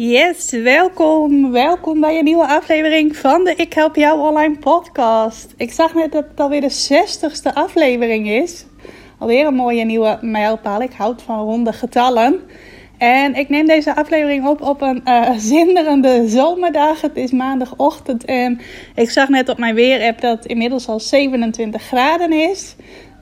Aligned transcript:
Yes, 0.00 0.50
welkom. 0.50 1.52
Welkom 1.52 2.00
bij 2.00 2.18
een 2.18 2.24
nieuwe 2.24 2.46
aflevering 2.46 3.16
van 3.16 3.44
de 3.44 3.54
Ik 3.54 3.72
Help 3.72 3.96
Jou 3.96 4.20
Online 4.20 4.58
podcast. 4.58 5.54
Ik 5.56 5.72
zag 5.72 5.94
net 5.94 6.12
dat 6.12 6.24
het 6.30 6.40
alweer 6.40 6.60
de 6.60 7.06
60ste 7.10 7.54
aflevering 7.54 8.28
is. 8.28 8.64
Alweer 9.18 9.46
een 9.46 9.54
mooie 9.54 9.84
nieuwe 9.84 10.18
mijlpaal. 10.20 10.82
Ik 10.82 10.92
houd 10.92 11.22
van 11.22 11.38
ronde 11.38 11.72
getallen. 11.72 12.40
En 12.98 13.34
ik 13.34 13.48
neem 13.48 13.66
deze 13.66 13.96
aflevering 13.96 14.46
op 14.46 14.62
op 14.62 14.82
een 14.82 15.02
uh, 15.04 15.30
zinderende 15.36 16.28
zomerdag. 16.28 17.00
Het 17.00 17.16
is 17.16 17.30
maandagochtend 17.30 18.24
en 18.24 18.60
ik 18.94 19.10
zag 19.10 19.28
net 19.28 19.48
op 19.48 19.58
mijn 19.58 19.74
weerapp 19.74 20.20
dat 20.20 20.36
het 20.36 20.46
inmiddels 20.46 20.88
al 20.88 21.00
27 21.00 21.82
graden 21.82 22.32
is. 22.32 22.76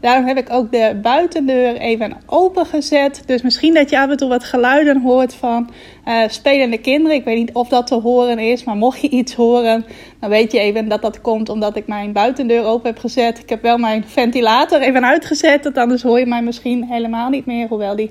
Daarom 0.06 0.26
heb 0.26 0.38
ik 0.38 0.52
ook 0.52 0.72
de 0.72 0.98
buitendeur 1.02 1.76
even 1.76 2.16
opengezet. 2.26 3.22
Dus 3.26 3.42
misschien 3.42 3.74
dat 3.74 3.90
je 3.90 3.98
af 3.98 4.10
en 4.10 4.16
toe 4.16 4.28
wat 4.28 4.44
geluiden 4.44 5.02
hoort 5.02 5.34
van 5.34 5.70
uh, 6.08 6.22
spelende 6.28 6.78
kinderen. 6.78 7.16
Ik 7.16 7.24
weet 7.24 7.38
niet 7.38 7.52
of 7.52 7.68
dat 7.68 7.86
te 7.86 7.94
horen 7.94 8.38
is, 8.38 8.64
maar 8.64 8.76
mocht 8.76 9.00
je 9.00 9.08
iets 9.08 9.34
horen, 9.34 9.84
dan 10.20 10.30
weet 10.30 10.52
je 10.52 10.58
even 10.58 10.88
dat 10.88 11.02
dat 11.02 11.20
komt 11.20 11.48
omdat 11.48 11.76
ik 11.76 11.86
mijn 11.86 12.12
buitendeur 12.12 12.64
open 12.64 12.90
heb 12.90 12.98
gezet. 12.98 13.38
Ik 13.38 13.48
heb 13.48 13.62
wel 13.62 13.78
mijn 13.78 14.04
ventilator 14.04 14.80
even 14.80 15.04
uitgezet, 15.04 15.64
want 15.64 15.78
anders 15.78 16.02
hoor 16.02 16.18
je 16.18 16.26
mij 16.26 16.42
misschien 16.42 16.84
helemaal 16.84 17.28
niet 17.28 17.46
meer. 17.46 17.68
Hoewel 17.68 17.96
die 17.96 18.10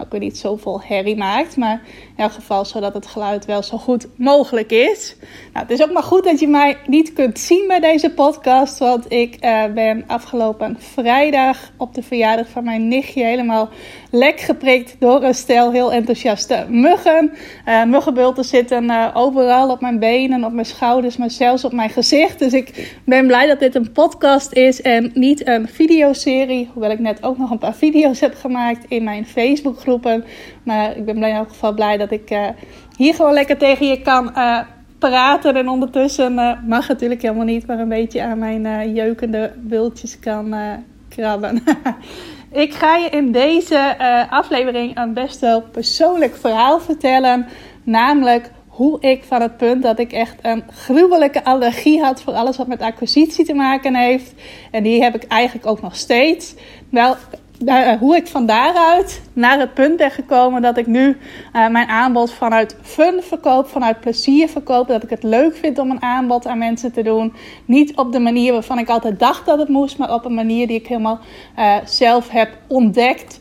ook 0.00 0.10
weer 0.10 0.20
niet 0.20 0.38
zoveel 0.38 0.80
herrie 0.82 1.16
maakt. 1.16 1.56
Maar 1.56 1.80
in 2.16 2.24
elk 2.24 2.32
geval 2.32 2.64
zodat 2.64 2.94
het 2.94 3.06
geluid 3.06 3.44
wel 3.44 3.62
zo 3.62 3.78
goed 3.78 4.06
mogelijk 4.16 4.70
is. 4.70 5.16
Nou, 5.52 5.66
het 5.66 5.70
is 5.70 5.82
ook 5.82 5.92
maar 5.92 6.02
goed 6.02 6.24
dat 6.24 6.40
je 6.40 6.48
mij 6.48 6.76
niet 6.86 7.12
kunt 7.12 7.38
zien 7.38 7.64
bij 7.68 7.80
deze 7.80 8.10
podcast. 8.10 8.78
Want 8.78 9.12
ik 9.12 9.44
uh, 9.44 9.64
ben 9.64 10.04
afgelopen 10.06 10.76
vrijdag 10.78 11.70
op 11.76 11.94
de 11.94 12.02
verjaardag 12.02 12.48
van 12.48 12.64
mijn 12.64 12.88
nichtje 12.88 13.24
helemaal 13.24 13.68
lek 14.16 14.40
geprikt 14.40 14.96
door 14.98 15.22
een 15.22 15.34
stel 15.34 15.72
heel 15.72 15.92
enthousiaste 15.92 16.64
muggen. 16.68 17.32
Uh, 17.68 17.84
muggenbulten 17.84 18.44
zitten 18.44 18.84
uh, 18.84 19.08
overal 19.14 19.70
op 19.70 19.80
mijn 19.80 19.98
benen, 19.98 20.44
op 20.44 20.52
mijn 20.52 20.66
schouders, 20.66 21.16
maar 21.16 21.30
zelfs 21.30 21.64
op 21.64 21.72
mijn 21.72 21.90
gezicht. 21.90 22.38
Dus 22.38 22.52
ik 22.52 22.98
ben 23.04 23.26
blij 23.26 23.46
dat 23.46 23.58
dit 23.58 23.74
een 23.74 23.92
podcast 23.92 24.52
is 24.52 24.82
en 24.82 25.10
niet 25.14 25.46
een 25.46 25.68
videoserie. 25.68 26.70
Hoewel 26.72 26.90
ik 26.90 26.98
net 26.98 27.22
ook 27.22 27.38
nog 27.38 27.50
een 27.50 27.58
paar 27.58 27.74
video's 27.74 28.20
heb 28.20 28.34
gemaakt 28.34 28.84
in 28.88 29.04
mijn 29.04 29.26
Facebookgroepen. 29.26 30.24
Maar 30.62 30.96
ik 30.96 31.04
ben 31.04 31.16
in 31.16 31.22
elk 31.22 31.48
geval 31.48 31.74
blij 31.74 31.96
dat 31.96 32.10
ik 32.10 32.30
uh, 32.30 32.48
hier 32.96 33.14
gewoon 33.14 33.32
lekker 33.32 33.56
tegen 33.56 33.86
je 33.86 34.02
kan 34.02 34.32
praten. 34.98 35.56
En 35.56 35.68
ondertussen 35.68 36.34
mag 36.66 36.88
natuurlijk 36.88 37.22
helemaal 37.22 37.44
niet, 37.44 37.66
maar 37.66 37.78
een 37.78 37.88
beetje 37.88 38.22
aan 38.22 38.38
mijn 38.38 38.92
jeukende 38.94 39.52
bultjes 39.56 40.18
kan 40.18 40.54
krabben. 41.08 41.62
Ik 42.56 42.74
ga 42.74 42.96
je 42.96 43.08
in 43.08 43.32
deze 43.32 43.96
uh, 44.00 44.32
aflevering 44.32 44.96
een 44.96 45.12
best 45.12 45.40
wel 45.40 45.62
persoonlijk 45.62 46.36
verhaal 46.36 46.80
vertellen. 46.80 47.46
Namelijk 47.82 48.50
hoe 48.66 49.00
ik 49.00 49.24
van 49.24 49.42
het 49.42 49.56
punt 49.56 49.82
dat 49.82 49.98
ik 49.98 50.12
echt 50.12 50.38
een 50.42 50.64
gruwelijke 50.70 51.44
allergie 51.44 52.00
had 52.02 52.22
voor 52.22 52.32
alles 52.32 52.56
wat 52.56 52.66
met 52.66 52.80
acquisitie 52.80 53.44
te 53.44 53.54
maken 53.54 53.94
heeft. 53.94 54.34
En 54.70 54.82
die 54.82 55.02
heb 55.02 55.14
ik 55.14 55.24
eigenlijk 55.24 55.66
ook 55.66 55.82
nog 55.82 55.96
steeds. 55.96 56.54
Wel 56.90 57.16
uh, 57.64 57.92
hoe 57.98 58.16
ik 58.16 58.26
van 58.26 58.46
daaruit 58.46 59.22
naar 59.32 59.58
het 59.58 59.74
punt 59.74 59.96
ben 59.96 60.10
gekomen 60.10 60.62
dat 60.62 60.76
ik 60.76 60.86
nu 60.86 61.06
uh, 61.06 61.68
mijn 61.68 61.88
aanbod 61.88 62.32
vanuit 62.32 62.76
fun 62.82 63.22
verkoop, 63.22 63.68
vanuit 63.68 64.00
plezier 64.00 64.48
verkoop. 64.48 64.88
Dat 64.88 65.02
ik 65.02 65.10
het 65.10 65.22
leuk 65.22 65.56
vind 65.56 65.78
om 65.78 65.90
een 65.90 66.02
aanbod 66.02 66.46
aan 66.46 66.58
mensen 66.58 66.92
te 66.92 67.02
doen. 67.02 67.34
Niet 67.64 67.96
op 67.96 68.12
de 68.12 68.18
manier 68.18 68.52
waarvan 68.52 68.78
ik 68.78 68.88
altijd 68.88 69.18
dacht 69.18 69.46
dat 69.46 69.58
het 69.58 69.68
moest, 69.68 69.98
maar 69.98 70.14
op 70.14 70.24
een 70.24 70.34
manier 70.34 70.66
die 70.66 70.78
ik 70.78 70.86
helemaal 70.86 71.20
zelf 71.84 72.28
heb 72.28 72.50
ontdekt. 72.66 73.40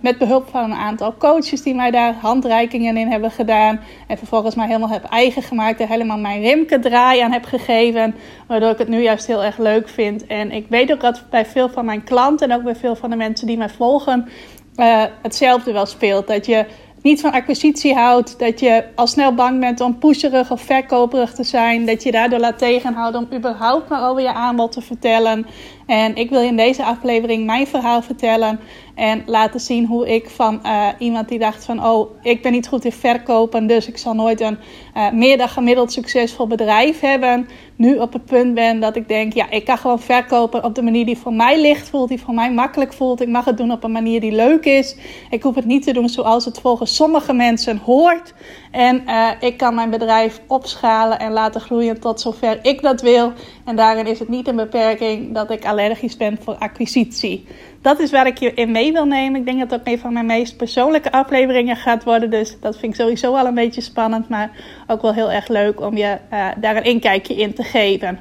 Met 0.00 0.18
behulp 0.18 0.48
van 0.50 0.64
een 0.64 0.76
aantal 0.76 1.14
coaches 1.18 1.62
die 1.62 1.74
mij 1.74 1.90
daar 1.90 2.14
handreikingen 2.14 2.96
in 2.96 3.10
hebben 3.10 3.30
gedaan. 3.30 3.80
En 4.06 4.18
vervolgens 4.18 4.54
mij 4.54 4.66
helemaal 4.66 4.88
heb 4.88 5.04
eigen 5.04 5.42
gemaakt. 5.42 5.80
Er 5.80 5.88
helemaal 5.88 6.18
mijn 6.18 6.40
rimke 6.40 6.78
draai 6.78 7.20
aan 7.20 7.32
heb 7.32 7.44
gegeven. 7.44 8.14
Waardoor 8.46 8.70
ik 8.70 8.78
het 8.78 8.88
nu 8.88 9.02
juist 9.02 9.26
heel 9.26 9.44
erg 9.44 9.58
leuk 9.58 9.88
vind. 9.88 10.26
En 10.26 10.52
ik 10.52 10.66
weet 10.68 10.92
ook 10.92 11.00
dat 11.00 11.24
bij 11.30 11.46
veel 11.46 11.68
van 11.68 11.84
mijn 11.84 12.04
klanten 12.04 12.50
en 12.50 12.56
ook 12.56 12.62
bij 12.62 12.76
veel 12.76 12.96
van 12.96 13.10
de 13.10 13.16
mensen 13.16 13.32
die 13.40 13.56
mij 13.56 13.68
volgen. 13.68 14.28
Uh, 14.76 15.04
hetzelfde 15.22 15.72
wel 15.72 15.86
speelt. 15.86 16.26
Dat 16.26 16.46
je 16.46 16.66
niet 17.02 17.20
van 17.20 17.32
acquisitie 17.32 17.94
houdt. 17.94 18.38
Dat 18.38 18.60
je 18.60 18.84
al 18.94 19.06
snel 19.06 19.34
bang 19.34 19.60
bent 19.60 19.80
om 19.80 19.98
pusherig 19.98 20.50
of 20.50 20.60
verkoperig 20.60 21.34
te 21.34 21.44
zijn. 21.44 21.86
Dat 21.86 22.02
je 22.02 22.12
daardoor 22.12 22.38
laat 22.38 22.58
tegenhouden 22.58 23.20
om 23.20 23.36
überhaupt 23.36 23.88
maar 23.88 24.08
over 24.10 24.22
je 24.22 24.32
aanbod 24.32 24.72
te 24.72 24.80
vertellen. 24.80 25.46
En 25.86 26.16
ik 26.16 26.30
wil 26.30 26.40
in 26.40 26.56
deze 26.56 26.84
aflevering 26.84 27.46
mijn 27.46 27.66
verhaal 27.66 28.02
vertellen. 28.02 28.60
En 28.94 29.22
laten 29.26 29.60
zien 29.60 29.86
hoe 29.86 30.14
ik 30.14 30.30
van 30.30 30.60
uh, 30.62 30.88
iemand 30.98 31.28
die 31.28 31.38
dacht 31.38 31.64
van... 31.64 31.86
oh, 31.86 32.10
ik 32.22 32.42
ben 32.42 32.52
niet 32.52 32.68
goed 32.68 32.84
in 32.84 32.92
verkopen... 32.92 33.66
dus 33.66 33.86
ik 33.86 33.98
zal 33.98 34.14
nooit 34.14 34.40
een 34.40 34.58
uh, 34.96 35.10
meer 35.10 35.38
dan 35.38 35.48
gemiddeld 35.48 35.92
succesvol 35.92 36.46
bedrijf 36.46 37.00
hebben... 37.00 37.48
nu 37.76 37.96
op 37.98 38.12
het 38.12 38.24
punt 38.24 38.54
ben 38.54 38.80
dat 38.80 38.96
ik 38.96 39.08
denk... 39.08 39.32
ja, 39.32 39.50
ik 39.50 39.64
kan 39.64 39.78
gewoon 39.78 40.00
verkopen 40.00 40.64
op 40.64 40.74
de 40.74 40.82
manier 40.82 41.06
die 41.06 41.18
voor 41.18 41.32
mij 41.32 41.60
licht 41.60 41.88
voelt... 41.88 42.08
die 42.08 42.20
voor 42.20 42.34
mij 42.34 42.52
makkelijk 42.52 42.92
voelt. 42.92 43.20
Ik 43.20 43.28
mag 43.28 43.44
het 43.44 43.56
doen 43.56 43.72
op 43.72 43.84
een 43.84 43.92
manier 43.92 44.20
die 44.20 44.32
leuk 44.32 44.64
is. 44.64 44.96
Ik 45.30 45.42
hoef 45.42 45.54
het 45.54 45.64
niet 45.64 45.82
te 45.82 45.92
doen 45.92 46.08
zoals 46.08 46.44
het 46.44 46.60
volgens 46.60 46.94
sommige 46.94 47.32
mensen 47.32 47.78
hoort... 47.78 48.34
En 48.74 49.02
uh, 49.06 49.30
ik 49.40 49.56
kan 49.56 49.74
mijn 49.74 49.90
bedrijf 49.90 50.40
opschalen 50.46 51.18
en 51.18 51.32
laten 51.32 51.60
groeien 51.60 52.00
tot 52.00 52.20
zover 52.20 52.58
ik 52.62 52.82
dat 52.82 53.00
wil. 53.00 53.32
En 53.64 53.76
daarin 53.76 54.06
is 54.06 54.18
het 54.18 54.28
niet 54.28 54.48
een 54.48 54.56
beperking 54.56 55.34
dat 55.34 55.50
ik 55.50 55.64
allergisch 55.64 56.16
ben 56.16 56.38
voor 56.42 56.54
acquisitie. 56.54 57.46
Dat 57.82 57.98
is 57.98 58.10
waar 58.10 58.26
ik 58.26 58.38
je 58.38 58.54
in 58.54 58.70
mee 58.70 58.92
wil 58.92 59.04
nemen. 59.04 59.40
Ik 59.40 59.46
denk 59.46 59.70
dat 59.70 59.80
ook 59.80 59.86
een 59.86 59.98
van 59.98 60.12
mijn 60.12 60.26
meest 60.26 60.56
persoonlijke 60.56 61.12
afleveringen 61.12 61.76
gaat 61.76 62.04
worden. 62.04 62.30
Dus 62.30 62.56
dat 62.60 62.78
vind 62.78 62.92
ik 62.92 63.00
sowieso 63.00 63.34
al 63.34 63.46
een 63.46 63.54
beetje 63.54 63.80
spannend. 63.80 64.28
Maar 64.28 64.50
ook 64.86 65.02
wel 65.02 65.14
heel 65.14 65.30
erg 65.30 65.48
leuk 65.48 65.80
om 65.80 65.96
je 65.96 66.18
uh, 66.32 66.48
daar 66.56 66.76
een 66.76 66.84
inkijkje 66.84 67.34
in 67.34 67.54
te 67.54 67.62
geven. 67.62 68.18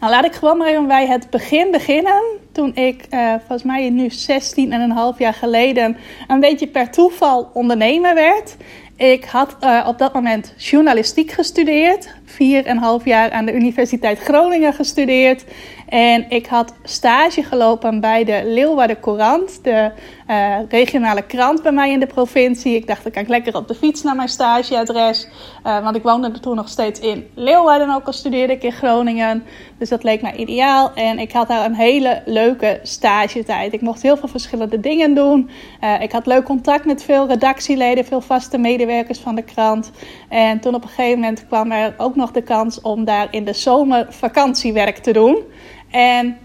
Nou, 0.00 0.12
laat 0.12 0.24
ik 0.24 0.32
gewoon 0.32 0.56
maar 0.56 0.68
even 0.68 0.86
bij 0.86 1.06
het 1.06 1.30
begin 1.30 1.70
beginnen. 1.70 2.22
Toen 2.52 2.74
ik, 2.74 3.06
uh, 3.10 3.34
volgens 3.38 3.62
mij 3.62 3.90
nu 3.90 4.10
16 4.10 4.72
en 4.72 4.80
een 4.80 4.90
half 4.90 5.18
jaar 5.18 5.34
geleden, 5.34 5.96
een 6.28 6.40
beetje 6.40 6.66
per 6.66 6.90
toeval 6.90 7.50
ondernemer 7.52 8.14
werd. 8.14 8.56
Ik 8.96 9.24
had 9.24 9.56
uh, 9.60 9.84
op 9.88 9.98
dat 9.98 10.14
moment 10.14 10.54
journalistiek 10.56 11.30
gestudeerd. 11.30 12.14
Vier 12.28 12.66
en 12.66 12.76
een 12.76 12.82
half 12.82 13.04
jaar 13.04 13.30
aan 13.30 13.44
de 13.44 13.54
Universiteit 13.54 14.18
Groningen 14.18 14.72
gestudeerd. 14.72 15.44
En 15.88 16.30
ik 16.30 16.46
had 16.46 16.74
stage 16.82 17.42
gelopen 17.42 18.00
bij 18.00 18.24
de 18.24 18.42
Leeuwarden 18.44 19.00
Courant, 19.00 19.64
de 19.64 19.90
uh, 20.30 20.56
regionale 20.68 21.22
krant 21.22 21.62
bij 21.62 21.72
mij 21.72 21.90
in 21.90 22.00
de 22.00 22.06
provincie. 22.06 22.74
Ik 22.74 22.86
dacht, 22.86 23.02
dan 23.02 23.12
kan 23.12 23.22
ik 23.22 23.28
lekker 23.28 23.56
op 23.56 23.68
de 23.68 23.74
fiets 23.74 24.02
naar 24.02 24.16
mijn 24.16 24.28
stageadres. 24.28 25.28
Uh, 25.66 25.82
want 25.82 25.96
ik 25.96 26.02
woonde 26.02 26.40
toen 26.40 26.56
nog 26.56 26.68
steeds 26.68 27.00
in 27.00 27.26
Leeuwarden, 27.34 27.94
ook 27.94 28.06
al 28.06 28.12
studeerde 28.12 28.52
ik 28.52 28.62
in 28.62 28.72
Groningen. 28.72 29.44
Dus 29.78 29.88
dat 29.88 30.02
leek 30.02 30.22
mij 30.22 30.34
ideaal. 30.34 30.92
En 30.94 31.18
ik 31.18 31.32
had 31.32 31.48
daar 31.48 31.64
een 31.64 31.74
hele 31.74 32.22
leuke 32.24 32.80
stagetijd. 32.82 33.72
Ik 33.72 33.80
mocht 33.80 34.02
heel 34.02 34.16
veel 34.16 34.28
verschillende 34.28 34.80
dingen 34.80 35.14
doen. 35.14 35.50
Uh, 35.84 36.02
ik 36.02 36.12
had 36.12 36.26
leuk 36.26 36.44
contact 36.44 36.84
met 36.84 37.02
veel 37.02 37.26
redactieleden, 37.26 38.04
veel 38.04 38.20
vaste 38.20 38.58
medewerkers 38.58 39.18
van 39.18 39.34
de 39.34 39.42
krant. 39.42 39.90
En 40.28 40.60
toen 40.60 40.74
op 40.74 40.82
een 40.82 40.88
gegeven 40.88 41.20
moment 41.20 41.46
kwam 41.46 41.72
er 41.72 41.94
ook 41.96 42.16
nog 42.18 42.30
de 42.30 42.42
kans 42.42 42.80
om 42.80 43.04
daar 43.04 43.28
in 43.30 43.44
de 43.44 43.52
zomer 43.52 44.06
vakantiewerk 44.10 44.96
te 44.96 45.12
doen. 45.12 45.42
En 45.90 46.36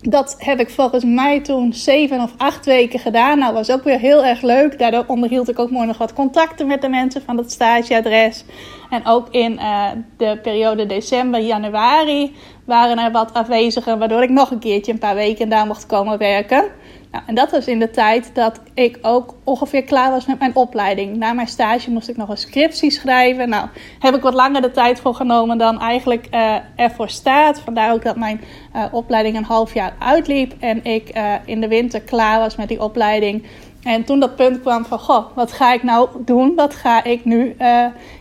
dat 0.00 0.36
heb 0.38 0.60
ik 0.60 0.70
volgens 0.70 1.04
mij 1.04 1.40
toen 1.40 1.72
zeven 1.72 2.20
of 2.20 2.34
acht 2.36 2.66
weken 2.66 2.98
gedaan. 2.98 3.38
Nou, 3.38 3.54
was 3.54 3.70
ook 3.70 3.84
weer 3.84 3.98
heel 3.98 4.24
erg 4.24 4.42
leuk. 4.42 4.78
Daardoor 4.78 5.04
onderhield 5.06 5.48
ik 5.48 5.58
ook 5.58 5.70
mooi 5.70 5.86
nog 5.86 5.98
wat 5.98 6.12
contacten 6.12 6.66
met 6.66 6.80
de 6.80 6.88
mensen 6.88 7.22
van 7.22 7.36
het 7.36 7.52
stageadres. 7.52 8.44
En 8.90 9.06
ook 9.06 9.28
in 9.30 9.52
uh, 9.52 9.84
de 10.16 10.38
periode 10.42 10.86
december, 10.86 11.40
januari 11.40 12.34
waren 12.64 12.98
er 12.98 13.12
wat 13.12 13.34
afwezigen. 13.34 13.98
Waardoor 13.98 14.22
ik 14.22 14.30
nog 14.30 14.50
een 14.50 14.58
keertje 14.58 14.92
een 14.92 14.98
paar 14.98 15.14
weken 15.14 15.48
daar 15.48 15.66
mocht 15.66 15.86
komen 15.86 16.18
werken. 16.18 16.64
Nou, 17.12 17.24
en 17.26 17.34
dat 17.34 17.50
was 17.50 17.66
in 17.66 17.78
de 17.78 17.90
tijd 17.90 18.30
dat 18.34 18.60
ik 18.74 18.98
ook 19.02 19.34
ongeveer 19.44 19.82
klaar 19.82 20.10
was 20.10 20.26
met 20.26 20.38
mijn 20.38 20.56
opleiding. 20.56 21.16
Na 21.16 21.32
mijn 21.32 21.46
stage 21.46 21.90
moest 21.90 22.08
ik 22.08 22.16
nog 22.16 22.28
een 22.28 22.36
scriptie 22.36 22.90
schrijven. 22.90 23.48
Nou, 23.48 23.68
heb 23.98 24.14
ik 24.14 24.22
wat 24.22 24.34
langer 24.34 24.62
de 24.62 24.70
tijd 24.70 25.00
voor 25.00 25.14
genomen 25.14 25.58
dan 25.58 25.80
eigenlijk 25.80 26.26
uh, 26.34 26.56
ervoor 26.76 27.08
staat. 27.08 27.60
Vandaar 27.60 27.92
ook 27.92 28.02
dat 28.02 28.16
mijn 28.16 28.40
uh, 28.76 28.84
opleiding 28.90 29.36
een 29.36 29.44
half 29.44 29.74
jaar 29.74 29.94
uitliep. 29.98 30.54
En 30.60 30.84
ik 30.84 31.16
uh, 31.16 31.34
in 31.44 31.60
de 31.60 31.68
winter 31.68 32.00
klaar 32.00 32.38
was 32.38 32.56
met 32.56 32.68
die 32.68 32.82
opleiding. 32.82 33.46
En 33.82 34.04
toen 34.04 34.20
dat 34.20 34.36
punt 34.36 34.60
kwam 34.60 34.84
van, 34.84 34.98
goh, 34.98 35.26
wat 35.34 35.52
ga 35.52 35.72
ik 35.72 35.82
nou 35.82 36.08
doen? 36.18 36.54
Wat 36.56 36.74
ga 36.74 37.04
ik 37.04 37.24
nu, 37.24 37.56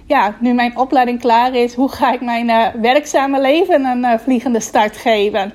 ja, 0.06 0.36
nu 0.40 0.54
mijn 0.54 0.78
opleiding 0.78 1.20
klaar 1.20 1.56
is, 1.56 1.74
hoe 1.74 1.90
ga 1.90 2.14
ik 2.14 2.22
mijn 2.22 2.72
werkzame 2.82 3.42
leven 3.42 3.86
een 3.86 4.20
vliegende 4.20 4.60
start 4.60 4.98
geven? 4.98 5.54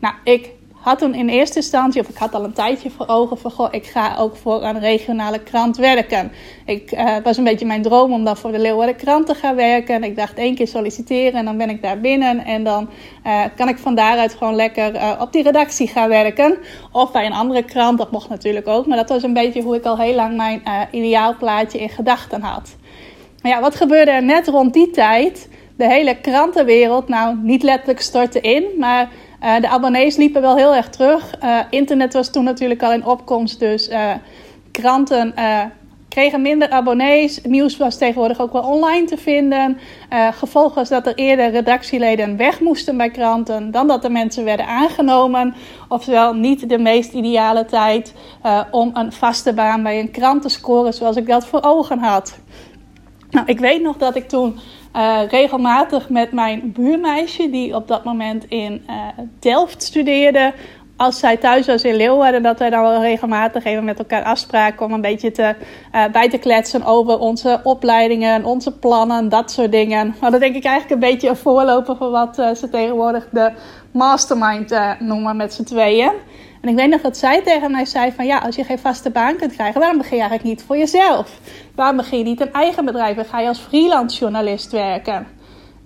Nou, 0.00 0.14
ik 0.24 0.50
had 0.80 0.98
toen 0.98 1.14
in 1.14 1.28
eerste 1.28 1.56
instantie, 1.56 2.00
of 2.00 2.08
ik 2.08 2.16
had 2.16 2.34
al 2.34 2.44
een 2.44 2.52
tijdje 2.52 2.90
voor 2.90 3.06
ogen 3.08 3.38
van, 3.38 3.50
goh, 3.50 3.68
ik 3.70 3.86
ga 3.86 4.16
ook 4.18 4.36
voor 4.36 4.62
een 4.62 4.80
regionale 4.80 5.38
krant 5.38 5.76
werken. 5.76 6.32
Ik 6.66 6.92
uh, 6.92 7.16
was 7.22 7.36
een 7.36 7.44
beetje 7.44 7.66
mijn 7.66 7.82
droom 7.82 8.12
om 8.12 8.24
dan 8.24 8.36
voor 8.36 8.52
de 8.52 8.58
Leeuwarden 8.58 8.96
krant 8.96 9.26
te 9.26 9.34
gaan 9.34 9.54
werken. 9.54 10.04
Ik 10.04 10.16
dacht 10.16 10.38
één 10.38 10.54
keer 10.54 10.68
solliciteren 10.68 11.38
en 11.38 11.44
dan 11.44 11.56
ben 11.56 11.70
ik 11.70 11.82
daar 11.82 12.00
binnen. 12.00 12.44
En 12.44 12.64
dan 12.64 12.88
uh, 13.26 13.44
kan 13.56 13.68
ik 13.68 13.78
van 13.78 13.94
daaruit 13.94 14.34
gewoon 14.34 14.54
lekker 14.54 14.94
uh, 14.94 15.12
op 15.20 15.32
die 15.32 15.42
redactie 15.42 15.88
gaan 15.88 16.08
werken. 16.08 16.58
Of 16.92 17.12
bij 17.12 17.26
een 17.26 17.32
andere 17.32 17.62
krant, 17.62 17.98
dat 17.98 18.10
mocht 18.10 18.28
natuurlijk 18.28 18.68
ook. 18.68 18.86
Maar 18.86 18.96
dat 18.96 19.08
was 19.08 19.22
een 19.22 19.32
beetje 19.32 19.62
hoe 19.62 19.76
ik 19.76 19.84
al 19.84 19.98
heel 19.98 20.14
lang 20.14 20.36
mijn 20.36 20.62
ideaalplaatje 20.90 21.78
in 21.78 21.88
gedachten 21.88 22.42
had. 22.42 22.76
Maar 23.42 23.52
ja, 23.52 23.60
wat 23.60 23.74
gebeurde 23.74 24.10
er 24.10 24.22
net 24.22 24.48
rond 24.48 24.72
die 24.72 24.90
tijd? 24.90 25.48
De 25.76 25.88
hele 25.88 26.20
krantenwereld, 26.20 27.08
nou 27.08 27.36
niet 27.42 27.62
letterlijk 27.62 28.00
stortte 28.00 28.40
in, 28.40 28.64
maar 28.78 29.08
uh, 29.42 29.60
de 29.60 29.68
abonnees 29.68 30.16
liepen 30.16 30.40
wel 30.40 30.56
heel 30.56 30.74
erg 30.74 30.88
terug. 30.88 31.34
Uh, 31.42 31.58
internet 31.70 32.12
was 32.12 32.30
toen 32.30 32.44
natuurlijk 32.44 32.82
al 32.82 32.92
in 32.92 33.04
opkomst, 33.04 33.58
dus 33.58 33.88
uh, 33.88 34.12
kranten 34.70 35.34
kregen 36.08 36.42
minder 36.42 36.70
abonnees. 36.70 37.40
Nieuws 37.42 37.76
was 37.76 37.98
tegenwoordig 37.98 38.40
ook 38.40 38.52
wel 38.52 38.62
online 38.62 39.06
te 39.06 39.16
vinden. 39.16 39.78
gevolg 40.32 40.74
was 40.74 40.88
dat 40.88 41.06
er 41.06 41.14
eerder 41.14 41.50
redactieleden 41.50 42.36
weg 42.36 42.60
moesten 42.60 42.96
bij 42.96 43.10
kranten 43.10 43.70
dan 43.70 43.86
dat 43.86 44.02
de 44.02 44.10
mensen 44.10 44.44
werden 44.44 44.66
aangenomen. 44.66 45.54
Oftewel 45.88 46.34
niet 46.34 46.68
de 46.68 46.78
meest 46.78 47.12
ideale 47.12 47.64
tijd 47.64 48.14
om 48.70 48.90
een 48.94 49.12
vaste 49.12 49.52
baan 49.52 49.82
bij 49.82 50.00
een 50.00 50.10
krant 50.10 50.42
te 50.42 50.48
scoren 50.48 50.94
zoals 50.94 51.16
ik 51.16 51.26
dat 51.26 51.46
voor 51.46 51.62
ogen 51.62 51.98
had. 51.98 52.38
Nou, 53.30 53.46
ik 53.46 53.58
weet 53.58 53.82
nog 53.82 53.96
dat 53.96 54.16
ik 54.16 54.28
toen 54.28 54.58
uh, 54.98 55.20
regelmatig 55.28 56.08
met 56.08 56.32
mijn 56.32 56.72
buurmeisje, 56.72 57.50
die 57.50 57.74
op 57.74 57.88
dat 57.88 58.04
moment 58.04 58.44
in 58.48 58.84
uh, 58.90 58.96
Delft 59.38 59.82
studeerde. 59.82 60.52
Als 60.96 61.18
zij 61.18 61.36
thuis 61.36 61.66
was 61.66 61.84
in 61.84 61.94
Leeuwarden, 61.94 62.42
dat 62.42 62.58
wij 62.58 62.70
dan 62.70 62.82
wel 62.82 63.00
regelmatig 63.00 63.64
even 63.64 63.84
met 63.84 63.98
elkaar 63.98 64.22
afspraken 64.22 64.86
om 64.86 64.92
een 64.92 65.00
beetje 65.00 65.30
te, 65.30 65.54
uh, 65.94 66.04
bij 66.12 66.28
te 66.28 66.38
kletsen 66.38 66.84
over 66.84 67.18
onze 67.18 67.60
opleidingen, 67.62 68.44
onze 68.44 68.72
plannen, 68.78 69.28
dat 69.28 69.50
soort 69.50 69.72
dingen. 69.72 70.14
Maar 70.20 70.30
dat 70.30 70.40
denk 70.40 70.54
ik 70.54 70.64
eigenlijk 70.64 71.02
een 71.02 71.10
beetje 71.10 71.28
een 71.28 71.36
voorloper 71.36 71.96
van 71.96 72.10
wat 72.10 72.34
ze 72.34 72.68
tegenwoordig 72.70 73.28
de 73.30 73.52
mastermind 73.92 74.80
noemen 74.98 75.36
met 75.36 75.54
z'n 75.54 75.64
tweeën. 75.64 76.12
En 76.68 76.74
ik 76.74 76.80
weet 76.80 76.90
nog 76.90 77.00
dat 77.00 77.16
zij 77.16 77.42
tegen 77.42 77.70
mij 77.70 77.84
zei 77.84 78.12
van 78.12 78.26
ja, 78.26 78.38
als 78.38 78.56
je 78.56 78.64
geen 78.64 78.78
vaste 78.78 79.10
baan 79.10 79.36
kunt 79.36 79.52
krijgen, 79.52 79.80
waarom 79.80 79.98
begin 79.98 80.16
je 80.16 80.22
eigenlijk 80.22 80.50
niet 80.50 80.66
voor 80.66 80.76
jezelf? 80.76 81.40
Waarom 81.74 81.96
begin 81.96 82.18
je 82.18 82.24
niet 82.24 82.40
een 82.40 82.52
eigen 82.52 82.84
bedrijf 82.84 83.16
en 83.16 83.24
ga 83.24 83.40
je 83.40 83.48
als 83.48 83.58
freelance 83.58 84.18
journalist 84.18 84.72
werken? 84.72 85.26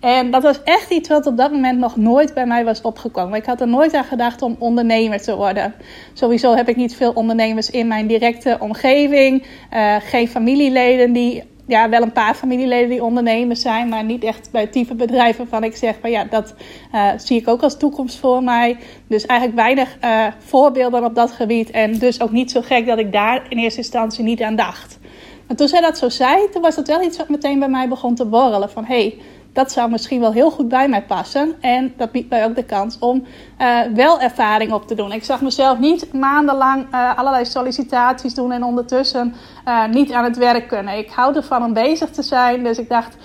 En 0.00 0.31
dat 0.31 0.43
was 0.43 0.62
echt 0.62 0.90
iets 0.90 1.08
wat 1.08 1.26
op 1.26 1.37
dat 1.37 1.52
moment 1.52 1.79
nog 1.79 1.96
nooit 1.96 2.34
bij 2.34 2.46
mij 2.46 2.64
was 2.64 2.81
opgekomen. 2.81 3.38
Ik 3.38 3.44
had 3.44 3.61
er 3.61 3.69
nooit 3.69 3.94
aan 3.94 4.05
gedacht 4.05 4.43
om 4.43 4.56
ondernemer 4.58 5.23
te 5.23 5.37
worden. 5.37 5.75
Sowieso 6.12 6.55
heb 6.55 6.69
ik 6.69 6.76
niet 6.76 6.96
veel 6.96 7.12
ondernemers 7.12 7.70
in 7.70 7.87
mijn 7.87 8.06
directe 8.06 8.56
omgeving. 8.61 9.46
Uh, 9.75 9.96
geen 10.00 10.28
familieleden 10.28 11.12
die 11.12 11.43
ja, 11.67 11.88
wel 11.88 12.03
een 12.03 12.12
paar 12.12 12.35
familieleden 12.35 12.88
die 12.88 13.05
ondernemers 13.05 13.61
zijn, 13.61 13.88
maar 13.88 14.05
niet 14.05 14.25
echt 14.25 14.49
bij 14.50 14.61
het 14.61 14.73
type 14.73 14.94
bedrijven 14.94 15.38
waarvan 15.38 15.64
ik 15.64 15.76
zeg 15.76 15.97
van 16.00 16.11
ja, 16.11 16.25
dat 16.25 16.55
uh, 16.94 17.11
zie 17.17 17.41
ik 17.41 17.49
ook 17.49 17.62
als 17.62 17.79
toekomst 17.79 18.19
voor 18.19 18.43
mij. 18.43 18.76
Dus 19.06 19.26
eigenlijk 19.26 19.61
weinig 19.61 19.97
uh, 20.05 20.26
voorbeelden 20.38 21.05
op 21.05 21.14
dat 21.14 21.32
gebied 21.32 21.70
en 21.70 21.99
dus 21.99 22.20
ook 22.20 22.31
niet 22.31 22.50
zo 22.50 22.61
gek 22.61 22.87
dat 22.87 22.99
ik 22.99 23.12
daar 23.12 23.43
in 23.49 23.59
eerste 23.59 23.79
instantie 23.79 24.25
niet 24.25 24.43
aan 24.43 24.56
dacht. 24.56 24.99
Maar 25.47 25.56
toen 25.56 25.69
zij 25.69 25.81
dat 25.81 25.99
zo 25.99 26.09
zei, 26.09 26.49
toen 26.50 26.62
was 26.62 26.75
dat 26.75 26.87
wel 26.87 27.03
iets 27.03 27.17
wat 27.17 27.29
meteen 27.29 27.59
bij 27.59 27.69
mij 27.69 27.88
begon 27.88 28.14
te 28.14 28.25
borrelen 28.25 28.70
van 28.70 28.85
hé, 28.85 28.94
hey, 28.94 29.19
dat 29.52 29.72
zou 29.72 29.90
misschien 29.90 30.20
wel 30.20 30.32
heel 30.32 30.50
goed 30.50 30.69
bij 30.69 30.88
mij 30.88 31.02
passen. 31.02 31.54
En 31.60 31.94
dat 31.96 32.10
biedt 32.10 32.31
mij 32.31 32.44
ook 32.44 32.54
de 32.54 32.64
kans 32.64 32.99
om 32.99 33.25
uh, 33.58 33.81
wel 33.94 34.20
ervaring 34.20 34.72
op 34.72 34.87
te 34.87 34.94
doen. 34.94 35.12
Ik 35.12 35.25
zag 35.25 35.40
mezelf 35.40 35.78
niet 35.78 36.12
maandenlang 36.12 36.87
uh, 36.94 37.19
allerlei 37.19 37.44
sollicitaties 37.44 38.34
doen 38.34 38.52
en 38.52 38.64
ondertussen 38.64 39.34
uh, 39.69 39.87
niet 39.87 40.12
aan 40.12 40.25
het 40.25 40.37
werk 40.37 40.69
kunnen. 40.69 40.99
Ik 40.99 41.10
hou 41.10 41.37
ervan 41.37 41.64
om 41.64 41.72
bezig 41.72 42.10
te 42.10 42.22
zijn. 42.22 42.62
Dus 42.62 42.78
ik 42.78 42.88
dacht, 42.88 43.16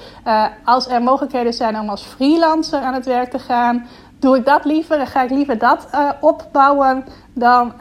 als 0.64 0.88
er 0.88 1.02
mogelijkheden 1.02 1.54
zijn 1.54 1.80
om 1.80 1.90
als 1.90 2.04
freelancer 2.04 2.80
aan 2.80 2.94
het 2.94 3.06
werk 3.06 3.32
te 3.32 3.40
gaan, 3.40 3.88
doe 4.20 4.38
ik 4.38 4.46
dat 4.46 4.66
liever 4.66 5.00
en 5.00 5.08
ga 5.08 5.24
ik 5.24 5.30
liever 5.30 5.58
dat 5.58 5.88
opbouwen 6.22 7.06
dan 7.34 7.74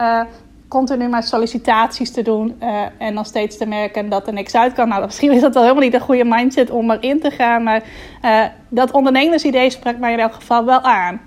continu 0.67 1.07
maar 1.07 1.23
sollicitaties 1.23 2.11
te 2.11 2.21
doen 2.21 2.55
uh, 2.61 2.81
en 2.97 3.15
dan 3.15 3.25
steeds 3.25 3.57
te 3.57 3.65
merken 3.65 4.09
dat 4.09 4.27
er 4.27 4.33
niks 4.33 4.55
uit 4.55 4.73
kan. 4.73 4.87
Nou, 4.87 5.05
misschien 5.05 5.31
is 5.31 5.41
dat 5.41 5.53
wel 5.53 5.63
helemaal 5.63 5.83
niet 5.83 5.93
een 5.93 5.99
goede 5.99 6.25
mindset 6.25 6.69
om 6.69 6.91
erin 6.91 7.19
te 7.19 7.31
gaan, 7.31 7.63
maar 7.63 7.83
uh, 8.25 8.45
dat 8.69 8.91
ondernemersidee 8.91 9.69
sprak 9.69 9.97
mij 9.97 10.13
in 10.13 10.19
elk 10.19 10.33
geval 10.33 10.65
wel 10.65 10.81
aan. 10.81 11.21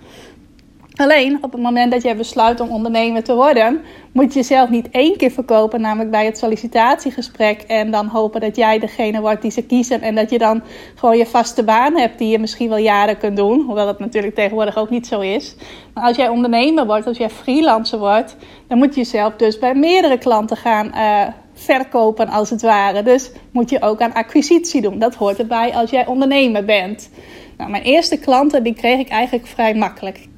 Alleen 1.00 1.38
op 1.41 1.52
het 1.52 1.62
moment 1.62 1.93
dat 1.93 2.02
je 2.02 2.14
besluit 2.14 2.61
om 2.61 2.70
ondernemer 2.70 3.25
te 3.25 3.35
worden, 3.35 3.81
moet 4.12 4.32
je 4.32 4.38
jezelf 4.38 4.70
niet 4.70 4.91
één 4.91 5.17
keer 5.17 5.31
verkopen, 5.31 5.81
namelijk 5.81 6.11
bij 6.11 6.25
het 6.25 6.38
sollicitatiegesprek. 6.38 7.62
En 7.62 7.91
dan 7.91 8.06
hopen 8.06 8.41
dat 8.41 8.56
jij 8.56 8.79
degene 8.79 9.20
wordt 9.20 9.43
die 9.43 9.50
ze 9.50 9.62
kiezen. 9.62 10.00
En 10.00 10.14
dat 10.14 10.31
je 10.31 10.38
dan 10.38 10.62
gewoon 10.94 11.17
je 11.17 11.26
vaste 11.26 11.64
baan 11.64 11.97
hebt 11.97 12.19
die 12.19 12.29
je 12.29 12.38
misschien 12.38 12.69
wel 12.69 12.79
jaren 12.79 13.19
kunt 13.19 13.37
doen. 13.37 13.61
Hoewel 13.61 13.87
dat 13.87 13.99
natuurlijk 13.99 14.35
tegenwoordig 14.35 14.76
ook 14.76 14.91
niet 14.91 15.06
zo 15.06 15.20
is. 15.20 15.56
Maar 15.94 16.05
als 16.05 16.17
jij 16.17 16.29
ondernemer 16.29 16.87
wordt, 16.87 17.06
als 17.06 17.19
jij 17.19 17.31
freelancer 17.31 17.99
wordt, 17.99 18.37
dan 18.69 18.79
moet 18.79 18.94
je 18.94 19.00
jezelf 19.00 19.37
dus 19.37 19.58
bij 19.58 19.75
meerdere 19.75 20.19
klanten 20.19 20.56
gaan. 20.56 20.91
Uh, 20.94 21.23
verkopen 21.55 22.29
als 22.29 22.50
het 22.50 22.62
ware. 22.62 23.03
Dus 23.03 23.31
moet 23.53 23.70
je 23.70 23.82
ook 23.82 24.00
aan 24.00 24.12
acquisitie 24.12 24.81
doen. 24.81 24.99
Dat 24.99 25.14
hoort 25.14 25.38
erbij 25.38 25.75
als 25.75 25.91
jij 25.91 26.06
ondernemer 26.06 26.64
bent. 26.64 27.11
Nou, 27.56 27.70
mijn 27.70 27.82
eerste 27.82 28.19
klanten 28.19 28.62
die 28.62 28.75
kreeg 28.75 28.99
ik 28.99 29.08
eigenlijk 29.08 29.46
vrij 29.46 29.75
makkelijk 29.75 30.29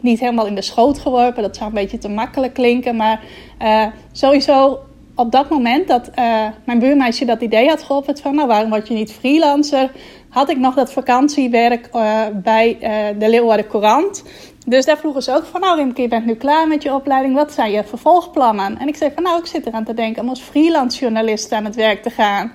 niet 0.00 0.20
helemaal 0.20 0.46
in 0.46 0.54
de 0.54 0.62
schoot 0.62 0.98
geworpen. 0.98 1.42
Dat 1.42 1.56
zou 1.56 1.68
een 1.68 1.74
beetje 1.74 1.98
te 1.98 2.08
makkelijk 2.08 2.54
klinken. 2.54 2.96
Maar 2.96 3.20
uh, 3.62 3.86
sowieso 4.12 4.78
op 5.14 5.32
dat 5.32 5.50
moment 5.50 5.88
dat 5.88 6.08
uh, 6.08 6.46
mijn 6.64 6.78
buurmeisje 6.78 7.24
dat 7.24 7.40
idee 7.40 7.68
had 7.68 7.82
geopperd 7.82 8.20
van... 8.20 8.34
nou, 8.34 8.48
waarom 8.48 8.70
word 8.70 8.88
je 8.88 8.94
niet 8.94 9.12
freelancer? 9.12 9.90
Had 10.28 10.50
ik 10.50 10.58
nog 10.58 10.74
dat 10.74 10.92
vakantiewerk 10.92 11.88
uh, 11.94 12.22
bij 12.34 12.76
de 13.18 13.28
Leeuwarden 13.28 13.66
Courant. 13.66 14.24
Dus 14.66 14.84
daar 14.84 14.98
vroegen 14.98 15.22
ze 15.22 15.34
ook 15.34 15.44
van... 15.44 15.60
nou 15.60 15.76
Rimke, 15.76 16.02
je 16.02 16.08
bent 16.08 16.26
nu 16.26 16.34
klaar 16.34 16.68
met 16.68 16.82
je 16.82 16.94
opleiding. 16.94 17.34
Wat 17.34 17.52
zijn 17.52 17.70
je 17.70 17.84
vervolgplannen? 17.84 18.78
En 18.78 18.88
ik 18.88 18.96
zei 18.96 19.10
van 19.14 19.22
nou, 19.22 19.38
ik 19.38 19.46
zit 19.46 19.66
eraan 19.66 19.84
te 19.84 19.94
denken 19.94 20.22
om 20.22 20.28
als 20.28 20.40
freelance 20.40 21.00
journalist 21.00 21.52
aan 21.52 21.64
het 21.64 21.74
werk 21.74 22.02
te 22.02 22.10
gaan. 22.10 22.52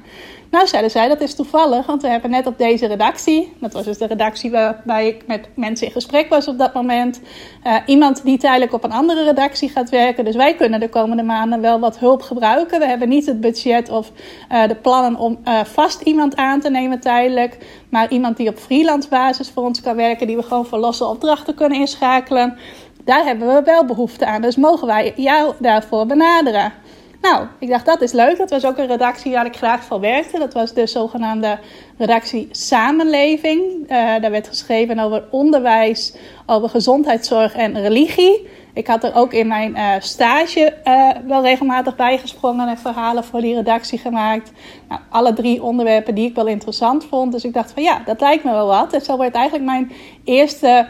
Nou, 0.54 0.68
zeiden 0.68 0.92
zij, 0.92 1.08
dat 1.08 1.22
is 1.22 1.36
toevallig, 1.36 1.86
want 1.86 2.02
we 2.02 2.08
hebben 2.08 2.30
net 2.30 2.48
op 2.48 2.58
deze 2.58 2.88
redactie, 2.88 3.54
dat 3.60 3.74
was 3.74 3.84
dus 3.84 3.98
de 3.98 4.08
redactie 4.08 4.52
waarbij 4.52 5.08
ik 5.08 5.28
met 5.28 5.48
mensen 5.56 5.88
in 5.88 5.94
gesprek 5.94 6.30
was 6.30 6.48
op 6.48 6.58
dat 6.58 6.74
moment, 6.74 7.22
uh, 7.64 7.76
iemand 7.86 8.24
die 8.24 8.38
tijdelijk 8.38 8.74
op 8.74 8.84
een 8.84 8.92
andere 8.92 9.24
redactie 9.24 9.70
gaat 9.70 9.90
werken. 9.90 10.26
Dus 10.26 10.36
wij 10.36 10.56
kunnen 10.56 10.80
de 10.80 10.90
komende 10.90 11.24
maanden 11.24 11.62
wel 11.62 11.80
wat 11.80 12.00
hulp 12.00 12.22
gebruiken. 12.22 12.80
We 12.80 12.86
hebben 12.86 13.10
niet 13.10 13.26
het 13.26 13.42
budget 13.42 13.90
of 13.90 14.12
uh, 14.52 14.68
de 14.68 14.76
plannen 14.76 15.20
om 15.20 15.40
uh, 15.46 15.64
vast 15.64 16.02
iemand 16.02 16.36
aan 16.36 16.60
te 16.60 16.70
nemen 16.70 17.00
tijdelijk, 17.00 17.58
maar 17.90 18.12
iemand 18.12 18.38
die 18.38 18.50
op 18.50 18.58
freelance 18.58 19.10
basis 19.10 19.50
voor 19.50 19.64
ons 19.64 19.82
kan 19.82 19.96
werken, 19.96 20.28
die 20.28 20.36
we 20.36 20.44
gewoon 20.44 20.66
voor 20.66 20.80
losse 20.80 21.06
opdrachten 21.06 21.56
kunnen 21.56 21.80
inschakelen. 21.80 22.58
Daar 23.06 23.24
hebben 23.24 23.48
we 23.48 23.62
wel 23.64 23.86
behoefte 23.86 24.26
aan. 24.26 24.42
Dus 24.42 24.56
mogen 24.56 24.88
wij 24.88 25.14
jou 25.16 25.54
daarvoor 25.60 26.06
benaderen. 26.06 26.74
Nou, 27.24 27.48
ik 27.60 27.70
dacht 27.70 27.86
dat 27.86 28.01
is 28.01 28.12
leuk. 28.12 28.38
Dat 28.38 28.50
was 28.50 28.65
ook 28.65 28.77
een 28.77 28.88
redactie 28.88 29.32
waar 29.32 29.46
ik 29.46 29.56
graag 29.56 29.84
voor 29.84 30.00
werkte. 30.00 30.39
Dat 30.39 30.53
was 30.53 30.74
de 30.74 30.88
zogenaamde 30.88 31.60
redactie 31.98 32.48
Samenleving. 32.51 33.62
Uh, 33.63 33.88
daar 34.22 34.32
werd 34.32 34.48
geschreven 34.48 35.00
over 35.00 35.24
onderwijs, 35.32 36.15
over 36.46 36.70
gezondheidszorg 36.70 37.56
en 37.56 37.82
religie. 37.82 38.48
Ik 38.74 38.88
had 38.88 39.03
er 39.03 39.15
ook 39.15 39.34
in 39.34 39.48
mijn 39.48 39.72
uh, 39.72 39.94
stage 40.00 40.75
uh, 40.84 41.10
wel 41.27 41.42
regelmatig 41.42 41.96
bijgesprongen 41.96 42.68
en 42.68 42.77
verhalen 42.77 43.24
voor 43.24 43.42
die 43.42 43.56
redactie 43.56 44.00
gemaakt. 44.00 44.51
Nou, 44.89 45.01
alle 45.10 45.34
drie 45.34 45.63
onderwerpen 45.63 46.15
die 46.15 46.30
ik 46.30 46.36
wel 46.36 46.48
interessant 46.48 47.06
vond. 47.06 47.32
Dus 47.32 47.44
ik 47.44 47.53
dacht 47.53 47.72
van 47.72 47.84
ja, 47.84 48.01
dat 48.06 48.22
lijkt 48.22 48.44
me 48.44 48.51
wel 48.51 48.68
wat. 48.68 48.94
En 48.94 49.01
zo 49.01 49.18
werd 49.18 49.36
eigenlijk 49.36 49.65
mijn 49.65 49.92
eerste 50.24 50.88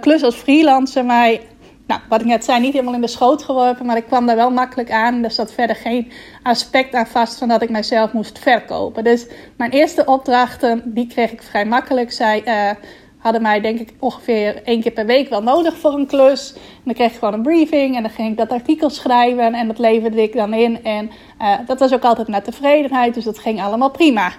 klus 0.00 0.22
als 0.22 0.34
freelancer 0.34 1.04
mij 1.04 1.40
nou, 1.86 2.00
wat 2.08 2.20
ik 2.20 2.26
net 2.26 2.44
zei, 2.44 2.60
niet 2.60 2.72
helemaal 2.72 2.94
in 2.94 3.00
de 3.00 3.06
schoot 3.06 3.42
geworpen, 3.42 3.86
maar 3.86 3.96
ik 3.96 4.06
kwam 4.06 4.26
daar 4.26 4.36
wel 4.36 4.50
makkelijk 4.50 4.90
aan. 4.90 5.24
Er 5.24 5.30
zat 5.30 5.52
verder 5.52 5.76
geen 5.76 6.12
aspect 6.42 6.94
aan 6.94 7.06
vast 7.06 7.38
van 7.38 7.48
dat 7.48 7.62
ik 7.62 7.70
mijzelf 7.70 8.12
moest 8.12 8.38
verkopen. 8.38 9.04
Dus 9.04 9.26
mijn 9.56 9.70
eerste 9.70 10.04
opdrachten, 10.04 10.82
die 10.84 11.06
kreeg 11.06 11.32
ik 11.32 11.42
vrij 11.42 11.64
makkelijk. 11.64 12.12
Zij 12.12 12.42
uh, 12.46 12.70
hadden 13.18 13.42
mij 13.42 13.60
denk 13.60 13.78
ik 13.78 13.92
ongeveer 13.98 14.62
één 14.62 14.80
keer 14.80 14.92
per 14.92 15.06
week 15.06 15.28
wel 15.28 15.42
nodig 15.42 15.76
voor 15.76 15.92
een 15.92 16.06
klus. 16.06 16.52
En 16.54 16.60
dan 16.84 16.94
kreeg 16.94 17.12
ik 17.12 17.18
gewoon 17.18 17.34
een 17.34 17.42
briefing 17.42 17.96
en 17.96 18.02
dan 18.02 18.10
ging 18.10 18.30
ik 18.30 18.36
dat 18.36 18.52
artikel 18.52 18.90
schrijven 18.90 19.54
en 19.54 19.66
dat 19.66 19.78
leverde 19.78 20.22
ik 20.22 20.32
dan 20.32 20.54
in. 20.54 20.84
En 20.84 21.10
uh, 21.40 21.54
dat 21.66 21.78
was 21.78 21.92
ook 21.92 22.04
altijd 22.04 22.28
naar 22.28 22.42
tevredenheid, 22.42 23.14
dus 23.14 23.24
dat 23.24 23.38
ging 23.38 23.62
allemaal 23.62 23.90
prima. 23.90 24.32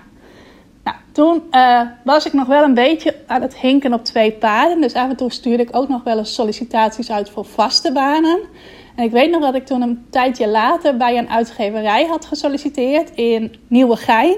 Nou, 0.85 0.97
toen 1.11 1.43
uh, 1.51 1.81
was 2.03 2.25
ik 2.25 2.33
nog 2.33 2.47
wel 2.47 2.63
een 2.63 2.73
beetje 2.73 3.15
aan 3.27 3.41
het 3.41 3.57
hinken 3.57 3.93
op 3.93 4.03
twee 4.03 4.31
paarden. 4.31 4.81
Dus 4.81 4.93
af 4.93 5.09
en 5.09 5.15
toe 5.15 5.31
stuurde 5.31 5.63
ik 5.63 5.75
ook 5.75 5.89
nog 5.89 6.03
wel 6.03 6.17
eens 6.17 6.33
sollicitaties 6.33 7.11
uit 7.11 7.29
voor 7.29 7.45
vaste 7.45 7.91
banen. 7.91 8.39
En 8.95 9.03
ik 9.03 9.11
weet 9.11 9.31
nog 9.31 9.41
dat 9.41 9.55
ik 9.55 9.65
toen 9.65 9.81
een 9.81 10.05
tijdje 10.09 10.47
later 10.47 10.97
bij 10.97 11.17
een 11.17 11.29
uitgeverij 11.29 12.05
had 12.05 12.25
gesolliciteerd 12.25 13.09
in 13.15 13.55
Nieuwegein. 13.67 14.37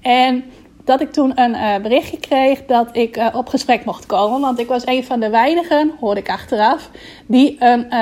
En 0.00 0.44
dat 0.84 1.00
ik 1.00 1.12
toen 1.12 1.40
een 1.40 1.54
uh, 1.54 1.76
berichtje 1.76 2.18
kreeg 2.18 2.66
dat 2.66 2.96
ik 2.96 3.16
uh, 3.16 3.26
op 3.32 3.48
gesprek 3.48 3.84
mocht 3.84 4.06
komen. 4.06 4.40
Want 4.40 4.58
ik 4.58 4.68
was 4.68 4.86
een 4.86 5.04
van 5.04 5.20
de 5.20 5.30
weinigen, 5.30 5.92
hoorde 6.00 6.20
ik 6.20 6.30
achteraf, 6.30 6.90
die 7.26 7.56
een, 7.58 7.94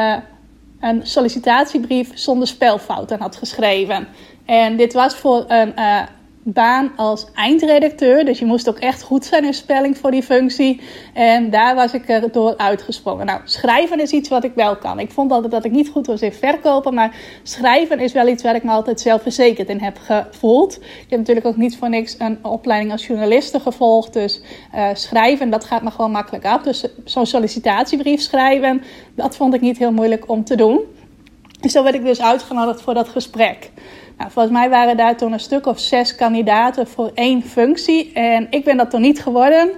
een 0.80 1.06
sollicitatiebrief 1.06 2.10
zonder 2.14 2.48
spelfouten 2.48 3.20
had 3.20 3.36
geschreven. 3.36 4.08
En 4.46 4.76
dit 4.76 4.92
was 4.92 5.14
voor 5.14 5.44
een 5.48 5.74
baan 6.52 6.92
als 6.96 7.26
eindredacteur. 7.34 8.24
Dus 8.24 8.38
je 8.38 8.44
moest 8.44 8.68
ook 8.68 8.78
echt 8.78 9.02
goed 9.02 9.24
zijn 9.24 9.44
in 9.44 9.54
spelling 9.54 9.98
voor 9.98 10.10
die 10.10 10.22
functie. 10.22 10.80
En 11.14 11.50
daar 11.50 11.74
was 11.74 11.92
ik 11.92 12.08
er 12.08 12.32
door 12.32 12.56
uitgesprongen. 12.56 13.26
Nou, 13.26 13.40
schrijven 13.44 14.00
is 14.00 14.10
iets 14.10 14.28
wat 14.28 14.44
ik 14.44 14.52
wel 14.54 14.76
kan. 14.76 15.00
Ik 15.00 15.10
vond 15.10 15.32
altijd 15.32 15.52
dat 15.52 15.64
ik 15.64 15.72
niet 15.72 15.88
goed 15.88 16.06
was 16.06 16.20
in 16.20 16.32
verkopen. 16.32 16.94
Maar 16.94 17.16
schrijven 17.42 17.98
is 17.98 18.12
wel 18.12 18.28
iets 18.28 18.42
waar 18.42 18.54
ik 18.54 18.64
me 18.64 18.70
altijd 18.70 19.00
zelfverzekerd 19.00 19.68
in 19.68 19.80
heb 19.80 19.98
gevoeld. 19.98 20.76
Ik 20.76 21.06
heb 21.08 21.18
natuurlijk 21.18 21.46
ook 21.46 21.56
niet 21.56 21.76
voor 21.76 21.88
niks 21.88 22.14
een 22.18 22.44
opleiding 22.44 22.92
als 22.92 23.06
journaliste 23.06 23.60
gevolgd. 23.60 24.12
Dus 24.12 24.40
uh, 24.74 24.88
schrijven, 24.92 25.50
dat 25.50 25.64
gaat 25.64 25.82
me 25.82 25.90
gewoon 25.90 26.10
makkelijk 26.10 26.44
af. 26.44 26.62
Dus 26.62 26.84
zo'n 27.04 27.26
sollicitatiebrief 27.26 28.20
schrijven, 28.20 28.82
dat 29.14 29.36
vond 29.36 29.54
ik 29.54 29.60
niet 29.60 29.78
heel 29.78 29.92
moeilijk 29.92 30.28
om 30.28 30.44
te 30.44 30.56
doen. 30.56 30.80
En 31.60 31.70
zo 31.70 31.82
werd 31.82 31.94
ik 31.94 32.04
dus 32.04 32.20
uitgenodigd 32.20 32.80
voor 32.80 32.94
dat 32.94 33.08
gesprek. 33.08 33.70
Volgens 34.18 34.54
mij 34.54 34.68
waren 34.70 34.96
daar 34.96 35.16
toen 35.16 35.32
een 35.32 35.40
stuk 35.40 35.66
of 35.66 35.78
zes 35.78 36.14
kandidaten 36.14 36.86
voor 36.86 37.10
één 37.14 37.42
functie. 37.42 38.12
En 38.12 38.46
ik 38.50 38.64
ben 38.64 38.76
dat 38.76 38.90
toen 38.90 39.00
niet 39.00 39.22
geworden. 39.22 39.70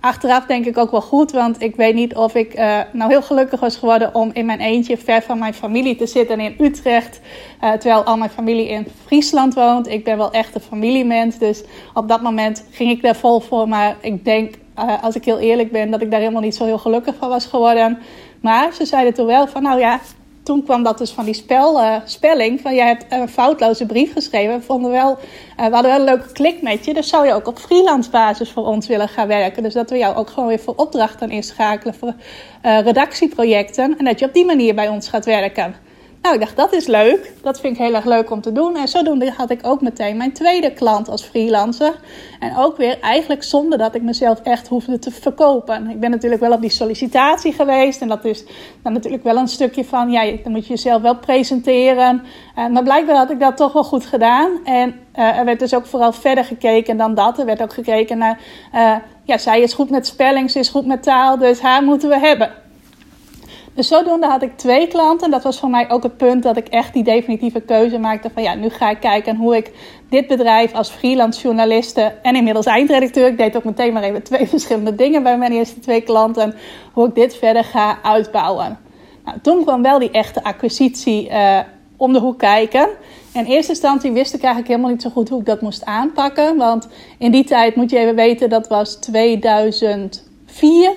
Achteraf 0.00 0.46
denk 0.46 0.66
ik 0.66 0.78
ook 0.78 0.90
wel 0.90 1.00
goed, 1.00 1.32
want 1.32 1.62
ik 1.62 1.76
weet 1.76 1.94
niet 1.94 2.14
of 2.14 2.34
ik 2.34 2.58
uh, 2.58 2.78
nou 2.92 3.10
heel 3.10 3.22
gelukkig 3.22 3.60
was 3.60 3.76
geworden 3.76 4.14
om 4.14 4.30
in 4.32 4.46
mijn 4.46 4.60
eentje 4.60 4.96
ver 4.96 5.22
van 5.22 5.38
mijn 5.38 5.54
familie 5.54 5.96
te 5.96 6.06
zitten 6.06 6.40
in 6.40 6.54
Utrecht. 6.58 7.20
Uh, 7.64 7.72
terwijl 7.72 8.02
al 8.02 8.16
mijn 8.16 8.30
familie 8.30 8.68
in 8.68 8.86
Friesland 9.04 9.54
woont. 9.54 9.88
Ik 9.88 10.04
ben 10.04 10.16
wel 10.16 10.32
echt 10.32 10.54
een 10.54 10.60
familiemens, 10.60 11.38
dus 11.38 11.64
op 11.94 12.08
dat 12.08 12.22
moment 12.22 12.64
ging 12.70 12.90
ik 12.90 13.02
daar 13.02 13.16
vol 13.16 13.40
voor. 13.40 13.68
Maar 13.68 13.96
ik 14.00 14.24
denk, 14.24 14.54
uh, 14.78 15.02
als 15.02 15.16
ik 15.16 15.24
heel 15.24 15.38
eerlijk 15.38 15.72
ben, 15.72 15.90
dat 15.90 16.02
ik 16.02 16.10
daar 16.10 16.20
helemaal 16.20 16.42
niet 16.42 16.56
zo 16.56 16.64
heel 16.64 16.78
gelukkig 16.78 17.14
van 17.18 17.28
was 17.28 17.46
geworden. 17.46 17.98
Maar 18.40 18.72
ze 18.72 18.86
zeiden 18.86 19.14
toen 19.14 19.26
wel 19.26 19.46
van, 19.46 19.62
nou 19.62 19.78
ja, 19.78 20.00
toen 20.48 20.62
kwam 20.62 20.82
dat 20.82 20.98
dus 20.98 21.10
van 21.10 21.24
die 21.24 21.34
spel, 21.34 21.80
uh, 21.80 21.96
spelling. 22.04 22.60
Van 22.60 22.74
jij 22.74 22.86
hebt 22.86 23.04
een 23.08 23.28
foutloze 23.28 23.86
brief 23.86 24.12
geschreven. 24.12 24.82
We, 24.82 24.88
wel, 24.88 25.10
uh, 25.10 25.66
we 25.66 25.74
hadden 25.74 25.82
wel 25.82 25.98
een 25.98 26.04
leuke 26.04 26.32
klik 26.32 26.62
met 26.62 26.84
je. 26.84 26.94
Dus 26.94 27.08
zou 27.08 27.26
je 27.26 27.32
ook 27.32 27.46
op 27.46 27.58
freelance 27.58 28.10
basis 28.10 28.50
voor 28.50 28.66
ons 28.66 28.86
willen 28.86 29.08
gaan 29.08 29.28
werken. 29.28 29.62
Dus 29.62 29.74
dat 29.74 29.90
we 29.90 29.98
jou 29.98 30.16
ook 30.16 30.30
gewoon 30.30 30.48
weer 30.48 30.58
voor 30.58 30.74
opdrachten 30.74 31.30
inschakelen. 31.30 31.94
Voor 31.94 32.14
uh, 32.64 32.80
redactieprojecten. 32.80 33.98
En 33.98 34.04
dat 34.04 34.18
je 34.18 34.26
op 34.26 34.34
die 34.34 34.44
manier 34.44 34.74
bij 34.74 34.88
ons 34.88 35.08
gaat 35.08 35.24
werken. 35.24 35.74
Nou, 36.22 36.34
ik 36.34 36.40
dacht, 36.40 36.56
dat 36.56 36.72
is 36.72 36.86
leuk. 36.86 37.32
Dat 37.42 37.60
vind 37.60 37.76
ik 37.76 37.82
heel 37.82 37.94
erg 37.94 38.04
leuk 38.04 38.30
om 38.30 38.40
te 38.40 38.52
doen. 38.52 38.76
En 38.76 38.88
zodoende 38.88 39.32
had 39.36 39.50
ik 39.50 39.60
ook 39.62 39.80
meteen 39.80 40.16
mijn 40.16 40.32
tweede 40.32 40.72
klant 40.72 41.08
als 41.08 41.22
freelancer. 41.22 41.94
En 42.40 42.56
ook 42.56 42.76
weer 42.76 43.00
eigenlijk 43.00 43.42
zonder 43.42 43.78
dat 43.78 43.94
ik 43.94 44.02
mezelf 44.02 44.40
echt 44.42 44.68
hoefde 44.68 44.98
te 44.98 45.10
verkopen. 45.10 45.90
Ik 45.90 46.00
ben 46.00 46.10
natuurlijk 46.10 46.40
wel 46.40 46.52
op 46.52 46.60
die 46.60 46.70
sollicitatie 46.70 47.52
geweest. 47.52 48.00
En 48.00 48.08
dat 48.08 48.24
is 48.24 48.44
dan 48.82 48.92
natuurlijk 48.92 49.22
wel 49.22 49.36
een 49.36 49.48
stukje 49.48 49.84
van, 49.84 50.10
ja, 50.10 50.36
dan 50.42 50.52
moet 50.52 50.66
je 50.66 50.72
jezelf 50.72 51.02
wel 51.02 51.16
presenteren. 51.16 52.22
Uh, 52.58 52.68
maar 52.68 52.82
blijkbaar 52.82 53.16
had 53.16 53.30
ik 53.30 53.40
dat 53.40 53.56
toch 53.56 53.72
wel 53.72 53.84
goed 53.84 54.06
gedaan. 54.06 54.50
En 54.64 54.94
uh, 55.16 55.38
er 55.38 55.44
werd 55.44 55.58
dus 55.58 55.74
ook 55.74 55.86
vooral 55.86 56.12
verder 56.12 56.44
gekeken 56.44 56.96
dan 56.96 57.14
dat. 57.14 57.38
Er 57.38 57.46
werd 57.46 57.62
ook 57.62 57.72
gekeken 57.72 58.18
naar, 58.18 58.40
uh, 58.74 58.96
ja, 59.24 59.38
zij 59.38 59.60
is 59.60 59.72
goed 59.72 59.90
met 59.90 60.06
spelling, 60.06 60.50
ze 60.50 60.58
is 60.58 60.68
goed 60.68 60.86
met 60.86 61.02
taal. 61.02 61.38
Dus 61.38 61.60
haar 61.60 61.82
moeten 61.82 62.08
we 62.08 62.18
hebben. 62.18 62.66
Dus 63.78 63.88
zodoende 63.88 64.26
had 64.26 64.42
ik 64.42 64.56
twee 64.56 64.86
klanten. 64.86 65.30
Dat 65.30 65.42
was 65.42 65.58
voor 65.58 65.70
mij 65.70 65.90
ook 65.90 66.02
het 66.02 66.16
punt 66.16 66.42
dat 66.42 66.56
ik 66.56 66.68
echt 66.68 66.92
die 66.92 67.04
definitieve 67.04 67.60
keuze 67.60 67.98
maakte 67.98 68.30
van 68.34 68.42
ja, 68.42 68.54
nu 68.54 68.68
ga 68.68 68.90
ik 68.90 69.00
kijken 69.00 69.36
hoe 69.36 69.56
ik 69.56 69.72
dit 70.10 70.26
bedrijf 70.26 70.72
als 70.72 70.90
freelance 70.90 71.40
journaliste 71.40 72.14
en 72.22 72.36
inmiddels 72.36 72.66
eindredacteur. 72.66 73.26
Ik 73.26 73.38
deed 73.38 73.56
ook 73.56 73.64
meteen 73.64 73.92
maar 73.92 74.02
even 74.02 74.22
twee 74.22 74.46
verschillende 74.54 74.94
dingen 74.94 75.22
bij 75.22 75.38
mijn 75.38 75.52
eerste 75.52 75.80
twee 75.80 76.00
klanten. 76.00 76.54
Hoe 76.92 77.08
ik 77.08 77.14
dit 77.14 77.36
verder 77.36 77.64
ga 77.64 77.98
uitbouwen. 78.02 78.78
Nou, 79.24 79.38
toen 79.42 79.62
kwam 79.62 79.82
wel 79.82 79.98
die 79.98 80.10
echte 80.10 80.44
acquisitie 80.44 81.30
uh, 81.30 81.58
om 81.96 82.12
de 82.12 82.18
hoek 82.18 82.38
kijken. 82.38 82.88
In 83.32 83.44
eerste 83.44 83.72
instantie 83.72 84.12
wist 84.12 84.34
ik 84.34 84.42
eigenlijk 84.42 84.72
helemaal 84.72 84.90
niet 84.90 85.02
zo 85.02 85.10
goed 85.10 85.28
hoe 85.28 85.40
ik 85.40 85.46
dat 85.46 85.60
moest 85.60 85.84
aanpakken. 85.84 86.56
Want 86.56 86.88
in 87.18 87.30
die 87.30 87.44
tijd 87.44 87.76
moet 87.76 87.90
je 87.90 87.98
even 87.98 88.14
weten, 88.14 88.48
dat 88.48 88.68
was 88.68 88.94
2004. 88.94 90.92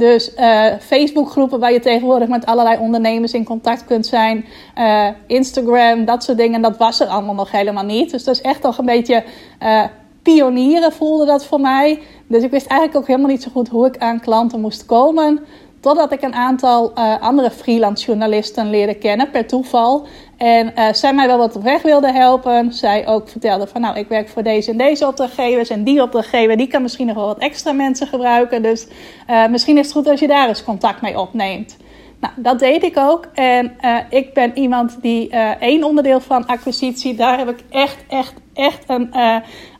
Dus 0.00 0.34
uh, 0.36 0.66
Facebookgroepen 0.80 1.60
waar 1.60 1.72
je 1.72 1.80
tegenwoordig 1.80 2.28
met 2.28 2.46
allerlei 2.46 2.78
ondernemers 2.78 3.32
in 3.32 3.44
contact 3.44 3.84
kunt 3.84 4.06
zijn. 4.06 4.44
Uh, 4.78 5.08
Instagram, 5.26 6.04
dat 6.04 6.24
soort 6.24 6.38
dingen. 6.38 6.62
Dat 6.62 6.76
was 6.76 7.00
er 7.00 7.06
allemaal 7.06 7.34
nog 7.34 7.50
helemaal 7.50 7.84
niet. 7.84 8.10
Dus 8.10 8.24
dat 8.24 8.34
is 8.34 8.40
echt 8.40 8.62
nog 8.62 8.78
een 8.78 8.84
beetje 8.84 9.24
uh, 9.62 9.84
pionieren 10.22 10.92
voelde 10.92 11.26
dat 11.26 11.44
voor 11.44 11.60
mij. 11.60 12.02
Dus 12.26 12.42
ik 12.42 12.50
wist 12.50 12.66
eigenlijk 12.66 13.00
ook 13.00 13.06
helemaal 13.06 13.30
niet 13.30 13.42
zo 13.42 13.50
goed 13.50 13.68
hoe 13.68 13.86
ik 13.86 13.98
aan 13.98 14.20
klanten 14.20 14.60
moest 14.60 14.86
komen. 14.86 15.44
Totdat 15.80 16.12
ik 16.12 16.22
een 16.22 16.34
aantal 16.34 16.92
uh, 16.98 17.20
andere 17.20 17.50
freelance 17.50 18.04
journalisten 18.06 18.70
leerde 18.70 18.94
kennen 18.94 19.30
per 19.30 19.46
toeval. 19.46 20.06
En 20.36 20.72
uh, 20.76 20.92
zij 20.92 21.14
mij 21.14 21.26
wel 21.26 21.38
wat 21.38 21.56
op 21.56 21.62
weg 21.62 21.82
wilden 21.82 22.14
helpen. 22.14 22.72
Zij 22.72 23.06
ook 23.06 23.28
vertelde 23.28 23.66
van 23.66 23.80
nou, 23.80 23.98
ik 23.98 24.08
werk 24.08 24.28
voor 24.28 24.42
deze 24.42 24.70
en 24.70 24.76
deze 24.76 25.06
opdrachtgevers. 25.06 25.70
En 25.70 25.84
die 25.84 26.02
opdrachtgever 26.02 26.56
die 26.56 26.66
kan 26.66 26.82
misschien 26.82 27.06
nog 27.06 27.16
wel 27.16 27.26
wat 27.26 27.38
extra 27.38 27.72
mensen 27.72 28.06
gebruiken. 28.06 28.62
Dus 28.62 28.86
uh, 29.30 29.46
misschien 29.46 29.78
is 29.78 29.84
het 29.84 29.94
goed 29.94 30.08
als 30.08 30.20
je 30.20 30.26
daar 30.26 30.48
eens 30.48 30.64
contact 30.64 31.00
mee 31.00 31.18
opneemt. 31.20 31.76
Nou, 32.20 32.32
dat 32.36 32.58
deed 32.58 32.82
ik 32.82 32.96
ook. 32.96 33.28
En 33.34 33.76
ik 34.10 34.34
ben 34.34 34.58
iemand 34.58 35.02
die 35.02 35.28
één 35.60 35.84
onderdeel 35.84 36.20
van 36.20 36.46
acquisitie, 36.46 37.14
daar 37.14 37.38
heb 37.38 37.48
ik 37.48 37.64
echt, 37.70 37.96
echt, 38.08 38.34
echt 38.54 38.84
een 38.86 39.12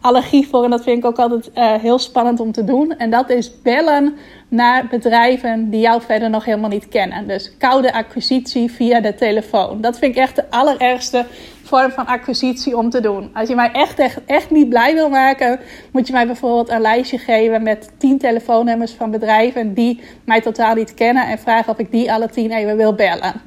allergie 0.00 0.48
voor. 0.48 0.64
En 0.64 0.70
dat 0.70 0.82
vind 0.82 0.98
ik 0.98 1.04
ook 1.04 1.18
altijd 1.18 1.50
heel 1.80 1.98
spannend 1.98 2.40
om 2.40 2.52
te 2.52 2.64
doen. 2.64 2.96
En 2.96 3.10
dat 3.10 3.30
is 3.30 3.62
bellen 3.62 4.16
naar 4.48 4.86
bedrijven 4.86 5.70
die 5.70 5.80
jou 5.80 6.02
verder 6.02 6.30
nog 6.30 6.44
helemaal 6.44 6.70
niet 6.70 6.88
kennen. 6.88 7.28
Dus 7.28 7.56
koude 7.58 7.92
acquisitie 7.92 8.70
via 8.70 9.00
de 9.00 9.14
telefoon. 9.14 9.80
Dat 9.80 9.98
vind 9.98 10.16
ik 10.16 10.22
echt 10.22 10.36
de 10.36 10.50
allerergste 10.50 11.26
vorm 11.62 11.90
van 11.90 12.06
acquisitie 12.06 12.76
om 12.76 12.90
te 12.90 13.00
doen. 13.00 13.30
Als 13.34 13.48
je 13.48 13.54
mij 13.54 13.70
echt, 13.72 13.98
echt, 13.98 14.24
echt 14.24 14.50
niet 14.50 14.68
blij 14.68 14.94
wil 14.94 15.08
maken, 15.08 15.60
moet 15.92 16.06
je 16.06 16.12
mij 16.12 16.26
bijvoorbeeld 16.26 16.68
een 16.68 16.80
lijstje 16.80 17.18
geven 17.18 17.62
met 17.62 17.90
10 17.98 18.18
telefoonnummers 18.18 18.92
van 18.92 19.10
bedrijven 19.10 19.74
die 19.74 20.00
mij 20.24 20.40
totaal 20.40 20.74
niet 20.74 20.94
kennen 20.94 21.28
en 21.28 21.38
vragen 21.38 21.72
of 21.72 21.78
ik 21.78 21.90
die 21.90 22.12
alle 22.12 22.28
10 22.28 22.50
even 22.50 22.76
wil 22.76 22.94
bellen. 22.94 23.40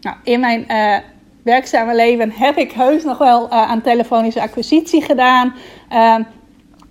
Nou, 0.00 0.16
in 0.24 0.40
mijn 0.40 0.64
uh, 0.68 0.96
werkzame 1.44 1.94
leven 1.94 2.30
heb 2.30 2.56
ik 2.56 2.72
heus 2.72 3.04
nog 3.04 3.18
wel 3.18 3.44
uh, 3.44 3.50
aan 3.50 3.80
telefonische 3.80 4.42
acquisitie 4.42 5.02
gedaan. 5.02 5.54
Uh, 5.92 6.16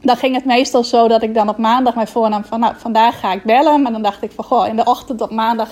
dan 0.01 0.15
ging 0.15 0.35
het 0.35 0.45
meestal 0.45 0.83
zo 0.83 1.07
dat 1.07 1.21
ik 1.21 1.33
dan 1.33 1.49
op 1.49 1.57
maandag 1.57 1.95
mij 1.95 2.07
voornam 2.07 2.43
van 2.43 2.59
nou, 2.59 2.73
vandaag 2.77 3.19
ga 3.19 3.33
ik 3.33 3.43
bellen. 3.43 3.81
Maar 3.81 3.91
dan 3.91 4.01
dacht 4.01 4.23
ik 4.23 4.31
van 4.31 4.43
goh, 4.43 4.67
in 4.67 4.75
de 4.75 4.85
ochtend 4.85 5.21
op 5.21 5.31
maandag 5.31 5.69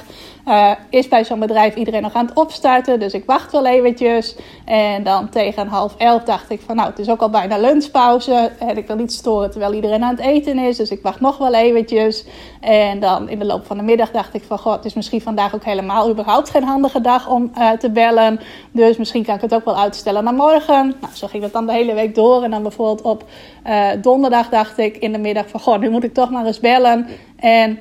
uh, 0.47 0.71
is 0.89 1.07
bij 1.07 1.25
zo'n 1.25 1.39
bedrijf 1.39 1.75
iedereen 1.75 2.01
nog 2.01 2.13
aan 2.13 2.25
het 2.25 2.35
opstarten. 2.35 2.99
Dus 2.99 3.13
ik 3.13 3.25
wacht 3.25 3.51
wel 3.51 3.65
eventjes. 3.65 4.35
En 4.65 5.03
dan 5.03 5.29
tegen 5.29 5.67
half 5.67 5.95
elf 5.97 6.23
dacht 6.23 6.49
ik 6.49 6.61
van 6.65 6.75
nou, 6.75 6.89
het 6.89 6.99
is 6.99 7.09
ook 7.09 7.21
al 7.21 7.29
bijna 7.29 7.57
lunchpauze. 7.57 8.51
En 8.59 8.77
ik 8.77 8.87
wil 8.87 8.95
niet 8.95 9.11
storen 9.11 9.51
terwijl 9.51 9.73
iedereen 9.73 10.03
aan 10.03 10.15
het 10.15 10.25
eten 10.25 10.57
is. 10.57 10.77
Dus 10.77 10.89
ik 10.89 11.01
wacht 11.01 11.19
nog 11.19 11.37
wel 11.37 11.53
eventjes. 11.53 12.25
En 12.61 12.99
dan 12.99 13.29
in 13.29 13.39
de 13.39 13.45
loop 13.45 13.65
van 13.65 13.77
de 13.77 13.83
middag 13.83 14.11
dacht 14.11 14.33
ik 14.33 14.43
van 14.43 14.59
goh, 14.59 14.73
het 14.73 14.85
is 14.85 14.93
misschien 14.93 15.21
vandaag 15.21 15.55
ook 15.55 15.63
helemaal 15.63 16.09
überhaupt 16.09 16.49
geen 16.49 16.63
handige 16.63 17.01
dag 17.01 17.29
om 17.29 17.51
uh, 17.57 17.71
te 17.71 17.89
bellen. 17.89 18.39
Dus 18.71 18.97
misschien 18.97 19.23
kan 19.23 19.35
ik 19.35 19.41
het 19.41 19.53
ook 19.53 19.65
wel 19.65 19.77
uitstellen 19.77 20.23
naar 20.23 20.33
morgen. 20.33 20.95
Nou, 21.01 21.13
zo 21.13 21.27
ging 21.27 21.43
het 21.43 21.53
dan 21.53 21.65
de 21.65 21.71
hele 21.73 21.93
week 21.93 22.15
door. 22.15 22.43
En 22.43 22.51
dan 22.51 22.61
bijvoorbeeld 22.61 23.01
op 23.01 23.23
uh, 23.67 23.89
donderdag 24.01 24.15
dacht 24.49 24.77
ik 24.77 24.97
in 24.97 25.11
de 25.11 25.17
middag 25.17 25.49
van 25.49 25.59
goh, 25.59 25.79
nu 25.79 25.89
moet 25.89 26.03
ik 26.03 26.13
toch 26.13 26.29
maar 26.29 26.45
eens 26.45 26.59
bellen. 26.59 27.07
En 27.35 27.79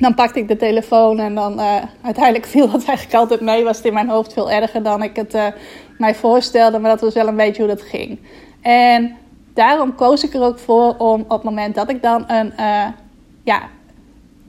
dan 0.00 0.14
pakte 0.14 0.38
ik 0.38 0.48
de 0.48 0.56
telefoon 0.56 1.18
en 1.18 1.34
dan 1.34 1.60
uh, 1.60 1.74
uiteindelijk 2.02 2.46
viel 2.46 2.70
dat 2.70 2.84
eigenlijk 2.88 3.18
altijd 3.18 3.40
mee. 3.40 3.64
Was 3.64 3.76
het 3.76 3.86
in 3.86 3.94
mijn 3.94 4.08
hoofd 4.08 4.32
veel 4.32 4.50
erger 4.50 4.82
dan 4.82 5.02
ik 5.02 5.16
het 5.16 5.34
uh, 5.34 5.46
mij 5.98 6.14
voorstelde. 6.14 6.78
Maar 6.78 6.90
dat 6.90 7.00
was 7.00 7.14
wel 7.14 7.28
een 7.28 7.36
beetje 7.36 7.62
hoe 7.62 7.74
dat 7.74 7.82
ging. 7.82 8.18
En 8.62 9.16
daarom 9.54 9.94
koos 9.94 10.24
ik 10.24 10.34
er 10.34 10.42
ook 10.42 10.58
voor 10.58 10.94
om 10.96 11.20
op 11.20 11.30
het 11.30 11.42
moment 11.42 11.74
dat 11.74 11.90
ik 11.90 12.02
dan 12.02 12.24
een, 12.26 12.52
uh, 12.60 12.86
ja, 13.44 13.62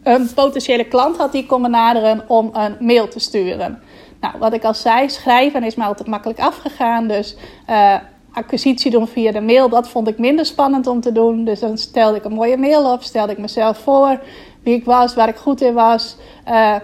een 0.04 0.34
potentiële 0.34 0.88
klant 0.88 1.18
had 1.18 1.32
die 1.32 1.46
kon 1.46 1.62
benaderen 1.62 2.24
om 2.28 2.50
een 2.54 2.76
mail 2.80 3.08
te 3.08 3.20
sturen. 3.20 3.82
Nou, 4.20 4.34
wat 4.40 4.54
ik 4.54 4.64
al 4.64 4.74
zei, 4.74 5.10
schrijven 5.10 5.64
is 5.64 5.76
mij 5.76 5.88
altijd 5.88 6.08
makkelijk 6.08 6.40
afgegaan. 6.40 7.08
Dus 7.08 7.36
acquisitie 8.38 8.92
doen 8.92 9.08
via 9.08 9.32
de 9.32 9.42
mail, 9.42 9.70
dat 9.70 9.90
vond 9.90 10.08
ik 10.08 10.18
minder 10.18 10.46
spannend 10.46 10.88
om 10.88 11.02
te 11.02 11.12
doen. 11.12 11.44
Dus 11.44 11.60
dan 11.60 11.78
stelde 11.78 12.18
ik 12.18 12.24
een 12.24 12.34
mooie 12.34 12.58
mail 12.58 12.92
op, 12.92 13.02
stelde 13.02 13.32
ik 13.32 13.38
mezelf 13.38 13.78
voor, 13.78 14.20
wie 14.64 14.76
ik 14.76 14.86
was, 14.86 15.16
waar 15.16 15.28
ik 15.28 15.36
goed 15.36 15.62
in 15.62 15.74
was, 15.74 16.16
uh, 16.48 16.76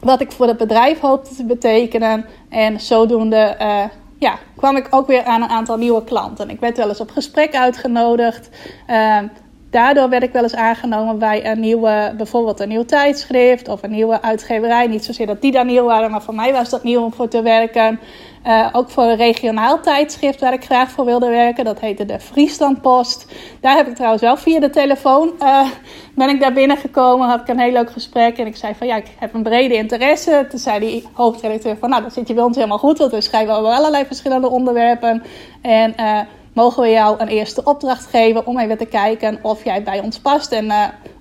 wat 0.00 0.20
ik 0.20 0.32
voor 0.32 0.46
het 0.46 0.56
bedrijf 0.56 1.00
hoopte 1.00 1.34
te 1.34 1.44
betekenen. 1.44 2.24
En 2.48 2.80
zodoende 2.80 3.56
uh, 3.60 3.84
ja, 4.18 4.38
kwam 4.56 4.76
ik 4.76 4.86
ook 4.90 5.06
weer 5.06 5.24
aan 5.24 5.42
een 5.42 5.48
aantal 5.48 5.76
nieuwe 5.76 6.04
klanten. 6.04 6.50
Ik 6.50 6.60
werd 6.60 6.76
wel 6.76 6.88
eens 6.88 7.00
op 7.00 7.10
gesprek 7.10 7.54
uitgenodigd. 7.54 8.48
Ehm, 8.86 9.26
daardoor 9.72 10.08
werd 10.08 10.22
ik 10.22 10.32
wel 10.32 10.42
eens 10.42 10.54
aangenomen 10.54 11.18
bij 11.18 11.46
een 11.46 11.60
nieuwe, 11.60 12.14
bijvoorbeeld 12.16 12.60
een 12.60 12.68
nieuw 12.68 12.84
tijdschrift 12.84 13.68
of 13.68 13.82
een 13.82 13.90
nieuwe 13.90 14.22
uitgeverij. 14.22 14.86
Niet 14.86 15.04
zozeer 15.04 15.26
dat 15.26 15.40
die 15.40 15.52
daar 15.52 15.64
nieuw 15.64 15.84
waren, 15.84 16.10
maar 16.10 16.22
voor 16.22 16.34
mij 16.34 16.52
was 16.52 16.68
dat 16.68 16.82
nieuw 16.82 17.02
om 17.02 17.12
voor 17.12 17.28
te 17.28 17.42
werken. 17.42 18.00
Uh, 18.46 18.68
ook 18.72 18.90
voor 18.90 19.04
een 19.04 19.16
regionaal 19.16 19.80
tijdschrift 19.80 20.40
waar 20.40 20.52
ik 20.52 20.64
graag 20.64 20.90
voor 20.90 21.04
wilde 21.04 21.28
werken. 21.28 21.64
Dat 21.64 21.80
heette 21.80 22.04
de 22.04 22.20
Frieslandpost. 22.20 23.26
Daar 23.60 23.76
heb 23.76 23.86
ik 23.86 23.94
trouwens 23.94 24.22
wel 24.22 24.36
via 24.36 24.60
de 24.60 24.70
telefoon 24.70 25.32
uh, 25.38 25.68
ben 26.14 26.28
ik 26.28 26.40
daar 26.40 26.52
binnengekomen. 26.52 27.28
Had 27.28 27.40
ik 27.40 27.48
een 27.48 27.58
heel 27.58 27.72
leuk 27.72 27.90
gesprek. 27.90 28.38
En 28.38 28.46
ik 28.46 28.56
zei 28.56 28.74
van 28.74 28.86
ja, 28.86 28.96
ik 28.96 29.06
heb 29.18 29.34
een 29.34 29.42
brede 29.42 29.74
interesse. 29.74 30.46
Toen 30.50 30.58
zei 30.58 30.80
die 30.80 31.08
hoofdredacteur 31.12 31.76
van 31.76 31.90
nou, 31.90 32.02
dan 32.02 32.10
zit 32.10 32.28
je 32.28 32.34
bij 32.34 32.44
ons 32.44 32.56
helemaal 32.56 32.78
goed. 32.78 32.98
Want 32.98 33.10
we 33.10 33.20
schrijven 33.20 33.54
over 33.54 33.72
allerlei 33.72 34.04
verschillende 34.04 34.50
onderwerpen. 34.50 35.22
En 35.62 35.94
uh, 36.00 36.20
mogen 36.52 36.82
we 36.82 36.88
jou 36.88 37.20
een 37.20 37.28
eerste 37.28 37.64
opdracht 37.64 38.06
geven 38.06 38.46
om 38.46 38.58
even 38.58 38.78
te 38.78 38.86
kijken 38.86 39.38
of 39.42 39.64
jij 39.64 39.82
bij 39.82 40.00
ons 40.00 40.18
past. 40.18 40.52
En 40.52 40.72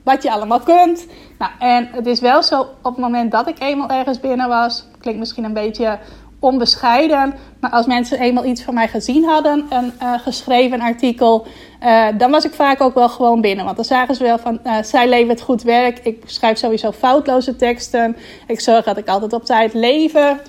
wat 0.03 0.23
je 0.23 0.31
allemaal 0.31 0.59
kunt. 0.59 1.07
Nou, 1.39 1.51
en 1.59 1.89
het 1.91 2.05
is 2.05 2.19
wel 2.19 2.43
zo, 2.43 2.59
op 2.61 2.83
het 2.83 2.97
moment 2.97 3.31
dat 3.31 3.47
ik 3.47 3.59
eenmaal 3.59 3.89
ergens 3.89 4.19
binnen 4.19 4.47
was, 4.47 4.85
klinkt 4.99 5.19
misschien 5.19 5.43
een 5.43 5.53
beetje 5.53 5.99
onbescheiden. 6.39 7.33
Maar 7.59 7.71
als 7.71 7.85
mensen 7.85 8.19
eenmaal 8.19 8.45
iets 8.45 8.63
van 8.63 8.73
mij 8.73 8.87
gezien 8.87 9.23
hadden, 9.23 9.65
een 9.69 9.93
uh, 10.01 10.19
geschreven 10.19 10.81
artikel, 10.81 11.45
uh, 11.83 12.07
dan 12.17 12.31
was 12.31 12.45
ik 12.45 12.53
vaak 12.53 12.81
ook 12.81 12.93
wel 12.93 13.09
gewoon 13.09 13.41
binnen. 13.41 13.65
Want 13.65 13.75
dan 13.75 13.85
zagen 13.85 14.15
ze 14.15 14.23
wel 14.23 14.37
van, 14.37 14.59
zij 14.81 15.09
levert 15.09 15.41
goed 15.41 15.61
werk. 15.61 15.99
Ik 15.99 16.23
schrijf 16.25 16.57
sowieso 16.57 16.91
foutloze 16.91 17.55
teksten. 17.55 18.17
Ik 18.47 18.59
zorg 18.59 18.85
dat 18.85 18.97
ik 18.97 19.07
altijd 19.07 19.33
op 19.33 19.45
tijd 19.45 19.73
lever. 19.73 20.41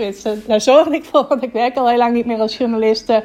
Daar 0.46 0.60
zorg 0.60 0.88
ik 0.88 1.04
voor, 1.04 1.26
want 1.28 1.42
ik 1.42 1.52
werk 1.52 1.76
al 1.76 1.88
heel 1.88 1.98
lang 1.98 2.14
niet 2.14 2.26
meer 2.26 2.40
als 2.40 2.56
journaliste 2.56 3.24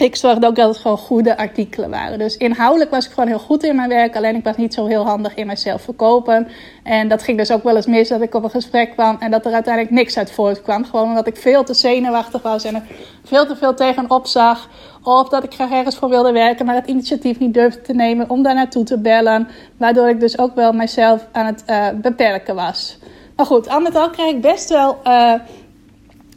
ik 0.00 0.16
zorgde 0.16 0.46
ook 0.46 0.56
dat 0.56 0.68
het 0.68 0.78
gewoon 0.78 0.98
goede 0.98 1.36
artikelen 1.36 1.90
waren. 1.90 2.18
Dus 2.18 2.36
inhoudelijk 2.36 2.90
was 2.90 3.06
ik 3.06 3.12
gewoon 3.12 3.28
heel 3.28 3.38
goed 3.38 3.62
in 3.62 3.76
mijn 3.76 3.88
werk. 3.88 4.16
Alleen 4.16 4.36
ik 4.36 4.44
was 4.44 4.56
niet 4.56 4.74
zo 4.74 4.86
heel 4.86 5.04
handig 5.04 5.34
in 5.34 5.46
mezelf 5.46 5.82
verkopen. 5.82 6.48
En 6.82 7.08
dat 7.08 7.22
ging 7.22 7.38
dus 7.38 7.50
ook 7.50 7.62
wel 7.62 7.76
eens 7.76 7.86
mis 7.86 8.08
dat 8.08 8.20
ik 8.20 8.34
op 8.34 8.44
een 8.44 8.50
gesprek 8.50 8.90
kwam 8.90 9.16
en 9.20 9.30
dat 9.30 9.46
er 9.46 9.52
uiteindelijk 9.52 9.94
niks 9.94 10.16
uit 10.16 10.30
voortkwam. 10.30 10.84
Gewoon 10.84 11.08
omdat 11.08 11.26
ik 11.26 11.36
veel 11.36 11.64
te 11.64 11.74
zenuwachtig 11.74 12.42
was 12.42 12.64
en 12.64 12.74
er 12.74 12.82
veel 13.24 13.46
te 13.46 13.56
veel 13.56 13.74
tegenop 13.74 14.26
zag. 14.26 14.68
Of 15.02 15.28
dat 15.28 15.44
ik 15.44 15.54
graag 15.54 15.70
ergens 15.70 15.96
voor 15.96 16.08
wilde 16.08 16.32
werken, 16.32 16.66
maar 16.66 16.74
het 16.74 16.86
initiatief 16.86 17.38
niet 17.38 17.54
durfde 17.54 17.80
te 17.80 17.92
nemen 17.92 18.30
om 18.30 18.42
daar 18.42 18.54
naartoe 18.54 18.84
te 18.84 18.98
bellen. 18.98 19.48
Waardoor 19.76 20.08
ik 20.08 20.20
dus 20.20 20.38
ook 20.38 20.54
wel 20.54 20.72
mezelf 20.72 21.26
aan 21.32 21.46
het 21.46 21.64
uh, 21.66 21.86
beperken 21.94 22.54
was. 22.54 22.98
Maar 23.36 23.46
goed, 23.46 23.68
al 23.68 23.80
met 23.80 23.96
al 23.96 24.10
kreeg 24.10 24.30
ik 24.30 24.40
best 24.40 24.68
wel, 24.68 24.98
uh, 25.04 25.34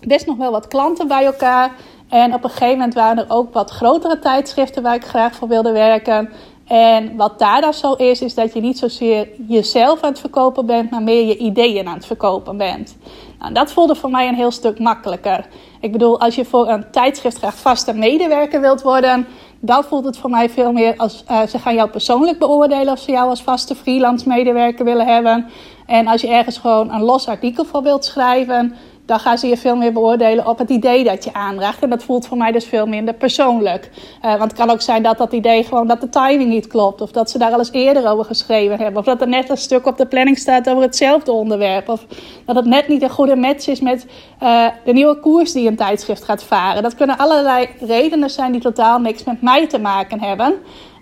best 0.01 0.25
nog 0.25 0.37
wel 0.37 0.51
wat 0.51 0.67
klanten 0.67 1.07
bij 1.07 1.25
elkaar. 1.25 1.71
En 2.13 2.33
op 2.33 2.43
een 2.43 2.49
gegeven 2.49 2.77
moment 2.77 2.93
waren 2.93 3.17
er 3.17 3.35
ook 3.35 3.53
wat 3.53 3.69
grotere 3.69 4.19
tijdschriften 4.19 4.83
waar 4.83 4.95
ik 4.95 5.05
graag 5.05 5.35
voor 5.35 5.47
wilde 5.47 5.71
werken. 5.71 6.29
En 6.67 7.15
wat 7.15 7.39
daar 7.39 7.61
dan 7.61 7.73
zo 7.73 7.93
is, 7.93 8.21
is 8.21 8.33
dat 8.33 8.53
je 8.53 8.61
niet 8.61 8.77
zozeer 8.77 9.27
jezelf 9.47 10.01
aan 10.01 10.09
het 10.09 10.19
verkopen 10.19 10.65
bent, 10.65 10.91
maar 10.91 11.01
meer 11.01 11.25
je 11.25 11.37
ideeën 11.37 11.87
aan 11.87 11.93
het 11.93 12.05
verkopen 12.05 12.57
bent. 12.57 12.97
Nou, 13.39 13.53
dat 13.53 13.71
voelde 13.71 13.95
voor 13.95 14.09
mij 14.09 14.27
een 14.27 14.35
heel 14.35 14.51
stuk 14.51 14.79
makkelijker. 14.79 15.45
Ik 15.79 15.91
bedoel, 15.91 16.19
als 16.19 16.35
je 16.35 16.45
voor 16.45 16.69
een 16.69 16.91
tijdschrift 16.91 17.37
graag 17.37 17.55
vaste 17.55 17.93
medewerker 17.93 18.61
wilt 18.61 18.81
worden, 18.81 19.27
dan 19.59 19.83
voelt 19.83 20.05
het 20.05 20.17
voor 20.17 20.29
mij 20.29 20.49
veel 20.49 20.71
meer 20.71 20.93
als 20.97 21.23
uh, 21.31 21.41
ze 21.41 21.59
gaan 21.59 21.75
jou 21.75 21.89
persoonlijk 21.89 22.39
beoordelen 22.39 22.93
of 22.93 22.99
ze 22.99 23.11
jou 23.11 23.29
als 23.29 23.43
vaste 23.43 23.75
freelance 23.75 24.27
medewerker 24.27 24.85
willen 24.85 25.05
hebben. 25.07 25.45
En 25.85 26.07
als 26.07 26.21
je 26.21 26.27
ergens 26.27 26.57
gewoon 26.57 26.93
een 26.93 27.03
los 27.03 27.27
artikel 27.27 27.65
voor 27.65 27.83
wilt 27.83 28.05
schrijven, 28.05 28.75
dan 29.05 29.19
gaan 29.19 29.37
ze 29.37 29.47
je 29.47 29.57
veel 29.57 29.75
meer 29.75 29.93
beoordelen 29.93 30.47
op 30.47 30.57
het 30.57 30.69
idee 30.69 31.03
dat 31.03 31.23
je 31.23 31.33
aandraagt. 31.33 31.83
En 31.83 31.89
dat 31.89 32.03
voelt 32.03 32.27
voor 32.27 32.37
mij 32.37 32.51
dus 32.51 32.65
veel 32.65 32.85
minder 32.85 33.13
persoonlijk. 33.13 33.89
Uh, 34.25 34.29
want 34.29 34.51
het 34.51 34.53
kan 34.53 34.69
ook 34.69 34.81
zijn 34.81 35.03
dat 35.03 35.17
dat 35.17 35.33
idee 35.33 35.63
gewoon 35.63 35.87
dat 35.87 36.01
de 36.01 36.09
timing 36.09 36.49
niet 36.49 36.67
klopt. 36.67 37.01
Of 37.01 37.11
dat 37.11 37.29
ze 37.29 37.37
daar 37.37 37.51
al 37.51 37.59
eens 37.59 37.71
eerder 37.71 38.07
over 38.07 38.25
geschreven 38.25 38.77
hebben. 38.77 38.99
Of 38.99 39.05
dat 39.05 39.21
er 39.21 39.27
net 39.27 39.49
een 39.49 39.57
stuk 39.57 39.85
op 39.85 39.97
de 39.97 40.05
planning 40.05 40.37
staat 40.37 40.69
over 40.69 40.81
hetzelfde 40.81 41.31
onderwerp. 41.31 41.89
Of 41.89 42.05
dat 42.45 42.55
het 42.55 42.65
net 42.65 42.87
niet 42.87 43.01
een 43.01 43.09
goede 43.09 43.35
match 43.35 43.67
is 43.67 43.79
met 43.79 44.05
uh, 44.43 44.67
de 44.85 44.93
nieuwe 44.93 45.19
koers 45.19 45.51
die 45.51 45.67
een 45.67 45.75
tijdschrift 45.75 46.23
gaat 46.23 46.43
varen. 46.43 46.83
Dat 46.83 46.95
kunnen 46.95 47.17
allerlei 47.17 47.69
redenen 47.79 48.29
zijn 48.29 48.51
die 48.51 48.61
totaal 48.61 48.99
niks 48.99 49.23
met 49.23 49.41
mij 49.41 49.67
te 49.67 49.79
maken 49.79 50.21
hebben. 50.21 50.53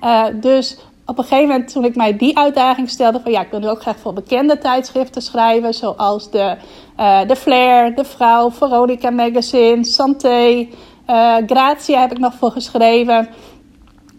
Uh, 0.03 0.25
dus 0.33 0.77
op 1.11 1.17
een 1.17 1.23
gegeven 1.23 1.49
moment, 1.49 1.71
toen 1.71 1.85
ik 1.85 1.95
mij 1.95 2.17
die 2.17 2.37
uitdaging 2.37 2.89
stelde, 2.89 3.19
van 3.19 3.31
ja, 3.31 3.41
ik 3.41 3.51
wil 3.51 3.59
nu 3.59 3.69
ook 3.69 3.81
graag 3.81 3.99
voor 3.99 4.13
bekende 4.13 4.57
tijdschriften 4.57 5.21
schrijven, 5.21 5.73
zoals 5.73 6.31
de, 6.31 6.55
uh, 6.99 7.19
de 7.27 7.35
Flair, 7.35 7.95
De 7.95 8.05
Vrouw, 8.05 8.51
Veronica 8.51 9.09
Magazine, 9.09 9.85
Santé, 9.85 10.67
uh, 11.09 11.35
Gratia 11.45 11.99
heb 11.99 12.11
ik 12.11 12.17
nog 12.17 12.33
voor 12.33 12.51
geschreven. 12.51 13.29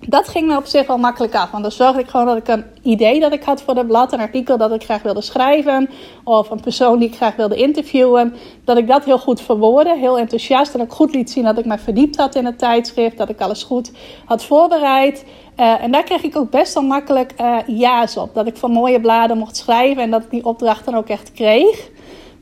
Dat 0.08 0.28
ging 0.28 0.46
me 0.46 0.56
op 0.56 0.66
zich 0.66 0.86
wel 0.86 0.98
makkelijk 0.98 1.34
af, 1.34 1.50
want 1.50 1.62
dan 1.62 1.72
zorgde 1.72 2.00
ik 2.00 2.08
gewoon 2.08 2.26
dat 2.26 2.36
ik 2.36 2.48
een 2.48 2.64
idee 2.82 3.20
dat 3.20 3.32
ik 3.32 3.42
had 3.42 3.62
voor 3.62 3.76
het 3.76 3.86
blad, 3.86 4.12
een 4.12 4.20
artikel 4.20 4.56
dat 4.58 4.72
ik 4.72 4.84
graag 4.84 5.02
wilde 5.02 5.20
schrijven, 5.20 5.90
of 6.24 6.50
een 6.50 6.60
persoon 6.60 6.98
die 6.98 7.08
ik 7.08 7.16
graag 7.16 7.36
wilde 7.36 7.56
interviewen, 7.56 8.34
dat 8.64 8.76
ik 8.76 8.88
dat 8.88 9.04
heel 9.04 9.18
goed 9.18 9.40
verwoordde, 9.40 9.96
heel 9.96 10.18
enthousiast 10.18 10.74
en 10.74 10.80
ook 10.80 10.92
goed 10.92 11.14
liet 11.14 11.30
zien 11.30 11.44
dat 11.44 11.58
ik 11.58 11.64
me 11.64 11.78
verdiept 11.78 12.16
had 12.16 12.34
in 12.34 12.44
het 12.44 12.58
tijdschrift, 12.58 13.18
dat 13.18 13.28
ik 13.28 13.40
alles 13.40 13.62
goed 13.62 13.92
had 14.24 14.44
voorbereid. 14.44 15.24
Uh, 15.56 15.82
en 15.82 15.90
daar 15.90 16.04
kreeg 16.04 16.22
ik 16.22 16.36
ook 16.36 16.50
best 16.50 16.74
wel 16.74 16.82
makkelijk 16.82 17.32
uh, 17.40 17.56
ja's 17.66 18.16
op. 18.16 18.34
Dat 18.34 18.46
ik 18.46 18.56
van 18.56 18.70
mooie 18.70 19.00
bladen 19.00 19.38
mocht 19.38 19.56
schrijven 19.56 20.02
en 20.02 20.10
dat 20.10 20.22
ik 20.22 20.30
die 20.30 20.44
opdracht 20.44 20.84
dan 20.84 20.94
ook 20.94 21.08
echt 21.08 21.32
kreeg. 21.32 21.90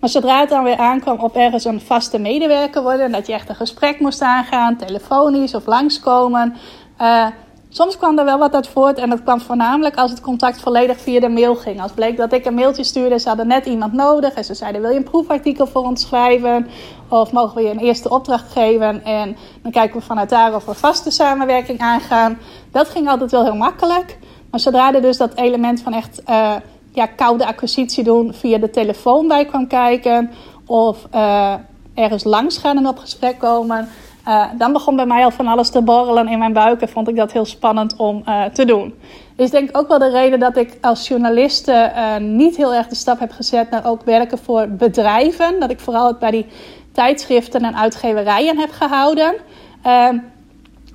Maar 0.00 0.10
zodra 0.10 0.40
het 0.40 0.48
dan 0.48 0.64
weer 0.64 0.76
aankwam 0.76 1.18
op 1.18 1.36
ergens 1.36 1.64
een 1.64 1.80
vaste 1.80 2.18
medewerker 2.18 2.82
worden... 2.82 3.06
en 3.06 3.12
dat 3.12 3.26
je 3.26 3.32
echt 3.32 3.48
een 3.48 3.54
gesprek 3.54 4.00
moest 4.00 4.22
aangaan, 4.22 4.76
telefonisch 4.76 5.54
of 5.54 5.66
langskomen... 5.66 6.54
Uh, 7.00 7.26
soms 7.70 7.96
kwam 7.96 8.18
er 8.18 8.24
wel 8.24 8.38
wat 8.38 8.54
uit 8.54 8.68
voort 8.68 8.98
en 8.98 9.10
dat 9.10 9.22
kwam 9.22 9.40
voornamelijk 9.40 9.96
als 9.96 10.10
het 10.10 10.20
contact 10.20 10.60
volledig 10.60 11.00
via 11.00 11.20
de 11.20 11.28
mail 11.28 11.54
ging. 11.54 11.82
Als 11.82 11.92
bleek 11.92 12.16
dat 12.16 12.32
ik 12.32 12.44
een 12.44 12.54
mailtje 12.54 12.84
stuurde, 12.84 13.18
ze 13.18 13.28
hadden 13.28 13.46
net 13.46 13.66
iemand 13.66 13.92
nodig 13.92 14.34
en 14.34 14.44
ze 14.44 14.54
zeiden: 14.54 14.80
Wil 14.80 14.90
je 14.90 14.96
een 14.96 15.04
proefartikel 15.04 15.66
voor 15.66 15.82
ons 15.82 16.00
schrijven? 16.00 16.66
Of 17.08 17.32
mogen 17.32 17.56
we 17.56 17.62
je 17.62 17.70
een 17.70 17.78
eerste 17.78 18.10
opdracht 18.10 18.52
geven? 18.52 19.04
En 19.04 19.36
dan 19.62 19.72
kijken 19.72 19.98
we 19.98 20.06
vanuit 20.06 20.28
daar 20.28 20.54
of 20.54 20.64
we 20.64 20.74
vaste 20.74 21.10
samenwerking 21.10 21.78
aangaan. 21.78 22.38
Dat 22.72 22.88
ging 22.88 23.08
altijd 23.08 23.30
wel 23.30 23.44
heel 23.44 23.56
makkelijk. 23.56 24.18
Maar 24.50 24.60
zodra 24.60 24.94
er 24.94 25.02
dus 25.02 25.16
dat 25.16 25.34
element 25.34 25.80
van 25.80 25.92
echt 25.92 26.22
uh, 26.28 26.54
ja, 26.92 27.06
koude 27.06 27.46
acquisitie 27.46 28.04
doen 28.04 28.34
via 28.34 28.58
de 28.58 28.70
telefoon 28.70 29.28
bij 29.28 29.44
kwam 29.44 29.66
kijken, 29.66 30.30
of 30.66 31.06
uh, 31.14 31.54
ergens 31.94 32.24
langs 32.24 32.58
gaan 32.58 32.76
en 32.76 32.86
op 32.86 32.98
gesprek 32.98 33.38
komen 33.38 33.88
uh, 34.30 34.44
dan 34.58 34.72
begon 34.72 34.96
bij 34.96 35.06
mij 35.06 35.24
al 35.24 35.30
van 35.30 35.46
alles 35.46 35.70
te 35.70 35.82
borrelen 35.82 36.28
in 36.28 36.38
mijn 36.38 36.52
buik 36.52 36.80
en 36.80 36.88
vond 36.88 37.08
ik 37.08 37.16
dat 37.16 37.32
heel 37.32 37.44
spannend 37.44 37.96
om 37.96 38.22
uh, 38.28 38.44
te 38.44 38.64
doen. 38.64 38.94
Dus 39.36 39.50
denk 39.50 39.76
ook 39.76 39.88
wel 39.88 39.98
de 39.98 40.10
reden 40.10 40.38
dat 40.38 40.56
ik 40.56 40.78
als 40.80 41.08
journaliste 41.08 41.92
uh, 41.96 42.16
niet 42.16 42.56
heel 42.56 42.74
erg 42.74 42.86
de 42.86 42.94
stap 42.94 43.18
heb 43.18 43.32
gezet 43.32 43.70
naar 43.70 43.86
ook 43.86 44.02
werken 44.02 44.38
voor 44.38 44.68
bedrijven. 44.68 45.60
Dat 45.60 45.70
ik 45.70 45.80
vooral 45.80 46.06
het 46.06 46.18
bij 46.18 46.30
die 46.30 46.46
tijdschriften 46.92 47.60
en 47.60 47.76
uitgeverijen 47.76 48.58
heb 48.58 48.70
gehouden. 48.70 49.34
Ehm, 49.82 50.18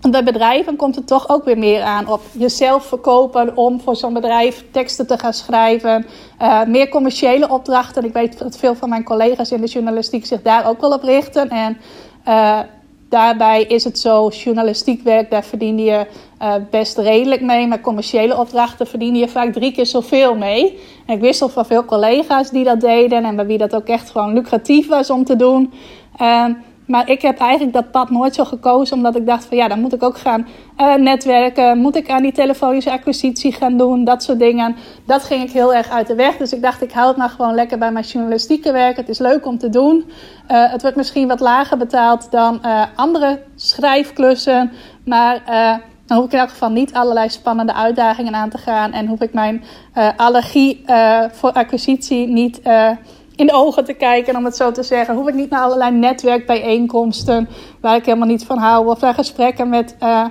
bij 0.10 0.24
bedrijven 0.24 0.76
komt 0.76 0.95
het 0.95 1.08
toch 1.08 1.30
ook 1.30 1.45
weer 1.45 1.58
meer 1.58 1.82
aan 1.82 2.08
op 2.08 2.21
jezelf 2.32 2.86
verkopen 2.86 3.58
om 3.58 3.82
voor 3.82 3.95
zo'n 3.95 4.13
bedrijf 4.13 4.65
teksten 4.71 5.08
te 5.08 5.17
gaan 5.17 5.34
schrijven. 5.34 6.06
meer 6.67 6.89
commerciële 6.89 7.50
opdrachten. 7.50 8.06
Ik 8.06 8.13
weet 8.13 8.39
dat 8.39 8.58
veel 8.58 8.76
van 8.76 8.89
mijn 8.89 9.04
collega's 9.04 9.52
in 9.52 9.62
de 9.62 9.67
journalistiek 9.67 10.26
zich 10.26 10.41
daar 10.41 10.67
ook 10.67 10.82
wel 10.82 10.93
op 10.93 11.04
richten. 11.04 11.50
En 11.50 11.78
Daarbij 13.10 13.63
is 13.63 13.84
het 13.84 14.00
zo, 14.00 14.28
journalistiek 14.28 15.02
werk, 15.02 15.30
daar 15.30 15.44
verdien 15.44 15.80
je 15.80 16.08
uh, 16.41 16.54
best 16.70 16.98
redelijk 16.98 17.41
mee. 17.41 17.68
Maar 17.68 17.82
commerciële 17.82 18.38
opdrachten 18.38 18.88
verdien 18.88 19.15
je 19.15 19.28
vaak 19.28 19.54
drie 19.54 19.72
keer 19.72 19.86
zoveel 19.86 20.36
mee. 20.36 20.80
En 21.06 21.15
ik 21.15 21.22
wissel 21.22 21.50
van 21.50 21.65
veel 21.65 21.86
collega's 21.86 22.50
die 22.50 22.63
dat 22.63 22.82
deden 22.82 23.24
en 23.24 23.36
bij 23.36 23.46
wie 23.46 23.58
dat 23.58 23.76
ook 23.76 23.88
echt 23.88 24.10
gewoon 24.10 24.34
lucratief 24.34 24.88
was 24.88 25.10
om 25.10 25.24
te 25.24 25.36
doen. 25.36 25.74
Uh, 26.22 26.46
maar 26.86 27.10
ik 27.10 27.21
heb 27.21 27.39
eigenlijk 27.39 27.74
dat 27.74 27.91
pad 27.91 28.10
nooit 28.10 28.36
zo 28.36 28.43
gekozen, 28.43 28.98
omdat 28.98 29.15
ik 29.15 29.26
dacht 29.26 29.45
van 29.45 29.58
ja, 29.58 29.67
dan 29.67 29.80
moet 29.80 29.93
ik 29.93 30.04
ook 30.04 30.17
gaan 30.17 30.48
uh, 30.78 30.95
netwerken. 30.95 31.78
Moet 31.78 31.95
ik 31.95 32.10
aan 32.10 32.21
die 32.21 32.32
telefonische 32.32 32.91
acquisitie 32.91 33.52
gaan 33.52 33.78
doen, 33.78 34.04
dat 34.04 34.24
soort 34.24 34.39
dingen. 34.39 34.76
Dat 35.06 35.24
ging 35.24 35.43
ik 35.43 35.52
heel 35.52 35.74
erg 35.74 35.89
uit 35.89 36.08
de 36.08 36.15
weg. 36.15 36.38
Dus 36.38 36.54
ik 36.54 36.62
dacht, 36.62 36.82
ik 36.82 36.91
hou 36.91 37.08
het 37.08 37.17
maar 37.17 37.30
gewoon 37.30 37.56
lekker 37.56 37.78
bij 37.78 37.91
mijn 37.91 38.06
journalistieke 38.06 38.71
werk. 38.71 38.98
Het 38.98 39.10
is 39.10 39.19
leuk 39.19 39.45
om 39.45 39.58
te 39.58 39.69
doen. 39.69 39.95
Uh, 40.52 40.71
het 40.71 40.82
wordt 40.82 40.98
misschien 40.98 41.28
wat 41.28 41.39
lager 41.39 41.78
betaald 41.78 42.32
dan 42.32 42.60
uh, 42.65 42.84
andere 42.95 43.41
schrijfklussen. 43.56 44.71
Maar 45.06 45.41
dan 46.06 46.17
hoef 46.17 46.26
ik 46.26 46.32
in 46.32 46.39
elk 46.39 46.50
geval 46.50 46.69
niet 46.69 46.93
allerlei 46.93 47.30
spannende 47.30 47.74
uitdagingen 47.74 48.36
aan 48.36 48.50
te 48.50 48.58
gaan. 48.58 48.91
En 48.91 49.08
hoef 49.08 49.21
ik 49.21 49.34
mijn 49.34 49.63
allergie 50.17 50.84
voor 51.32 51.52
acquisitie 51.52 52.28
niet 52.28 52.62
in 53.36 53.45
de 53.45 53.54
ogen 53.54 53.86
te 53.86 53.93
kijken, 53.93 54.36
om 54.36 54.45
het 54.45 54.56
zo 54.56 54.71
te 54.71 54.84
zeggen. 54.84 55.15
Hoef 55.15 55.28
ik 55.28 55.34
niet 55.34 55.50
naar 55.50 55.62
allerlei 55.62 55.91
netwerkbijeenkomsten 55.91 57.50
waar 57.82 57.95
ik 57.95 58.06
helemaal 58.06 58.28
niet 58.28 58.45
van 58.45 58.58
hou. 58.58 58.88
Of 58.88 59.02
naar 59.02 59.13
gesprekken 59.13 59.69
met 59.69 59.95
uh, 60.04 60.26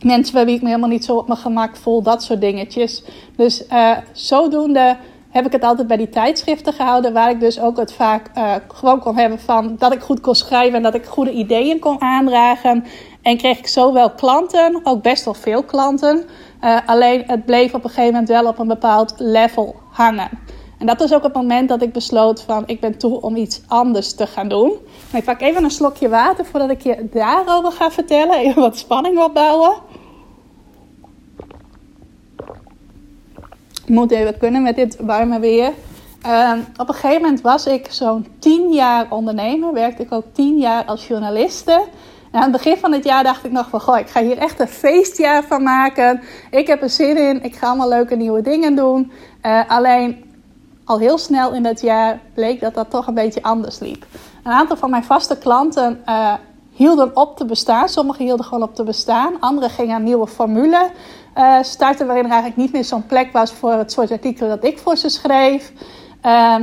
mensen 0.00 0.34
bij 0.34 0.44
wie 0.44 0.54
ik 0.54 0.62
me 0.62 0.68
helemaal 0.68 0.88
niet 0.88 1.04
zo 1.04 1.16
op 1.16 1.26
mijn 1.26 1.40
gemak 1.40 1.76
voel. 1.76 2.02
Dat 2.02 2.22
soort 2.22 2.40
dingetjes. 2.40 3.04
Dus 3.36 3.66
uh, 3.72 3.96
zodoende 4.12 4.96
heb 5.30 5.46
ik 5.46 5.52
het 5.52 5.64
altijd 5.64 5.86
bij 5.86 5.96
die 5.96 6.08
tijdschriften 6.08 6.72
gehouden. 6.72 7.12
Waar 7.12 7.30
ik 7.30 7.40
dus 7.40 7.60
ook 7.60 7.76
het 7.76 7.92
vaak 7.92 8.30
uh, 8.36 8.54
gewoon 8.68 9.00
kon 9.00 9.16
hebben 9.16 9.38
van 9.38 9.76
dat 9.78 9.92
ik 9.92 10.00
goed 10.00 10.20
kon 10.20 10.34
schrijven 10.34 10.76
en 10.76 10.82
dat 10.82 10.94
ik 10.94 11.04
goede 11.04 11.32
ideeën 11.32 11.78
kon 11.78 12.00
aandragen. 12.00 12.84
En 13.22 13.36
kreeg 13.36 13.58
ik 13.58 13.66
zo 13.66 13.92
wel 13.92 14.10
klanten, 14.10 14.80
ook 14.82 15.02
best 15.02 15.24
wel 15.24 15.34
veel 15.34 15.62
klanten. 15.62 16.24
Alleen 16.86 17.22
het 17.26 17.44
bleef 17.44 17.74
op 17.74 17.84
een 17.84 17.90
gegeven 17.90 18.12
moment 18.12 18.28
wel 18.28 18.46
op 18.46 18.58
een 18.58 18.68
bepaald 18.68 19.14
level 19.16 19.76
hangen. 19.90 20.28
En 20.78 20.86
dat 20.86 20.98
was 20.98 21.14
ook 21.14 21.22
het 21.22 21.34
moment 21.34 21.68
dat 21.68 21.82
ik 21.82 21.92
besloot 21.92 22.42
van 22.42 22.62
ik 22.66 22.80
ben 22.80 22.98
toe 22.98 23.20
om 23.20 23.36
iets 23.36 23.60
anders 23.66 24.14
te 24.14 24.26
gaan 24.26 24.48
doen. 24.48 24.72
ik 25.12 25.24
pak 25.24 25.40
even 25.40 25.64
een 25.64 25.70
slokje 25.70 26.08
water 26.08 26.44
voordat 26.44 26.70
ik 26.70 26.80
je 26.80 27.08
daarover 27.12 27.72
ga 27.72 27.90
vertellen. 27.90 28.38
Even 28.38 28.62
wat 28.62 28.78
spanning 28.78 29.18
opbouwen. 29.22 29.72
Moet 33.86 34.10
even 34.10 34.38
kunnen 34.38 34.62
met 34.62 34.76
dit 34.76 34.96
warme 35.00 35.38
weer. 35.38 35.72
Uh, 36.26 36.52
op 36.76 36.88
een 36.88 36.94
gegeven 36.94 37.22
moment 37.22 37.40
was 37.40 37.66
ik 37.66 37.86
zo'n 37.90 38.26
10 38.38 38.72
jaar 38.72 39.06
ondernemer. 39.10 39.72
Werkte 39.72 40.02
ik 40.02 40.12
ook 40.12 40.24
10 40.32 40.58
jaar 40.58 40.84
als 40.84 41.06
journaliste. 41.06 41.72
En 42.30 42.40
aan 42.40 42.42
het 42.42 42.52
begin 42.52 42.76
van 42.76 42.92
het 42.92 43.04
jaar 43.04 43.22
dacht 43.22 43.44
ik 43.44 43.52
nog 43.52 43.68
van... 43.68 43.80
Goh, 43.80 43.98
ik 43.98 44.08
ga 44.08 44.22
hier 44.22 44.38
echt 44.38 44.60
een 44.60 44.68
feestjaar 44.68 45.44
van 45.44 45.62
maken. 45.62 46.20
Ik 46.50 46.66
heb 46.66 46.82
er 46.82 46.90
zin 46.90 47.16
in. 47.16 47.42
Ik 47.42 47.54
ga 47.54 47.66
allemaal 47.66 47.88
leuke 47.88 48.16
nieuwe 48.16 48.42
dingen 48.42 48.74
doen. 48.74 49.12
Uh, 49.42 49.70
alleen 49.70 50.27
al 50.88 50.98
heel 50.98 51.18
snel 51.18 51.52
in 51.52 51.62
dat 51.62 51.80
jaar 51.80 52.20
bleek 52.34 52.60
dat 52.60 52.74
dat 52.74 52.90
toch 52.90 53.06
een 53.06 53.14
beetje 53.14 53.42
anders 53.42 53.78
liep. 53.78 54.06
Een 54.42 54.52
aantal 54.52 54.76
van 54.76 54.90
mijn 54.90 55.04
vaste 55.04 55.38
klanten 55.38 56.02
uh, 56.06 56.34
hielden 56.72 57.16
op 57.16 57.36
te 57.36 57.44
bestaan. 57.44 57.88
Sommigen 57.88 58.24
hielden 58.24 58.44
gewoon 58.44 58.62
op 58.62 58.74
te 58.74 58.84
bestaan. 58.84 59.40
Anderen 59.40 59.70
gingen 59.70 59.96
een 59.96 60.02
nieuwe 60.02 60.26
formule 60.26 60.90
uh, 61.36 61.56
starten 61.62 62.06
waarin 62.06 62.24
er 62.24 62.30
eigenlijk 62.30 62.60
niet 62.60 62.72
meer 62.72 62.84
zo'n 62.84 63.06
plek 63.06 63.32
was 63.32 63.52
voor 63.52 63.72
het 63.72 63.92
soort 63.92 64.10
artikelen 64.10 64.50
dat 64.50 64.64
ik 64.64 64.78
voor 64.78 64.96
ze 64.96 65.08
schreef. 65.08 65.72
Uh, 66.24 66.54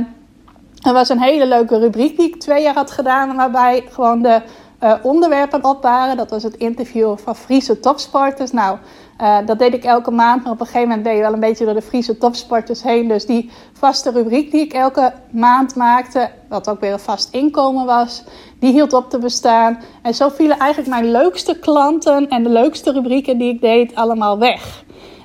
er 0.82 0.92
was 0.92 1.08
een 1.08 1.20
hele 1.20 1.46
leuke 1.46 1.78
rubriek 1.78 2.16
die 2.16 2.28
ik 2.28 2.40
twee 2.40 2.62
jaar 2.62 2.74
had 2.74 2.90
gedaan, 2.90 3.36
waarbij 3.36 3.84
gewoon 3.90 4.22
de 4.22 4.42
uh, 4.82 4.94
onderwerpen 5.02 5.64
op 5.64 5.82
waren. 5.82 6.16
Dat 6.16 6.30
was 6.30 6.42
het 6.42 6.56
interview 6.56 7.18
van 7.18 7.36
Friese 7.36 7.80
topsporters. 7.80 8.52
Nou, 8.52 8.78
uh, 9.20 9.38
dat 9.46 9.58
deed 9.58 9.74
ik 9.74 9.84
elke 9.84 10.10
maand, 10.10 10.42
maar 10.42 10.52
op 10.52 10.60
een 10.60 10.66
gegeven 10.66 10.88
moment 10.88 11.06
ben 11.06 11.14
je 11.14 11.20
wel 11.20 11.32
een 11.32 11.40
beetje 11.40 11.64
door 11.64 11.74
de 11.74 11.82
Friese 11.82 12.18
topsporters 12.18 12.82
heen. 12.82 13.08
Dus 13.08 13.26
die 13.26 13.50
vaste 13.72 14.10
rubriek 14.10 14.50
die 14.50 14.60
ik 14.60 14.72
elke 14.72 15.12
maand 15.30 15.74
maakte, 15.74 16.30
wat 16.48 16.68
ook 16.68 16.80
weer 16.80 16.92
een 16.92 16.98
vast 16.98 17.34
inkomen 17.34 17.86
was, 17.86 18.24
die 18.60 18.72
hield 18.72 18.92
op 18.92 19.10
te 19.10 19.18
bestaan. 19.18 19.80
En 20.02 20.14
zo 20.14 20.28
vielen 20.28 20.58
eigenlijk 20.58 20.90
mijn 20.90 21.10
leukste 21.10 21.58
klanten 21.58 22.28
en 22.28 22.42
de 22.42 22.48
leukste 22.48 22.92
rubrieken 22.92 23.38
die 23.38 23.52
ik 23.52 23.60
deed 23.60 23.94
allemaal 23.94 24.38
weg. 24.38 24.84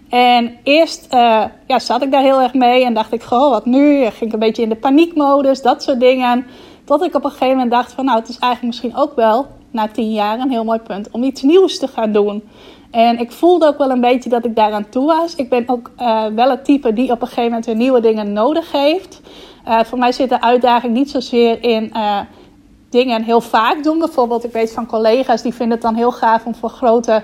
En 0.09 0.57
eerst 0.63 1.07
uh, 1.13 1.43
ja, 1.67 1.79
zat 1.79 2.01
ik 2.01 2.11
daar 2.11 2.21
heel 2.21 2.41
erg 2.41 2.53
mee 2.53 2.85
en 2.85 2.93
dacht 2.93 3.13
ik, 3.13 3.23
goh, 3.23 3.49
wat 3.49 3.65
nu? 3.65 4.05
Ging 4.05 4.21
ik 4.21 4.33
een 4.33 4.39
beetje 4.39 4.63
in 4.63 4.69
de 4.69 4.75
paniekmodus, 4.75 5.61
dat 5.61 5.83
soort 5.83 5.99
dingen. 5.99 6.45
Tot 6.83 7.03
ik 7.03 7.15
op 7.15 7.23
een 7.23 7.29
gegeven 7.29 7.53
moment 7.53 7.71
dacht 7.71 7.91
van, 7.91 8.05
nou, 8.05 8.19
het 8.19 8.29
is 8.29 8.39
eigenlijk 8.39 8.73
misschien 8.73 8.95
ook 8.95 9.15
wel 9.15 9.47
na 9.71 9.87
tien 9.87 10.11
jaar 10.11 10.39
een 10.39 10.51
heel 10.51 10.63
mooi 10.63 10.79
punt 10.79 11.09
om 11.11 11.23
iets 11.23 11.41
nieuws 11.41 11.79
te 11.79 11.87
gaan 11.87 12.11
doen. 12.11 12.43
En 12.91 13.19
ik 13.19 13.31
voelde 13.31 13.67
ook 13.67 13.77
wel 13.77 13.89
een 13.89 14.01
beetje 14.01 14.29
dat 14.29 14.45
ik 14.45 14.55
daaraan 14.55 14.89
toe 14.89 15.05
was. 15.05 15.35
Ik 15.35 15.49
ben 15.49 15.63
ook 15.67 15.91
uh, 15.99 16.25
wel 16.25 16.49
het 16.49 16.65
type 16.65 16.93
die 16.93 17.11
op 17.11 17.21
een 17.21 17.27
gegeven 17.27 17.49
moment 17.49 17.65
weer 17.65 17.75
nieuwe 17.75 18.01
dingen 18.01 18.33
nodig 18.33 18.71
heeft. 18.71 19.21
Uh, 19.67 19.79
voor 19.83 19.97
mij 19.97 20.11
zit 20.11 20.29
de 20.29 20.41
uitdaging 20.41 20.93
niet 20.93 21.09
zozeer 21.09 21.63
in 21.63 21.91
uh, 21.93 22.19
dingen 22.89 23.23
heel 23.23 23.41
vaak 23.41 23.83
doen. 23.83 23.99
Bijvoorbeeld, 23.99 24.43
ik 24.43 24.51
weet 24.51 24.71
van 24.71 24.85
collega's 24.85 25.41
die 25.41 25.53
vinden 25.53 25.73
het 25.73 25.85
dan 25.85 25.95
heel 25.95 26.11
gaaf 26.11 26.45
om 26.45 26.55
voor 26.55 26.69
grote, 26.69 27.23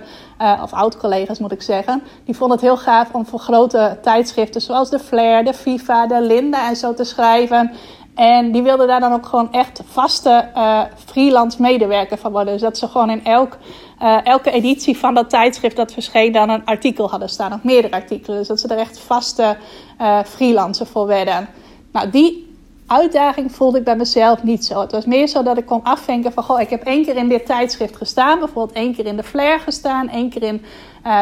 of 0.63 0.73
oud-collega's 0.73 1.39
moet 1.39 1.51
ik 1.51 1.61
zeggen, 1.61 2.03
die 2.25 2.35
vonden 2.35 2.57
het 2.57 2.65
heel 2.65 2.77
gaaf 2.77 3.13
om 3.13 3.25
voor 3.25 3.39
grote 3.39 3.97
tijdschriften 4.01 4.61
zoals 4.61 4.89
de 4.89 4.99
Flair, 4.99 5.43
de 5.45 5.53
FIFA, 5.53 6.07
de 6.07 6.21
Linda 6.21 6.67
en 6.67 6.75
zo 6.75 6.93
te 6.93 7.03
schrijven. 7.03 7.71
En 8.17 8.51
die 8.51 8.61
wilden 8.61 8.87
daar 8.87 8.99
dan 8.99 9.13
ook 9.13 9.25
gewoon 9.25 9.51
echt 9.51 9.81
vaste 9.85 10.49
uh, 10.55 10.81
freelance 11.05 11.61
medewerker 11.61 12.17
van 12.17 12.31
worden. 12.31 12.53
Dus 12.53 12.61
dat 12.61 12.77
ze 12.77 12.87
gewoon 12.87 13.09
in 13.09 13.25
elk, 13.25 13.57
uh, 14.01 14.25
elke 14.25 14.51
editie 14.51 14.97
van 14.97 15.13
dat 15.13 15.29
tijdschrift 15.29 15.75
dat 15.75 15.93
verscheen 15.93 16.31
dan 16.31 16.49
een 16.49 16.65
artikel 16.65 17.09
hadden 17.09 17.29
staan. 17.29 17.53
Of 17.53 17.63
meerdere 17.63 17.93
artikelen. 17.93 18.37
Dus 18.37 18.47
dat 18.47 18.59
ze 18.59 18.67
er 18.67 18.77
echt 18.77 18.99
vaste 18.99 19.57
uh, 20.01 20.19
freelancer 20.23 20.85
voor 20.85 21.07
werden. 21.07 21.47
Nou, 21.91 22.09
die 22.09 22.55
uitdaging 22.87 23.51
voelde 23.51 23.77
ik 23.77 23.83
bij 23.83 23.95
mezelf 23.95 24.43
niet 24.43 24.65
zo. 24.65 24.81
Het 24.81 24.91
was 24.91 25.05
meer 25.05 25.27
zo 25.27 25.43
dat 25.43 25.57
ik 25.57 25.65
kon 25.65 25.83
afvinken 25.83 26.33
van... 26.33 26.43
Goh, 26.43 26.59
ik 26.59 26.69
heb 26.69 26.83
één 26.83 27.05
keer 27.05 27.15
in 27.15 27.29
dit 27.29 27.45
tijdschrift 27.45 27.95
gestaan. 27.95 28.39
Bijvoorbeeld 28.39 28.77
één 28.77 28.95
keer 28.95 29.05
in 29.05 29.15
de 29.15 29.23
Flair 29.23 29.59
gestaan. 29.59 30.09
één 30.09 30.29
keer 30.29 30.43
in 30.43 30.65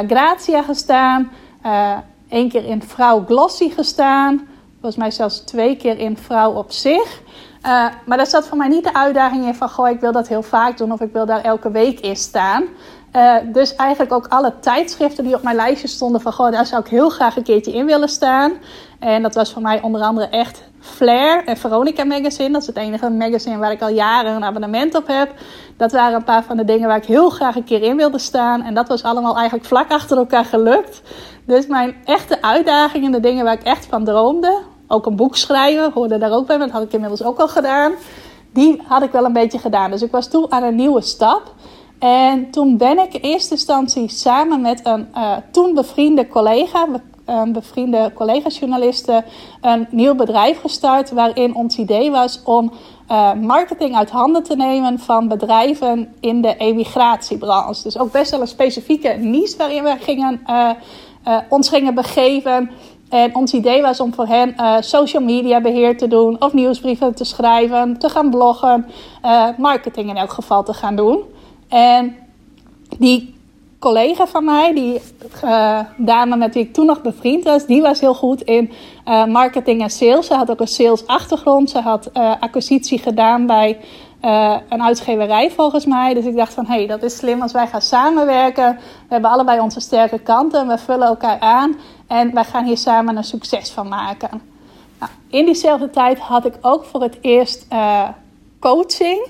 Grazia 0.08 0.62
gestaan. 0.62 1.32
één 2.30 2.50
keer 2.50 2.66
in 2.66 2.84
Vrouw 2.84 3.24
Glossy 3.26 3.70
gestaan 3.70 4.48
volgens 4.86 5.04
mij 5.04 5.12
zelfs 5.12 5.39
twee 5.39 5.76
keer 5.76 6.00
in 6.00 6.17
Vrouw 6.17 6.52
op 6.52 6.71
zich. 6.71 7.21
Uh, 7.65 7.86
maar 8.06 8.17
daar 8.17 8.28
zat 8.28 8.48
voor 8.48 8.58
mij 8.58 8.67
niet 8.67 8.84
de 8.84 8.93
uitdaging 8.93 9.45
in 9.45 9.56
van... 9.56 9.69
goh, 9.69 9.89
ik 9.89 10.00
wil 10.00 10.12
dat 10.12 10.28
heel 10.28 10.41
vaak 10.41 10.78
doen 10.78 10.91
of 10.91 11.02
ik 11.02 11.13
wil 11.13 11.26
daar 11.26 11.41
elke 11.41 11.71
week 11.71 12.00
in 12.00 12.15
staan. 12.15 12.63
Uh, 13.15 13.36
dus 13.45 13.76
eigenlijk 13.76 14.13
ook 14.13 14.28
alle 14.28 14.54
tijdschriften 14.60 15.24
die 15.24 15.36
op 15.36 15.43
mijn 15.43 15.56
lijstje 15.56 15.88
stonden... 15.88 16.21
van 16.21 16.34
goh, 16.34 16.52
daar 16.52 16.65
zou 16.65 16.82
ik 16.82 16.88
heel 16.88 17.10
graag 17.10 17.36
een 17.36 17.43
keertje 17.43 17.74
in 17.74 17.86
willen 17.86 18.10
staan. 18.10 18.54
En 19.00 19.21
dat 19.21 19.36
was 19.36 19.54
voor 19.54 19.62
mij 19.62 19.82
onder 19.82 20.02
andere 20.02 20.28
echt 20.28 20.63
Flair 20.80 21.43
en 21.45 21.58
Veronica 21.58 22.04
Magazine. 22.04 22.52
Dat 22.52 22.62
is 22.62 22.67
het 22.67 22.78
enige 22.78 23.10
magazine 23.10 23.58
waar 23.58 23.71
ik 23.71 23.82
al 23.82 23.89
jaren 23.89 24.36
een 24.36 24.43
abonnement 24.43 24.95
op 24.95 25.08
heb. 25.08 25.34
Dat 25.78 25.91
waren 25.91 26.15
een 26.15 26.24
paar 26.24 26.43
van 26.43 26.58
de 26.58 26.65
dingen 26.65 26.88
waar 26.88 26.98
ik 26.98 27.06
heel 27.06 27.30
graag 27.30 27.56
een 27.56 27.63
keer 27.63 27.82
in 27.82 27.98
wilde 27.98 28.19
staan. 28.19 28.62
En 28.62 28.74
dat 28.74 28.88
was 28.88 29.04
allemaal 29.04 29.36
eigenlijk 29.36 29.67
vlak 29.67 29.91
achter 29.91 30.17
elkaar 30.17 30.45
gelukt. 30.45 31.02
Dus 31.45 31.67
mijn 31.67 31.95
echte 32.04 32.41
uitdagingen, 32.41 33.12
de 33.12 33.19
dingen 33.19 33.43
waar 33.43 33.54
ik 33.54 33.63
echt 33.63 33.86
van 33.86 34.04
droomde 34.04 34.74
ook 34.88 35.06
een 35.06 35.15
boek 35.15 35.36
schrijven, 35.36 35.91
hoorde 35.91 36.17
daar 36.17 36.32
ook 36.32 36.48
bij, 36.48 36.58
dat 36.58 36.71
had 36.71 36.82
ik 36.82 36.93
inmiddels 36.93 37.24
ook 37.24 37.39
al 37.39 37.48
gedaan. 37.48 37.91
Die 38.54 38.82
had 38.88 39.04
ik 39.04 39.12
wel 39.12 39.26
een 39.26 39.34
beetje 39.34 39.60
gedaan. 39.60 39.91
Dus 39.91 40.02
ik 40.02 40.12
was 40.12 40.28
toe 40.28 40.50
aan 40.50 40.63
een 40.63 40.76
nieuwe 40.76 41.02
stap. 41.02 41.54
En 42.00 42.52
toen 42.52 42.78
ben 42.78 43.00
ik 43.00 43.13
in 43.13 43.21
eerste 43.21 43.54
instantie 43.54 44.10
samen 44.10 44.62
met 44.62 44.80
een 44.84 45.08
uh, 45.15 45.32
toen 45.52 45.74
bevriende 45.74 46.28
collega, 46.28 46.88
een 47.26 47.52
bevriende 47.54 48.12
collega-journaliste, 48.15 49.24
een 49.62 49.88
nieuw 49.89 50.15
bedrijf 50.15 50.62
gestart. 50.62 51.12
Waarin 51.12 51.56
ons 51.56 51.78
idee 51.78 52.12
was 52.12 52.41
om 52.43 52.71
uh, 53.12 53.34
marketing 53.34 53.95
uit 53.95 54.10
handen 54.10 54.43
te 54.43 54.56
nemen 54.56 55.00
van 55.00 55.28
bedrijven 55.28 56.13
in 56.19 56.41
de 56.41 56.58
emigratiebranche. 56.58 57.84
Dus 57.84 57.98
ook 57.98 58.12
best 58.12 58.32
wel 58.32 58.41
een 58.41 58.48
specifieke 58.48 59.10
niche 59.10 59.58
waarin 59.58 59.84
we 59.84 59.95
gingen, 60.00 60.41
uh, 60.48 60.69
ons 61.50 61.69
gingen 61.69 61.95
begeven. 61.95 62.71
En 63.10 63.36
ons 63.36 63.54
idee 63.54 63.82
was 63.82 64.00
om 64.00 64.13
voor 64.13 64.28
hen 64.28 64.54
uh, 64.58 64.76
social 64.80 65.24
media 65.24 65.62
beheer 65.62 65.98
te 65.98 66.08
doen, 66.08 66.41
of 66.41 66.54
nieuwsbrieven 66.54 67.15
te 67.15 67.24
schrijven, 67.24 67.98
te 67.98 68.10
gaan 68.10 68.30
bloggen, 68.30 68.86
uh, 69.26 69.48
marketing 69.58 70.10
in 70.10 70.18
elk 70.18 70.32
geval 70.32 70.63
te 70.63 70.74
gaan 70.74 70.96
doen. 70.96 71.20
En 71.70 72.15
die 73.00 73.36
collega 73.80 74.28
van 74.28 74.44
mij, 74.44 74.74
die 74.74 75.02
uh, 75.44 75.80
dame 75.98 76.36
met 76.36 76.54
wie 76.54 76.63
ik 76.63 76.74
toen 76.74 76.86
nog 76.86 77.02
bevriend 77.02 77.44
was, 77.44 77.65
die 77.65 77.82
was 77.82 78.00
heel 78.00 78.13
goed 78.13 78.41
in 78.41 78.72
marketing 79.28 79.82
en 79.82 79.89
sales. 79.89 80.28
Ze 80.28 80.34
had 80.34 80.52
ook 80.52 80.60
een 80.60 80.68
sales 80.68 81.08
achtergrond. 81.08 81.70
Ze 81.70 81.80
had 81.80 82.13
acquisitie 82.39 83.00
gedaan 83.00 83.46
bij 83.46 83.78
een 84.70 84.84
uitgeverij 84.84 85.52
volgens 85.52 85.86
mij. 85.86 86.13
Dus 86.13 86.26
ik 86.26 86.36
dacht 86.36 86.54
van, 86.54 86.65
hé, 86.65 86.76
hey, 86.76 86.88
dat 86.88 87.04
is 87.04 87.18
slim 87.18 87.41
als 87.41 87.52
wij 87.52 87.68
gaan 87.68 87.82
samenwerken. 87.82 88.74
We 88.76 89.13
hebben 89.13 89.30
allebei 89.32 89.60
onze 89.60 89.80
sterke 89.80 90.20
kanten. 90.20 90.68
We 90.68 90.78
vullen 90.78 91.08
elkaar 91.08 91.39
aan. 91.39 91.76
En 92.08 92.34
wij 92.34 92.44
gaan 92.44 92.65
hier 92.65 92.78
samen 92.78 93.18
een 93.18 93.24
succes 93.24 93.72
van 93.72 93.88
maken. 93.88 94.41
Nou, 95.00 95.12
in 95.28 95.46
diezelfde 95.46 95.89
tijd 95.89 96.20
had 96.20 96.46
ik 96.46 96.54
ook 96.62 96.86
voor 96.86 97.02
het 97.02 97.18
eerst 97.22 97.65
uh, 97.74 98.10
coaching. 98.60 99.28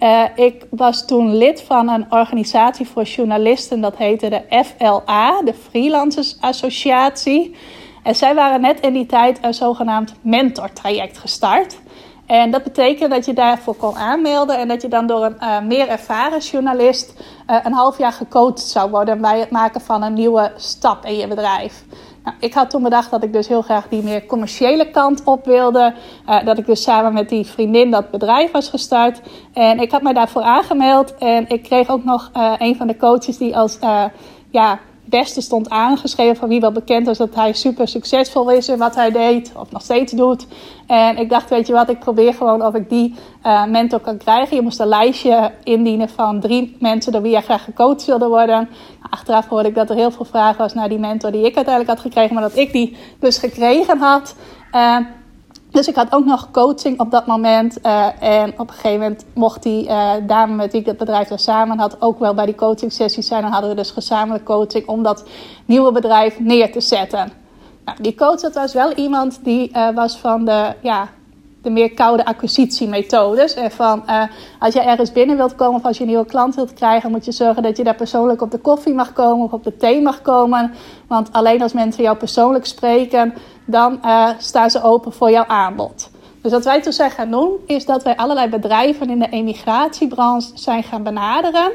Uh, 0.00 0.22
ik 0.34 0.66
was 0.70 1.06
toen 1.06 1.36
lid 1.36 1.62
van 1.62 1.88
een 1.88 2.06
organisatie 2.10 2.88
voor 2.88 3.02
journalisten. 3.02 3.80
Dat 3.80 3.96
heette 3.96 4.28
de 4.28 4.64
FLA, 4.64 5.42
de 5.42 5.54
Freelancers 5.54 6.36
Associatie. 6.40 7.56
En 8.02 8.14
zij 8.14 8.34
waren 8.34 8.60
net 8.60 8.80
in 8.80 8.92
die 8.92 9.06
tijd 9.06 9.38
een 9.42 9.54
zogenaamd 9.54 10.14
mentortraject 10.20 11.18
gestart. 11.18 11.78
En 12.26 12.50
dat 12.50 12.62
betekent 12.62 13.10
dat 13.10 13.24
je 13.24 13.32
daarvoor 13.32 13.74
kon 13.74 13.96
aanmelden 13.96 14.58
en 14.58 14.68
dat 14.68 14.82
je 14.82 14.88
dan 14.88 15.06
door 15.06 15.24
een 15.24 15.36
uh, 15.40 15.60
meer 15.60 15.88
ervaren 15.88 16.38
journalist 16.38 17.14
een 17.46 17.72
half 17.72 17.98
jaar 17.98 18.12
gecoacht 18.12 18.60
zou 18.60 18.90
worden 18.90 19.20
bij 19.20 19.38
het 19.38 19.50
maken 19.50 19.80
van 19.80 20.02
een 20.02 20.12
nieuwe 20.12 20.52
stap 20.56 21.04
in 21.04 21.16
je 21.16 21.28
bedrijf. 21.28 21.84
Nou, 22.28 22.40
ik 22.40 22.54
had 22.54 22.70
toen 22.70 22.82
bedacht 22.82 23.10
dat 23.10 23.22
ik 23.22 23.32
dus 23.32 23.48
heel 23.48 23.62
graag 23.62 23.88
die 23.88 24.02
meer 24.02 24.26
commerciële 24.26 24.90
kant 24.90 25.24
op 25.24 25.44
wilde. 25.44 25.94
Uh, 26.28 26.44
dat 26.44 26.58
ik 26.58 26.66
dus 26.66 26.82
samen 26.82 27.12
met 27.12 27.28
die 27.28 27.46
vriendin 27.46 27.90
dat 27.90 28.10
bedrijf 28.10 28.50
was 28.50 28.68
gestart. 28.68 29.20
En 29.52 29.80
ik 29.80 29.90
had 29.90 30.02
mij 30.02 30.12
daarvoor 30.12 30.42
aangemeld. 30.42 31.14
En 31.14 31.48
ik 31.48 31.62
kreeg 31.62 31.88
ook 31.88 32.04
nog 32.04 32.30
een 32.58 32.76
van 32.76 32.86
de 32.86 32.96
coaches 32.96 33.38
die 33.38 33.56
als 33.56 33.78
ja, 34.50 34.78
beste 35.08 35.40
stond 35.40 35.70
aangeschreven 35.70 36.36
van 36.36 36.48
wie 36.48 36.60
wel 36.60 36.72
bekend 36.72 37.06
was 37.06 37.18
dat 37.18 37.34
hij 37.34 37.52
super 37.52 37.88
succesvol 37.88 38.50
is 38.50 38.68
in 38.68 38.78
wat 38.78 38.94
hij 38.94 39.10
deed 39.10 39.52
of 39.56 39.70
nog 39.70 39.82
steeds 39.82 40.12
doet. 40.12 40.46
En 40.86 41.16
ik 41.16 41.28
dacht, 41.28 41.50
weet 41.50 41.66
je 41.66 41.72
wat, 41.72 41.88
ik 41.88 41.98
probeer 41.98 42.34
gewoon 42.34 42.64
of 42.64 42.74
ik 42.74 42.88
die 42.88 43.14
uh, 43.44 43.64
mentor 43.64 44.00
kan 44.00 44.16
krijgen. 44.16 44.56
Je 44.56 44.62
moest 44.62 44.80
een 44.80 44.86
lijstje 44.86 45.52
indienen 45.64 46.08
van 46.08 46.40
drie 46.40 46.76
mensen 46.80 47.12
door 47.12 47.22
wie 47.22 47.32
je 47.32 47.40
graag 47.40 47.64
gecoacht 47.64 48.04
wilde 48.04 48.28
worden. 48.28 48.68
Achteraf 49.10 49.46
hoorde 49.46 49.68
ik 49.68 49.74
dat 49.74 49.90
er 49.90 49.96
heel 49.96 50.10
veel 50.10 50.24
vragen 50.24 50.58
was 50.58 50.74
naar 50.74 50.88
die 50.88 50.98
mentor 50.98 51.30
die 51.30 51.44
ik 51.44 51.56
uiteindelijk 51.56 51.94
had 51.94 52.00
gekregen, 52.00 52.34
maar 52.34 52.42
dat 52.42 52.56
ik 52.56 52.72
die 52.72 52.96
dus 53.20 53.38
gekregen 53.38 53.98
had. 53.98 54.34
Uh, 54.72 54.98
dus 55.70 55.88
ik 55.88 55.94
had 55.94 56.12
ook 56.12 56.24
nog 56.24 56.50
coaching 56.50 57.00
op 57.00 57.10
dat 57.10 57.26
moment. 57.26 57.78
Uh, 57.86 58.22
en 58.22 58.52
op 58.52 58.68
een 58.68 58.74
gegeven 58.74 59.00
moment 59.00 59.24
mocht 59.34 59.62
die 59.62 59.84
uh, 59.84 60.12
dame 60.26 60.54
met 60.54 60.72
wie 60.72 60.80
ik 60.80 60.86
het 60.86 60.96
bedrijf 60.96 61.28
dan 61.28 61.38
samen 61.38 61.78
had 61.78 62.00
ook 62.00 62.18
wel 62.18 62.34
bij 62.34 62.46
die 62.46 62.54
coaching 62.54 62.92
sessies 62.92 63.26
zijn. 63.26 63.42
Dan 63.42 63.50
hadden 63.50 63.70
we 63.70 63.76
dus 63.76 63.90
gezamenlijk 63.90 64.44
coaching 64.44 64.86
om 64.86 65.02
dat 65.02 65.24
nieuwe 65.64 65.92
bedrijf 65.92 66.40
neer 66.40 66.72
te 66.72 66.80
zetten. 66.80 67.32
Nou, 67.84 68.02
die 68.02 68.14
coach 68.14 68.40
dat 68.40 68.54
was 68.54 68.72
wel 68.72 68.92
iemand 68.92 69.44
die 69.44 69.70
uh, 69.76 69.90
was 69.94 70.16
van 70.16 70.44
de, 70.44 70.74
ja, 70.82 71.08
de 71.62 71.70
meer 71.70 71.94
koude 71.94 72.24
acquisitiemethodes. 72.24 73.54
En 73.54 73.70
van 73.70 74.02
als 74.58 74.74
je 74.74 74.80
ergens 74.80 75.12
binnen 75.12 75.36
wilt 75.36 75.54
komen 75.54 75.78
of 75.78 75.84
als 75.84 75.96
je 75.96 76.02
een 76.02 76.08
nieuwe 76.08 76.26
klant 76.26 76.54
wilt 76.54 76.72
krijgen, 76.72 77.10
moet 77.10 77.24
je 77.24 77.32
zorgen 77.32 77.62
dat 77.62 77.76
je 77.76 77.84
daar 77.84 77.94
persoonlijk 77.94 78.42
op 78.42 78.50
de 78.50 78.58
koffie 78.58 78.94
mag 78.94 79.12
komen 79.12 79.44
of 79.44 79.52
op 79.52 79.64
de 79.64 79.76
thee 79.76 80.02
mag 80.02 80.22
komen. 80.22 80.72
Want 81.06 81.32
alleen 81.32 81.62
als 81.62 81.72
mensen 81.72 82.02
jou 82.02 82.16
persoonlijk 82.16 82.66
spreken 82.66 83.34
dan 83.64 84.00
uh, 84.04 84.28
staan 84.38 84.70
ze 84.70 84.82
open 84.82 85.12
voor 85.12 85.30
jouw 85.30 85.46
aanbod. 85.46 86.10
Dus 86.42 86.52
wat 86.52 86.64
wij 86.64 86.82
toen 86.82 86.92
zijn 86.92 87.10
gaan 87.10 87.30
doen, 87.30 87.52
is 87.66 87.86
dat 87.86 88.02
wij 88.02 88.16
allerlei 88.16 88.48
bedrijven 88.48 89.10
in 89.10 89.18
de 89.18 89.28
emigratiebranche 89.28 90.50
zijn 90.54 90.82
gaan 90.82 91.02
benaderen. 91.02 91.70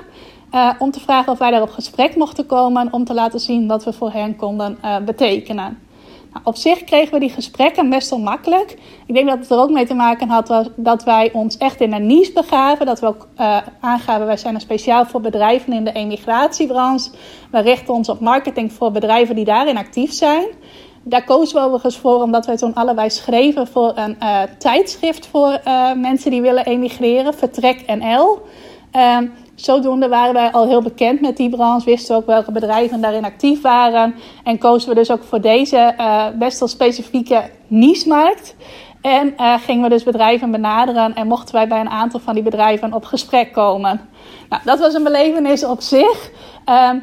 Uh, 0.54 0.70
om 0.80 0.92
te 0.92 1.00
vragen 1.00 1.32
of 1.32 1.38
wij 1.38 1.52
daar 1.52 1.62
op 1.62 1.70
gesprek 1.70 2.16
mochten 2.16 2.46
komen 2.46 2.94
om 2.94 3.06
te 3.06 3.14
laten 3.14 3.40
zien 3.40 3.68
wat 3.68 3.84
we 3.84 3.94
voor 3.94 4.12
hen 4.12 4.36
konden 4.36 4.78
betekenen. 5.06 5.83
Op 6.44 6.56
zich 6.56 6.84
kregen 6.84 7.14
we 7.14 7.20
die 7.20 7.30
gesprekken 7.30 7.90
best 7.90 8.10
wel 8.10 8.20
makkelijk. 8.20 8.78
Ik 9.06 9.16
denk 9.16 9.28
dat 9.28 9.40
het 9.40 9.50
er 9.50 9.58
ook 9.58 9.70
mee 9.70 9.86
te 9.86 9.94
maken 9.94 10.30
had 10.30 10.72
dat 10.76 11.04
wij 11.04 11.30
ons 11.34 11.58
echt 11.58 11.82
in 11.82 11.94
een 11.94 12.06
niche 12.06 12.34
begaven. 12.34 12.86
Dat 12.86 13.00
we 13.00 13.08
ook 13.08 13.28
uh, 13.38 13.58
aangaven, 13.80 14.26
wij 14.26 14.38
zijn 14.38 14.56
er 14.56 14.62
speciaal 14.62 15.06
voor 15.06 15.22
bedrijven 15.22 15.74
in 15.74 15.84
de 15.84 15.92
emigratiebranche. 15.92 17.12
We 17.52 17.60
richten 17.60 17.94
ons 17.94 18.10
op 18.10 18.20
marketing 18.20 18.74
voor 18.74 18.92
bedrijven 18.92 19.36
die 19.36 19.46
daarin 19.46 19.78
actief 19.78 20.14
zijn. 20.14 20.46
Daar 21.04 21.24
kozen 21.24 21.56
we 21.56 21.66
overigens 21.66 21.98
voor 21.98 22.22
omdat 22.22 22.46
wij 22.46 22.58
toen 22.58 22.74
allebei 22.74 23.10
schreven 23.10 23.68
voor 23.68 23.92
een 23.96 24.18
uh, 24.20 24.42
tijdschrift 24.58 25.28
voor 25.28 25.60
uh, 25.68 25.94
mensen 25.94 26.32
die 26.32 26.42
willen 26.42 26.66
emigreren, 26.66 27.34
Vertrek 27.34 27.96
NL. 27.96 28.42
Uh, 28.96 29.18
zodoende 29.56 30.08
waren 30.08 30.34
wij 30.34 30.52
al 30.52 30.68
heel 30.68 30.82
bekend 30.82 31.22
met 31.22 31.38
die 31.38 31.50
branche, 31.50 31.86
wisten 31.86 32.16
we 32.16 32.22
ook 32.22 32.28
welke 32.28 32.52
bedrijven 32.52 33.02
daarin 33.02 33.26
actief 33.26 33.62
waren. 33.62 34.16
En 34.44 34.58
kozen 34.58 34.90
we 34.90 34.96
dus 34.96 35.12
ook 35.12 35.24
voor 35.24 35.42
deze 35.42 35.94
uh, 35.98 36.26
best 36.40 36.60
wel 36.60 36.68
specifieke 36.68 37.50
niche-markt. 37.68 38.56
En 39.02 39.36
gingen 39.60 39.84
we 39.84 39.90
dus 39.90 40.04
bedrijven 40.04 40.52
benaderen 40.52 41.14
en 41.16 41.28
mochten 41.28 41.56
wij 41.56 41.68
bij 41.68 41.80
een 41.80 41.90
aantal 41.90 42.20
van 42.20 42.34
die 42.34 42.44
bedrijven 42.44 42.94
op 42.94 43.06
gesprek 43.06 43.54
komen. 43.54 44.02
Nou, 44.50 44.62
dat 44.66 44.80
was 44.80 44.94
een 44.94 45.04
belevenis 45.04 45.66
op 45.66 45.82
zich. 45.82 46.32
Ehm, 46.66 46.98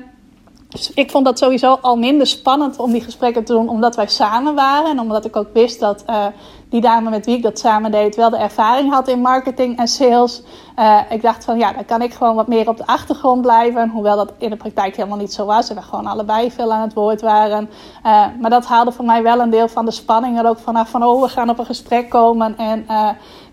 dus 0.71 0.91
ik 0.95 1.11
vond 1.11 1.25
dat 1.25 1.39
sowieso 1.39 1.79
al 1.81 1.97
minder 1.97 2.27
spannend 2.27 2.79
om 2.79 2.93
die 2.93 3.01
gesprekken 3.01 3.45
te 3.45 3.53
doen, 3.53 3.69
omdat 3.69 3.97
wij 3.97 4.07
samen 4.07 4.55
waren. 4.55 4.91
En 4.91 5.01
omdat 5.01 5.25
ik 5.25 5.37
ook 5.37 5.49
wist 5.53 5.81
dat 5.81 6.05
uh, 6.11 6.27
die 6.69 6.81
dame 6.81 7.11
met 7.11 7.27
wie 7.27 7.37
ik 7.37 7.43
dat 7.43 7.59
samen 7.59 7.91
deed 7.91 8.17
wel 8.17 8.31
de 8.31 8.37
ervaring 8.37 8.93
had 8.93 9.09
in 9.09 9.21
marketing 9.21 9.79
en 9.79 9.89
sales. 9.89 10.43
Uh, 10.79 11.01
ik 11.09 11.23
dacht 11.23 11.45
van 11.45 11.59
ja, 11.59 11.73
dan 11.73 11.85
kan 11.85 12.03
ik 12.03 12.15
gewoon 12.15 12.35
wat 12.35 12.49
meer 12.49 12.69
op 12.69 12.77
de 12.77 12.87
achtergrond 12.87 13.43
blijven. 13.43 13.89
Hoewel 13.89 14.17
dat 14.17 14.33
in 14.39 14.51
de 14.51 14.57
praktijk 14.57 14.97
helemaal 14.97 15.19
niet 15.19 15.33
zo 15.33 15.45
was. 15.45 15.71
En 15.71 15.77
we 15.77 15.83
gewoon 15.83 16.07
allebei 16.07 16.51
veel 16.51 16.73
aan 16.73 16.83
het 16.83 16.95
woord 16.95 17.21
waren. 17.21 17.71
Uh, 18.07 18.27
maar 18.41 18.51
dat 18.51 18.67
haalde 18.67 18.93
voor 18.93 19.05
mij 19.05 19.23
wel 19.23 19.41
een 19.41 19.51
deel 19.51 19.69
van 19.69 19.85
de 19.85 19.91
spanning 19.91 20.39
er 20.39 20.49
ook 20.49 20.59
vanaf 20.59 20.91
van 20.91 21.05
oh, 21.05 21.23
we 21.23 21.29
gaan 21.29 21.51
op 21.51 21.59
een 21.59 21.67
gesprek 21.67 22.11
komen. 22.11 22.57
En 22.57 22.87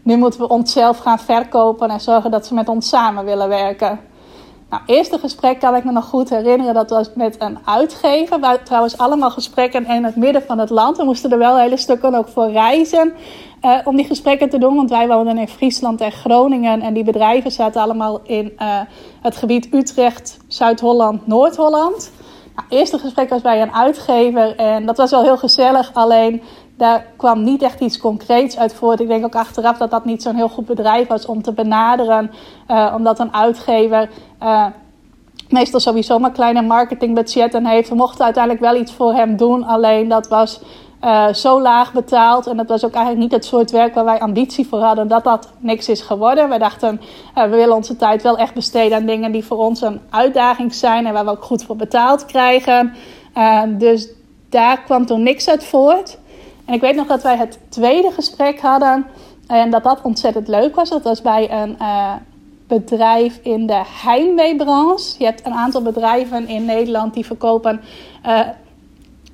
nu 0.03 0.17
moeten 0.17 0.39
we 0.39 0.49
onszelf 0.49 0.97
gaan 0.97 1.19
verkopen 1.19 1.89
en 1.89 2.01
zorgen 2.01 2.31
dat 2.31 2.45
ze 2.45 2.53
met 2.53 2.69
ons 2.69 2.89
samen 2.89 3.25
willen 3.25 3.49
werken. 3.49 3.99
Nou, 4.69 4.81
eerste 4.85 5.17
gesprek 5.17 5.59
kan 5.59 5.75
ik 5.75 5.83
me 5.83 5.91
nog 5.91 6.05
goed 6.05 6.29
herinneren. 6.29 6.73
Dat 6.73 6.89
was 6.89 7.09
met 7.15 7.35
een 7.39 7.57
uitgever. 7.65 8.39
Waar 8.39 8.63
trouwens 8.63 8.97
allemaal 8.97 9.31
gesprekken 9.31 9.85
in 9.85 10.03
het 10.03 10.15
midden 10.15 10.41
van 10.41 10.59
het 10.59 10.69
land. 10.69 10.97
We 10.97 11.03
moesten 11.03 11.31
er 11.31 11.37
wel 11.37 11.57
hele 11.57 11.77
stukken 11.77 12.15
ook 12.15 12.27
voor 12.27 12.51
reizen. 12.51 13.13
Uh, 13.61 13.77
om 13.83 13.95
die 13.95 14.05
gesprekken 14.05 14.49
te 14.49 14.57
doen. 14.57 14.75
Want 14.75 14.89
wij 14.89 15.07
woonden 15.07 15.37
in 15.37 15.47
Friesland 15.47 16.01
en 16.01 16.11
Groningen. 16.11 16.81
En 16.81 16.93
die 16.93 17.03
bedrijven 17.03 17.51
zaten 17.51 17.81
allemaal 17.81 18.19
in 18.23 18.53
uh, 18.59 18.79
het 19.21 19.35
gebied 19.35 19.73
Utrecht, 19.73 20.37
Zuid-Holland, 20.47 21.27
Noord-Holland. 21.27 22.11
Nou, 22.55 22.67
eerste 22.69 22.97
gesprek 22.97 23.29
was 23.29 23.41
bij 23.41 23.61
een 23.61 23.73
uitgever. 23.73 24.55
En 24.55 24.85
dat 24.85 24.97
was 24.97 25.11
wel 25.11 25.23
heel 25.23 25.37
gezellig. 25.37 25.93
Alleen 25.93 26.41
daar 26.77 27.05
kwam 27.15 27.43
niet 27.43 27.61
echt 27.61 27.79
iets 27.79 27.99
concreets 27.99 28.57
uit 28.57 28.73
voort. 28.73 28.99
Ik 28.99 29.07
denk 29.07 29.25
ook 29.25 29.35
achteraf 29.35 29.77
dat 29.77 29.91
dat 29.91 30.05
niet 30.05 30.21
zo'n 30.21 30.35
heel 30.35 30.49
goed 30.49 30.65
bedrijf 30.65 31.07
was 31.07 31.25
om 31.25 31.41
te 31.41 31.53
benaderen. 31.53 32.31
Uh, 32.67 32.93
omdat 32.95 33.19
een 33.19 33.33
uitgever 33.33 34.09
uh, 34.43 34.65
meestal 35.49 35.79
sowieso 35.79 36.19
maar 36.19 36.31
kleine 36.31 36.61
marketingbudgetten 36.61 37.65
heeft. 37.65 37.89
We 37.89 37.95
mochten 37.95 38.25
uiteindelijk 38.25 38.63
wel 38.63 38.75
iets 38.75 38.93
voor 38.93 39.13
hem 39.13 39.37
doen. 39.37 39.63
Alleen 39.63 40.07
dat 40.07 40.27
was 40.27 40.61
uh, 41.03 41.33
zo 41.33 41.61
laag 41.61 41.93
betaald. 41.93 42.47
En 42.47 42.57
dat 42.57 42.67
was 42.67 42.85
ook 42.85 42.93
eigenlijk 42.93 43.23
niet 43.23 43.33
het 43.33 43.45
soort 43.45 43.71
werk 43.71 43.93
waar 43.93 44.05
wij 44.05 44.19
ambitie 44.19 44.67
voor 44.67 44.79
hadden. 44.79 45.07
Dat 45.07 45.23
dat 45.23 45.51
niks 45.59 45.89
is 45.89 46.01
geworden. 46.01 46.49
We 46.49 46.57
dachten, 46.57 47.01
we 47.33 47.47
willen 47.49 47.75
onze 47.75 47.95
tijd 47.95 48.23
wel 48.23 48.37
echt 48.37 48.53
besteden 48.53 48.97
aan 48.97 49.05
dingen 49.05 49.31
die 49.31 49.45
voor 49.45 49.57
ons 49.57 49.81
een 49.81 50.01
uitdaging 50.09 50.73
zijn. 50.73 51.05
En 51.05 51.13
waar 51.13 51.25
we 51.25 51.31
ook 51.31 51.43
goed 51.43 51.63
voor 51.63 51.75
betaald 51.75 52.25
krijgen. 52.25 52.93
dus 53.77 54.09
daar 54.49 54.81
kwam 54.81 55.05
toen 55.05 55.23
niks 55.23 55.49
uit 55.49 55.65
voort. 55.65 56.17
En 56.67 56.73
ik 56.73 56.81
weet 56.81 56.95
nog 56.95 57.07
dat 57.07 57.23
wij 57.23 57.37
het 57.37 57.59
tweede 57.69 58.11
gesprek 58.11 58.59
hadden 58.59 59.05
en 59.47 59.69
dat 59.69 59.83
dat 59.83 60.01
ontzettend 60.01 60.47
leuk 60.47 60.75
was. 60.75 60.89
Dat 60.89 61.03
was 61.03 61.21
bij 61.21 61.51
een 61.51 61.75
uh, 61.81 62.13
bedrijf 62.67 63.39
in 63.43 63.67
de 63.67 63.81
heimweebranche. 63.85 65.15
Je 65.17 65.25
hebt 65.25 65.45
een 65.45 65.53
aantal 65.53 65.81
bedrijven 65.81 66.47
in 66.47 66.65
Nederland 66.65 67.13
die 67.13 67.25
verkopen 67.25 67.81
uh, 68.25 68.39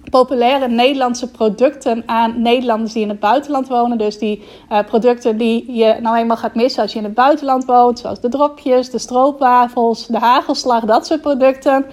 populaire 0.09 0.67
Nederlandse 0.67 1.31
producten 1.31 2.03
aan 2.05 2.41
Nederlanders 2.41 2.93
die 2.93 3.01
in 3.01 3.09
het 3.09 3.19
buitenland 3.19 3.67
wonen. 3.67 3.97
Dus 3.97 4.17
die 4.17 4.43
uh, 4.71 4.79
producten 4.85 5.37
die 5.37 5.71
je 5.71 5.97
nou 6.01 6.17
eenmaal 6.17 6.37
gaat 6.37 6.55
missen 6.55 6.81
als 6.81 6.91
je 6.93 6.97
in 6.97 7.03
het 7.03 7.13
buitenland 7.13 7.65
woont. 7.65 7.99
Zoals 7.99 8.19
de 8.19 8.29
dropjes, 8.29 8.89
de 8.89 8.97
stroopwafels, 8.97 10.07
de 10.07 10.19
hagelslag, 10.19 10.85
dat 10.85 11.05
soort 11.07 11.21
producten. 11.21 11.85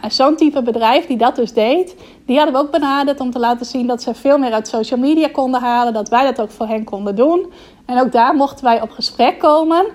Nou, 0.00 0.12
zo'n 0.12 0.36
type 0.36 0.62
bedrijf 0.62 1.06
die 1.06 1.16
dat 1.16 1.36
dus 1.36 1.52
deed, 1.52 1.96
die 2.26 2.36
hadden 2.36 2.54
we 2.54 2.60
ook 2.60 2.70
benaderd 2.70 3.20
om 3.20 3.30
te 3.30 3.38
laten 3.38 3.66
zien 3.66 3.86
dat 3.86 4.02
ze 4.02 4.14
veel 4.14 4.38
meer 4.38 4.52
uit 4.52 4.68
social 4.68 5.00
media 5.00 5.28
konden 5.28 5.60
halen. 5.60 5.92
Dat 5.92 6.08
wij 6.08 6.24
dat 6.24 6.40
ook 6.40 6.50
voor 6.50 6.66
hen 6.66 6.84
konden 6.84 7.16
doen. 7.16 7.52
En 7.86 8.00
ook 8.00 8.12
daar 8.12 8.34
mochten 8.34 8.64
wij 8.64 8.82
op 8.82 8.90
gesprek 8.90 9.38
komen. 9.38 9.86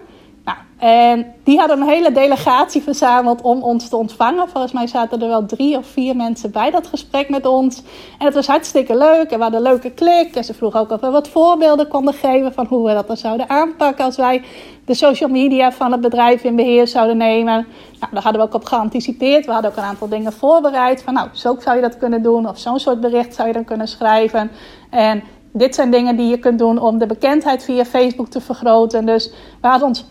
Nou, 0.47 0.59
en 0.77 1.33
die 1.43 1.57
hadden 1.59 1.81
een 1.81 1.87
hele 1.87 2.11
delegatie 2.11 2.81
verzameld 2.81 3.41
om 3.41 3.61
ons 3.61 3.89
te 3.89 3.95
ontvangen. 3.95 4.49
Volgens 4.49 4.73
mij 4.73 4.87
zaten 4.87 5.21
er 5.21 5.27
wel 5.27 5.45
drie 5.45 5.77
of 5.77 5.85
vier 5.87 6.15
mensen 6.15 6.51
bij 6.51 6.71
dat 6.71 6.87
gesprek 6.87 7.29
met 7.29 7.45
ons. 7.45 7.83
En 8.19 8.25
het 8.25 8.33
was 8.33 8.47
hartstikke 8.47 8.97
leuk. 8.97 9.31
En 9.31 9.37
we 9.37 9.43
hadden 9.43 9.65
een 9.65 9.71
leuke 9.71 9.91
klik. 9.91 10.35
En 10.35 10.43
ze 10.43 10.53
vroeg 10.53 10.75
ook 10.75 10.91
of 10.91 11.01
we 11.01 11.09
wat 11.09 11.27
voorbeelden 11.27 11.87
konden 11.87 12.13
geven 12.13 12.53
van 12.53 12.65
hoe 12.65 12.87
we 12.87 12.93
dat 12.93 13.07
dan 13.07 13.17
zouden 13.17 13.49
aanpakken 13.49 14.05
als 14.05 14.17
wij 14.17 14.43
de 14.85 14.93
social 14.93 15.29
media 15.29 15.71
van 15.71 15.91
het 15.91 16.01
bedrijf 16.01 16.43
in 16.43 16.55
beheer 16.55 16.87
zouden 16.87 17.17
nemen. 17.17 17.67
Nou, 17.99 18.13
daar 18.13 18.23
hadden 18.23 18.41
we 18.41 18.47
ook 18.47 18.53
op 18.53 18.65
geanticipeerd. 18.65 19.45
We 19.45 19.51
hadden 19.51 19.71
ook 19.71 19.77
een 19.77 19.83
aantal 19.83 20.09
dingen 20.09 20.33
voorbereid. 20.33 21.03
Van 21.03 21.13
nou, 21.13 21.29
zo 21.31 21.55
zou 21.59 21.75
je 21.75 21.81
dat 21.81 21.97
kunnen 21.97 22.21
doen. 22.21 22.49
Of 22.49 22.59
zo'n 22.59 22.79
soort 22.79 22.99
bericht 23.01 23.35
zou 23.35 23.47
je 23.47 23.53
dan 23.53 23.65
kunnen 23.65 23.87
schrijven. 23.87 24.51
En 24.89 25.23
dit 25.57 25.75
zijn 25.75 25.91
dingen 25.91 26.15
die 26.15 26.27
je 26.27 26.39
kunt 26.39 26.59
doen 26.59 26.79
om 26.79 26.97
de 26.97 27.05
bekendheid 27.05 27.63
via 27.63 27.85
Facebook 27.85 28.27
te 28.27 28.41
vergroten. 28.41 29.05
Dus 29.05 29.31
we 29.61 29.67
hadden 29.67 29.87
ons 29.87 30.05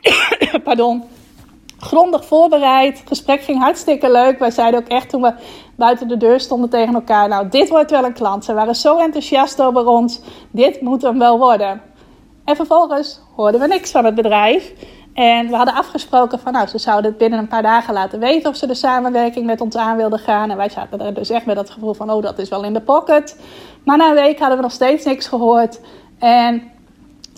pardon, 0.64 1.04
grondig 1.78 2.24
voorbereid. 2.24 2.98
Het 2.98 3.08
gesprek 3.08 3.42
ging 3.42 3.58
hartstikke 3.58 4.10
leuk. 4.10 4.38
Wij 4.38 4.50
zeiden 4.50 4.80
ook 4.80 4.88
echt 4.88 5.08
toen 5.08 5.22
we 5.22 5.32
buiten 5.76 6.08
de 6.08 6.16
deur 6.16 6.40
stonden 6.40 6.70
tegen 6.70 6.94
elkaar: 6.94 7.28
Nou, 7.28 7.48
dit 7.48 7.68
wordt 7.68 7.90
wel 7.90 8.04
een 8.04 8.12
klant. 8.12 8.44
Ze 8.44 8.54
waren 8.54 8.76
zo 8.76 8.98
enthousiast 8.98 9.62
over 9.62 9.86
ons. 9.86 10.20
Dit 10.50 10.80
moet 10.80 11.02
hem 11.02 11.18
wel 11.18 11.38
worden. 11.38 11.80
En 12.44 12.56
vervolgens 12.56 13.20
hoorden 13.36 13.60
we 13.60 13.66
niks 13.66 13.90
van 13.90 14.04
het 14.04 14.14
bedrijf. 14.14 14.72
En 15.14 15.48
we 15.48 15.56
hadden 15.56 15.74
afgesproken 15.74 16.38
van, 16.38 16.52
nou, 16.52 16.66
ze 16.66 16.78
zouden 16.78 17.10
het 17.10 17.18
binnen 17.18 17.38
een 17.38 17.48
paar 17.48 17.62
dagen 17.62 17.94
laten 17.94 18.18
weten 18.18 18.50
of 18.50 18.56
ze 18.56 18.66
de 18.66 18.74
samenwerking 18.74 19.46
met 19.46 19.60
ons 19.60 19.76
aan 19.76 19.96
wilden 19.96 20.18
gaan. 20.18 20.50
En 20.50 20.56
wij 20.56 20.68
zaten 20.68 21.00
er 21.00 21.14
dus 21.14 21.30
echt 21.30 21.46
met 21.46 21.56
dat 21.56 21.70
gevoel 21.70 21.94
van, 21.94 22.10
oh, 22.10 22.22
dat 22.22 22.38
is 22.38 22.48
wel 22.48 22.64
in 22.64 22.72
de 22.72 22.80
pocket. 22.80 23.36
Maar 23.84 23.96
na 23.96 24.08
een 24.08 24.14
week 24.14 24.38
hadden 24.38 24.56
we 24.56 24.62
nog 24.62 24.72
steeds 24.72 25.04
niks 25.04 25.26
gehoord. 25.26 25.80
En 26.18 26.62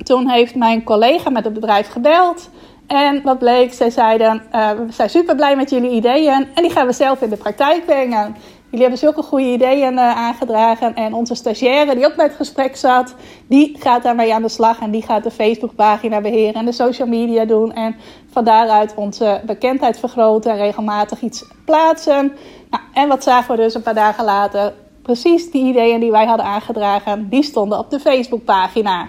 toen 0.04 0.28
heeft 0.28 0.54
mijn 0.54 0.84
collega 0.84 1.30
met 1.30 1.44
het 1.44 1.52
bedrijf 1.52 1.88
gebeld. 1.88 2.50
En 2.86 3.22
wat 3.22 3.38
bleek, 3.38 3.72
zij 3.72 3.90
zeiden, 3.90 4.42
uh, 4.54 4.70
we 4.70 4.92
zijn 4.92 5.10
super 5.10 5.34
blij 5.36 5.56
met 5.56 5.70
jullie 5.70 5.90
ideeën 5.90 6.46
en 6.54 6.62
die 6.62 6.70
gaan 6.70 6.86
we 6.86 6.92
zelf 6.92 7.22
in 7.22 7.30
de 7.30 7.36
praktijk 7.36 7.84
brengen. 7.84 8.36
Jullie 8.64 8.86
hebben 8.86 8.98
zulke 8.98 9.22
goede 9.22 9.52
ideeën 9.52 9.92
uh, 9.92 10.16
aangedragen. 10.16 10.94
En 10.94 11.14
onze 11.14 11.34
stagiaire 11.34 11.94
die 11.94 12.06
ook 12.06 12.16
bij 12.16 12.24
het 12.24 12.34
gesprek 12.34 12.76
zat, 12.76 13.14
die 13.46 13.76
gaat 13.78 14.02
daarmee 14.02 14.34
aan 14.34 14.42
de 14.42 14.48
slag. 14.48 14.80
En 14.80 14.90
die 14.90 15.02
gaat 15.02 15.22
de 15.22 15.30
Facebookpagina 15.30 16.20
beheren 16.20 16.54
en 16.54 16.64
de 16.64 16.72
social 16.72 17.08
media 17.08 17.44
doen. 17.44 17.72
En 17.72 17.96
van 18.30 18.44
daaruit 18.44 18.94
onze 18.94 19.40
bekendheid 19.46 19.98
vergroten 19.98 20.50
en 20.50 20.56
regelmatig 20.56 21.20
iets 21.20 21.44
plaatsen. 21.64 22.32
Nou, 22.70 22.82
en 22.92 23.08
wat 23.08 23.22
zagen 23.22 23.56
we 23.56 23.62
dus 23.62 23.74
een 23.74 23.82
paar 23.82 23.94
dagen 23.94 24.24
later? 24.24 24.72
Precies 25.02 25.50
die 25.50 25.64
ideeën 25.64 26.00
die 26.00 26.10
wij 26.10 26.26
hadden 26.26 26.46
aangedragen, 26.46 27.28
die 27.28 27.42
stonden 27.42 27.78
op 27.78 27.90
de 27.90 28.00
Facebookpagina. 28.00 29.08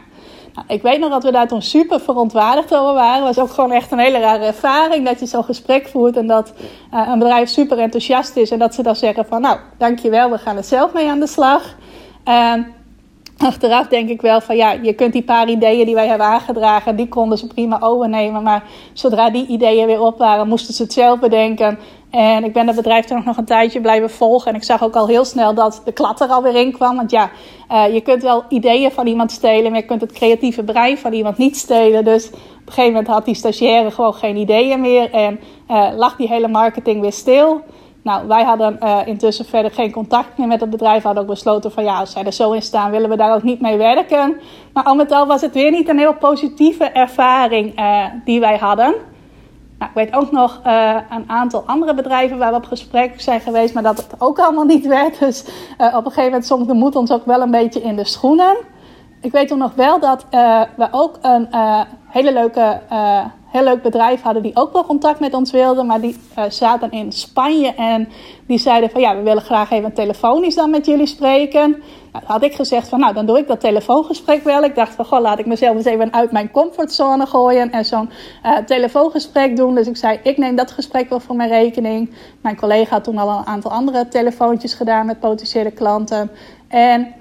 Nou, 0.53 0.67
ik 0.67 0.81
weet 0.81 0.99
nog 0.99 1.09
dat 1.09 1.23
we 1.23 1.31
daar 1.31 1.47
toen 1.47 1.61
super 1.61 1.99
verontwaardigd 1.99 2.75
over 2.75 2.93
waren. 2.93 3.25
Het 3.25 3.35
was 3.35 3.45
ook 3.45 3.53
gewoon 3.53 3.71
echt 3.71 3.91
een 3.91 3.99
hele 3.99 4.19
rare 4.19 4.45
ervaring 4.45 5.05
dat 5.05 5.19
je 5.19 5.25
zo'n 5.25 5.43
gesprek 5.43 5.87
voert 5.87 6.17
en 6.17 6.27
dat 6.27 6.53
uh, 6.93 7.07
een 7.11 7.19
bedrijf 7.19 7.49
super 7.49 7.79
enthousiast 7.79 8.35
is 8.35 8.51
en 8.51 8.59
dat 8.59 8.73
ze 8.73 8.83
dan 8.83 8.95
zeggen 8.95 9.25
van 9.25 9.41
nou, 9.41 9.57
dankjewel, 9.77 10.29
we 10.29 10.37
gaan 10.37 10.57
er 10.57 10.63
zelf 10.63 10.93
mee 10.93 11.09
aan 11.09 11.19
de 11.19 11.27
slag. 11.27 11.75
Achteraf 13.37 13.87
denk 13.87 14.09
ik 14.09 14.21
wel 14.21 14.41
van 14.41 14.55
ja, 14.55 14.71
je 14.71 14.93
kunt 14.93 15.13
die 15.13 15.23
paar 15.23 15.49
ideeën 15.49 15.85
die 15.85 15.95
wij 15.95 16.07
hebben 16.07 16.27
aangedragen, 16.27 16.95
die 16.95 17.07
konden 17.07 17.37
ze 17.37 17.47
prima 17.47 17.81
overnemen. 17.81 18.43
Maar 18.43 18.63
zodra 18.93 19.29
die 19.29 19.47
ideeën 19.47 19.87
weer 19.87 20.01
op 20.01 20.17
waren, 20.17 20.47
moesten 20.47 20.73
ze 20.73 20.83
het 20.83 20.93
zelf 20.93 21.19
bedenken. 21.19 21.79
En 22.13 22.43
ik 22.43 22.53
ben 22.53 22.67
het 22.67 22.75
bedrijf 22.75 23.05
toen 23.05 23.21
nog 23.25 23.37
een 23.37 23.45
tijdje 23.45 23.81
blijven 23.81 24.09
volgen. 24.09 24.51
En 24.51 24.57
ik 24.57 24.63
zag 24.63 24.83
ook 24.83 24.95
al 24.95 25.07
heel 25.07 25.25
snel 25.25 25.53
dat 25.53 25.81
de 25.85 25.91
klat 25.91 26.21
er 26.21 26.27
alweer 26.27 26.55
in 26.55 26.71
kwam. 26.71 26.95
Want 26.95 27.11
ja, 27.11 27.29
uh, 27.71 27.93
je 27.93 28.01
kunt 28.01 28.23
wel 28.23 28.43
ideeën 28.49 28.91
van 28.91 29.07
iemand 29.07 29.31
stelen, 29.31 29.71
maar 29.71 29.79
je 29.79 29.85
kunt 29.85 30.01
het 30.01 30.11
creatieve 30.11 30.63
brein 30.63 30.97
van 30.97 31.13
iemand 31.13 31.37
niet 31.37 31.57
stelen. 31.57 32.03
Dus 32.03 32.27
op 32.27 32.33
een 32.65 32.73
gegeven 32.73 32.93
moment 32.93 33.07
had 33.07 33.25
die 33.25 33.35
stagiaire 33.35 33.91
gewoon 33.91 34.13
geen 34.13 34.35
ideeën 34.35 34.81
meer. 34.81 35.11
En 35.11 35.39
uh, 35.69 35.89
lag 35.95 36.15
die 36.15 36.27
hele 36.27 36.47
marketing 36.47 37.01
weer 37.01 37.11
stil. 37.11 37.61
Nou, 38.03 38.27
wij 38.27 38.43
hadden 38.43 38.77
uh, 38.83 38.99
intussen 39.05 39.45
verder 39.45 39.71
geen 39.71 39.91
contact 39.91 40.37
meer 40.37 40.47
met 40.47 40.61
het 40.61 40.69
bedrijf. 40.69 41.03
Hadden 41.03 41.23
ook 41.23 41.29
besloten 41.29 41.71
van 41.71 41.83
ja, 41.83 41.99
als 41.99 42.11
zij 42.11 42.23
er 42.23 42.33
zo 42.33 42.51
in 42.51 42.61
staan, 42.61 42.91
willen 42.91 43.09
we 43.09 43.17
daar 43.17 43.35
ook 43.35 43.43
niet 43.43 43.61
mee 43.61 43.77
werken. 43.77 44.35
Maar 44.73 44.83
al 44.83 44.95
met 44.95 45.11
al 45.11 45.27
was 45.27 45.41
het 45.41 45.53
weer 45.53 45.71
niet 45.71 45.89
een 45.89 45.99
heel 45.99 46.15
positieve 46.15 46.85
ervaring 46.85 47.73
die 48.25 48.39
wij 48.39 48.57
hadden. 48.57 48.95
Nou, 49.83 49.95
ik 49.95 50.11
weet 50.11 50.21
ook 50.21 50.31
nog 50.31 50.61
uh, 50.65 50.95
een 51.09 51.29
aantal 51.29 51.63
andere 51.65 51.93
bedrijven 51.93 52.37
waar 52.37 52.51
we 52.51 52.57
op 52.57 52.65
gesprek 52.65 53.21
zijn 53.21 53.39
geweest, 53.41 53.73
maar 53.73 53.83
dat 53.83 53.97
het 53.97 54.15
ook 54.17 54.39
allemaal 54.39 54.63
niet 54.63 54.87
werd. 54.87 55.19
Dus 55.19 55.41
op 55.77 55.77
een 55.77 56.03
gegeven 56.03 56.23
moment 56.23 56.45
soms 56.45 56.67
de 56.67 56.73
moed 56.73 56.95
ons 56.95 57.11
ook 57.11 57.25
wel 57.25 57.41
een 57.41 57.51
beetje 57.51 57.81
in 57.81 57.95
de 57.95 58.05
schoenen. 58.05 58.55
Ik 59.21 59.31
weet 59.31 59.55
nog 59.57 59.73
wel 59.75 59.99
dat 59.99 60.25
we 60.75 60.87
ook 60.91 61.17
een 61.21 61.47
hele 62.07 62.33
leuke 62.33 62.79
heel 63.53 63.63
leuk 63.63 63.81
bedrijf 63.81 64.21
hadden 64.21 64.43
die 64.43 64.55
ook 64.55 64.73
wel 64.73 64.85
contact 64.85 65.19
met 65.19 65.33
ons 65.33 65.51
wilden. 65.51 65.85
Maar 65.85 66.01
die 66.01 66.17
uh, 66.37 66.43
zaten 66.49 66.91
in 66.91 67.11
Spanje 67.11 67.73
en 67.75 68.09
die 68.47 68.57
zeiden 68.57 68.89
van 68.89 69.01
ja, 69.01 69.15
we 69.15 69.21
willen 69.21 69.41
graag 69.41 69.71
even 69.71 69.93
telefonisch 69.93 70.55
dan 70.55 70.69
met 70.69 70.85
jullie 70.85 71.05
spreken. 71.05 71.83
Nou, 72.11 72.25
had 72.25 72.43
ik 72.43 72.53
gezegd 72.53 72.87
van 72.87 72.99
nou, 72.99 73.13
dan 73.13 73.25
doe 73.25 73.37
ik 73.37 73.47
dat 73.47 73.59
telefoongesprek 73.59 74.43
wel. 74.43 74.63
Ik 74.63 74.75
dacht 74.75 74.95
van 74.95 75.05
goh, 75.05 75.21
laat 75.21 75.39
ik 75.39 75.45
mezelf 75.45 75.75
eens 75.75 75.85
even 75.85 76.13
uit 76.13 76.31
mijn 76.31 76.51
comfortzone 76.51 77.25
gooien 77.25 77.71
en 77.71 77.85
zo'n 77.85 78.09
uh, 78.45 78.57
telefoongesprek 78.57 79.55
doen. 79.55 79.75
Dus 79.75 79.87
ik 79.87 79.97
zei, 79.97 80.19
ik 80.23 80.37
neem 80.37 80.55
dat 80.55 80.71
gesprek 80.71 81.09
wel 81.09 81.19
voor 81.19 81.35
mijn 81.35 81.49
rekening. 81.49 82.13
Mijn 82.41 82.55
collega 82.55 82.89
had 82.89 83.03
toen 83.03 83.17
al 83.17 83.37
een 83.37 83.45
aantal 83.45 83.71
andere 83.71 84.07
telefoontjes 84.07 84.73
gedaan 84.73 85.05
met 85.05 85.19
potentiële 85.19 85.71
klanten. 85.71 86.31
En 86.67 87.13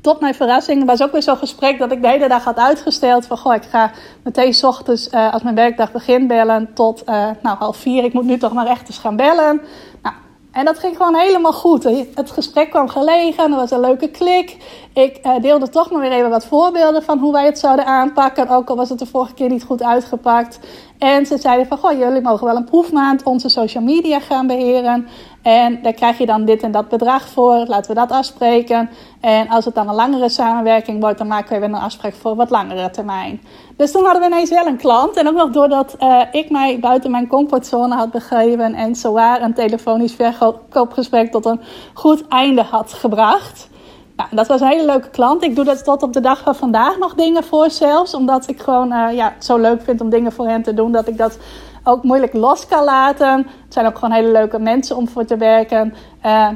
tot 0.00 0.20
mijn 0.20 0.34
verrassing 0.34 0.84
was 0.84 1.02
ook 1.02 1.12
weer 1.12 1.22
zo'n 1.22 1.36
gesprek 1.36 1.78
dat 1.78 1.92
ik 1.92 2.02
de 2.02 2.08
hele 2.08 2.28
dag 2.28 2.44
had 2.44 2.56
uitgesteld. 2.56 3.26
Van 3.26 3.38
goh, 3.38 3.54
ik 3.54 3.62
ga 3.62 3.90
meteen 4.22 4.54
s 4.54 4.64
ochtends 4.64 5.08
uh, 5.12 5.32
als 5.32 5.42
mijn 5.42 5.54
werkdag 5.54 5.92
begint 5.92 6.28
bellen 6.28 6.70
tot 6.74 7.02
uh, 7.08 7.26
nou, 7.42 7.56
half 7.58 7.76
vier. 7.76 8.04
Ik 8.04 8.12
moet 8.12 8.24
nu 8.24 8.38
toch 8.38 8.52
maar 8.52 8.66
echt 8.66 8.88
eens 8.88 8.98
gaan 8.98 9.16
bellen. 9.16 9.60
Nou, 10.02 10.14
en 10.52 10.64
dat 10.64 10.78
ging 10.78 10.96
gewoon 10.96 11.14
helemaal 11.14 11.52
goed. 11.52 11.84
Het 12.14 12.30
gesprek 12.30 12.70
kwam 12.70 12.88
gelegen, 12.88 13.50
er 13.50 13.56
was 13.56 13.70
een 13.70 13.80
leuke 13.80 14.08
klik. 14.08 14.56
Ik 14.94 15.20
deelde 15.40 15.68
toch 15.68 15.90
maar 15.90 16.00
weer 16.00 16.12
even 16.12 16.30
wat 16.30 16.44
voorbeelden 16.44 17.02
van 17.02 17.18
hoe 17.18 17.32
wij 17.32 17.44
het 17.44 17.58
zouden 17.58 17.86
aanpakken. 17.86 18.48
Ook 18.48 18.68
al 18.68 18.76
was 18.76 18.88
het 18.88 18.98
de 18.98 19.06
vorige 19.06 19.34
keer 19.34 19.48
niet 19.48 19.64
goed 19.64 19.82
uitgepakt. 19.82 20.58
En 20.98 21.26
ze 21.26 21.38
zeiden 21.38 21.66
van, 21.66 21.78
goh, 21.78 21.98
jullie 21.98 22.20
mogen 22.20 22.46
wel 22.46 22.56
een 22.56 22.64
proefmaand 22.64 23.22
onze 23.22 23.48
social 23.48 23.82
media 23.82 24.20
gaan 24.20 24.46
beheren. 24.46 25.08
En 25.42 25.82
daar 25.82 25.92
krijg 25.92 26.18
je 26.18 26.26
dan 26.26 26.44
dit 26.44 26.62
en 26.62 26.72
dat 26.72 26.88
bedrag 26.88 27.28
voor. 27.28 27.64
Laten 27.66 27.94
we 27.94 28.00
dat 28.00 28.10
afspreken. 28.10 28.90
En 29.20 29.48
als 29.48 29.64
het 29.64 29.74
dan 29.74 29.88
een 29.88 29.94
langere 29.94 30.28
samenwerking 30.28 31.00
wordt, 31.00 31.18
dan 31.18 31.26
maken 31.26 31.52
we 31.52 31.58
weer 31.58 31.68
een 31.68 31.74
afspraak 31.74 32.14
voor 32.14 32.34
wat 32.34 32.50
langere 32.50 32.90
termijn. 32.90 33.40
Dus 33.76 33.92
toen 33.92 34.04
hadden 34.04 34.22
we 34.22 34.28
ineens 34.28 34.50
wel 34.50 34.66
een 34.66 34.76
klant. 34.76 35.16
En 35.16 35.28
ook 35.28 35.34
nog 35.34 35.50
doordat 35.50 35.96
uh, 36.00 36.20
ik 36.32 36.50
mij 36.50 36.78
buiten 36.80 37.10
mijn 37.10 37.26
comfortzone 37.26 37.94
had 37.94 38.10
begeven 38.10 38.74
en 38.74 38.94
zowaar 38.94 39.42
een 39.42 39.54
telefonisch 39.54 40.14
verkoopgesprek 40.14 41.30
tot 41.30 41.44
een 41.44 41.60
goed 41.94 42.28
einde 42.28 42.62
had 42.62 42.92
gebracht. 42.92 43.68
Nou, 44.16 44.28
dat 44.34 44.46
was 44.46 44.60
een 44.60 44.68
hele 44.68 44.84
leuke 44.84 45.10
klant. 45.10 45.42
Ik 45.44 45.56
doe 45.56 45.64
dat 45.64 45.84
tot 45.84 46.02
op 46.02 46.12
de 46.12 46.20
dag 46.20 46.40
van 46.42 46.54
vandaag 46.54 46.98
nog 46.98 47.14
dingen 47.14 47.44
voor 47.44 47.70
zelfs. 47.70 48.14
Omdat 48.14 48.48
ik 48.48 48.60
gewoon 48.60 48.92
uh, 48.92 49.08
ja, 49.12 49.34
zo 49.38 49.58
leuk 49.58 49.82
vind 49.82 50.00
om 50.00 50.10
dingen 50.10 50.32
voor 50.32 50.46
hen 50.46 50.62
te 50.62 50.74
doen. 50.74 50.92
Dat 50.92 51.08
ik 51.08 51.18
dat 51.18 51.38
ook 51.84 52.02
moeilijk 52.02 52.32
los 52.32 52.66
kan 52.66 52.84
laten. 52.84 53.36
Het 53.64 53.74
zijn 53.74 53.86
ook 53.86 53.98
gewoon 53.98 54.14
hele 54.14 54.32
leuke 54.32 54.58
mensen 54.58 54.96
om 54.96 55.08
voor 55.08 55.24
te 55.24 55.36
werken. 55.36 55.94
Uh, 56.26 56.48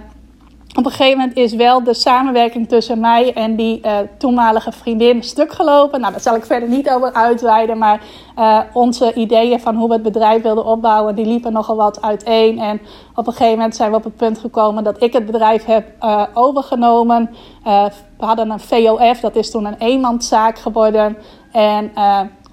op 0.76 0.84
een 0.84 0.90
gegeven 0.90 1.18
moment 1.18 1.37
is 1.37 1.54
wel 1.54 1.82
de 1.82 1.94
samenwerking 1.94 2.68
tussen 2.68 3.00
mij 3.00 3.32
en 3.32 3.56
die 3.56 3.80
uh, 3.84 3.98
toenmalige 4.18 4.72
vriendin 4.72 5.22
stuk 5.22 5.52
gelopen. 5.52 6.00
Nou, 6.00 6.12
daar 6.12 6.20
zal 6.22 6.34
ik 6.34 6.44
verder 6.44 6.68
niet 6.68 6.90
over 6.90 7.12
uitweiden. 7.12 7.78
Maar 7.78 8.00
uh, 8.38 8.60
onze 8.72 9.12
ideeën 9.14 9.60
van 9.60 9.74
hoe 9.74 9.88
we 9.88 9.94
het 9.94 10.02
bedrijf 10.02 10.42
wilden 10.42 10.64
opbouwen, 10.64 11.14
die 11.14 11.26
liepen 11.26 11.52
nogal 11.52 11.76
wat 11.76 12.02
uiteen. 12.02 12.58
En 12.58 12.80
op 13.14 13.26
een 13.26 13.32
gegeven 13.32 13.56
moment 13.56 13.76
zijn 13.76 13.90
we 13.90 13.96
op 13.96 14.04
het 14.04 14.16
punt 14.16 14.38
gekomen 14.38 14.84
dat 14.84 15.02
ik 15.02 15.12
het 15.12 15.26
bedrijf 15.26 15.64
heb 15.64 15.87
overgenomen. 16.34 17.30
we 18.18 18.24
hadden 18.24 18.50
een 18.50 18.60
VOF, 18.60 19.20
dat 19.20 19.37
is 19.37 19.50
toen 19.50 19.64
een 19.64 19.78
eenmanszaak 19.78 20.58
geworden. 20.58 21.16
En 21.52 21.92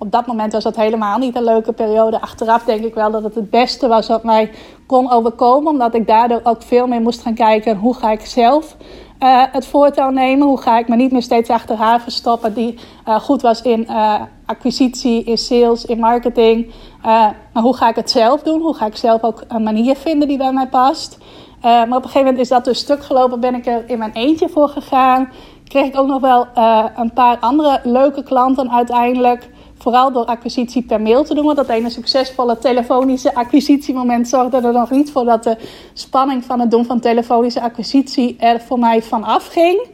op 0.02 0.12
dat 0.12 0.28
moment 0.28 0.54
was 0.54 0.64
dat 0.64 0.76
helemaal 0.76 1.18
niet 1.18 1.36
een 1.36 1.44
leuke 1.44 1.72
periode. 1.72 2.22
Achteraf 2.22 2.64
denk 2.64 2.84
ik 2.84 2.94
wel 2.94 3.12
dat 3.12 3.24
het 3.24 3.36
het 3.36 3.50
beste 3.50 3.88
was 3.88 4.08
wat 4.08 4.24
mij 4.24 4.52
kon 4.86 5.12
overkomen. 5.12 5.72
Omdat 5.72 5.94
ik 5.94 6.08
daardoor 6.08 6.40
ook 6.44 6.62
veel 6.62 6.88
meer 6.88 7.02
moest 7.02 7.22
gaan 7.22 7.34
kijken 7.34 7.78
hoe 7.78 7.96
ga 7.96 8.12
ik 8.12 8.26
zelf 8.26 8.76
uh, 9.20 9.44
het 9.52 9.66
voortouw 9.66 10.10
nemen. 10.10 10.48
Hoe 10.48 10.62
ga 10.62 10.78
ik 10.78 10.88
me 10.88 10.96
niet 10.96 11.12
meer 11.12 11.22
steeds 11.22 11.50
achter 11.50 11.76
haar 11.76 12.02
verstoppen 12.02 12.54
die 12.54 12.80
uh, 13.08 13.20
goed 13.20 13.42
was 13.42 13.62
in 13.62 13.86
uh, 13.90 14.22
acquisitie, 14.46 15.24
in 15.24 15.38
sales, 15.38 15.86
in 15.86 16.00
marketing. 16.00 16.72
maar 17.02 17.64
hoe 17.64 17.76
ga 17.76 17.90
ik 17.90 17.96
het 17.96 18.12
zelf 18.12 18.42
doen? 18.42 18.62
Hoe 18.62 18.76
ga 18.76 18.86
ik 18.86 18.96
zelf 18.96 19.24
ook 19.24 19.44
een 19.48 19.64
manier 19.64 19.96
vinden 19.96 20.28
die 20.28 20.38
bij 20.38 20.54
mij 20.54 20.68
past? 20.68 21.18
maar 21.62 21.84
op 21.84 21.92
een 21.92 22.02
gegeven 22.02 22.22
moment 22.22 22.40
is 22.40 22.50
dat 22.50 22.66
dus 22.66 22.80
stuk 22.80 23.04
gelopen. 23.04 23.40
Ben 23.40 23.56
ik 23.56 23.66
er 23.66 23.90
in 23.90 23.98
mijn 23.98 24.12
eentje 24.14 24.50
voor 24.50 24.70
gegaan. 24.70 25.30
Kreeg 25.68 25.86
ik 25.86 26.00
ook 26.00 26.08
nog 26.08 26.22
wel 26.22 26.48
een 26.96 27.14
paar 27.14 27.38
andere 27.40 27.80
leuke 27.84 28.24
klanten 28.24 28.72
uiteindelijk. 28.72 29.50
Vooral 29.82 30.12
door 30.12 30.26
acquisitie 30.26 30.84
per 30.84 31.02
mail 31.02 31.24
te 31.24 31.34
doen. 31.34 31.46
Want 31.46 31.58
dat 31.58 31.70
ene 31.70 31.89
succesvolle 31.89 32.58
telefonische 32.58 33.36
acquisitiemoment 33.36 34.28
zorgde 34.28 34.58
er 34.58 34.74
nog 34.74 34.89
niet 34.89 35.12
voor 35.12 35.26
dat 35.26 35.44
de 35.44 35.58
spanning 35.94 36.44
van 36.44 36.60
het 36.60 36.72
doen 36.72 36.86
van 36.86 37.00
telefonische 37.00 37.62
acquisitie 37.62 38.36
er 38.39 38.60
voor 38.60 38.80
mij 38.80 39.04
van 39.04 39.24
afging. 39.24 39.88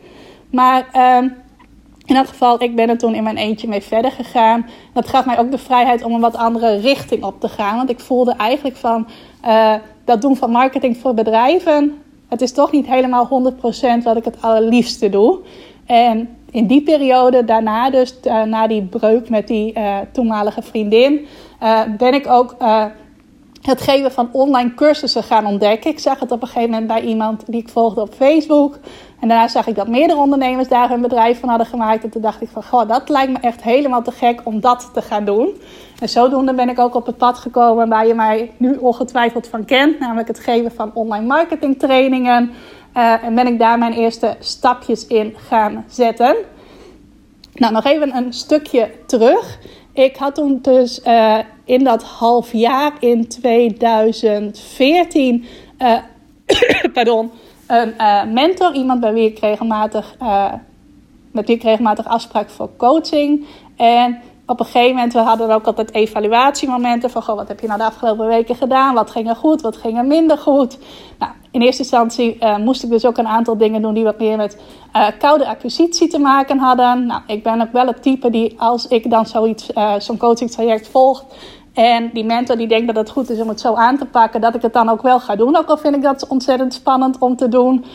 Maar 0.52 0.88
uh, 0.96 1.30
in 2.06 2.16
elk 2.16 2.28
geval, 2.28 2.64
ik 2.64 2.76
ben 2.76 2.90
er 2.90 2.98
toen 2.98 3.16
in 3.16 3.24
mijn 3.24 3.38
eentje 3.38 3.68
mee 3.68 3.82
verder 3.82 4.12
gegaan. 4.12 4.66
Dat 4.94 5.08
gaf 5.08 5.26
mij 5.26 5.40
ook 5.40 5.52
de 5.52 5.58
vrijheid 5.58 6.04
om 6.04 6.14
een 6.14 6.22
wat 6.22 6.36
andere 6.36 6.76
richting 6.76 7.24
op 7.24 7.40
te 7.40 7.50
gaan. 7.50 7.76
Want 7.76 7.90
ik 7.90 8.00
voelde 8.00 8.34
eigenlijk 8.38 8.78
van 8.78 9.08
uh, 9.46 9.74
dat 10.06 10.22
doen 10.22 10.36
van 10.36 10.52
marketing 10.52 10.98
voor 10.98 11.14
bedrijven. 11.14 12.02
Het 12.28 12.42
is 12.42 12.52
toch 12.52 12.72
niet 12.72 12.86
helemaal 12.86 13.54
100% 14.00 14.04
wat 14.04 14.18
ik 14.18 14.26
het 14.26 14.42
allerliefste 14.42 15.10
doe. 15.10 15.40
En 15.86 16.37
in 16.58 16.68
die 16.68 16.82
periode, 16.82 17.46
daarna 17.46 17.90
dus, 17.90 18.16
uh, 18.24 18.44
na 18.44 18.68
die 18.68 18.82
breuk 18.82 19.30
met 19.30 19.48
die 19.48 19.74
uh, 19.78 19.98
toenmalige 20.12 20.62
vriendin, 20.62 21.28
uh, 21.64 21.82
ben 21.98 22.14
ik 22.14 22.28
ook 22.28 22.56
het 23.62 23.82
geven 23.82 24.12
van 24.12 24.30
online 24.32 24.74
cursussen 24.74 25.24
gaan 25.24 25.46
ontdekken. 25.46 25.92
Ik 25.92 26.00
zag 26.00 26.20
het 26.20 26.32
op 26.32 26.42
een 26.42 26.48
gegeven 26.48 26.70
moment 26.70 26.88
bij 26.88 27.02
iemand 27.02 27.44
die 27.46 27.62
ik 27.62 27.70
volgde 27.70 28.02
op 28.02 28.14
Facebook. 28.14 28.80
En 29.20 29.28
daarna 29.28 29.48
zag 29.48 29.68
ik 29.68 29.76
dat 29.76 29.88
meerdere 29.88 30.20
ondernemers 30.20 30.68
daar 30.68 30.90
hun 30.90 31.02
bedrijf 31.02 31.40
van 31.40 31.50
hadden 31.50 31.68
gemaakt. 31.68 32.04
En 32.04 32.10
toen 32.10 32.22
dacht 32.22 32.42
ik 32.42 32.50
van, 32.50 32.64
goh, 32.64 32.88
dat 32.88 33.10
lijkt 33.10 33.32
me 33.32 33.38
echt 33.42 33.64
helemaal 33.64 34.02
te 34.02 34.12
gek 34.12 34.42
om 34.44 34.60
dat 34.60 34.90
te 34.94 35.02
gaan 35.02 35.26
doen. 35.26 35.50
En 36.00 36.10
zodoende 36.10 36.54
ben 36.54 36.70
ik 36.70 36.80
ook 36.80 36.96
op 36.96 37.06
het 37.06 37.18
pad 37.18 37.38
gekomen 37.38 37.90
waar 37.90 38.08
je 38.08 38.14
mij 38.14 38.52
nu 38.58 38.76
ongetwijfeld 38.76 39.48
van 39.48 39.66
kent. 39.66 40.00
Namelijk 40.00 40.28
het 40.28 40.40
geven 40.40 40.72
van 40.72 40.92
online 40.94 41.26
marketing 41.26 41.80
trainingen. 41.80 42.52
Uh, 42.98 43.24
en 43.24 43.36
ben 43.36 43.48
ik 43.48 43.60
daar 43.60 43.78
mijn 43.78 43.94
eerste 43.94 44.36
stapjes 44.40 45.08
in 45.08 45.36
gaan 45.48 45.86
zetten. 45.88 46.36
Nou, 47.54 47.74
nog 47.74 47.86
even 47.86 48.16
een 48.16 48.34
stukje 48.34 48.92
terug. 49.06 49.60
Ik 49.94 50.16
had 50.16 50.36
toen 50.36 50.60
dus 50.62 51.02
uh, 51.06 51.38
in 51.66 51.84
dat 51.84 52.04
half 52.04 52.54
jaar 52.54 52.92
in 53.00 53.28
2014, 53.28 55.46
uh, 55.80 55.98
pardon, 56.94 57.32
een 57.68 57.94
mentor, 58.34 58.74
iemand 58.74 59.00
bij 59.00 59.14
wie 59.14 59.30
ik 59.30 59.40
regelmatig, 59.40 60.16
met 61.32 61.48
wie 61.48 61.56
ik 61.56 61.64
regelmatig 61.64 62.08
afspraak 62.08 62.50
voor 62.50 62.70
coaching. 62.78 63.46
En 63.76 64.22
op 64.48 64.60
een 64.60 64.66
gegeven 64.66 64.96
moment, 64.96 65.14
we 65.14 65.20
hadden 65.20 65.50
ook 65.50 65.66
altijd 65.66 65.94
evaluatiemomenten 65.94 67.10
van, 67.10 67.24
goh, 67.24 67.36
wat 67.36 67.48
heb 67.48 67.60
je 67.60 67.68
nou 67.68 67.80
de 67.80 67.86
afgelopen 67.86 68.28
weken 68.28 68.56
gedaan? 68.56 68.94
Wat 68.94 69.12
ging 69.12 69.30
er 69.30 69.36
goed? 69.36 69.62
Wat 69.62 69.78
ging 69.78 69.98
er 69.98 70.06
minder 70.06 70.38
goed? 70.38 70.78
Nou, 71.20 71.32
in 71.52 71.62
eerste 71.62 71.82
instantie 71.82 72.38
uh, 72.40 72.58
moest 72.58 72.84
ik 72.84 72.90
dus 72.90 73.06
ook 73.06 73.18
een 73.18 73.28
aantal 73.28 73.58
dingen 73.58 73.82
doen 73.82 73.94
die 73.94 74.04
wat 74.04 74.20
meer 74.20 74.38
met 74.38 74.58
uh, 74.96 75.08
koude 75.20 75.48
acquisitie 75.48 76.08
te 76.08 76.20
maken 76.20 76.58
hadden. 76.58 77.06
Nou, 77.06 77.22
ik 77.28 77.44
ben 77.44 77.62
ook 77.62 77.72
wel 77.72 77.88
het 77.88 78.02
type 78.02 78.30
die, 78.30 78.56
als 78.58 78.88
ik 78.88 79.10
dan 79.10 79.26
zoiets, 79.26 79.70
uh, 79.74 79.94
zo'n 79.98 80.18
coaching 80.18 80.52
traject 80.52 80.88
volg, 80.88 81.26
en 81.74 82.10
die 82.14 82.26
mentor 82.26 82.58
die 82.58 82.68
denkt 82.68 82.88
dat 82.88 82.96
het 82.96 83.10
goed 83.10 83.30
is 83.30 83.40
om 83.40 83.48
het 83.48 83.60
zo 83.60 83.74
aan 83.74 83.98
te 83.98 84.06
pakken, 84.06 84.42
dat 84.42 84.56
ik 84.56 84.62
het 84.62 84.74
dan 84.74 84.90
ook 84.90 85.02
wel 85.02 85.20
ga 85.20 85.36
doen. 85.36 85.56
Ook 85.56 85.68
al 85.68 85.78
vind 85.78 85.96
ik 85.96 86.02
dat 86.02 86.28
ontzettend 86.28 86.74
spannend 86.74 87.18
om 87.20 87.36
te 87.36 87.48
doen. 87.50 87.86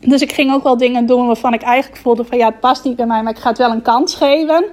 dus 0.00 0.22
ik 0.22 0.32
ging 0.32 0.52
ook 0.52 0.62
wel 0.62 0.76
dingen 0.76 1.06
doen 1.06 1.26
waarvan 1.26 1.54
ik 1.54 1.62
eigenlijk 1.62 2.02
voelde 2.02 2.24
van 2.24 2.38
ja, 2.38 2.46
het 2.46 2.60
past 2.60 2.84
niet 2.84 2.96
bij 2.96 3.06
mij, 3.06 3.22
maar 3.22 3.32
ik 3.32 3.38
ga 3.38 3.48
het 3.48 3.58
wel 3.58 3.70
een 3.70 3.82
kans 3.82 4.14
geven. 4.14 4.64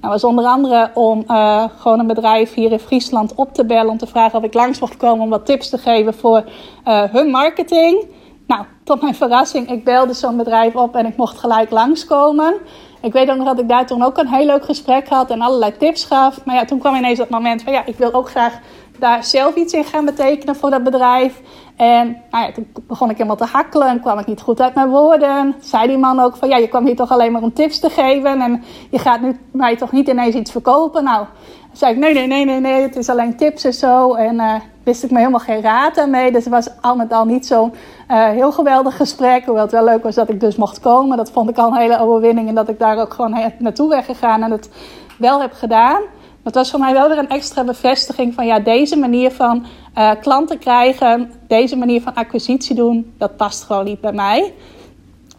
Nou, 0.00 0.12
was 0.12 0.24
onder 0.24 0.44
andere 0.44 0.90
om 0.94 1.24
uh, 1.28 1.64
gewoon 1.76 1.98
een 1.98 2.06
bedrijf 2.06 2.54
hier 2.54 2.72
in 2.72 2.78
Friesland 2.78 3.34
op 3.34 3.54
te 3.54 3.64
bellen 3.64 3.90
om 3.90 3.98
te 3.98 4.06
vragen 4.06 4.38
of 4.38 4.44
ik 4.44 4.54
langs 4.54 4.80
mocht 4.80 4.96
komen 4.96 5.24
om 5.24 5.30
wat 5.30 5.46
tips 5.46 5.68
te 5.68 5.78
geven 5.78 6.14
voor 6.14 6.44
uh, 6.84 7.02
hun 7.02 7.30
marketing. 7.30 8.06
Nou, 8.46 8.64
tot 8.84 9.02
mijn 9.02 9.14
verrassing, 9.14 9.70
ik 9.70 9.84
belde 9.84 10.12
zo'n 10.12 10.36
bedrijf 10.36 10.74
op 10.74 10.96
en 10.96 11.06
ik 11.06 11.16
mocht 11.16 11.38
gelijk 11.38 11.70
langskomen. 11.70 12.54
Ik 13.02 13.12
weet 13.12 13.30
ook 13.30 13.36
nog 13.36 13.46
dat 13.46 13.58
ik 13.58 13.68
daar 13.68 13.86
toen 13.86 14.02
ook 14.02 14.18
een 14.18 14.28
heel 14.28 14.46
leuk 14.46 14.64
gesprek 14.64 15.08
had 15.08 15.30
en 15.30 15.40
allerlei 15.40 15.76
tips 15.76 16.04
gaf. 16.04 16.44
Maar 16.44 16.54
ja, 16.54 16.64
toen 16.64 16.78
kwam 16.78 16.94
ineens 16.94 17.18
dat 17.18 17.28
moment 17.28 17.62
van 17.62 17.72
ja, 17.72 17.86
ik 17.86 17.96
wil 17.96 18.12
ook 18.12 18.30
graag 18.30 18.58
daar 18.98 19.24
zelf 19.24 19.54
iets 19.54 19.72
in 19.72 19.84
gaan 19.84 20.04
betekenen 20.04 20.56
voor 20.56 20.70
dat 20.70 20.82
bedrijf. 20.82 21.40
En 21.76 22.22
nou 22.30 22.44
ja, 22.46 22.52
toen 22.52 22.72
begon 22.86 23.10
ik 23.10 23.16
helemaal 23.16 23.36
te 23.36 23.44
hakkelen 23.44 23.88
en 23.88 24.00
kwam 24.00 24.18
ik 24.18 24.26
niet 24.26 24.40
goed 24.40 24.60
uit 24.60 24.74
mijn 24.74 24.88
woorden. 24.88 25.54
Zei 25.60 25.86
die 25.86 25.98
man 25.98 26.20
ook 26.20 26.36
van 26.36 26.48
ja, 26.48 26.56
je 26.56 26.68
kwam 26.68 26.86
hier 26.86 26.96
toch 26.96 27.10
alleen 27.10 27.32
maar 27.32 27.42
om 27.42 27.52
tips 27.52 27.78
te 27.78 27.90
geven 27.90 28.40
en 28.40 28.64
je 28.90 28.98
gaat 28.98 29.20
nu 29.20 29.38
mij 29.52 29.76
toch 29.76 29.92
niet 29.92 30.08
ineens 30.08 30.34
iets 30.34 30.50
verkopen. 30.50 31.04
Nou, 31.04 31.26
zei 31.72 31.92
ik 31.92 31.98
nee, 31.98 32.14
nee, 32.14 32.26
nee, 32.26 32.44
nee, 32.44 32.60
nee, 32.60 32.82
het 32.82 32.96
is 32.96 33.08
alleen 33.08 33.36
tips 33.36 33.64
en 33.64 33.72
zo. 33.72 34.14
En 34.14 34.34
uh, 34.34 34.54
wist 34.82 35.04
ik 35.04 35.10
me 35.10 35.18
helemaal 35.18 35.40
geen 35.40 35.60
raad 35.60 35.98
aan 35.98 36.10
mee. 36.10 36.32
Dus 36.32 36.44
het 36.44 36.52
was 36.52 36.68
al 36.80 36.96
met 36.96 37.12
al 37.12 37.24
niet 37.24 37.46
zo'n 37.46 37.72
uh, 38.10 38.28
heel 38.28 38.52
geweldig 38.52 38.96
gesprek. 38.96 39.44
Hoewel 39.44 39.62
het 39.62 39.72
wel 39.72 39.84
leuk 39.84 40.02
was 40.02 40.14
dat 40.14 40.28
ik 40.28 40.40
dus 40.40 40.56
mocht 40.56 40.80
komen. 40.80 41.16
Dat 41.16 41.30
vond 41.30 41.50
ik 41.50 41.58
al 41.58 41.66
een 41.66 41.80
hele 41.80 42.00
overwinning 42.00 42.48
en 42.48 42.54
dat 42.54 42.68
ik 42.68 42.78
daar 42.78 42.98
ook 42.98 43.14
gewoon 43.14 43.52
naartoe 43.58 43.88
ben 43.88 44.02
gegaan 44.02 44.42
en 44.42 44.50
het 44.50 44.70
wel 45.18 45.40
heb 45.40 45.52
gedaan. 45.52 46.02
Het 46.48 46.56
was 46.56 46.70
voor 46.70 46.80
mij 46.80 46.92
wel 46.92 47.08
weer 47.08 47.18
een 47.18 47.28
extra 47.28 47.64
bevestiging 47.64 48.34
van 48.34 48.46
ja, 48.46 48.58
deze 48.60 48.96
manier 48.96 49.30
van 49.30 49.66
uh, 49.98 50.10
klanten 50.20 50.58
krijgen, 50.58 51.32
deze 51.46 51.76
manier 51.76 52.02
van 52.02 52.14
acquisitie 52.14 52.74
doen, 52.74 53.14
dat 53.18 53.36
past 53.36 53.64
gewoon 53.64 53.84
niet 53.84 54.00
bij 54.00 54.12
mij. 54.12 54.52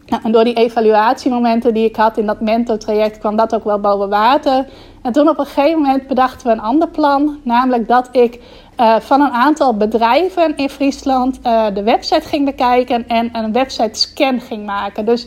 Nou, 0.06 0.22
en 0.24 0.32
door 0.32 0.44
die 0.44 0.54
evaluatiemomenten 0.54 1.74
die 1.74 1.84
ik 1.84 1.96
had 1.96 2.16
in 2.16 2.26
dat 2.26 2.40
mentortraject 2.40 3.18
kwam 3.18 3.36
dat 3.36 3.54
ook 3.54 3.64
wel 3.64 3.80
boven 3.80 4.08
water. 4.08 4.66
En 5.02 5.12
toen 5.12 5.28
op 5.28 5.38
een 5.38 5.46
gegeven 5.46 5.80
moment 5.80 6.06
bedachten 6.06 6.46
we 6.46 6.52
een 6.52 6.60
ander 6.60 6.88
plan. 6.88 7.40
Namelijk 7.42 7.88
dat 7.88 8.08
ik 8.12 8.40
uh, 8.80 8.96
van 9.00 9.20
een 9.20 9.32
aantal 9.32 9.76
bedrijven 9.76 10.56
in 10.56 10.68
Friesland 10.70 11.38
uh, 11.46 11.66
de 11.74 11.82
website 11.82 12.28
ging 12.28 12.44
bekijken 12.44 13.08
en 13.08 13.28
een 13.32 13.52
website 13.52 13.98
scan 13.98 14.40
ging 14.40 14.66
maken. 14.66 15.04
Dus 15.04 15.26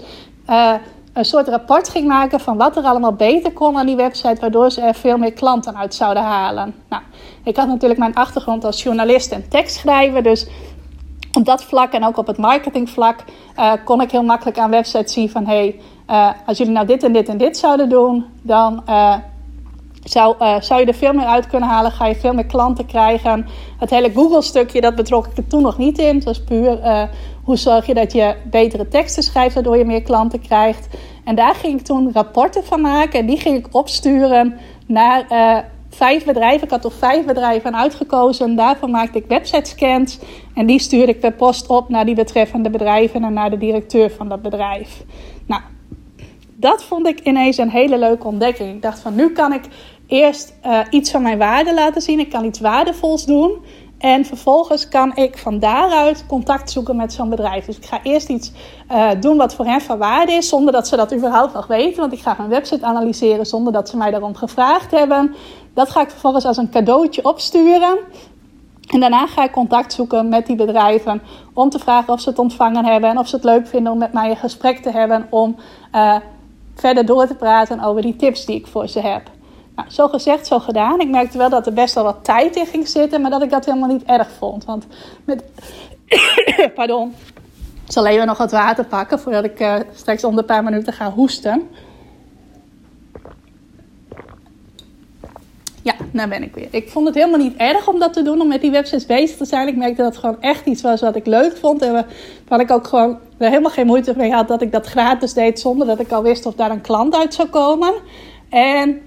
een 1.13 1.25
soort 1.25 1.47
rapport 1.47 1.89
ging 1.89 2.07
maken 2.07 2.39
van 2.39 2.57
wat 2.57 2.77
er 2.77 2.83
allemaal 2.83 3.13
beter 3.13 3.51
kon 3.51 3.77
aan 3.77 3.85
die 3.85 3.95
website, 3.95 4.41
waardoor 4.41 4.71
ze 4.71 4.81
er 4.81 4.95
veel 4.95 5.17
meer 5.17 5.33
klanten 5.33 5.77
uit 5.77 5.93
zouden 5.93 6.23
halen. 6.23 6.75
Nou, 6.89 7.01
ik 7.43 7.55
had 7.55 7.67
natuurlijk 7.67 7.99
mijn 7.99 8.15
achtergrond 8.15 8.65
als 8.65 8.83
journalist 8.83 9.31
en 9.31 9.49
tekstschrijver, 9.49 10.23
dus 10.23 10.47
op 11.33 11.45
dat 11.45 11.63
vlak 11.63 11.93
en 11.93 12.05
ook 12.05 12.17
op 12.17 12.27
het 12.27 12.37
marketingvlak 12.37 13.23
uh, 13.59 13.71
kon 13.85 14.01
ik 14.01 14.11
heel 14.11 14.23
makkelijk 14.23 14.57
aan 14.57 14.69
websites 14.69 15.13
zien 15.13 15.29
van 15.29 15.45
hey, 15.45 15.79
uh, 16.09 16.29
als 16.45 16.57
jullie 16.57 16.73
nou 16.73 16.87
dit 16.87 17.03
en 17.03 17.13
dit 17.13 17.29
en 17.29 17.37
dit 17.37 17.57
zouden 17.57 17.89
doen, 17.89 18.25
dan 18.41 18.83
uh, 18.89 19.15
zou, 20.03 20.35
zou 20.59 20.79
je 20.79 20.85
er 20.85 20.93
veel 20.93 21.13
meer 21.13 21.25
uit 21.25 21.47
kunnen 21.47 21.69
halen, 21.69 21.91
ga 21.91 22.05
je 22.05 22.15
veel 22.15 22.33
meer 22.33 22.45
klanten 22.45 22.85
krijgen. 22.85 23.47
Het 23.79 23.89
hele 23.89 24.11
Google-stukje, 24.11 24.81
dat 24.81 24.95
betrok 24.95 25.27
ik 25.27 25.37
er 25.37 25.47
toen 25.47 25.61
nog 25.61 25.77
niet 25.77 25.97
in. 25.97 26.15
Het 26.15 26.23
was 26.23 26.43
puur 26.43 26.79
hoe 27.43 27.57
zorg 27.57 27.85
je 27.85 27.93
dat 27.93 28.13
je 28.13 28.35
betere 28.49 28.87
teksten 28.87 29.23
schrijft, 29.23 29.53
waardoor 29.53 29.77
je 29.77 29.85
meer 29.85 30.01
klanten 30.01 30.41
krijgt. 30.41 30.87
En 31.23 31.35
daar 31.35 31.55
ging 31.55 31.79
ik 31.79 31.85
toen 31.85 32.11
rapporten 32.13 32.63
van 32.63 32.81
maken 32.81 33.19
en 33.19 33.25
die 33.25 33.39
ging 33.39 33.57
ik 33.57 33.67
opsturen 33.71 34.57
naar 34.85 35.25
uh, 35.31 35.57
vijf 35.89 36.25
bedrijven. 36.25 36.63
Ik 36.63 36.69
had 36.69 36.85
er 36.85 36.91
vijf 36.91 37.25
bedrijven 37.25 37.75
uitgekozen. 37.75 38.55
Daarvan 38.55 38.91
maakte 38.91 39.17
ik 39.17 39.25
website 39.27 39.69
scans 39.69 40.19
en 40.53 40.65
die 40.65 40.79
stuurde 40.79 41.11
ik 41.11 41.19
per 41.19 41.33
post 41.33 41.67
op 41.67 41.89
naar 41.89 42.05
die 42.05 42.15
betreffende 42.15 42.69
bedrijven 42.69 43.23
en 43.23 43.33
naar 43.33 43.49
de 43.49 43.57
directeur 43.57 44.11
van 44.11 44.29
dat 44.29 44.41
bedrijf. 44.41 45.03
Nou, 45.47 45.61
dat 46.55 46.83
vond 46.83 47.07
ik 47.07 47.19
ineens 47.19 47.57
een 47.57 47.69
hele 47.69 47.97
leuke 47.97 48.27
ontdekking. 48.27 48.75
Ik 48.75 48.81
dacht 48.81 48.99
van 48.99 49.15
nu 49.15 49.29
kan 49.29 49.53
ik 49.53 49.63
eerst 50.07 50.53
uh, 50.65 50.79
iets 50.89 51.11
van 51.11 51.21
mijn 51.21 51.37
waarde 51.37 51.73
laten 51.73 52.01
zien. 52.01 52.19
Ik 52.19 52.29
kan 52.29 52.45
iets 52.45 52.59
waardevols 52.59 53.25
doen. 53.25 53.51
En 54.03 54.25
vervolgens 54.25 54.87
kan 54.87 55.15
ik 55.15 55.37
van 55.37 55.59
daaruit 55.59 56.25
contact 56.27 56.71
zoeken 56.71 56.95
met 56.95 57.13
zo'n 57.13 57.29
bedrijf. 57.29 57.65
Dus 57.65 57.77
ik 57.77 57.85
ga 57.85 57.99
eerst 58.03 58.29
iets 58.29 58.51
uh, 58.91 59.09
doen 59.19 59.37
wat 59.37 59.55
voor 59.55 59.65
hen 59.65 59.81
van 59.81 59.97
waarde 59.97 60.31
is, 60.31 60.49
zonder 60.49 60.73
dat 60.73 60.87
ze 60.87 60.95
dat 60.95 61.13
überhaupt 61.13 61.53
nog 61.53 61.67
weten. 61.67 61.99
Want 61.99 62.13
ik 62.13 62.19
ga 62.19 62.35
hun 62.37 62.49
website 62.49 62.85
analyseren 62.85 63.45
zonder 63.45 63.73
dat 63.73 63.89
ze 63.89 63.97
mij 63.97 64.11
daarom 64.11 64.35
gevraagd 64.35 64.91
hebben. 64.91 65.35
Dat 65.73 65.89
ga 65.89 66.01
ik 66.01 66.09
vervolgens 66.09 66.45
als 66.45 66.57
een 66.57 66.69
cadeautje 66.69 67.23
opsturen. 67.25 67.97
En 68.87 68.99
daarna 68.99 69.27
ga 69.27 69.43
ik 69.43 69.51
contact 69.51 69.93
zoeken 69.93 70.29
met 70.29 70.45
die 70.45 70.55
bedrijven 70.55 71.21
om 71.53 71.69
te 71.69 71.79
vragen 71.79 72.13
of 72.13 72.21
ze 72.21 72.29
het 72.29 72.39
ontvangen 72.39 72.85
hebben 72.85 73.09
en 73.09 73.17
of 73.17 73.27
ze 73.27 73.35
het 73.35 73.45
leuk 73.45 73.67
vinden 73.67 73.91
om 73.91 73.97
met 73.97 74.13
mij 74.13 74.29
een 74.29 74.37
gesprek 74.37 74.77
te 74.77 74.91
hebben 74.91 75.27
om 75.29 75.55
uh, 75.95 76.15
verder 76.75 77.05
door 77.05 77.27
te 77.27 77.35
praten 77.35 77.79
over 77.79 78.01
die 78.01 78.15
tips 78.15 78.45
die 78.45 78.55
ik 78.55 78.67
voor 78.67 78.87
ze 78.87 78.99
heb. 78.99 79.29
Nou, 79.75 79.89
zo 79.89 80.07
gezegd, 80.07 80.47
zo 80.47 80.59
gedaan. 80.59 80.99
Ik 80.99 81.09
merkte 81.09 81.37
wel 81.37 81.49
dat 81.49 81.65
er 81.65 81.73
best 81.73 81.95
wel 81.95 82.03
wat 82.03 82.23
tijd 82.23 82.55
in 82.55 82.65
ging 82.65 82.87
zitten, 82.87 83.21
maar 83.21 83.31
dat 83.31 83.41
ik 83.41 83.49
dat 83.49 83.65
helemaal 83.65 83.89
niet 83.89 84.03
erg 84.03 84.31
vond. 84.37 84.65
Want 84.65 84.85
met. 85.25 85.43
Pardon. 86.75 87.13
Ik 87.85 87.91
zal 87.91 88.05
even 88.05 88.27
nog 88.27 88.37
wat 88.37 88.51
water 88.51 88.85
pakken 88.85 89.19
voordat 89.19 89.43
ik 89.43 89.59
uh, 89.59 89.75
straks 89.93 90.23
onder 90.23 90.39
een 90.39 90.45
paar 90.45 90.63
minuten 90.63 90.93
ga 90.93 91.11
hoesten. 91.11 91.69
Ja, 95.81 95.93
daar 96.11 96.29
ben 96.29 96.43
ik 96.43 96.53
weer. 96.53 96.67
Ik 96.71 96.89
vond 96.89 97.05
het 97.05 97.15
helemaal 97.15 97.39
niet 97.39 97.55
erg 97.57 97.87
om 97.87 97.99
dat 97.99 98.13
te 98.13 98.21
doen, 98.21 98.41
om 98.41 98.47
met 98.47 98.61
die 98.61 98.71
websites 98.71 99.05
bezig 99.05 99.37
te 99.37 99.45
zijn. 99.45 99.67
Ik 99.67 99.75
merkte 99.75 100.01
dat 100.01 100.11
het 100.11 100.19
gewoon 100.19 100.41
echt 100.41 100.65
iets 100.65 100.81
was 100.81 101.01
wat 101.01 101.15
ik 101.15 101.25
leuk 101.25 101.57
vond. 101.57 101.81
En 101.81 102.05
waar 102.47 102.59
ik 102.59 102.71
ook 102.71 102.87
gewoon 102.87 103.19
helemaal 103.37 103.71
geen 103.71 103.85
moeite 103.85 104.13
mee 104.17 104.31
had 104.31 104.47
dat 104.47 104.61
ik 104.61 104.71
dat 104.71 104.87
gratis 104.87 105.33
deed, 105.33 105.59
zonder 105.59 105.87
dat 105.87 105.99
ik 105.99 106.11
al 106.11 106.23
wist 106.23 106.45
of 106.45 106.55
daar 106.55 106.71
een 106.71 106.81
klant 106.81 107.15
uit 107.15 107.33
zou 107.33 107.47
komen. 107.47 107.93
En 108.49 109.01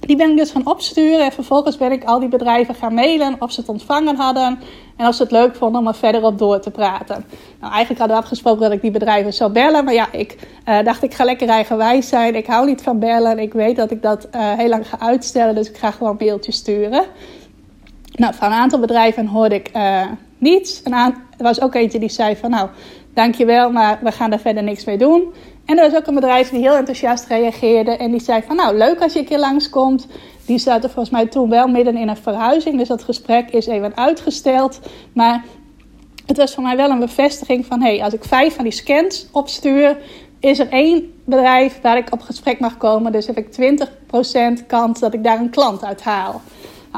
die 0.00 0.16
ben 0.16 0.30
ik 0.30 0.36
dus 0.36 0.50
gaan 0.50 0.66
opsturen 0.66 1.24
en 1.24 1.32
vervolgens 1.32 1.76
ben 1.76 1.92
ik 1.92 2.04
al 2.04 2.20
die 2.20 2.28
bedrijven 2.28 2.74
gaan 2.74 2.94
mailen 2.94 3.36
of 3.38 3.52
ze 3.52 3.60
het 3.60 3.68
ontvangen 3.68 4.16
hadden 4.16 4.58
en 4.96 5.06
of 5.06 5.14
ze 5.14 5.22
het 5.22 5.32
leuk 5.32 5.54
vonden 5.54 5.80
om 5.80 5.86
er 5.86 5.94
verder 5.94 6.22
op 6.22 6.38
door 6.38 6.60
te 6.60 6.70
praten. 6.70 7.24
Nou, 7.60 7.72
eigenlijk 7.72 7.98
hadden 7.98 8.16
we 8.16 8.22
afgesproken 8.22 8.60
dat 8.60 8.72
ik 8.72 8.80
die 8.80 8.90
bedrijven 8.90 9.32
zou 9.32 9.52
bellen, 9.52 9.84
maar 9.84 9.94
ja, 9.94 10.12
ik 10.12 10.36
uh, 10.68 10.82
dacht 10.84 11.02
ik 11.02 11.14
ga 11.14 11.24
lekker 11.24 11.48
eigenwijs 11.48 12.08
zijn. 12.08 12.34
Ik 12.34 12.46
hou 12.46 12.66
niet 12.66 12.82
van 12.82 12.98
bellen. 12.98 13.38
Ik 13.38 13.52
weet 13.52 13.76
dat 13.76 13.90
ik 13.90 14.02
dat 14.02 14.28
uh, 14.34 14.52
heel 14.52 14.68
lang 14.68 14.88
ga 14.88 15.00
uitstellen, 15.00 15.54
dus 15.54 15.68
ik 15.68 15.76
ga 15.76 15.90
gewoon 15.90 16.16
mailtjes 16.18 16.56
sturen. 16.56 17.04
Nou, 18.12 18.34
van 18.34 18.52
een 18.52 18.58
aantal 18.58 18.80
bedrijven 18.80 19.26
hoorde 19.26 19.54
ik 19.54 19.70
uh, 19.76 20.02
niets. 20.38 20.80
Een 20.84 20.92
er 21.36 21.44
was 21.44 21.60
ook 21.60 21.74
eentje 21.74 21.98
die 21.98 22.08
zei 22.08 22.36
van 22.36 22.50
nou, 22.50 22.68
dankjewel, 23.14 23.70
maar 23.70 23.98
we 24.02 24.12
gaan 24.12 24.30
daar 24.30 24.40
verder 24.40 24.62
niks 24.62 24.84
mee 24.84 24.98
doen. 24.98 25.32
En 25.66 25.78
er 25.78 25.90
was 25.90 26.00
ook 26.00 26.06
een 26.06 26.14
bedrijf 26.14 26.50
die 26.50 26.60
heel 26.60 26.76
enthousiast 26.76 27.26
reageerde. 27.26 27.90
En 27.90 28.10
die 28.10 28.20
zei 28.20 28.42
van 28.46 28.56
nou 28.56 28.76
leuk 28.76 29.00
als 29.00 29.12
je 29.12 29.18
een 29.18 29.24
keer 29.24 29.38
langskomt. 29.38 30.06
Die 30.46 30.58
zaten 30.58 30.90
volgens 30.90 31.14
mij 31.14 31.26
toen 31.26 31.50
wel 31.50 31.68
midden 31.68 31.96
in 31.96 32.08
een 32.08 32.16
verhuizing. 32.16 32.78
Dus 32.78 32.88
dat 32.88 33.02
gesprek 33.02 33.50
is 33.50 33.66
even 33.66 33.96
uitgesteld. 33.96 34.80
Maar 35.12 35.44
het 36.26 36.36
was 36.36 36.54
voor 36.54 36.62
mij 36.62 36.76
wel 36.76 36.90
een 36.90 36.98
bevestiging 36.98 37.66
van... 37.66 37.82
hé, 37.82 37.94
hey, 37.96 38.04
als 38.04 38.12
ik 38.12 38.24
vijf 38.24 38.54
van 38.54 38.64
die 38.64 38.72
scans 38.72 39.28
opstuur... 39.32 39.98
is 40.40 40.58
er 40.58 40.68
één 40.68 41.12
bedrijf 41.24 41.80
waar 41.82 41.96
ik 41.96 42.12
op 42.12 42.20
gesprek 42.20 42.60
mag 42.60 42.76
komen. 42.76 43.12
Dus 43.12 43.26
heb 43.26 43.38
ik 43.38 43.78
20% 44.62 44.66
kans 44.66 45.00
dat 45.00 45.14
ik 45.14 45.24
daar 45.24 45.40
een 45.40 45.50
klant 45.50 45.84
uit 45.84 46.02
haal. 46.02 46.40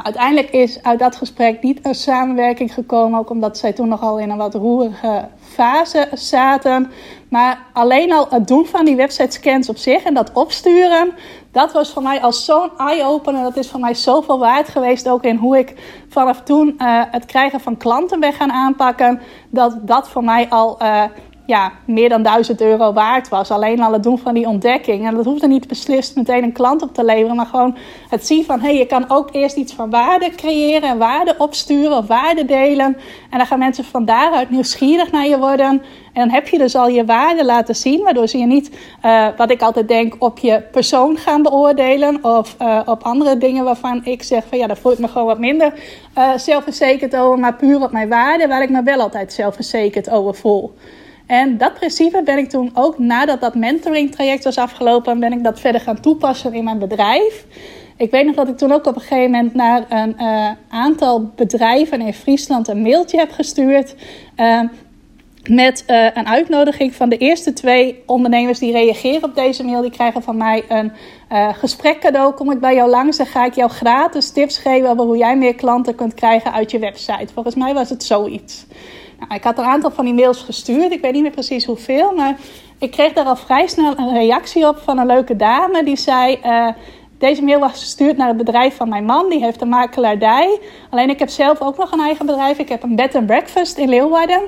Uiteindelijk 0.03 0.49
is 0.49 0.83
uit 0.83 0.99
dat 0.99 1.15
gesprek 1.15 1.61
niet 1.61 1.79
een 1.85 1.95
samenwerking 1.95 2.73
gekomen. 2.73 3.19
Ook 3.19 3.29
omdat 3.29 3.57
zij 3.57 3.73
toen 3.73 3.87
nogal 3.87 4.19
in 4.19 4.29
een 4.29 4.37
wat 4.37 4.55
roerige 4.55 5.27
fase 5.39 6.07
zaten. 6.13 6.91
Maar 7.29 7.65
alleen 7.73 8.13
al 8.13 8.27
het 8.29 8.47
doen 8.47 8.65
van 8.65 8.85
die 8.85 8.95
website 8.95 9.31
scans 9.31 9.69
op 9.69 9.77
zich 9.77 10.03
en 10.03 10.13
dat 10.13 10.31
opsturen, 10.33 11.13
dat 11.51 11.71
was 11.71 11.89
voor 11.89 12.01
mij 12.01 12.21
als 12.21 12.45
zo'n 12.45 12.71
eye-opener. 12.77 13.43
Dat 13.43 13.57
is 13.57 13.69
voor 13.69 13.79
mij 13.79 13.93
zoveel 13.93 14.39
waard 14.39 14.69
geweest. 14.69 15.09
Ook 15.09 15.23
in 15.23 15.35
hoe 15.35 15.57
ik 15.57 15.75
vanaf 16.09 16.41
toen 16.41 16.67
uh, 16.77 17.01
het 17.11 17.25
krijgen 17.25 17.59
van 17.59 17.77
klanten 17.77 18.19
ben 18.19 18.33
gaan 18.33 18.51
aanpakken. 18.51 19.21
Dat 19.49 19.77
dat 19.81 20.09
voor 20.09 20.23
mij 20.23 20.49
al 20.49 20.77
uh, 20.81 21.03
ja, 21.49 21.71
meer 21.85 22.09
dan 22.09 22.23
1000 22.23 22.61
euro 22.61 22.93
waard 22.93 23.29
was. 23.29 23.51
Alleen 23.51 23.81
al 23.81 23.93
het 23.93 24.03
doen 24.03 24.17
van 24.17 24.33
die 24.33 24.47
ontdekking. 24.47 25.07
En 25.07 25.15
dat 25.15 25.25
hoefde 25.25 25.47
niet 25.47 25.67
beslist 25.67 26.15
meteen 26.15 26.43
een 26.43 26.51
klant 26.51 26.81
op 26.81 26.93
te 26.93 27.05
leveren. 27.05 27.35
Maar 27.35 27.45
gewoon 27.45 27.77
het 28.09 28.25
zien 28.27 28.45
van, 28.45 28.59
hé, 28.59 28.67
hey, 28.67 28.77
je 28.77 28.85
kan 28.85 29.05
ook 29.07 29.29
eerst 29.31 29.55
iets 29.55 29.73
van 29.73 29.89
waarde 29.89 30.29
creëren. 30.35 30.89
En 30.89 30.97
waarde 30.97 31.35
opsturen 31.37 31.97
of 31.97 32.07
waarde 32.07 32.45
delen. 32.45 32.97
En 33.29 33.37
dan 33.37 33.45
gaan 33.45 33.59
mensen 33.59 33.83
van 33.83 34.05
daaruit 34.05 34.49
nieuwsgierig 34.49 35.11
naar 35.11 35.27
je 35.27 35.37
worden. 35.37 35.81
En 36.13 36.25
dan 36.25 36.29
heb 36.29 36.47
je 36.47 36.57
dus 36.57 36.75
al 36.75 36.87
je 36.87 37.05
waarde 37.05 37.45
laten 37.45 37.75
zien. 37.75 38.03
Waardoor 38.03 38.27
ze 38.27 38.37
je 38.37 38.45
niet, 38.45 38.77
uh, 39.05 39.27
wat 39.37 39.51
ik 39.51 39.61
altijd 39.61 39.87
denk, 39.87 40.15
op 40.19 40.39
je 40.39 40.61
persoon 40.71 41.17
gaan 41.17 41.41
beoordelen. 41.41 42.23
Of 42.23 42.55
uh, 42.61 42.79
op 42.85 43.03
andere 43.03 43.37
dingen 43.37 43.63
waarvan 43.63 44.05
ik 44.05 44.23
zeg 44.23 44.43
van, 44.49 44.57
ja, 44.57 44.67
daar 44.67 44.77
voel 44.77 44.91
ik 44.91 44.99
me 44.99 45.07
gewoon 45.07 45.27
wat 45.27 45.39
minder 45.39 45.73
uh, 46.17 46.37
zelfverzekerd 46.37 47.15
over. 47.15 47.39
Maar 47.39 47.55
puur 47.55 47.81
op 47.81 47.91
mijn 47.91 48.09
waarde, 48.09 48.47
waar 48.47 48.61
ik 48.61 48.69
me 48.69 48.83
wel 48.83 48.99
altijd 48.99 49.33
zelfverzekerd 49.33 50.09
over 50.09 50.35
voel. 50.35 50.73
En 51.29 51.57
dat 51.57 51.73
principe 51.73 52.21
ben 52.23 52.37
ik 52.37 52.49
toen 52.49 52.71
ook 52.73 52.99
nadat 52.99 53.41
dat 53.41 53.55
mentoring 53.55 54.11
traject 54.11 54.43
was 54.43 54.57
afgelopen, 54.57 55.19
ben 55.19 55.31
ik 55.31 55.43
dat 55.43 55.59
verder 55.59 55.81
gaan 55.81 55.99
toepassen 55.99 56.53
in 56.53 56.63
mijn 56.63 56.79
bedrijf. 56.79 57.45
Ik 57.97 58.11
weet 58.11 58.25
nog 58.25 58.35
dat 58.35 58.47
ik 58.47 58.57
toen 58.57 58.71
ook 58.71 58.85
op 58.85 58.95
een 58.95 59.01
gegeven 59.01 59.31
moment 59.31 59.53
naar 59.53 59.85
een 59.89 60.15
uh, 60.19 60.49
aantal 60.69 61.31
bedrijven 61.35 62.01
in 62.01 62.13
Friesland 62.13 62.67
een 62.67 62.81
mailtje 62.81 63.17
heb 63.17 63.31
gestuurd. 63.31 63.95
Uh, 64.37 64.61
met 65.49 65.83
uh, 65.87 66.05
een 66.13 66.27
uitnodiging 66.27 66.95
van 66.95 67.09
de 67.09 67.17
eerste 67.17 67.53
twee 67.53 68.03
ondernemers 68.05 68.59
die 68.59 68.71
reageren 68.71 69.23
op 69.23 69.35
deze 69.35 69.63
mail. 69.63 69.81
Die 69.81 69.91
krijgen 69.91 70.23
van 70.23 70.37
mij 70.37 70.63
een 70.67 70.91
uh, 71.31 71.49
gesprek 71.53 71.99
cadeau. 71.99 72.33
Kom 72.33 72.51
ik 72.51 72.59
bij 72.59 72.75
jou 72.75 72.89
langs 72.89 73.17
en 73.17 73.25
ga 73.25 73.45
ik 73.45 73.53
jou 73.53 73.69
gratis 73.69 74.31
tips 74.31 74.57
geven 74.57 74.89
over 74.89 75.05
hoe 75.05 75.17
jij 75.17 75.37
meer 75.37 75.55
klanten 75.55 75.95
kunt 75.95 76.13
krijgen 76.13 76.53
uit 76.53 76.71
je 76.71 76.79
website. 76.79 77.33
Volgens 77.33 77.55
mij 77.55 77.73
was 77.73 77.89
het 77.89 78.03
zoiets. 78.03 78.65
Nou, 79.19 79.33
ik 79.33 79.43
had 79.43 79.57
een 79.57 79.65
aantal 79.65 79.91
van 79.91 80.05
die 80.05 80.13
mails 80.13 80.41
gestuurd. 80.41 80.91
Ik 80.91 81.01
weet 81.01 81.13
niet 81.13 81.21
meer 81.21 81.31
precies 81.31 81.65
hoeveel. 81.65 82.13
Maar 82.15 82.37
ik 82.79 82.91
kreeg 82.91 83.13
daar 83.13 83.25
al 83.25 83.35
vrij 83.35 83.67
snel 83.67 83.97
een 83.97 84.13
reactie 84.13 84.67
op 84.67 84.77
van 84.77 84.97
een 84.97 85.05
leuke 85.05 85.35
dame. 85.35 85.83
Die 85.83 85.97
zei... 85.97 86.39
Uh, 86.45 86.67
deze 87.17 87.43
mail 87.43 87.59
was 87.59 87.71
gestuurd 87.71 88.17
naar 88.17 88.27
het 88.27 88.37
bedrijf 88.37 88.75
van 88.75 88.89
mijn 88.89 89.05
man. 89.05 89.29
Die 89.29 89.43
heeft 89.43 89.61
een 89.61 89.69
makelaardij. 89.69 90.59
Alleen 90.89 91.09
ik 91.09 91.19
heb 91.19 91.29
zelf 91.29 91.61
ook 91.61 91.77
nog 91.77 91.91
een 91.91 91.99
eigen 91.99 92.25
bedrijf. 92.25 92.57
Ik 92.57 92.69
heb 92.69 92.83
een 92.83 92.95
bed 92.95 93.15
and 93.15 93.25
breakfast 93.25 93.77
in 93.77 93.89
Leeuwarden. 93.89 94.41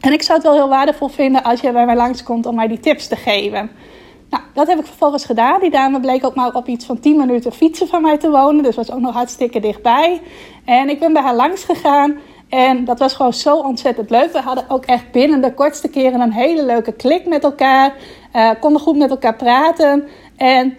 En 0.00 0.12
ik 0.12 0.22
zou 0.22 0.38
het 0.38 0.46
wel 0.46 0.56
heel 0.56 0.68
waardevol 0.68 1.08
vinden 1.08 1.42
als 1.42 1.60
je 1.60 1.72
bij 1.72 1.86
mij 1.86 1.96
langskomt 1.96 2.46
om 2.46 2.54
mij 2.54 2.68
die 2.68 2.80
tips 2.80 3.08
te 3.08 3.16
geven. 3.16 3.70
Nou, 4.30 4.42
dat 4.54 4.66
heb 4.66 4.78
ik 4.78 4.86
vervolgens 4.86 5.24
gedaan. 5.24 5.60
Die 5.60 5.70
dame 5.70 6.00
bleek 6.00 6.24
ook 6.24 6.34
maar 6.34 6.54
op 6.54 6.66
iets 6.66 6.84
van 6.86 7.00
10 7.00 7.16
minuten 7.16 7.52
fietsen 7.52 7.88
van 7.88 8.02
mij 8.02 8.18
te 8.18 8.30
wonen. 8.30 8.62
Dus 8.62 8.76
was 8.76 8.92
ook 8.92 9.00
nog 9.00 9.14
hartstikke 9.14 9.60
dichtbij. 9.60 10.20
En 10.64 10.88
ik 10.88 10.98
ben 10.98 11.12
bij 11.12 11.22
haar 11.22 11.34
langs 11.34 11.64
gegaan. 11.64 12.16
En 12.48 12.84
dat 12.84 12.98
was 12.98 13.14
gewoon 13.14 13.32
zo 13.32 13.56
ontzettend 13.56 14.10
leuk. 14.10 14.32
We 14.32 14.40
hadden 14.40 14.64
ook 14.68 14.84
echt 14.84 15.10
binnen 15.12 15.40
de 15.40 15.54
kortste 15.54 15.88
keren 15.88 16.20
een 16.20 16.32
hele 16.32 16.64
leuke 16.64 16.92
klik 16.92 17.26
met 17.26 17.44
elkaar. 17.44 17.94
Uh, 18.34 18.50
konden 18.60 18.80
goed 18.80 18.96
met 18.96 19.10
elkaar 19.10 19.36
praten. 19.36 20.08
En 20.36 20.76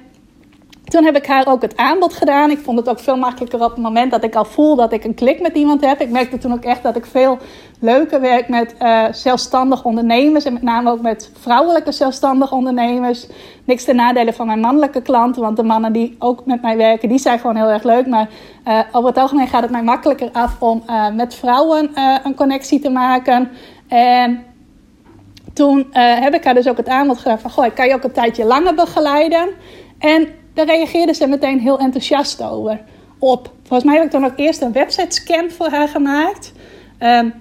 toen 0.88 1.04
heb 1.04 1.16
ik 1.16 1.26
haar 1.26 1.48
ook 1.48 1.62
het 1.62 1.78
aanbod 1.78 2.14
gedaan. 2.14 2.52
Ik 2.52 2.60
vond 2.60 2.80
het 2.80 2.90
ook 2.90 3.00
veel 3.00 3.18
makkelijker 3.18 3.64
op 3.64 3.70
het 3.70 3.80
moment 3.80 4.12
dat 4.12 4.24
ik 4.24 4.36
al 4.36 4.46
voel 4.46 4.76
dat 4.76 4.94
ik 4.94 5.04
een 5.04 5.14
klik 5.14 5.42
met 5.42 5.56
iemand 5.56 5.86
heb. 5.86 6.02
Ik 6.02 6.10
merkte 6.10 6.38
toen 6.38 6.54
ook 6.54 6.64
echt 6.64 6.84
dat 6.84 6.96
ik 6.96 7.06
veel 7.06 7.38
leuker 7.80 8.22
werk 8.22 8.48
met 8.50 8.76
uh, 8.82 9.04
zelfstandig 9.12 9.84
ondernemers. 9.84 10.46
En 10.46 10.54
met 10.54 10.62
name 10.62 10.92
ook 10.92 11.02
met 11.02 11.32
vrouwelijke 11.40 11.92
zelfstandig 11.92 12.52
ondernemers. 12.52 13.28
Niks 13.64 13.84
ten 13.84 13.96
nadele 13.96 14.34
van 14.34 14.46
mijn 14.46 14.60
mannelijke 14.60 15.02
klanten. 15.02 15.42
Want 15.42 15.58
de 15.58 15.64
mannen 15.64 15.94
die 15.94 16.16
ook 16.20 16.46
met 16.46 16.62
mij 16.62 16.78
werken, 16.78 17.10
die 17.10 17.20
zijn 17.20 17.40
gewoon 17.40 17.56
heel 17.56 17.70
erg 17.70 17.84
leuk. 17.84 18.08
Maar 18.08 18.30
uh, 18.68 18.80
over 18.92 19.10
het 19.10 19.18
algemeen 19.18 19.48
gaat 19.48 19.62
het 19.62 19.72
mij 19.72 19.84
makkelijker 19.84 20.30
af 20.32 20.62
om 20.62 20.84
uh, 20.88 21.10
met 21.10 21.36
vrouwen 21.36 21.92
een 22.24 22.36
connectie 22.36 22.80
te 22.80 22.90
maken. 22.90 23.50
En 23.88 24.44
toen 25.54 25.88
heb 25.92 26.34
ik 26.34 26.44
haar 26.44 26.54
dus 26.54 26.68
ook 26.68 26.78
het 26.78 26.90
aanbod 26.90 27.18
gedaan 27.18 27.40
van... 27.40 27.52
Goh, 27.52 27.66
ik 27.66 27.76
kan 27.76 27.88
je 27.88 27.94
ook 27.94 28.04
een 28.04 28.12
tijdje 28.12 28.46
langer 28.46 28.74
begeleiden. 28.74 29.50
En 30.00 30.28
daar 30.58 30.66
reageerde 30.66 31.14
ze 31.14 31.28
meteen 31.28 31.60
heel 31.60 31.80
enthousiast 31.80 32.44
over. 32.44 32.80
Op. 33.20 33.52
Volgens 33.64 33.84
mij 33.84 33.96
heb 33.96 34.06
ik 34.06 34.12
dan 34.12 34.26
ook 34.26 34.38
eerst 34.38 34.62
een 34.62 34.72
website 34.72 35.16
scan 35.16 35.50
voor 35.50 35.70
haar 35.70 35.88
gemaakt. 35.88 36.54
Um, 37.00 37.34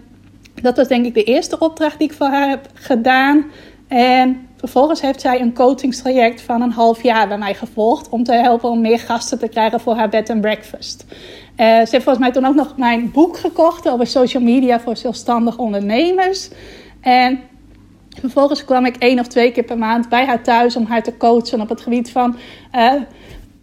dat 0.63 0.77
was 0.77 0.89
denk 0.89 1.07
ik 1.07 1.15
de 1.15 1.23
eerste 1.23 1.59
opdracht 1.59 1.99
die 1.99 2.09
ik 2.09 2.15
voor 2.15 2.27
haar 2.27 2.49
heb 2.49 2.69
gedaan. 2.75 3.45
En 3.89 4.49
vervolgens 4.57 5.01
heeft 5.01 5.21
zij 5.21 5.41
een 5.41 5.55
coachingstraject 5.55 6.41
van 6.41 6.63
een 6.63 6.73
half 6.73 7.03
jaar 7.03 7.29
bij 7.29 7.39
mij 7.39 7.55
gevolgd. 7.55 8.09
Om 8.09 8.25
te 8.25 8.33
helpen 8.33 8.71
om 8.71 8.81
meer 8.81 8.99
gasten 8.99 9.39
te 9.39 9.49
krijgen 9.49 9.81
voor 9.81 9.95
haar 9.95 10.09
bed 10.09 10.31
and 10.31 10.41
breakfast. 10.41 11.05
Uh, 11.09 11.17
ze 11.57 11.89
heeft 11.91 11.91
volgens 11.91 12.19
mij 12.19 12.33
toen 12.33 12.47
ook 12.47 12.55
nog 12.55 12.77
mijn 12.77 13.11
boek 13.11 13.39
gekocht 13.39 13.89
over 13.89 14.07
social 14.07 14.43
media 14.43 14.81
voor 14.81 14.97
zelfstandig 14.97 15.59
ondernemers. 15.59 16.51
En 17.01 17.41
Vervolgens 18.21 18.65
kwam 18.65 18.85
ik 18.85 18.97
één 18.97 19.19
of 19.19 19.27
twee 19.27 19.53
keer 19.53 19.65
per 19.65 19.79
maand 19.79 20.09
bij 20.09 20.27
haar 20.27 20.43
thuis 20.43 20.77
om 20.77 20.87
haar 20.87 21.03
te 21.03 21.17
coachen 21.17 21.61
op 21.61 21.69
het 21.69 21.81
gebied 21.81 22.11
van. 22.11 22.37
Uh, 22.75 22.93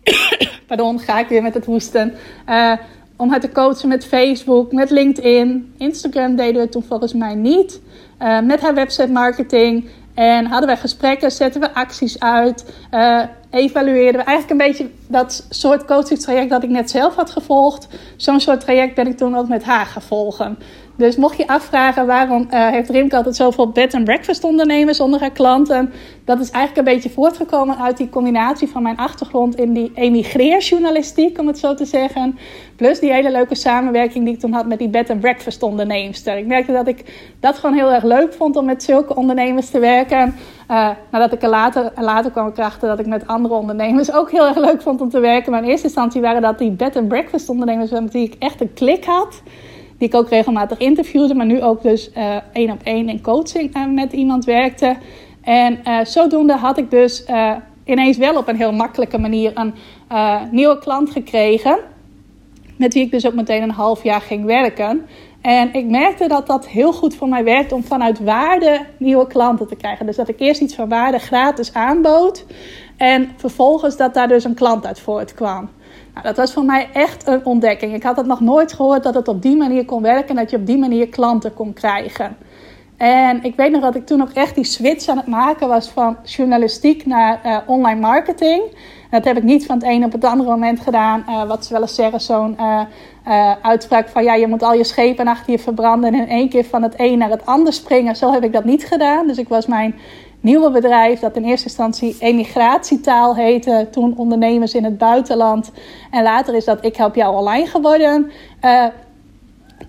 pardon, 0.67 0.99
ga 0.99 1.19
ik 1.19 1.27
weer 1.27 1.41
met 1.41 1.53
het 1.53 1.65
hoesten. 1.65 2.13
Uh, 2.49 2.73
om 3.15 3.29
haar 3.29 3.39
te 3.39 3.51
coachen 3.51 3.87
met 3.87 4.05
Facebook, 4.05 4.71
met 4.71 4.89
LinkedIn. 4.89 5.73
Instagram 5.77 6.35
deden 6.35 6.61
we 6.61 6.69
toen 6.69 6.83
volgens 6.83 7.13
mij 7.13 7.35
niet. 7.35 7.81
Uh, 8.21 8.41
met 8.41 8.61
haar 8.61 8.73
website 8.73 9.11
marketing. 9.11 9.89
En 10.13 10.45
hadden 10.45 10.67
wij 10.67 10.77
gesprekken, 10.77 11.31
zetten 11.31 11.61
we 11.61 11.73
acties 11.73 12.19
uit, 12.19 12.73
uh, 12.91 13.21
evalueerden 13.49 14.21
we 14.21 14.27
eigenlijk 14.27 14.49
een 14.49 14.67
beetje 14.67 14.89
dat 15.07 15.45
soort 15.49 15.85
coachingstraject 15.85 16.49
dat 16.49 16.63
ik 16.63 16.69
net 16.69 16.89
zelf 16.89 17.15
had 17.15 17.29
gevolgd. 17.29 17.87
Zo'n 18.17 18.39
soort 18.39 18.59
traject 18.59 18.95
ben 18.95 19.07
ik 19.07 19.17
toen 19.17 19.35
ook 19.35 19.47
met 19.47 19.63
haar 19.63 19.85
gevolgen. 19.85 20.57
Dus 20.95 21.15
mocht 21.15 21.37
je 21.37 21.47
afvragen 21.47 22.05
waarom 22.05 22.47
uh, 22.51 22.67
heeft 22.69 22.89
Rimke 22.89 23.15
altijd 23.15 23.35
zoveel 23.35 23.69
bed 23.69 23.93
and 23.93 24.03
breakfast 24.03 24.43
ondernemers 24.43 24.99
onder 24.99 25.19
haar 25.19 25.31
klanten, 25.31 25.93
dat 26.25 26.39
is 26.39 26.49
eigenlijk 26.51 26.87
een 26.87 26.93
beetje 26.93 27.09
voortgekomen 27.09 27.77
uit 27.77 27.97
die 27.97 28.09
combinatie 28.09 28.67
van 28.67 28.83
mijn 28.83 28.97
achtergrond 28.97 29.55
in 29.55 29.73
die 29.73 29.91
emigreerjournalistiek, 29.95 31.39
om 31.39 31.47
het 31.47 31.59
zo 31.59 31.73
te 31.73 31.85
zeggen, 31.85 32.37
plus 32.75 32.99
die 32.99 33.13
hele 33.13 33.31
leuke 33.31 33.55
samenwerking 33.55 34.25
die 34.25 34.33
ik 34.33 34.39
toen 34.39 34.53
had 34.53 34.67
met 34.67 34.79
die 34.79 34.87
bed 34.87 35.09
and 35.09 35.19
breakfast 35.19 35.63
ondernemers. 35.63 36.23
Ik 36.23 36.47
merkte 36.47 36.71
dat 36.71 36.87
ik 36.87 37.03
dat 37.39 37.57
gewoon 37.57 37.75
heel 37.75 37.91
erg 37.91 38.03
leuk 38.03 38.33
vond 38.33 38.55
om 38.55 38.65
met 38.65 38.83
zulke 38.83 39.15
ondernemers 39.15 39.69
te 39.69 39.79
werken. 39.79 40.35
Uh, 40.71 40.89
nadat 41.11 41.33
ik 41.33 41.43
er 41.43 41.49
later, 41.49 41.91
later 41.95 42.31
kwam 42.31 42.47
ik 42.47 42.57
erachter 42.57 42.87
dat 42.87 42.99
ik 42.99 43.05
met 43.05 43.27
andere 43.27 43.53
ondernemers 43.53 44.13
ook 44.13 44.31
heel 44.31 44.47
erg 44.47 44.57
leuk 44.57 44.81
vond 44.81 45.01
om 45.01 45.09
te 45.09 45.19
werken. 45.19 45.51
Maar 45.51 45.63
in 45.63 45.69
eerste 45.69 45.87
instantie 45.87 46.21
waren 46.21 46.41
dat 46.41 46.59
die 46.59 46.71
bed 46.71 46.95
and 46.95 47.07
breakfast 47.07 47.49
ondernemers 47.49 47.91
met 47.91 48.13
wie 48.13 48.25
ik 48.25 48.35
echt 48.39 48.61
een 48.61 48.73
klik 48.73 49.05
had 49.05 49.41
die 50.03 50.11
ik 50.11 50.17
ook 50.17 50.29
regelmatig 50.29 50.77
interviewde, 50.77 51.35
maar 51.35 51.45
nu 51.45 51.61
ook 51.61 51.81
dus 51.81 52.09
uh, 52.17 52.35
één 52.53 52.71
op 52.71 52.81
één 52.83 53.09
in 53.09 53.21
coaching 53.21 53.75
uh, 53.75 53.87
met 53.87 54.13
iemand 54.13 54.45
werkte. 54.45 54.95
En 55.41 55.79
uh, 55.87 55.99
zodoende 56.03 56.55
had 56.55 56.77
ik 56.77 56.91
dus 56.91 57.25
ineens 57.85 58.17
wel 58.17 58.35
op 58.35 58.47
een 58.47 58.55
heel 58.55 58.73
makkelijke 58.73 59.17
manier 59.17 59.51
een 59.53 59.73
nieuwe 60.51 60.79
klant 60.79 61.09
gekregen. 61.09 61.79
Met 62.77 62.93
wie 62.93 63.03
ik 63.03 63.11
dus 63.11 63.27
ook 63.27 63.33
meteen 63.33 63.63
een 63.63 63.71
half 63.71 64.03
jaar 64.03 64.21
ging 64.21 64.45
werken. 64.45 65.05
En 65.41 65.73
ik 65.73 65.85
merkte 65.85 66.27
dat 66.27 66.47
dat 66.47 66.67
heel 66.67 66.93
goed 66.93 67.15
voor 67.15 67.27
mij 67.27 67.43
werkt 67.43 67.71
om 67.71 67.83
vanuit 67.83 68.23
waarde 68.23 68.85
nieuwe 68.97 69.27
klanten 69.27 69.67
te 69.67 69.75
krijgen. 69.75 70.05
Dus 70.05 70.15
dat 70.15 70.27
ik 70.27 70.39
eerst 70.39 70.61
iets 70.61 70.75
van 70.75 70.89
waarde 70.89 71.17
gratis 71.17 71.73
aanbood. 71.73 72.45
En 72.97 73.29
vervolgens 73.35 73.97
dat 73.97 74.13
daar 74.13 74.27
dus 74.27 74.43
een 74.43 74.53
klant 74.53 74.85
uit 74.85 74.99
voortkwam. 74.99 75.69
Nou, 76.13 76.25
dat 76.25 76.37
was 76.37 76.53
voor 76.53 76.65
mij 76.65 76.89
echt 76.93 77.27
een 77.27 77.45
ontdekking. 77.45 77.93
Ik 77.93 78.03
had 78.03 78.17
het 78.17 78.25
nog 78.25 78.39
nooit 78.39 78.73
gehoord 78.73 79.03
dat 79.03 79.13
het 79.13 79.27
op 79.27 79.41
die 79.41 79.57
manier 79.57 79.85
kon 79.85 80.01
werken 80.01 80.29
en 80.29 80.35
dat 80.35 80.49
je 80.49 80.57
op 80.57 80.65
die 80.65 80.77
manier 80.77 81.07
klanten 81.07 81.53
kon 81.53 81.73
krijgen. 81.73 82.37
En 82.97 83.43
ik 83.43 83.55
weet 83.55 83.71
nog 83.71 83.81
dat 83.81 83.95
ik 83.95 84.05
toen 84.05 84.21
ook 84.21 84.31
echt 84.31 84.55
die 84.55 84.63
switch 84.63 85.07
aan 85.07 85.17
het 85.17 85.27
maken 85.27 85.67
was 85.67 85.89
van 85.89 86.17
journalistiek 86.23 87.05
naar 87.05 87.41
uh, 87.45 87.57
online 87.65 87.99
marketing. 87.99 88.61
dat 89.09 89.23
heb 89.25 89.37
ik 89.37 89.43
niet 89.43 89.65
van 89.65 89.75
het 89.75 89.85
een 89.87 90.03
op 90.03 90.11
het 90.11 90.23
andere 90.23 90.49
moment 90.49 90.79
gedaan. 90.79 91.23
Uh, 91.29 91.43
wat 91.43 91.65
ze 91.65 91.73
wel 91.73 91.81
eens 91.81 91.95
zeggen, 91.95 92.21
zo'n 92.21 92.57
uh, 92.59 93.51
uitspraak 93.61 94.09
van 94.09 94.23
ja, 94.23 94.33
je 94.33 94.47
moet 94.47 94.63
al 94.63 94.73
je 94.73 94.83
schepen 94.83 95.27
achter 95.27 95.51
je 95.51 95.59
verbranden 95.59 96.13
en 96.13 96.19
in 96.19 96.29
één 96.29 96.49
keer 96.49 96.65
van 96.65 96.83
het 96.83 96.93
een 96.97 97.17
naar 97.17 97.29
het 97.29 97.45
ander 97.45 97.73
springen. 97.73 98.15
Zo 98.15 98.31
heb 98.31 98.43
ik 98.43 98.53
dat 98.53 98.63
niet 98.63 98.85
gedaan. 98.85 99.27
Dus 99.27 99.37
ik 99.37 99.47
was 99.47 99.65
mijn 99.65 99.95
nieuwe 100.43 100.71
bedrijf 100.71 101.19
dat 101.19 101.35
in 101.35 101.43
eerste 101.43 101.67
instantie 101.67 102.15
emigratietaal 102.19 103.35
heette. 103.35 103.87
Toen 103.91 104.17
ondernemers 104.17 104.73
in 104.73 104.83
het 104.83 104.97
buitenland. 104.97 105.71
En 106.11 106.23
later 106.23 106.55
is 106.55 106.65
dat 106.65 106.85
Ik 106.85 106.95
Help 106.95 107.15
Jou 107.15 107.35
Online 107.35 107.65
geworden. 107.65 108.31
Uh, 108.61 108.85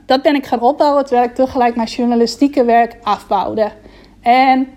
dat 0.06 0.22
ben 0.22 0.34
ik 0.34 0.46
gaan 0.46 0.60
opbouwen 0.60 1.04
terwijl 1.04 1.28
ik 1.28 1.34
tegelijk 1.34 1.76
mijn 1.76 1.88
journalistieke 1.88 2.64
werk 2.64 2.96
afbouwde. 3.02 3.70
En 4.20 4.68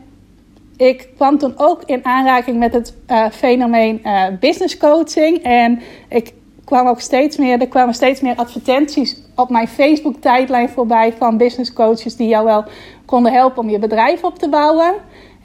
ik 0.78 1.10
kwam 1.16 1.38
toen 1.38 1.54
ook 1.58 1.84
in 1.86 2.06
aanraking 2.06 2.58
met 2.58 2.74
het 2.74 2.94
uh, 3.08 3.26
fenomeen 3.32 4.02
uh, 4.04 4.24
business 4.40 4.78
coaching. 4.78 5.44
En 5.44 5.82
ik 6.10 6.34
kwam 6.66 6.88
ook 6.88 7.00
steeds 7.00 7.38
meer, 7.38 7.62
er 7.62 7.68
kwamen 7.68 7.94
steeds 7.94 8.22
meer 8.22 8.36
advertenties 8.36 9.22
op 9.36 9.50
mijn 9.50 9.68
Facebook 9.68 10.16
tijdlijn 10.16 10.70
voorbij 10.70 11.14
van 11.18 11.38
business 11.38 11.74
coaches 11.74 12.16
die 12.16 12.28
jou 12.28 12.46
wel 12.46 12.64
konden 13.06 13.34
helpen 13.34 13.64
om 13.64 13.70
je 13.70 13.80
bedrijf 13.80 14.24
op 14.24 14.40
te 14.40 14.50
bouwen. 14.50 14.94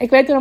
Ik 0.03 0.09
weet 0.09 0.33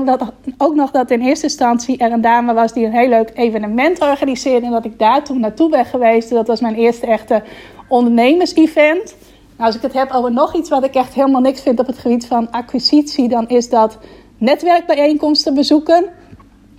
ook 0.58 0.74
nog 0.74 0.90
dat 0.90 1.10
in 1.10 1.20
eerste 1.20 1.44
instantie 1.44 1.98
er 1.98 2.12
een 2.12 2.20
dame 2.20 2.54
was 2.54 2.72
die 2.72 2.86
een 2.86 2.92
heel 2.92 3.08
leuk 3.08 3.30
evenement 3.34 4.00
organiseerde. 4.00 4.66
En 4.66 4.72
dat 4.72 4.84
ik 4.84 4.98
daar 4.98 5.24
toen 5.24 5.40
naartoe 5.40 5.70
ben 5.70 5.84
geweest. 5.84 6.30
Dat 6.30 6.46
was 6.46 6.60
mijn 6.60 6.74
eerste 6.74 7.06
echte 7.06 7.42
ondernemers-event. 7.88 9.16
als 9.56 9.74
ik 9.76 9.82
het 9.82 9.92
heb 9.92 10.10
over 10.12 10.32
nog 10.32 10.54
iets 10.54 10.68
wat 10.68 10.84
ik 10.84 10.94
echt 10.94 11.14
helemaal 11.14 11.40
niks 11.40 11.62
vind 11.62 11.80
op 11.80 11.86
het 11.86 11.98
gebied 11.98 12.26
van 12.26 12.50
acquisitie, 12.50 13.28
dan 13.28 13.48
is 13.48 13.68
dat 13.68 13.98
netwerkbijeenkomsten 14.38 15.54
bezoeken. 15.54 16.04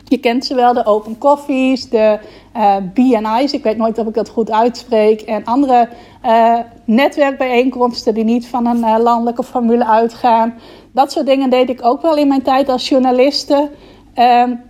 Je 0.03 0.17
kent 0.17 0.45
ze 0.45 0.55
wel, 0.55 0.73
de 0.73 0.85
open 0.85 1.17
coffees, 1.17 1.89
de 1.89 2.19
uh, 2.55 2.75
BNI's. 2.93 3.53
Ik 3.53 3.63
weet 3.63 3.77
nooit 3.77 3.97
of 3.97 4.07
ik 4.07 4.13
dat 4.13 4.29
goed 4.29 4.51
uitspreek. 4.51 5.21
En 5.21 5.43
andere 5.43 5.89
uh, 6.25 6.59
netwerkbijeenkomsten 6.85 8.13
die 8.13 8.23
niet 8.23 8.47
van 8.47 8.65
een 8.65 8.77
uh, 8.77 8.95
landelijke 8.99 9.43
formule 9.43 9.85
uitgaan. 9.85 10.53
Dat 10.93 11.11
soort 11.11 11.25
dingen 11.25 11.49
deed 11.49 11.69
ik 11.69 11.85
ook 11.85 12.01
wel 12.01 12.15
in 12.15 12.27
mijn 12.27 12.41
tijd 12.41 12.69
als 12.69 12.89
journaliste. 12.89 13.69
Um, 14.15 14.61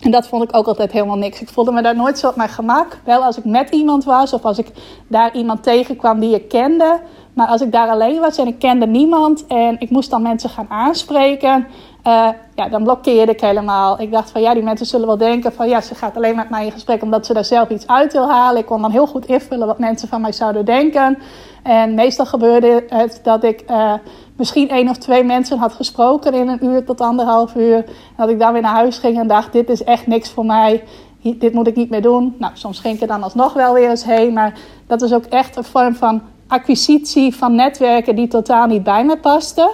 en 0.00 0.10
dat 0.10 0.26
vond 0.26 0.42
ik 0.42 0.56
ook 0.56 0.66
altijd 0.66 0.92
helemaal 0.92 1.16
niks. 1.16 1.40
Ik 1.40 1.48
voelde 1.48 1.72
me 1.72 1.82
daar 1.82 1.96
nooit 1.96 2.18
zo 2.18 2.28
op 2.28 2.36
mijn 2.36 2.48
gemak. 2.48 2.98
Wel 3.04 3.24
als 3.24 3.38
ik 3.38 3.44
met 3.44 3.70
iemand 3.70 4.04
was 4.04 4.32
of 4.32 4.44
als 4.44 4.58
ik 4.58 4.66
daar 5.08 5.34
iemand 5.34 5.62
tegenkwam 5.62 6.20
die 6.20 6.34
ik 6.34 6.48
kende. 6.48 7.00
Maar 7.36 7.46
als 7.46 7.60
ik 7.60 7.72
daar 7.72 7.88
alleen 7.88 8.20
was 8.20 8.38
en 8.38 8.46
ik 8.46 8.58
kende 8.58 8.86
niemand 8.86 9.46
en 9.46 9.76
ik 9.78 9.90
moest 9.90 10.10
dan 10.10 10.22
mensen 10.22 10.50
gaan 10.50 10.66
aanspreken, 10.68 11.66
uh, 12.06 12.28
ja, 12.54 12.68
dan 12.68 12.82
blokkeerde 12.82 13.32
ik 13.32 13.40
helemaal. 13.40 14.00
Ik 14.00 14.12
dacht 14.12 14.30
van 14.30 14.40
ja, 14.40 14.54
die 14.54 14.62
mensen 14.62 14.86
zullen 14.86 15.06
wel 15.06 15.16
denken 15.16 15.52
van 15.52 15.68
ja, 15.68 15.80
ze 15.80 15.94
gaat 15.94 16.16
alleen 16.16 16.36
met 16.36 16.50
mij 16.50 16.64
in 16.64 16.72
gesprek 16.72 17.02
omdat 17.02 17.26
ze 17.26 17.32
daar 17.32 17.44
zelf 17.44 17.68
iets 17.68 17.86
uit 17.86 18.12
wil 18.12 18.28
halen. 18.30 18.60
Ik 18.60 18.66
kon 18.66 18.82
dan 18.82 18.90
heel 18.90 19.06
goed 19.06 19.26
invullen 19.26 19.66
wat 19.66 19.78
mensen 19.78 20.08
van 20.08 20.20
mij 20.20 20.32
zouden 20.32 20.64
denken. 20.64 21.18
En 21.62 21.94
meestal 21.94 22.26
gebeurde 22.26 22.84
het 22.88 23.20
dat 23.22 23.44
ik 23.44 23.64
uh, 23.70 23.92
misschien 24.36 24.68
één 24.68 24.88
of 24.88 24.96
twee 24.96 25.24
mensen 25.24 25.58
had 25.58 25.72
gesproken 25.72 26.34
in 26.34 26.48
een 26.48 26.64
uur 26.64 26.84
tot 26.84 27.00
anderhalf 27.00 27.54
uur. 27.54 27.84
Dat 28.16 28.28
ik 28.28 28.38
dan 28.38 28.52
weer 28.52 28.62
naar 28.62 28.74
huis 28.74 28.98
ging 28.98 29.18
en 29.18 29.26
dacht: 29.26 29.52
dit 29.52 29.70
is 29.70 29.84
echt 29.84 30.06
niks 30.06 30.30
voor 30.30 30.46
mij. 30.46 30.84
Dit 31.22 31.52
moet 31.52 31.66
ik 31.66 31.76
niet 31.76 31.90
meer 31.90 32.02
doen. 32.02 32.34
Nou, 32.38 32.52
soms 32.54 32.80
ging 32.80 32.94
ik 32.94 33.00
er 33.00 33.06
dan 33.06 33.22
alsnog 33.22 33.52
wel 33.52 33.74
weer 33.74 33.90
eens 33.90 34.04
heen. 34.04 34.32
Maar 34.32 34.58
dat 34.86 35.02
is 35.02 35.14
ook 35.14 35.24
echt 35.24 35.56
een 35.56 35.64
vorm 35.64 35.94
van 35.94 36.22
acquisitie 36.48 37.34
van 37.34 37.54
netwerken 37.54 38.16
die 38.16 38.28
totaal 38.28 38.66
niet 38.66 38.82
bij 38.82 39.04
me 39.04 39.16
paste. 39.16 39.70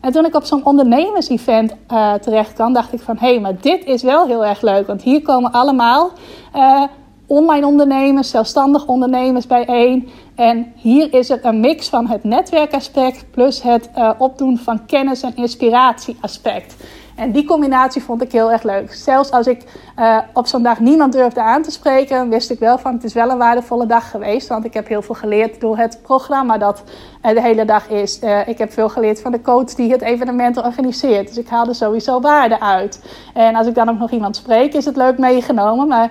En 0.00 0.12
toen 0.12 0.24
ik 0.24 0.34
op 0.34 0.44
zo'n 0.44 0.64
ondernemers-event 0.64 1.74
uh, 1.92 2.14
terecht 2.14 2.52
kwam, 2.52 2.72
dacht 2.72 2.92
ik 2.92 3.00
van 3.00 3.16
hé, 3.18 3.28
hey, 3.28 3.40
maar 3.40 3.60
dit 3.60 3.84
is 3.84 4.02
wel 4.02 4.26
heel 4.26 4.44
erg 4.44 4.60
leuk. 4.60 4.86
Want 4.86 5.02
hier 5.02 5.22
komen 5.22 5.52
allemaal 5.52 6.10
uh, 6.54 6.82
online 7.26 7.66
ondernemers, 7.66 8.30
zelfstandig 8.30 8.86
ondernemers 8.86 9.46
bijeen. 9.46 10.08
En 10.34 10.72
hier 10.76 11.14
is 11.14 11.28
het 11.28 11.44
een 11.44 11.60
mix 11.60 11.88
van 11.88 12.06
het 12.06 12.24
netwerkaspect 12.24 13.30
plus 13.30 13.62
het 13.62 13.90
uh, 13.96 14.10
opdoen 14.18 14.58
van 14.58 14.86
kennis- 14.86 15.22
en 15.22 15.36
inspiratieaspect. 15.36 16.76
En 17.16 17.32
die 17.32 17.44
combinatie 17.44 18.02
vond 18.02 18.22
ik 18.22 18.32
heel 18.32 18.52
erg 18.52 18.62
leuk. 18.62 18.94
Zelfs 18.94 19.30
als 19.30 19.46
ik 19.46 19.64
uh, 19.98 20.18
op 20.32 20.46
zo'n 20.46 20.62
dag 20.62 20.80
niemand 20.80 21.12
durfde 21.12 21.42
aan 21.42 21.62
te 21.62 21.70
spreken, 21.70 22.28
wist 22.28 22.50
ik 22.50 22.58
wel 22.58 22.78
van 22.78 22.92
het 22.92 23.04
is 23.04 23.12
wel 23.12 23.30
een 23.30 23.38
waardevolle 23.38 23.86
dag 23.86 24.10
geweest. 24.10 24.48
Want 24.48 24.64
ik 24.64 24.74
heb 24.74 24.88
heel 24.88 25.02
veel 25.02 25.14
geleerd 25.14 25.60
door 25.60 25.76
het 25.76 25.98
programma 26.02 26.58
dat 26.58 26.82
uh, 27.22 27.30
de 27.30 27.40
hele 27.40 27.64
dag 27.64 27.88
is. 27.88 28.22
Uh, 28.22 28.48
ik 28.48 28.58
heb 28.58 28.72
veel 28.72 28.88
geleerd 28.88 29.20
van 29.20 29.32
de 29.32 29.40
coach 29.40 29.74
die 29.74 29.92
het 29.92 30.02
evenement 30.02 30.56
organiseert. 30.62 31.28
Dus 31.28 31.38
ik 31.38 31.48
haalde 31.48 31.74
sowieso 31.74 32.20
waarde 32.20 32.60
uit. 32.60 33.04
En 33.34 33.54
als 33.54 33.66
ik 33.66 33.74
dan 33.74 33.88
ook 33.88 33.98
nog 33.98 34.10
iemand 34.10 34.36
spreek, 34.36 34.74
is 34.74 34.84
het 34.84 34.96
leuk 34.96 35.18
meegenomen. 35.18 35.88
Maar 35.88 36.10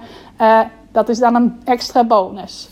dat 0.92 1.10
is 1.10 1.20
dan 1.20 1.36
een 1.36 1.62
extra 1.64 2.04
bonus. 2.04 2.70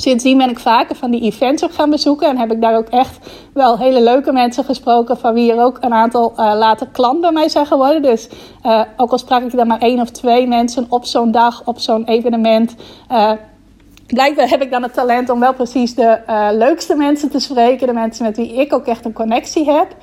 Sindsdien 0.00 0.38
ben 0.38 0.50
ik 0.50 0.58
vaker 0.58 0.96
van 0.96 1.10
die 1.10 1.20
events 1.20 1.64
ook 1.64 1.72
gaan 1.72 1.90
bezoeken. 1.90 2.28
En 2.28 2.38
heb 2.38 2.52
ik 2.52 2.60
daar 2.60 2.76
ook 2.76 2.88
echt 2.88 3.18
wel 3.52 3.78
hele 3.78 4.02
leuke 4.02 4.32
mensen 4.32 4.64
gesproken. 4.64 5.18
Van 5.18 5.34
wie 5.34 5.52
er 5.52 5.62
ook 5.62 5.78
een 5.80 5.92
aantal 5.92 6.32
uh, 6.36 6.52
later 6.56 6.86
klant 6.92 7.20
bij 7.20 7.32
mij 7.32 7.48
zijn 7.48 7.66
geworden. 7.66 8.02
Dus 8.02 8.28
uh, 8.66 8.82
ook 8.96 9.10
al 9.10 9.18
sprak 9.18 9.42
ik 9.42 9.56
dan 9.56 9.66
maar 9.66 9.78
één 9.78 10.00
of 10.00 10.10
twee 10.10 10.46
mensen 10.46 10.86
op 10.88 11.04
zo'n 11.04 11.30
dag, 11.30 11.62
op 11.64 11.78
zo'n 11.78 12.04
evenement. 12.04 12.74
Uh, 13.12 13.32
blijkbaar 14.06 14.48
heb 14.48 14.62
ik 14.62 14.70
dan 14.70 14.82
het 14.82 14.94
talent 14.94 15.30
om 15.30 15.40
wel 15.40 15.54
precies 15.54 15.94
de 15.94 16.18
leukste 16.52 16.94
mensen 16.94 17.30
te 17.30 17.38
spreken. 17.38 17.86
De 17.86 17.92
mensen 17.92 18.24
met 18.24 18.36
wie 18.36 18.54
ik 18.54 18.72
ook 18.72 18.86
echt 18.86 19.04
een 19.04 19.12
connectie 19.12 19.70
heb. 19.70 19.96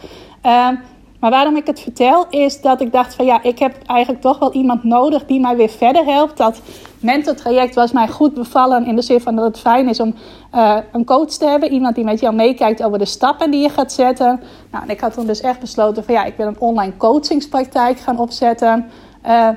Maar 1.25 1.33
waarom 1.33 1.55
ik 1.55 1.67
het 1.67 1.79
vertel 1.79 2.25
is 2.29 2.61
dat 2.61 2.81
ik 2.81 2.91
dacht 2.91 3.15
van 3.15 3.25
ja, 3.25 3.43
ik 3.43 3.59
heb 3.59 3.75
eigenlijk 3.85 4.21
toch 4.21 4.39
wel 4.39 4.53
iemand 4.53 4.83
nodig 4.83 5.25
die 5.25 5.39
mij 5.39 5.55
weer 5.55 5.69
verder 5.69 6.05
helpt. 6.05 6.37
Dat 6.37 6.61
mentortraject 6.99 7.75
was 7.75 7.91
mij 7.91 8.07
goed 8.07 8.33
bevallen 8.33 8.85
in 8.85 8.95
de 8.95 9.01
zin 9.01 9.21
van 9.21 9.35
dat 9.35 9.45
het 9.45 9.59
fijn 9.59 9.89
is 9.89 9.99
om 9.99 10.15
uh, 10.55 10.77
een 10.91 11.05
coach 11.05 11.29
te 11.29 11.45
hebben. 11.45 11.71
Iemand 11.71 11.95
die 11.95 12.03
met 12.03 12.19
jou 12.19 12.35
meekijkt 12.35 12.83
over 12.83 12.99
de 12.99 13.05
stappen 13.05 13.51
die 13.51 13.61
je 13.61 13.69
gaat 13.69 13.91
zetten. 13.91 14.41
Nou, 14.71 14.83
en 14.83 14.89
ik 14.89 14.99
had 14.99 15.13
toen 15.13 15.25
dus 15.25 15.41
echt 15.41 15.59
besloten 15.59 16.03
van 16.03 16.13
ja, 16.13 16.23
ik 16.23 16.37
wil 16.37 16.47
een 16.47 16.59
online 16.59 16.97
coachingspraktijk 16.97 17.99
gaan 17.99 18.19
opzetten. 18.19 18.89
Uh, 19.25 19.49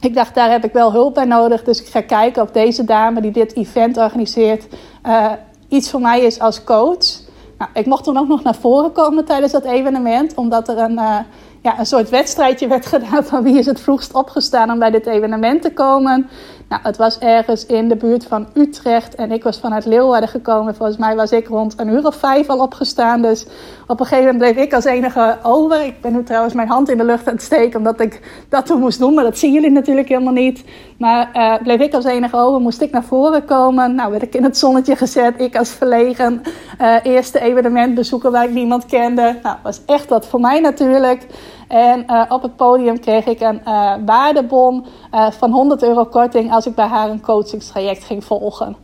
ik 0.00 0.14
dacht, 0.14 0.34
daar 0.34 0.50
heb 0.50 0.64
ik 0.64 0.72
wel 0.72 0.92
hulp 0.92 1.14
bij 1.14 1.24
nodig. 1.24 1.62
Dus 1.62 1.80
ik 1.80 1.86
ga 1.86 2.00
kijken 2.00 2.42
of 2.42 2.50
deze 2.50 2.84
dame 2.84 3.20
die 3.20 3.30
dit 3.30 3.56
event 3.56 3.96
organiseert 3.96 4.66
uh, 5.06 5.32
iets 5.68 5.90
voor 5.90 6.00
mij 6.00 6.20
is 6.20 6.40
als 6.40 6.64
coach. 6.64 7.25
Nou, 7.58 7.70
ik 7.74 7.86
mocht 7.86 8.04
toen 8.04 8.16
ook 8.16 8.28
nog 8.28 8.42
naar 8.42 8.54
voren 8.54 8.92
komen 8.92 9.24
tijdens 9.24 9.52
dat 9.52 9.64
evenement, 9.64 10.34
omdat 10.34 10.68
er 10.68 10.78
een, 10.78 10.92
uh, 10.92 11.18
ja, 11.66 11.78
een 11.78 11.86
soort 11.86 12.10
wedstrijdje 12.10 12.68
werd 12.68 12.86
gedaan 12.94 13.24
van 13.24 13.42
wie 13.42 13.58
is 13.58 13.66
het 13.66 13.80
vroegst 13.80 14.12
opgestaan 14.12 14.70
om 14.70 14.78
bij 14.78 14.90
dit 14.90 15.06
evenement 15.06 15.62
te 15.62 15.72
komen. 15.72 16.28
Nou, 16.68 16.82
het 16.84 16.96
was 16.96 17.18
ergens 17.18 17.66
in 17.66 17.88
de 17.88 17.96
buurt 17.96 18.24
van 18.24 18.46
Utrecht 18.54 19.14
en 19.14 19.32
ik 19.32 19.42
was 19.42 19.60
vanuit 19.60 19.84
Leeuwarden 19.84 20.28
gekomen. 20.28 20.74
Volgens 20.74 20.98
mij 20.98 21.16
was 21.16 21.32
ik 21.32 21.48
rond 21.48 21.74
een 21.76 21.88
uur 21.88 22.06
of 22.06 22.16
vijf 22.16 22.48
al 22.48 22.58
opgestaan. 22.58 23.22
Dus 23.22 23.46
op 23.86 24.00
een 24.00 24.06
gegeven 24.06 24.32
moment 24.32 24.52
bleef 24.52 24.64
ik 24.64 24.74
als 24.74 24.84
enige 24.84 25.38
over. 25.42 25.84
Ik 25.84 26.00
ben 26.00 26.12
nu 26.12 26.22
trouwens 26.22 26.54
mijn 26.54 26.68
hand 26.68 26.88
in 26.88 26.96
de 26.96 27.04
lucht 27.04 27.26
aan 27.26 27.32
het 27.32 27.42
steken 27.42 27.78
omdat 27.78 28.00
ik 28.00 28.44
dat 28.48 28.66
toen 28.66 28.80
moest 28.80 28.98
doen. 28.98 29.14
Maar 29.14 29.24
dat 29.24 29.38
zien 29.38 29.52
jullie 29.52 29.70
natuurlijk 29.70 30.08
helemaal 30.08 30.32
niet. 30.32 30.64
Maar 30.98 31.30
uh, 31.34 31.54
bleef 31.62 31.80
ik 31.80 31.94
als 31.94 32.04
enige 32.04 32.36
over, 32.36 32.60
moest 32.60 32.80
ik 32.80 32.90
naar 32.90 33.04
voren 33.04 33.44
komen. 33.44 33.94
Nou, 33.94 34.10
werd 34.10 34.22
ik 34.22 34.34
in 34.34 34.44
het 34.44 34.58
zonnetje 34.58 34.96
gezet. 34.96 35.40
Ik 35.40 35.56
als 35.56 35.70
verlegen 35.70 36.42
uh, 36.80 36.94
eerste 37.02 37.40
evenement 37.40 37.94
bezoeken 37.94 38.32
waar 38.32 38.44
ik 38.44 38.54
niemand 38.54 38.86
kende. 38.86 39.38
Nou, 39.42 39.56
was 39.62 39.80
echt 39.86 40.08
wat 40.08 40.26
voor 40.26 40.40
mij 40.40 40.60
natuurlijk. 40.60 41.26
En 41.68 42.04
uh, 42.10 42.22
op 42.28 42.42
het 42.42 42.56
podium 42.56 43.00
kreeg 43.00 43.26
ik 43.26 43.40
een 43.40 43.60
uh, 43.64 43.94
waardebon 44.04 44.86
uh, 45.14 45.30
van 45.30 45.50
100 45.50 45.82
euro 45.82 46.04
korting 46.04 46.52
als 46.52 46.66
ik 46.66 46.74
bij 46.74 46.86
haar 46.86 47.10
een 47.10 47.20
coachingstraject 47.20 48.04
ging 48.04 48.24
volgen. 48.24 48.76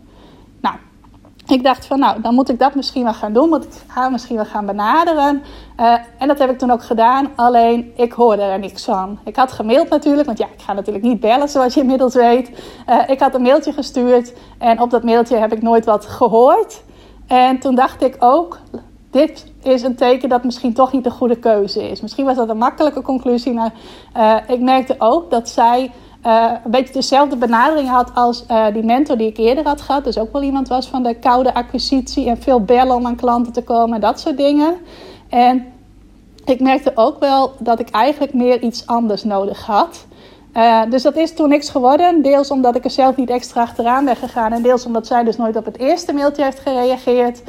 Nou, 0.60 0.76
ik 1.46 1.62
dacht 1.62 1.86
van 1.86 1.98
nou, 1.98 2.20
dan 2.20 2.34
moet 2.34 2.48
ik 2.48 2.58
dat 2.58 2.74
misschien 2.74 3.04
wel 3.04 3.14
gaan 3.14 3.32
doen. 3.32 3.48
Moet 3.48 3.64
ik 3.64 3.70
haar 3.86 4.10
misschien 4.10 4.36
wel 4.36 4.44
gaan 4.44 4.66
benaderen. 4.66 5.42
en 6.18 6.28
dat 6.28 6.38
heb 6.38 6.50
ik 6.50 6.58
toen 6.58 6.70
ook 6.70 6.82
gedaan. 6.82 7.30
Alleen 7.36 7.92
ik 7.96 8.12
hoorde 8.12 8.42
er 8.42 8.58
niks 8.58 8.84
van. 8.84 9.18
Ik 9.24 9.36
had 9.36 9.52
gemaild 9.52 9.88
natuurlijk, 9.88 10.26
want 10.26 10.38
ja, 10.38 10.46
ik 10.46 10.62
ga 10.62 10.72
natuurlijk 10.72 11.04
niet 11.04 11.20
bellen 11.20 11.48
zoals 11.48 11.74
je 11.74 11.80
inmiddels 11.80 12.14
weet. 12.14 12.50
ik 13.06 13.20
had 13.20 13.34
een 13.34 13.42
mailtje 13.42 13.72
gestuurd 13.72 14.32
en 14.58 14.80
op 14.80 14.90
dat 14.90 15.02
mailtje 15.02 15.36
heb 15.36 15.52
ik 15.52 15.62
nooit 15.62 15.84
wat 15.84 16.06
gehoord. 16.06 16.82
En 17.26 17.58
toen 17.58 17.74
dacht 17.74 18.02
ik 18.02 18.16
ook, 18.18 18.58
dit 19.12 19.46
is 19.62 19.82
een 19.82 19.94
teken 19.94 20.28
dat 20.28 20.44
misschien 20.44 20.72
toch 20.72 20.92
niet 20.92 21.04
de 21.04 21.10
goede 21.10 21.36
keuze 21.36 21.90
is. 21.90 22.00
Misschien 22.00 22.24
was 22.24 22.36
dat 22.36 22.48
een 22.48 22.58
makkelijke 22.58 23.02
conclusie, 23.02 23.52
maar 23.52 23.72
uh, 24.16 24.36
ik 24.46 24.60
merkte 24.60 24.94
ook 24.98 25.30
dat 25.30 25.48
zij 25.48 25.90
uh, 26.26 26.52
een 26.64 26.70
beetje 26.70 26.92
dezelfde 26.92 27.36
benadering 27.36 27.88
had 27.88 28.14
als 28.14 28.44
uh, 28.50 28.66
die 28.72 28.82
mentor 28.82 29.16
die 29.16 29.28
ik 29.28 29.36
eerder 29.36 29.64
had 29.64 29.80
gehad. 29.80 30.04
Dus 30.04 30.18
ook 30.18 30.32
wel 30.32 30.42
iemand 30.42 30.68
was 30.68 30.88
van 30.88 31.02
de 31.02 31.14
koude 31.14 31.54
acquisitie 31.54 32.28
en 32.28 32.42
veel 32.42 32.60
bellen 32.60 32.96
om 32.96 33.06
aan 33.06 33.16
klanten 33.16 33.52
te 33.52 33.62
komen 33.62 33.94
en 33.94 34.00
dat 34.00 34.20
soort 34.20 34.36
dingen. 34.36 34.76
En 35.28 35.66
ik 36.44 36.60
merkte 36.60 36.92
ook 36.94 37.20
wel 37.20 37.52
dat 37.58 37.80
ik 37.80 37.90
eigenlijk 37.90 38.34
meer 38.34 38.62
iets 38.62 38.86
anders 38.86 39.24
nodig 39.24 39.66
had. 39.66 40.06
Dus 40.88 41.02
dat 41.02 41.16
is 41.16 41.34
toen 41.34 41.48
niks 41.48 41.70
geworden. 41.70 42.22
Deels 42.22 42.50
omdat 42.50 42.76
ik 42.76 42.84
er 42.84 42.90
zelf 42.90 43.16
niet 43.16 43.30
extra 43.30 43.62
achteraan 43.62 44.04
ben 44.04 44.16
gegaan. 44.16 44.52
En 44.52 44.62
deels 44.62 44.86
omdat 44.86 45.06
zij 45.06 45.24
dus 45.24 45.36
nooit 45.36 45.56
op 45.56 45.64
het 45.64 45.78
eerste 45.78 46.12
mailtje 46.12 46.44
heeft 46.44 46.60
gereageerd. 46.60 47.42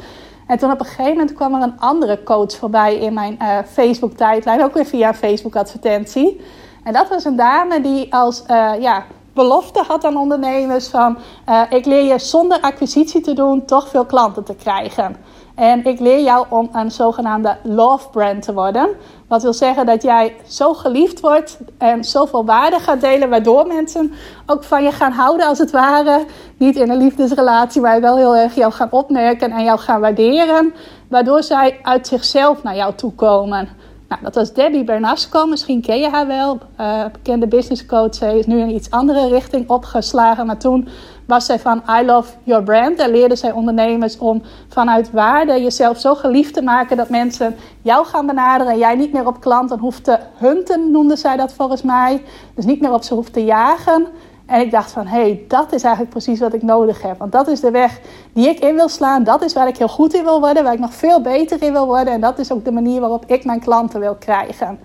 En 0.46 0.58
toen 0.58 0.72
op 0.72 0.80
een 0.80 0.86
gegeven 0.86 1.12
moment 1.12 1.32
kwam 1.32 1.54
er 1.54 1.62
een 1.62 1.80
andere 1.80 2.22
coach 2.22 2.56
voorbij 2.56 2.98
in 2.98 3.14
mijn 3.14 3.38
uh, 3.42 3.58
Facebook-tijdlijn, 3.72 4.62
ook 4.62 4.74
weer 4.74 4.86
via 4.86 5.14
Facebook-advertentie. 5.14 6.40
En 6.84 6.92
dat 6.92 7.08
was 7.08 7.24
een 7.24 7.36
dame 7.36 7.80
die 7.80 8.14
als 8.14 8.42
uh, 8.50 8.72
ja, 8.80 9.04
belofte 9.34 9.82
had 9.86 10.04
aan 10.04 10.16
ondernemers 10.16 10.88
van... 10.88 11.18
Uh, 11.48 11.62
ik 11.70 11.84
leer 11.84 12.04
je 12.04 12.18
zonder 12.18 12.60
acquisitie 12.60 13.20
te 13.20 13.32
doen 13.32 13.64
toch 13.64 13.88
veel 13.88 14.04
klanten 14.04 14.44
te 14.44 14.54
krijgen. 14.54 15.16
En 15.54 15.84
ik 15.84 16.00
leer 16.00 16.22
jou 16.22 16.46
om 16.48 16.68
een 16.72 16.90
zogenaamde 16.90 17.56
love 17.62 18.08
brand 18.10 18.42
te 18.42 18.52
worden. 18.52 18.88
Wat 19.28 19.42
wil 19.42 19.52
zeggen 19.52 19.86
dat 19.86 20.02
jij 20.02 20.36
zo 20.46 20.74
geliefd 20.74 21.20
wordt 21.20 21.58
en 21.78 22.04
zoveel 22.04 22.44
waarde 22.44 22.78
gaat 22.78 23.00
delen, 23.00 23.28
waardoor 23.28 23.66
mensen 23.66 24.12
ook 24.46 24.64
van 24.64 24.82
je 24.82 24.90
gaan 24.90 25.12
houden 25.12 25.46
als 25.46 25.58
het 25.58 25.70
ware. 25.70 26.24
Niet 26.56 26.76
in 26.76 26.90
een 26.90 26.96
liefdesrelatie, 26.96 27.80
maar 27.80 28.00
wel 28.00 28.16
heel 28.16 28.36
erg 28.36 28.54
jou 28.54 28.72
gaan 28.72 28.90
opmerken 28.90 29.50
en 29.50 29.64
jou 29.64 29.78
gaan 29.78 30.00
waarderen. 30.00 30.74
Waardoor 31.08 31.42
zij 31.42 31.78
uit 31.82 32.06
zichzelf 32.06 32.62
naar 32.62 32.76
jou 32.76 32.94
toe 32.94 33.12
komen. 33.12 33.68
Nou, 34.08 34.22
dat 34.22 34.34
was 34.34 34.52
Debbie 34.52 34.84
Bernasco, 34.84 35.46
misschien 35.46 35.82
ken 35.82 35.98
je 35.98 36.08
haar 36.08 36.26
wel. 36.26 36.58
Uh, 36.80 37.04
bekende 37.12 37.46
business 37.46 37.86
coach. 37.86 38.14
Zij 38.14 38.38
is 38.38 38.46
nu 38.46 38.60
in 38.60 38.74
iets 38.74 38.90
andere 38.90 39.28
richting 39.28 39.68
opgeslagen. 39.68 40.46
Maar 40.46 40.58
toen 40.58 40.88
was 41.26 41.46
zij 41.46 41.58
van 41.58 41.82
I 42.00 42.04
love 42.04 42.32
your 42.42 42.62
brand. 42.62 42.98
Daar 42.98 43.10
leerde 43.10 43.36
zij 43.36 43.52
ondernemers 43.52 44.18
om 44.18 44.42
vanuit 44.68 45.10
waarde 45.10 45.62
jezelf 45.62 46.00
zo 46.00 46.14
geliefd 46.14 46.54
te 46.54 46.62
maken 46.62 46.96
dat 46.96 47.08
mensen 47.08 47.56
jou 47.82 48.06
gaan 48.06 48.26
benaderen 48.26 48.72
en 48.72 48.78
jij 48.78 48.94
niet 48.94 49.12
meer 49.12 49.26
op 49.26 49.40
klanten 49.40 49.78
hoeft 49.78 50.04
te 50.04 50.18
hunten, 50.34 50.90
noemde 50.90 51.16
zij 51.16 51.36
dat 51.36 51.52
volgens 51.52 51.82
mij. 51.82 52.22
Dus 52.54 52.64
niet 52.64 52.80
meer 52.80 52.92
op 52.92 53.02
ze 53.02 53.14
hoeft 53.14 53.32
te 53.32 53.44
jagen. 53.44 54.06
En 54.46 54.60
ik 54.60 54.70
dacht 54.70 54.90
van, 54.90 55.06
hé, 55.06 55.20
hey, 55.20 55.44
dat 55.48 55.72
is 55.72 55.82
eigenlijk 55.82 56.14
precies 56.14 56.40
wat 56.40 56.54
ik 56.54 56.62
nodig 56.62 57.02
heb. 57.02 57.18
Want 57.18 57.32
dat 57.32 57.48
is 57.48 57.60
de 57.60 57.70
weg 57.70 58.00
die 58.32 58.48
ik 58.48 58.58
in 58.58 58.74
wil 58.74 58.88
slaan. 58.88 59.24
Dat 59.24 59.42
is 59.42 59.52
waar 59.52 59.68
ik 59.68 59.76
heel 59.76 59.88
goed 59.88 60.14
in 60.14 60.24
wil 60.24 60.40
worden, 60.40 60.64
waar 60.64 60.72
ik 60.72 60.78
nog 60.78 60.94
veel 60.94 61.20
beter 61.20 61.62
in 61.62 61.72
wil 61.72 61.86
worden. 61.86 62.12
En 62.12 62.20
dat 62.20 62.38
is 62.38 62.52
ook 62.52 62.64
de 62.64 62.72
manier 62.72 63.00
waarop 63.00 63.24
ik 63.26 63.44
mijn 63.44 63.60
klanten 63.60 64.00
wil 64.00 64.14
krijgen. 64.14 64.78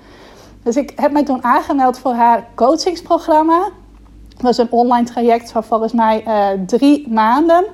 Dus 0.63 0.75
ik 0.75 0.93
heb 0.95 1.11
mij 1.11 1.23
toen 1.23 1.43
aangemeld 1.43 1.99
voor 1.99 2.13
haar 2.13 2.47
coachingsprogramma. 2.55 3.69
Was 4.41 4.57
een 4.57 4.71
online 4.71 5.05
traject 5.05 5.51
van 5.51 5.63
volgens 5.63 5.93
mij 5.93 6.23
uh, 6.27 6.65
drie 6.65 7.07
maanden. 7.09 7.65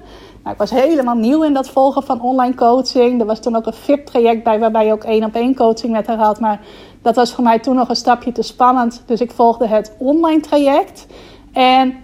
Nou, 0.44 0.58
ik 0.58 0.58
was 0.58 0.72
helemaal 0.72 1.16
nieuw 1.16 1.44
in 1.44 1.54
dat 1.54 1.70
volgen 1.70 2.04
van 2.04 2.22
online 2.22 2.56
coaching. 2.56 3.20
Er 3.20 3.26
was 3.26 3.40
toen 3.40 3.56
ook 3.56 3.66
een 3.66 3.74
VIP-traject 3.74 4.44
bij 4.44 4.60
waarbij 4.60 4.86
je 4.86 4.92
ook 4.92 5.04
één 5.04 5.24
op 5.24 5.36
één 5.36 5.56
coaching 5.56 5.92
met 5.92 6.08
haar 6.08 6.18
had. 6.18 6.40
Maar 6.40 6.60
dat 7.02 7.16
was 7.16 7.34
voor 7.34 7.44
mij 7.44 7.60
toen 7.60 7.76
nog 7.76 7.90
een 7.90 7.96
stapje 7.96 8.32
te 8.32 8.42
spannend. 8.42 9.04
Dus 9.06 9.22
ik 9.22 9.32
volgde 9.32 9.68
het 9.68 9.96
online 9.98 10.42
traject. 10.42 11.08
En 11.54 11.96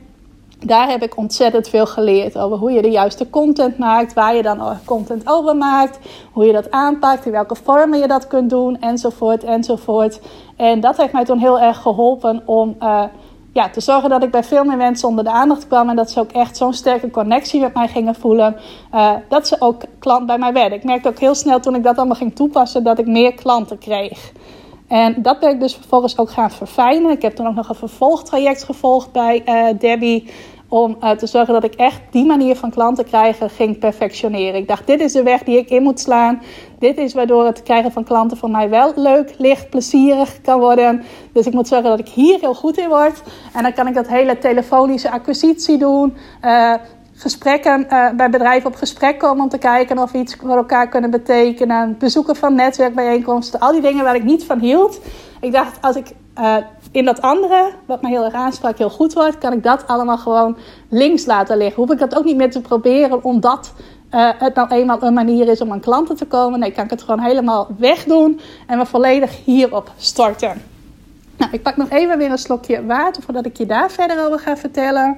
daar 0.66 0.89
heb 0.89 1.03
ik 1.03 1.18
ontzettend 1.18 1.68
veel 1.68 1.86
geleerd 1.86 2.38
over 2.38 2.57
hoe 2.57 2.72
je 2.72 2.82
de 2.82 2.89
juiste 2.91 3.30
content 3.30 3.78
maakt, 3.78 4.14
waar 4.14 4.36
je 4.36 4.41
dan 4.41 4.78
content 4.86 5.24
over 5.26 5.55
maakt, 5.55 5.99
hoe 6.32 6.45
je 6.45 6.53
dat 6.53 6.72
aanpakt, 6.72 7.26
in 7.26 7.32
welke 7.32 7.55
vormen 7.55 7.99
je 7.99 8.07
dat 8.07 8.28
kunt 8.28 8.49
doen, 8.49 8.80
enzovoort, 8.80 9.43
enzovoort. 9.43 10.22
En 10.55 10.80
dat 10.80 10.97
heeft 10.97 11.14
mij 11.14 11.26
toen 11.26 11.39
heel 11.39 11.59
erg 11.59 11.78
geholpen 11.82 12.41
om 12.45 12.76
uh, 12.82 13.03
ja, 13.54 13.70
te 13.70 13.82
zorgen 13.82 14.10
dat 14.10 14.24
ik 14.24 14.32
bij 14.32 14.43
veel 14.43 14.64
meer 14.64 14.78
mensen 14.78 15.08
onder 15.08 15.24
de 15.24 15.30
aandacht 15.30 15.68
kwam 15.68 15.89
en 15.89 15.95
dat 15.95 16.12
ze 16.12 16.20
ook 16.20 16.32
echt 16.32 16.58
zo'n 16.58 16.74
sterke 16.74 17.12
connectie 17.12 17.62
met 17.62 17.74
mij 17.74 17.88
gingen 17.88 18.16
voelen, 18.16 18.56
uh, 18.93 19.12
dat 19.30 19.47
ze 19.47 19.56
ook 19.60 19.82
klant 19.99 20.26
bij 20.26 20.38
mij 20.38 20.54
werden. 20.54 20.78
Ik 20.78 20.84
merkte 20.84 21.10
ook 21.10 21.20
heel 21.20 21.36
snel 21.36 21.60
toen 21.60 21.76
ik 21.76 21.84
dat 21.84 21.97
allemaal 21.97 22.16
ging 22.16 22.36
toepassen 22.36 22.84
dat 22.84 22.99
ik 22.99 23.08
meer 23.08 23.34
klanten 23.34 23.78
kreeg. 23.78 24.32
En 24.88 25.22
dat 25.22 25.39
ben 25.39 25.49
ik 25.49 25.60
dus 25.60 25.76
vervolgens 25.76 26.18
ook 26.18 26.32
gaan 26.32 26.52
verfijnen. 26.52 27.12
Ik 27.12 27.22
heb 27.22 27.36
toen 27.36 27.47
ook 27.47 27.56
nog 27.56 27.70
een 27.70 27.76
vervolgtraject 27.76 28.64
gevolgd 28.64 29.12
bij 29.12 29.41
uh, 29.45 29.80
Debbie. 29.80 30.32
Om 30.74 30.97
uh, 31.01 31.09
te 31.09 31.28
zorgen 31.28 31.53
dat 31.53 31.63
ik 31.63 31.74
echt 31.74 32.01
die 32.11 32.26
manier 32.26 32.55
van 32.55 32.69
klanten 32.69 33.05
krijgen 33.05 33.49
ging 33.49 33.80
perfectioneren. 33.80 34.59
Ik 34.59 34.67
dacht, 34.67 34.88
dit 34.88 34.99
is 34.99 35.11
de 35.11 35.24
weg 35.24 35.43
die 35.43 35.57
ik 35.57 35.69
in 35.69 35.84
moet 35.84 35.99
slaan. 35.99 36.41
Dit 36.80 36.97
is 36.97 37.13
waardoor 37.13 37.45
het 37.45 37.63
krijgen 37.63 37.91
van 37.91 38.03
klanten 38.03 38.38
voor 38.38 38.49
mij 38.49 38.69
wel 38.69 38.91
leuk, 38.95 39.34
licht, 39.38 39.69
plezierig 39.69 40.41
kan 40.41 40.59
worden. 40.59 41.03
Dus 41.34 41.45
ik 41.45 41.53
moet 41.53 41.67
zorgen 41.67 41.89
dat 41.89 41.99
ik 41.99 42.07
hier 42.07 42.39
heel 42.39 42.53
goed 42.53 42.78
in 42.78 42.89
word. 42.89 43.22
En 43.53 43.63
dan 43.63 43.74
kan 43.74 43.88
ik 43.88 43.93
dat 43.93 44.07
hele 44.07 44.38
telefonische 44.38 45.11
acquisitie 45.11 45.78
doen. 45.78 46.17
Uh, 46.45 46.74
gesprekken 47.13 47.86
uh, 47.89 48.09
bij 48.09 48.30
bedrijven 48.30 48.69
op 48.69 48.76
gesprek 48.76 49.19
komen 49.19 49.43
om 49.43 49.49
te 49.49 49.57
kijken 49.57 49.97
of 49.97 50.11
we 50.11 50.17
iets 50.17 50.36
voor 50.36 50.57
elkaar 50.57 50.89
kunnen 50.89 51.09
betekenen. 51.09 51.95
Bezoeken 51.99 52.36
van 52.36 52.55
netwerkbijeenkomsten, 52.55 53.59
al 53.59 53.72
die 53.72 53.82
dingen 53.82 54.03
waar 54.03 54.15
ik 54.15 54.24
niet 54.24 54.43
van 54.43 54.59
hield. 54.59 54.99
Ik 55.41 55.51
dacht, 55.51 55.82
als 55.82 55.95
ik 55.95 56.11
uh, 56.40 56.56
in 56.92 57.06
dat 57.06 57.22
andere, 57.22 57.72
wat 57.86 58.02
mij 58.02 58.12
heel 58.12 58.24
erg 58.24 58.34
aansprak, 58.34 58.78
heel 58.78 58.90
goed 58.90 59.14
wordt, 59.14 59.38
kan 59.38 59.54
ik 59.54 59.64
dat 59.64 59.88
allemaal 59.88 60.18
gewoon 60.18 60.58
links 60.90 61.26
laten 61.26 61.58
liggen. 61.58 61.82
Hoef 61.82 61.92
ik 61.92 62.00
dat 62.00 62.16
ook 62.16 62.24
niet 62.24 62.36
meer 62.36 62.52
te 62.52 62.62
proberen, 62.62 63.24
omdat 63.24 63.74
uh, 64.12 64.30
het 64.38 64.56
nou 64.56 64.70
eenmaal 64.70 65.04
een 65.04 65.14
manier 65.14 65.48
is 65.48 65.62
om 65.62 65.72
aan 65.72 65.80
klanten 65.80 66.16
te 66.16 66.26
komen. 66.26 66.60
Nee, 66.60 66.72
kan 66.72 66.84
ik 66.84 66.90
het 66.90 67.02
gewoon 67.02 67.20
helemaal 67.20 67.68
wegdoen 67.78 68.40
en 68.68 68.78
me 68.78 68.86
volledig 68.86 69.46
hierop 69.46 69.92
storten. 69.98 70.62
Nou, 71.38 71.52
ik 71.52 71.62
pak 71.62 71.78
nog 71.78 71.90
even 71.90 72.18
weer 72.18 72.32
een 72.32 72.38
slokje 72.38 72.86
water 72.86 73.24
voordat 73.24 73.46
ik 73.46 73.58
je 73.58 73.66
daar 73.66 73.92
verder 73.92 74.26
over 74.26 74.40
ga 74.40 74.58
vertellen. 74.58 75.18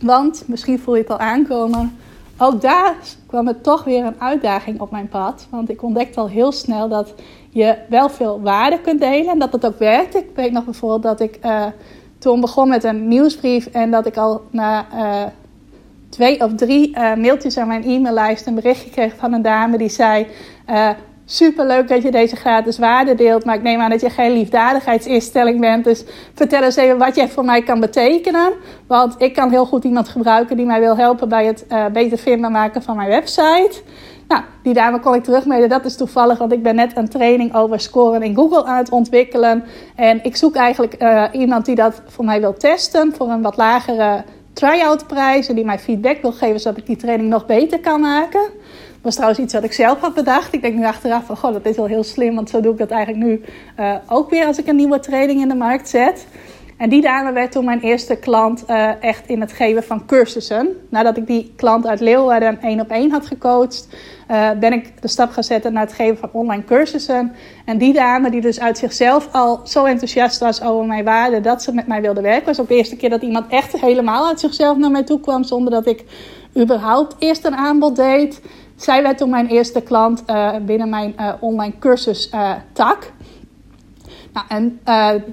Want, 0.00 0.42
misschien 0.46 0.78
voel 0.78 0.94
je 0.94 1.00
het 1.00 1.10
al 1.10 1.18
aankomen, 1.18 1.98
ook 2.38 2.60
daar 2.60 2.94
kwam 3.26 3.48
er 3.48 3.60
toch 3.60 3.84
weer 3.84 4.04
een 4.04 4.20
uitdaging 4.20 4.80
op 4.80 4.90
mijn 4.90 5.08
pad. 5.08 5.46
Want 5.50 5.70
ik 5.70 5.82
ontdekte 5.82 6.20
al 6.20 6.28
heel 6.28 6.52
snel 6.52 6.88
dat 6.88 7.14
je 7.50 7.76
wel 7.88 8.08
veel 8.08 8.40
waarde 8.40 8.80
kunt 8.80 9.00
delen 9.00 9.32
en 9.32 9.38
dat 9.38 9.52
het 9.52 9.66
ook 9.66 9.78
werkt. 9.78 10.16
Ik 10.16 10.26
weet 10.34 10.52
nog 10.52 10.64
bijvoorbeeld 10.64 11.02
dat 11.02 11.20
ik 11.20 11.38
uh, 11.44 11.66
toen 12.18 12.40
begon 12.40 12.68
met 12.68 12.84
een 12.84 13.08
nieuwsbrief 13.08 13.66
en 13.66 13.90
dat 13.90 14.06
ik 14.06 14.16
al 14.16 14.42
na 14.50 14.86
uh, 14.94 15.22
twee 16.08 16.40
of 16.40 16.54
drie 16.54 16.96
uh, 16.96 17.14
mailtjes 17.14 17.58
aan 17.58 17.68
mijn 17.68 17.84
e-maillijst 17.84 18.46
een 18.46 18.54
berichtje 18.54 18.90
kreeg 18.90 19.14
van 19.16 19.32
een 19.32 19.42
dame 19.42 19.78
die 19.78 19.88
zei: 19.88 20.26
Super 21.24 21.66
leuk 21.66 21.88
dat 21.88 22.02
je 22.02 22.10
deze 22.10 22.36
gratis 22.36 22.78
waarde 22.78 23.14
deelt. 23.14 23.44
Maar 23.44 23.54
ik 23.54 23.62
neem 23.62 23.80
aan 23.80 23.90
dat 23.90 24.00
je 24.00 24.10
geen 24.10 24.32
liefdadigheidsinstelling 24.32 25.60
bent. 25.60 25.84
Dus 25.84 26.04
vertel 26.34 26.62
eens 26.62 26.76
even 26.76 26.98
wat 26.98 27.16
jij 27.16 27.28
voor 27.28 27.44
mij 27.44 27.62
kan 27.62 27.80
betekenen. 27.80 28.52
Want 28.86 29.14
ik 29.18 29.34
kan 29.34 29.50
heel 29.50 29.66
goed 29.66 29.84
iemand 29.84 30.08
gebruiken 30.08 30.56
die 30.56 30.66
mij 30.66 30.80
wil 30.80 30.96
helpen 30.96 31.28
bij 31.28 31.46
het 31.46 31.66
beter 31.92 32.18
vinden 32.18 32.52
maken 32.52 32.82
van 32.82 32.96
mijn 32.96 33.08
website. 33.08 33.82
Nou, 34.28 34.42
die 34.62 34.74
dame 34.74 35.00
kon 35.00 35.14
ik 35.14 35.24
terugmelden. 35.24 35.68
Dat 35.68 35.84
is 35.84 35.96
toevallig, 35.96 36.38
want 36.38 36.52
ik 36.52 36.62
ben 36.62 36.74
net 36.74 36.96
een 36.96 37.08
training 37.08 37.54
over 37.54 37.80
scoren 37.80 38.22
in 38.22 38.34
Google 38.34 38.64
aan 38.64 38.76
het 38.76 38.90
ontwikkelen. 38.90 39.64
En 39.96 40.24
ik 40.24 40.36
zoek 40.36 40.54
eigenlijk 40.54 41.02
uh, 41.02 41.24
iemand 41.32 41.64
die 41.64 41.74
dat 41.74 42.02
voor 42.06 42.24
mij 42.24 42.40
wil 42.40 42.54
testen 42.54 43.12
voor 43.16 43.28
een 43.28 43.42
wat 43.42 43.56
lagere 43.56 44.24
try-out 44.52 45.06
prijs. 45.06 45.48
En 45.48 45.54
die 45.54 45.64
mij 45.64 45.78
feedback 45.78 46.22
wil 46.22 46.32
geven 46.32 46.60
zodat 46.60 46.78
ik 46.78 46.86
die 46.86 46.96
training 46.96 47.28
nog 47.28 47.46
beter 47.46 47.80
kan 47.80 48.00
maken 48.00 48.40
was 49.02 49.14
trouwens 49.14 49.40
iets 49.40 49.54
wat 49.54 49.64
ik 49.64 49.72
zelf 49.72 50.00
had 50.00 50.14
bedacht. 50.14 50.54
Ik 50.54 50.62
denk 50.62 50.74
nu 50.74 50.84
achteraf 50.84 51.24
van, 51.24 51.36
goh, 51.36 51.52
dat 51.52 51.66
is 51.66 51.76
wel 51.76 51.86
heel 51.86 52.04
slim. 52.04 52.34
Want 52.34 52.50
zo 52.50 52.60
doe 52.60 52.72
ik 52.72 52.78
dat 52.78 52.90
eigenlijk 52.90 53.24
nu 53.24 53.42
uh, 53.80 53.94
ook 54.08 54.30
weer 54.30 54.46
als 54.46 54.58
ik 54.58 54.66
een 54.66 54.76
nieuwe 54.76 55.00
training 55.00 55.40
in 55.40 55.48
de 55.48 55.54
markt 55.54 55.88
zet. 55.88 56.26
En 56.78 56.88
die 56.88 57.02
dame 57.02 57.32
werd 57.32 57.52
toen 57.52 57.64
mijn 57.64 57.80
eerste 57.80 58.16
klant 58.16 58.64
uh, 58.68 59.02
echt 59.02 59.28
in 59.28 59.40
het 59.40 59.52
geven 59.52 59.84
van 59.84 60.06
cursussen. 60.06 60.68
Nadat 60.88 61.16
ik 61.16 61.26
die 61.26 61.52
klant 61.56 61.86
uit 61.86 62.00
Leeuwarden 62.00 62.60
één 62.60 62.80
op 62.80 62.90
één 62.90 63.10
had 63.10 63.26
gecoacht, 63.26 63.88
uh, 64.30 64.50
ben 64.60 64.72
ik 64.72 65.02
de 65.02 65.08
stap 65.08 65.30
gezet 65.30 65.70
naar 65.72 65.82
het 65.82 65.92
geven 65.92 66.16
van 66.16 66.28
online 66.32 66.64
cursussen. 66.64 67.32
En 67.64 67.78
die 67.78 67.92
dame, 67.92 68.30
die 68.30 68.40
dus 68.40 68.60
uit 68.60 68.78
zichzelf 68.78 69.28
al 69.32 69.60
zo 69.64 69.84
enthousiast 69.84 70.40
was 70.40 70.62
over 70.62 70.86
mijn 70.86 71.04
waarde 71.04 71.40
dat 71.40 71.62
ze 71.62 71.72
met 71.74 71.86
mij 71.86 72.00
wilde 72.00 72.20
werken, 72.20 72.46
was 72.46 72.60
ook 72.60 72.68
de 72.68 72.76
eerste 72.76 72.96
keer 72.96 73.10
dat 73.10 73.22
iemand 73.22 73.46
echt 73.48 73.80
helemaal 73.80 74.26
uit 74.26 74.40
zichzelf 74.40 74.76
naar 74.76 74.90
mij 74.90 75.04
toe 75.04 75.20
kwam, 75.20 75.44
zonder 75.44 75.70
dat 75.70 75.86
ik 75.86 76.04
überhaupt 76.56 77.16
eerst 77.18 77.44
een 77.44 77.56
aanbod 77.56 77.96
deed. 77.96 78.40
Zij 78.76 79.02
werd 79.02 79.18
toen 79.18 79.30
mijn 79.30 79.46
eerste 79.46 79.80
klant 79.80 80.22
uh, 80.26 80.56
binnen 80.66 80.88
mijn 80.88 81.14
online 81.40 81.78
cursus 81.78 82.30
tak. 82.72 83.12
Nou, 84.38 84.46
en 84.48 84.80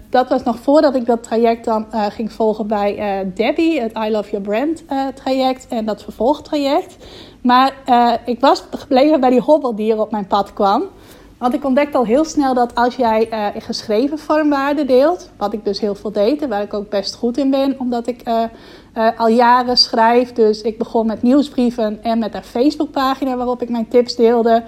dat 0.10 0.30
was 0.30 0.43
nog 0.43 0.60
voordat 0.60 0.95
ik 0.95 1.06
dat 1.06 1.24
traject 1.24 1.66
dan 1.66 1.86
ging 1.91 2.32
volgen 2.32 2.68
bij 2.68 3.32
Debbie, 3.36 3.82
het 3.82 3.91
I 3.97 4.12
Love 4.12 4.30
Your 4.30 4.45
Brand 4.45 4.84
traject 5.16 5.68
en 5.68 5.86
dat 5.86 6.03
vervolgtraject. 6.03 6.97
Maar 7.41 7.74
ik 8.26 8.39
was 8.39 8.64
gebleven 8.72 9.20
bij 9.20 9.30
die 9.30 9.41
hobbel 9.41 9.76
die 9.76 9.91
er 9.91 9.99
op 9.99 10.12
mijn 10.12 10.28
pad 10.28 10.53
kwam. 10.53 10.84
Want 11.38 11.53
ik 11.53 11.66
ontdekte 11.66 11.97
al 11.97 12.06
heel 12.06 12.26
snel 12.26 12.53
dat 12.53 12.76
als 12.76 12.95
jij 12.95 13.28
uh, 13.32 13.62
geschreven 13.62 14.20
vormwaarde 14.20 14.86
deelt, 14.86 15.30
wat 15.38 15.53
ik 15.53 15.66
dus 15.66 15.80
heel 15.80 15.95
veel 15.95 16.12
deed 16.12 16.41
en 16.41 16.49
waar 16.49 16.62
ik 16.62 16.74
ook 16.74 16.89
best 16.89 17.16
goed 17.16 17.38
in 17.38 17.49
ben, 17.49 17.80
omdat 17.80 18.08
ik 18.08 18.28
uh, 18.28 18.43
uh, 18.97 19.10
al 19.18 19.28
jaren 19.28 19.78
schrijf. 19.78 20.34
Dus 20.34 20.62
ik 20.62 20.78
begon 20.78 21.06
met 21.06 21.22
nieuwsbrieven 21.22 22.03
en 22.03 22.20
met 22.20 22.34
een 22.34 22.43
Facebookpagina 22.43 23.36
waarop 23.36 23.62
ik 23.62 23.70
mijn 23.70 23.88
tips 23.88 24.16
deelde. 24.16 24.64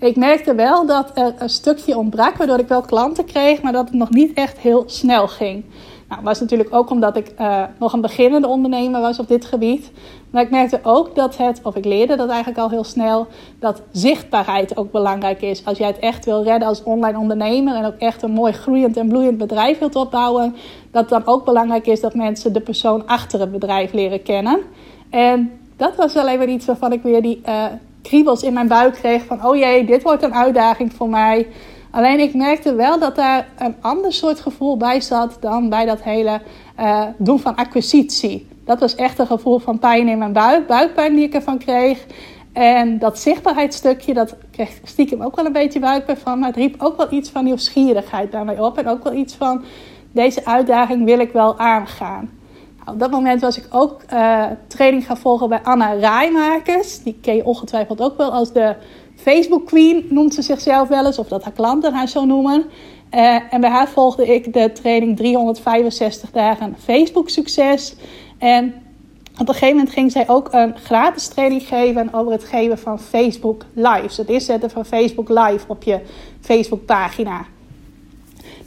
Ik 0.00 0.16
merkte 0.16 0.54
wel 0.54 0.86
dat 0.86 1.10
er 1.14 1.34
een 1.38 1.50
stukje 1.50 1.96
ontbrak, 1.96 2.36
waardoor 2.36 2.58
ik 2.58 2.68
wel 2.68 2.80
klanten 2.80 3.24
kreeg, 3.24 3.62
maar 3.62 3.72
dat 3.72 3.88
het 3.88 3.98
nog 3.98 4.10
niet 4.10 4.32
echt 4.32 4.58
heel 4.58 4.82
snel 4.86 5.28
ging. 5.28 5.64
Nou, 6.08 6.22
was 6.22 6.40
natuurlijk 6.40 6.74
ook 6.74 6.90
omdat 6.90 7.16
ik 7.16 7.32
uh, 7.40 7.62
nog 7.78 7.92
een 7.92 8.00
beginnende 8.00 8.46
ondernemer 8.46 9.00
was 9.00 9.18
op 9.18 9.28
dit 9.28 9.44
gebied. 9.44 9.90
Maar 10.30 10.42
ik 10.42 10.50
merkte 10.50 10.80
ook 10.82 11.14
dat 11.14 11.36
het, 11.36 11.60
of 11.62 11.76
ik 11.76 11.84
leerde 11.84 12.16
dat 12.16 12.28
eigenlijk 12.28 12.58
al 12.58 12.70
heel 12.70 12.84
snel, 12.84 13.26
dat 13.58 13.82
zichtbaarheid 13.92 14.76
ook 14.76 14.90
belangrijk 14.90 15.42
is. 15.42 15.64
Als 15.64 15.78
jij 15.78 15.86
het 15.86 15.98
echt 15.98 16.24
wil 16.24 16.42
redden 16.42 16.68
als 16.68 16.82
online 16.82 17.18
ondernemer 17.18 17.74
en 17.74 17.84
ook 17.84 17.98
echt 17.98 18.22
een 18.22 18.30
mooi 18.30 18.52
groeiend 18.52 18.96
en 18.96 19.08
bloeiend 19.08 19.38
bedrijf 19.38 19.78
wilt 19.78 19.96
opbouwen, 19.96 20.56
dat 20.90 21.10
het 21.10 21.24
dan 21.24 21.34
ook 21.34 21.44
belangrijk 21.44 21.86
is 21.86 22.00
dat 22.00 22.14
mensen 22.14 22.52
de 22.52 22.60
persoon 22.60 23.06
achter 23.06 23.40
het 23.40 23.52
bedrijf 23.52 23.92
leren 23.92 24.22
kennen. 24.22 24.60
En 25.10 25.50
dat 25.76 25.96
was 25.96 26.14
wel 26.14 26.28
even 26.28 26.48
iets 26.48 26.66
waarvan 26.66 26.92
ik 26.92 27.02
weer 27.02 27.22
die 27.22 27.40
uh, 27.48 27.64
kriebels 28.10 28.42
in 28.42 28.52
mijn 28.52 28.68
buik 28.68 28.94
kreeg 28.94 29.24
van, 29.24 29.46
oh 29.46 29.56
jee, 29.56 29.84
dit 29.84 30.02
wordt 30.02 30.22
een 30.22 30.34
uitdaging 30.34 30.92
voor 30.92 31.08
mij. 31.08 31.46
Alleen 31.90 32.20
ik 32.20 32.34
merkte 32.34 32.74
wel 32.74 32.98
dat 32.98 33.16
daar 33.16 33.48
een 33.58 33.74
ander 33.80 34.12
soort 34.12 34.40
gevoel 34.40 34.76
bij 34.76 35.00
zat 35.00 35.36
dan 35.40 35.68
bij 35.68 35.84
dat 35.84 36.02
hele 36.02 36.40
uh, 36.80 37.02
doen 37.16 37.40
van 37.40 37.56
acquisitie. 37.56 38.48
Dat 38.64 38.80
was 38.80 38.94
echt 38.94 39.18
een 39.18 39.26
gevoel 39.26 39.58
van 39.58 39.78
pijn 39.78 40.08
in 40.08 40.18
mijn 40.18 40.32
buik, 40.32 40.66
buikpijn 40.66 41.14
die 41.14 41.24
ik 41.24 41.34
ervan 41.34 41.58
kreeg. 41.58 42.06
En 42.52 42.98
dat 42.98 43.18
zichtbaarheidsstukje, 43.18 44.14
dat 44.14 44.36
kreeg 44.50 44.80
stiekem 44.84 45.22
ook 45.22 45.36
wel 45.36 45.46
een 45.46 45.52
beetje 45.52 45.80
buikpijn 45.80 46.16
van. 46.16 46.38
Maar 46.38 46.48
het 46.48 46.56
riep 46.56 46.74
ook 46.78 46.96
wel 46.96 47.12
iets 47.12 47.30
van 47.30 47.44
nieuwsgierigheid 47.44 48.30
bij 48.30 48.44
mij 48.44 48.60
op. 48.60 48.78
En 48.78 48.88
ook 48.88 49.04
wel 49.04 49.14
iets 49.14 49.34
van, 49.34 49.64
deze 50.12 50.44
uitdaging 50.44 51.04
wil 51.04 51.18
ik 51.18 51.32
wel 51.32 51.58
aangaan. 51.58 52.39
Op 52.86 52.98
dat 52.98 53.10
moment 53.10 53.40
was 53.40 53.58
ik 53.58 53.66
ook 53.70 54.02
uh, 54.12 54.44
training 54.66 55.06
gaan 55.06 55.16
volgen 55.16 55.48
bij 55.48 55.60
Anna 55.62 55.92
Rijmakers. 55.92 57.02
Die 57.02 57.18
ken 57.22 57.36
je 57.36 57.44
ongetwijfeld 57.44 58.00
ook 58.00 58.16
wel 58.16 58.32
als 58.32 58.52
de 58.52 58.76
Facebook 59.16 59.66
Queen, 59.66 60.06
noemt 60.08 60.34
ze 60.34 60.42
zichzelf 60.42 60.88
wel 60.88 61.06
eens. 61.06 61.18
Of 61.18 61.28
dat 61.28 61.44
haar 61.44 61.52
klanten 61.52 61.94
haar 61.94 62.08
zo 62.08 62.24
noemen. 62.24 62.64
Uh, 63.14 63.52
en 63.54 63.60
bij 63.60 63.70
haar 63.70 63.88
volgde 63.88 64.34
ik 64.34 64.52
de 64.52 64.72
training 64.72 65.16
365 65.16 66.30
dagen 66.30 66.76
Facebook 66.78 67.28
succes. 67.28 67.94
En 68.38 68.74
op 69.40 69.48
een 69.48 69.54
gegeven 69.54 69.76
moment 69.76 69.94
ging 69.94 70.12
zij 70.12 70.28
ook 70.28 70.48
een 70.50 70.78
gratis 70.78 71.28
training 71.28 71.62
geven 71.62 72.14
over 72.14 72.32
het 72.32 72.44
geven 72.44 72.78
van 72.78 72.98
Facebook 72.98 73.64
Lives. 73.74 74.16
Het 74.16 74.28
inzetten 74.28 74.70
van 74.70 74.84
Facebook 74.84 75.28
Live 75.28 75.64
op 75.66 75.82
je 75.82 76.00
Facebook 76.40 76.84
pagina. 76.84 77.46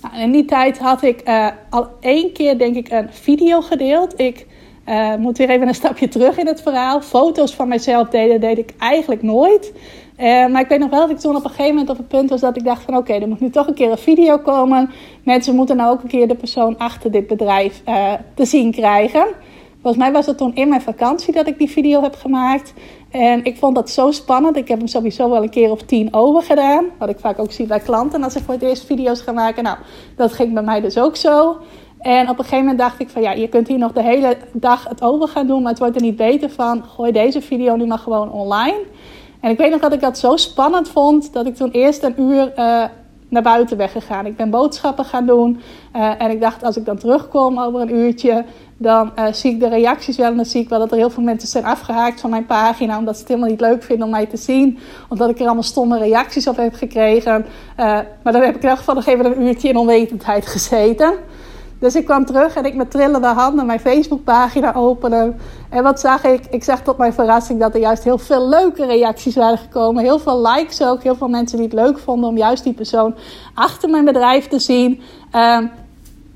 Nou, 0.03 0.23
in 0.23 0.31
die 0.31 0.45
tijd 0.45 0.79
had 0.79 1.01
ik 1.01 1.29
uh, 1.29 1.47
al 1.69 1.87
één 1.99 2.31
keer, 2.31 2.57
denk 2.57 2.75
ik, 2.75 2.91
een 2.91 3.07
video 3.11 3.61
gedeeld. 3.61 4.19
Ik 4.19 4.47
uh, 4.89 5.15
moet 5.15 5.37
weer 5.37 5.49
even 5.49 5.67
een 5.67 5.75
stapje 5.75 6.07
terug 6.07 6.37
in 6.37 6.47
het 6.47 6.61
verhaal. 6.61 7.01
Foto's 7.01 7.55
van 7.55 7.67
mijzelf 7.67 8.09
deden, 8.09 8.39
deed 8.39 8.57
ik 8.57 8.73
eigenlijk 8.77 9.21
nooit. 9.21 9.73
Uh, 10.19 10.47
maar 10.47 10.61
ik 10.61 10.67
weet 10.67 10.79
nog 10.79 10.89
wel 10.89 10.99
dat 10.99 11.09
ik 11.09 11.17
toen 11.17 11.35
op 11.35 11.43
een 11.43 11.49
gegeven 11.49 11.71
moment 11.71 11.89
op 11.89 11.97
het 11.97 12.07
punt 12.07 12.29
was 12.29 12.41
dat 12.41 12.57
ik 12.57 12.63
dacht 12.63 12.83
van 12.83 12.97
oké, 12.97 13.13
er 13.13 13.27
moet 13.27 13.39
nu 13.39 13.49
toch 13.49 13.67
een 13.67 13.73
keer 13.73 13.91
een 13.91 13.97
video 13.97 14.37
komen. 14.37 14.89
Mensen 15.23 15.55
moeten 15.55 15.75
nou 15.75 15.91
ook 15.91 16.01
een 16.03 16.09
keer 16.09 16.27
de 16.27 16.35
persoon 16.35 16.77
achter 16.77 17.11
dit 17.11 17.27
bedrijf 17.27 17.81
te 18.35 18.45
zien 18.45 18.71
krijgen. 18.71 19.25
Volgens 19.81 20.03
mij 20.03 20.13
was 20.13 20.25
het 20.25 20.37
toen 20.37 20.55
in 20.55 20.69
mijn 20.69 20.81
vakantie 20.81 21.33
dat 21.33 21.47
ik 21.47 21.57
die 21.57 21.69
video 21.69 22.01
heb 22.01 22.15
gemaakt. 22.15 22.73
En 23.13 23.45
ik 23.45 23.57
vond 23.57 23.75
dat 23.75 23.89
zo 23.89 24.11
spannend. 24.11 24.57
Ik 24.57 24.67
heb 24.67 24.77
hem 24.77 24.87
sowieso 24.87 25.29
wel 25.29 25.43
een 25.43 25.49
keer 25.49 25.71
of 25.71 25.81
tien 25.81 26.13
over 26.13 26.41
gedaan. 26.41 26.85
Wat 26.99 27.09
ik 27.09 27.19
vaak 27.19 27.39
ook 27.39 27.51
zie 27.51 27.65
bij 27.65 27.79
klanten 27.79 28.23
als 28.23 28.33
ze 28.33 28.43
voor 28.43 28.53
het 28.53 28.63
eerst 28.63 28.85
video's 28.85 29.21
gaan 29.21 29.35
maken. 29.35 29.63
Nou, 29.63 29.77
dat 30.15 30.33
ging 30.33 30.53
bij 30.53 30.63
mij 30.63 30.81
dus 30.81 30.97
ook 30.97 31.15
zo. 31.15 31.57
En 31.99 32.29
op 32.29 32.37
een 32.37 32.43
gegeven 32.43 32.57
moment 32.57 32.77
dacht 32.77 32.99
ik 32.99 33.09
van 33.09 33.21
ja, 33.21 33.31
je 33.31 33.47
kunt 33.47 33.67
hier 33.67 33.77
nog 33.77 33.91
de 33.91 34.03
hele 34.03 34.37
dag 34.53 34.83
het 34.89 35.01
over 35.01 35.27
gaan 35.27 35.47
doen, 35.47 35.61
maar 35.61 35.71
het 35.71 35.79
wordt 35.79 35.95
er 35.95 36.01
niet 36.01 36.15
beter 36.15 36.49
van. 36.49 36.83
Gooi 36.83 37.11
deze 37.11 37.41
video 37.41 37.75
nu 37.75 37.85
maar 37.85 37.97
gewoon 37.97 38.31
online. 38.31 38.81
En 39.39 39.51
ik 39.51 39.57
weet 39.57 39.71
nog 39.71 39.81
dat 39.81 39.93
ik 39.93 40.01
dat 40.01 40.17
zo 40.17 40.35
spannend 40.35 40.89
vond 40.89 41.33
dat 41.33 41.45
ik 41.45 41.55
toen 41.55 41.71
eerst 41.71 42.03
een 42.03 42.21
uur 42.21 42.53
uh, 42.57 42.83
naar 43.33 43.41
buiten 43.41 43.77
ben 43.77 43.89
gegaan. 43.89 44.25
Ik 44.25 44.35
ben 44.35 44.49
boodschappen 44.49 45.05
gaan 45.05 45.25
doen. 45.25 45.61
Uh, 45.95 46.21
en 46.21 46.31
ik 46.31 46.41
dacht, 46.41 46.63
als 46.63 46.77
ik 46.77 46.85
dan 46.85 46.97
terugkom 46.97 47.59
over 47.59 47.81
een 47.81 47.95
uurtje, 47.95 48.45
dan 48.77 49.11
uh, 49.19 49.25
zie 49.31 49.51
ik 49.51 49.59
de 49.59 49.69
reacties 49.69 50.17
wel. 50.17 50.29
En 50.29 50.35
dan 50.35 50.45
zie 50.45 50.61
ik 50.61 50.69
wel 50.69 50.79
dat 50.79 50.91
er 50.91 50.97
heel 50.97 51.09
veel 51.09 51.23
mensen 51.23 51.47
zijn 51.47 51.65
afgehaakt 51.65 52.21
van 52.21 52.29
mijn 52.29 52.45
pagina. 52.45 52.97
Omdat 52.97 53.13
ze 53.13 53.19
het 53.19 53.29
helemaal 53.29 53.49
niet 53.49 53.61
leuk 53.61 53.83
vinden 53.83 54.05
om 54.05 54.11
mij 54.11 54.25
te 54.25 54.37
zien. 54.37 54.79
Omdat 55.09 55.29
ik 55.29 55.39
er 55.39 55.45
allemaal 55.45 55.63
stomme 55.63 55.97
reacties 55.97 56.47
op 56.47 56.57
heb 56.57 56.73
gekregen. 56.73 57.45
maar 57.75 58.05
dan 58.23 58.41
heb 58.41 58.43
ik 58.43 58.55
in 58.55 58.61
ieder 58.61 58.77
geval 58.77 58.95
nog 58.95 59.05
even 59.05 59.25
een 59.25 59.41
uurtje 59.41 59.69
in 59.69 59.77
onwetendheid 59.77 60.47
gezeten. 60.47 61.13
Dus 61.83 61.95
ik 61.95 62.05
kwam 62.05 62.25
terug 62.25 62.55
en 62.55 62.65
ik 62.65 62.75
met 62.75 62.91
trillende 62.91 63.27
handen 63.27 63.65
mijn 63.65 63.79
Facebookpagina 63.79 64.75
openen. 64.75 65.39
En 65.69 65.83
wat 65.83 65.99
zag 65.99 66.23
ik? 66.23 66.45
Ik 66.49 66.63
zag 66.63 66.81
tot 66.81 66.97
mijn 66.97 67.13
verrassing 67.13 67.59
dat 67.59 67.73
er 67.73 67.79
juist 67.79 68.03
heel 68.03 68.17
veel 68.17 68.49
leuke 68.49 68.85
reacties 68.85 69.35
waren 69.35 69.57
gekomen. 69.57 70.03
Heel 70.03 70.19
veel 70.19 70.41
likes 70.41 70.83
ook. 70.83 71.03
Heel 71.03 71.15
veel 71.15 71.27
mensen 71.27 71.57
die 71.57 71.65
het 71.65 71.75
leuk 71.75 71.97
vonden 71.97 72.29
om 72.29 72.37
juist 72.37 72.63
die 72.63 72.73
persoon 72.73 73.15
achter 73.53 73.89
mijn 73.89 74.05
bedrijf 74.05 74.47
te 74.47 74.59
zien. 74.59 75.01
Uh, 75.35 75.57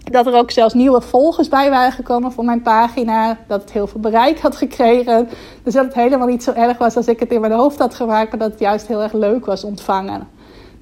dat 0.03 0.25
er 0.25 0.33
ook 0.33 0.51
zelfs 0.51 0.73
nieuwe 0.73 1.01
volgers 1.01 1.47
bij 1.47 1.69
waren 1.69 1.91
gekomen 1.91 2.31
voor 2.31 2.45
mijn 2.45 2.61
pagina. 2.61 3.37
Dat 3.47 3.61
het 3.61 3.71
heel 3.71 3.87
veel 3.87 3.99
bereik 3.99 4.39
had 4.39 4.55
gekregen. 4.55 5.29
Dus 5.63 5.73
dat 5.73 5.85
het 5.85 5.93
helemaal 5.93 6.27
niet 6.27 6.43
zo 6.43 6.51
erg 6.51 6.77
was 6.77 6.95
als 6.95 7.07
ik 7.07 7.19
het 7.19 7.31
in 7.31 7.41
mijn 7.41 7.53
hoofd 7.53 7.79
had 7.79 7.95
gemaakt. 7.95 8.29
Maar 8.29 8.39
dat 8.39 8.51
het 8.51 8.59
juist 8.59 8.87
heel 8.87 9.01
erg 9.01 9.13
leuk 9.13 9.45
was 9.45 9.63
ontvangen. 9.63 10.27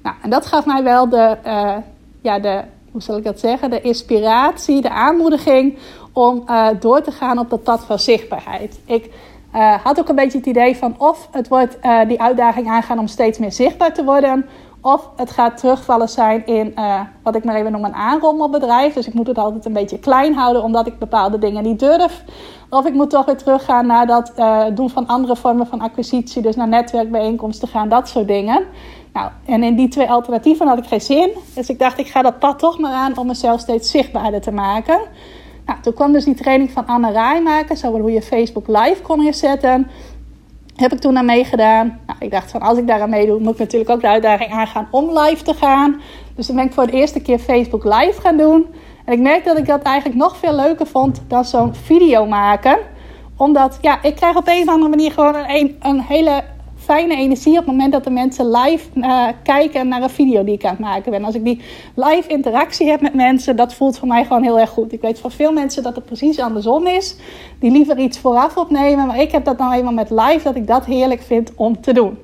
Nou, 0.02 0.16
en 0.22 0.30
dat 0.30 0.46
gaf 0.46 0.66
mij 0.66 0.82
wel 0.82 1.08
de, 1.08 1.36
uh, 1.46 1.76
ja, 2.20 2.38
de 2.38 2.62
hoe 2.96 3.04
zal 3.04 3.16
ik 3.16 3.24
dat 3.24 3.40
zeggen, 3.40 3.70
de 3.70 3.80
inspiratie, 3.80 4.80
de 4.80 4.90
aanmoediging 4.90 5.78
om 6.12 6.42
uh, 6.46 6.68
door 6.80 7.00
te 7.02 7.10
gaan 7.10 7.38
op 7.38 7.50
dat 7.50 7.62
pad 7.62 7.84
van 7.84 7.98
zichtbaarheid. 7.98 8.80
Ik 8.86 9.10
uh, 9.54 9.74
had 9.84 9.98
ook 9.98 10.08
een 10.08 10.14
beetje 10.14 10.38
het 10.38 10.46
idee 10.46 10.76
van 10.76 10.94
of 10.98 11.28
het 11.30 11.48
wordt 11.48 11.78
uh, 11.82 12.00
die 12.08 12.20
uitdaging 12.20 12.68
aangaan 12.68 12.98
om 12.98 13.06
steeds 13.06 13.38
meer 13.38 13.52
zichtbaar 13.52 13.94
te 13.94 14.04
worden, 14.04 14.46
of 14.80 15.10
het 15.16 15.30
gaat 15.30 15.56
terugvallen 15.56 16.08
zijn 16.08 16.46
in 16.46 16.74
wat 17.22 17.34
ik 17.34 17.44
maar 17.44 17.54
even 17.54 17.72
noem 17.72 17.84
een 17.84 17.94
aanrommelbedrijf. 17.94 18.94
Dus 18.94 19.06
ik 19.06 19.14
moet 19.14 19.26
het 19.26 19.38
altijd 19.38 19.64
een 19.64 19.72
beetje 19.72 19.98
klein 19.98 20.34
houden 20.34 20.62
omdat 20.62 20.86
ik 20.86 20.98
bepaalde 20.98 21.38
dingen 21.38 21.62
niet 21.62 21.78
durf. 21.78 22.24
Of 22.70 22.86
ik 22.86 22.92
moet 22.92 23.10
toch 23.10 23.24
weer 23.24 23.36
teruggaan 23.36 23.86
naar 23.86 24.06
dat 24.06 24.32
doen 24.74 24.90
van 24.90 25.06
andere 25.06 25.36
vormen 25.36 25.66
van 25.66 25.80
acquisitie, 25.80 26.42
dus 26.42 26.56
naar 26.56 26.68
netwerkbijeenkomsten 26.68 27.68
gaan, 27.68 27.88
dat 27.88 28.08
soort 28.08 28.28
dingen. 28.28 28.64
Nou, 29.16 29.30
en 29.44 29.62
in 29.62 29.74
die 29.74 29.88
twee 29.88 30.10
alternatieven 30.10 30.66
had 30.66 30.78
ik 30.78 30.86
geen 30.86 31.00
zin. 31.00 31.30
Dus 31.54 31.68
ik 31.68 31.78
dacht, 31.78 31.98
ik 31.98 32.06
ga 32.06 32.22
dat 32.22 32.38
pad 32.38 32.58
toch 32.58 32.78
maar 32.78 32.92
aan 32.92 33.18
om 33.18 33.26
mezelf 33.26 33.60
steeds 33.60 33.90
zichtbaarder 33.90 34.40
te 34.40 34.52
maken. 34.52 35.00
Nou, 35.66 35.80
toen 35.80 35.92
kwam 35.92 36.12
dus 36.12 36.24
die 36.24 36.34
training 36.34 36.70
van 36.70 36.86
Anne 36.86 37.12
Rai 37.12 37.40
maken, 37.40 37.76
zo 37.76 38.00
hoe 38.00 38.12
je 38.12 38.22
Facebook 38.22 38.66
live 38.66 39.02
kon 39.02 39.24
inzetten. 39.24 39.90
Heb 40.74 40.92
ik 40.92 40.98
toen 40.98 41.18
aan 41.18 41.24
meegedaan. 41.24 42.00
Nou, 42.06 42.18
ik 42.18 42.30
dacht 42.30 42.50
van 42.50 42.60
als 42.60 42.78
ik 42.78 42.86
daar 42.86 43.00
aan 43.00 43.10
meedoe, 43.10 43.40
moet 43.40 43.52
ik 43.52 43.58
natuurlijk 43.58 43.90
ook 43.90 44.00
de 44.00 44.08
uitdaging 44.08 44.52
aangaan 44.52 44.88
om 44.90 45.18
live 45.18 45.44
te 45.44 45.54
gaan. 45.54 46.00
Dus 46.34 46.46
dan 46.46 46.56
ben 46.56 46.64
ik 46.64 46.72
voor 46.72 46.86
de 46.86 46.92
eerste 46.92 47.20
keer 47.20 47.38
Facebook 47.38 47.84
live 47.84 48.20
gaan 48.20 48.36
doen. 48.36 48.66
En 49.04 49.12
ik 49.12 49.20
merkte 49.20 49.48
dat 49.48 49.58
ik 49.58 49.66
dat 49.66 49.82
eigenlijk 49.82 50.18
nog 50.18 50.36
veel 50.36 50.54
leuker 50.54 50.86
vond 50.86 51.22
dan 51.28 51.44
zo'n 51.44 51.74
video 51.74 52.26
maken. 52.26 52.78
Omdat, 53.36 53.78
ja, 53.80 54.02
ik 54.02 54.14
krijg 54.14 54.36
op 54.36 54.48
een 54.48 54.62
of 54.62 54.68
andere 54.68 54.90
manier 54.90 55.12
gewoon 55.12 55.34
een, 55.48 55.76
een 55.80 56.00
hele 56.00 56.42
fijne 56.86 57.16
energie 57.16 57.52
op 57.52 57.58
het 57.58 57.66
moment 57.66 57.92
dat 57.92 58.04
de 58.04 58.10
mensen 58.10 58.50
live 58.50 58.88
uh, 58.94 59.26
kijken 59.42 59.88
naar 59.88 60.02
een 60.02 60.10
video 60.10 60.44
die 60.44 60.54
ik 60.54 60.64
aan 60.64 60.70
het 60.70 60.78
maken 60.78 61.10
ben. 61.10 61.24
Als 61.24 61.34
ik 61.34 61.44
die 61.44 61.60
live 61.94 62.28
interactie 62.28 62.88
heb 62.88 63.00
met 63.00 63.14
mensen, 63.14 63.56
dat 63.56 63.74
voelt 63.74 63.98
voor 63.98 64.08
mij 64.08 64.24
gewoon 64.24 64.42
heel 64.42 64.58
erg 64.58 64.70
goed. 64.70 64.92
Ik 64.92 65.00
weet 65.00 65.18
van 65.18 65.30
veel 65.30 65.52
mensen 65.52 65.82
dat 65.82 65.94
het 65.94 66.04
precies 66.04 66.40
andersom 66.40 66.86
is. 66.86 67.16
Die 67.58 67.70
liever 67.70 67.98
iets 67.98 68.18
vooraf 68.18 68.56
opnemen. 68.56 69.06
Maar 69.06 69.20
ik 69.20 69.32
heb 69.32 69.44
dat 69.44 69.58
nou 69.58 69.74
eenmaal 69.74 69.92
met 69.92 70.10
live, 70.10 70.40
dat 70.42 70.56
ik 70.56 70.66
dat 70.66 70.84
heerlijk 70.84 71.22
vind 71.22 71.52
om 71.54 71.80
te 71.80 71.92
doen. 71.92 72.18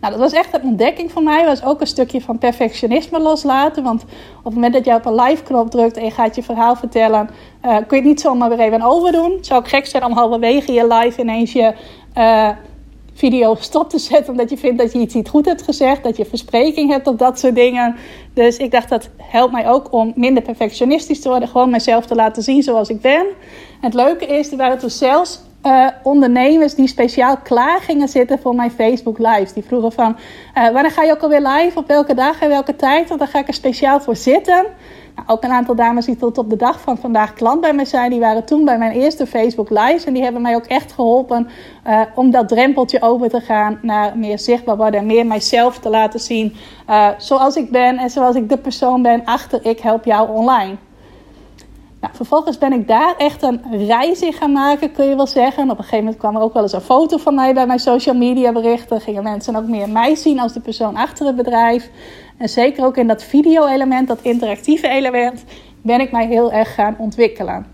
Nou, 0.00 0.12
dat 0.12 0.22
was 0.22 0.32
echt 0.32 0.54
een 0.54 0.62
ontdekking 0.62 1.12
voor 1.12 1.22
mij. 1.22 1.44
Was 1.44 1.64
ook 1.64 1.80
een 1.80 1.86
stukje 1.86 2.20
van 2.20 2.38
perfectionisme 2.38 3.20
loslaten. 3.20 3.82
Want 3.82 4.02
op 4.38 4.44
het 4.44 4.54
moment 4.54 4.72
dat 4.72 4.84
je 4.84 4.94
op 4.94 5.06
een 5.06 5.14
live 5.14 5.42
knop 5.42 5.70
drukt 5.70 5.96
en 5.96 6.04
je 6.04 6.10
gaat 6.10 6.34
je 6.34 6.42
verhaal 6.42 6.76
vertellen, 6.76 7.30
uh, 7.64 7.76
kun 7.76 7.96
je 7.96 7.96
het 7.96 8.04
niet 8.04 8.20
zomaar 8.20 8.48
weer 8.48 8.60
even 8.60 8.82
overdoen. 8.82 9.32
Het 9.32 9.46
zou 9.46 9.60
ook 9.60 9.68
gek 9.68 9.86
zijn 9.86 10.04
om 10.04 10.12
halverwege 10.12 10.72
je 10.72 10.86
live 10.86 11.20
ineens 11.20 11.52
je 11.52 11.74
uh, 12.18 12.48
video 13.18 13.56
stop 13.60 13.90
te 13.90 13.98
zetten 13.98 14.30
omdat 14.30 14.50
je 14.50 14.56
vindt 14.56 14.78
dat 14.78 14.92
je 14.92 14.98
iets 14.98 15.14
niet 15.14 15.28
goed 15.28 15.46
hebt 15.46 15.62
gezegd, 15.62 16.02
dat 16.02 16.16
je 16.16 16.24
verspreking 16.24 16.90
hebt 16.90 17.06
op 17.06 17.18
dat 17.18 17.38
soort 17.38 17.54
dingen. 17.54 17.96
Dus 18.34 18.56
ik 18.56 18.70
dacht 18.70 18.88
dat 18.88 19.08
helpt 19.16 19.52
mij 19.52 19.68
ook 19.68 19.92
om 19.92 20.12
minder 20.14 20.42
perfectionistisch 20.42 21.20
te 21.20 21.28
worden, 21.28 21.48
gewoon 21.48 21.70
mezelf 21.70 22.06
te 22.06 22.14
laten 22.14 22.42
zien 22.42 22.62
zoals 22.62 22.88
ik 22.88 23.00
ben. 23.00 23.26
En 23.80 23.80
het 23.80 23.94
leuke 23.94 24.26
is, 24.26 24.50
er 24.50 24.56
waren 24.56 24.78
toen 24.78 24.90
zelfs 24.90 25.40
uh, 25.66 25.88
ondernemers 26.02 26.74
die 26.74 26.88
speciaal 26.88 27.36
klaar 27.36 27.80
gingen 27.80 28.08
zitten 28.08 28.38
voor 28.38 28.54
mijn 28.54 28.70
Facebook 28.70 29.18
lives. 29.18 29.52
Die 29.52 29.64
vroegen 29.64 29.92
van, 29.92 30.16
uh, 30.54 30.70
wanneer 30.70 30.90
ga 30.90 31.02
je 31.02 31.12
ook 31.12 31.22
alweer 31.22 31.46
live, 31.46 31.78
op 31.78 31.86
welke 31.86 32.14
dag 32.14 32.40
en 32.40 32.48
welke 32.48 32.76
tijd, 32.76 33.08
want 33.08 33.20
dan 33.20 33.28
ga 33.28 33.38
ik 33.38 33.48
er 33.48 33.54
speciaal 33.54 34.00
voor 34.00 34.16
zitten. 34.16 34.66
Ook 35.26 35.44
een 35.44 35.50
aantal 35.50 35.74
dames 35.74 36.06
die 36.06 36.16
tot 36.16 36.38
op 36.38 36.50
de 36.50 36.56
dag 36.56 36.80
van 36.80 36.98
vandaag 36.98 37.32
klant 37.32 37.60
bij 37.60 37.72
mij 37.72 37.84
zijn, 37.84 38.10
die 38.10 38.20
waren 38.20 38.44
toen 38.44 38.64
bij 38.64 38.78
mijn 38.78 38.92
eerste 38.92 39.26
Facebook 39.26 39.70
Live. 39.70 40.06
En 40.06 40.12
die 40.12 40.22
hebben 40.22 40.42
mij 40.42 40.54
ook 40.54 40.66
echt 40.66 40.92
geholpen 40.92 41.48
uh, 41.86 42.00
om 42.14 42.30
dat 42.30 42.48
drempeltje 42.48 43.02
over 43.02 43.28
te 43.28 43.40
gaan 43.40 43.78
naar 43.82 44.18
meer 44.18 44.38
zichtbaar 44.38 44.76
worden 44.76 45.00
en 45.00 45.06
meer 45.06 45.26
mijzelf 45.26 45.78
te 45.78 45.90
laten 45.90 46.20
zien 46.20 46.54
uh, 46.90 47.08
zoals 47.18 47.56
ik 47.56 47.70
ben 47.70 47.98
en 47.98 48.10
zoals 48.10 48.36
ik 48.36 48.48
de 48.48 48.58
persoon 48.58 49.02
ben 49.02 49.24
achter 49.24 49.66
Ik 49.66 49.78
Help 49.78 50.04
Jou 50.04 50.30
Online. 50.30 50.76
Nou, 52.00 52.14
vervolgens 52.14 52.58
ben 52.58 52.72
ik 52.72 52.88
daar 52.88 53.14
echt 53.16 53.42
een 53.42 53.86
reis 53.86 54.20
in 54.20 54.32
gaan 54.32 54.52
maken, 54.52 54.92
kun 54.92 55.06
je 55.06 55.16
wel 55.16 55.26
zeggen. 55.26 55.62
op 55.62 55.70
een 55.70 55.76
gegeven 55.76 55.98
moment 55.98 56.16
kwam 56.16 56.36
er 56.36 56.42
ook 56.42 56.52
wel 56.52 56.62
eens 56.62 56.72
een 56.72 56.80
foto 56.80 57.16
van 57.16 57.34
mij 57.34 57.54
bij 57.54 57.66
mijn 57.66 57.78
social 57.78 58.14
media 58.14 58.52
berichten. 58.52 59.00
Gingen 59.00 59.22
mensen 59.22 59.56
ook 59.56 59.66
meer 59.66 59.88
mij 59.88 60.14
zien 60.14 60.40
als 60.40 60.52
de 60.52 60.60
persoon 60.60 60.96
achter 60.96 61.26
het 61.26 61.36
bedrijf. 61.36 61.90
En 62.36 62.48
zeker 62.48 62.84
ook 62.84 62.96
in 62.96 63.06
dat 63.06 63.22
video-element, 63.22 64.08
dat 64.08 64.22
interactieve 64.22 64.88
element, 64.88 65.44
ben 65.82 66.00
ik 66.00 66.12
mij 66.12 66.26
heel 66.26 66.52
erg 66.52 66.74
gaan 66.74 66.96
ontwikkelen. 66.98 67.66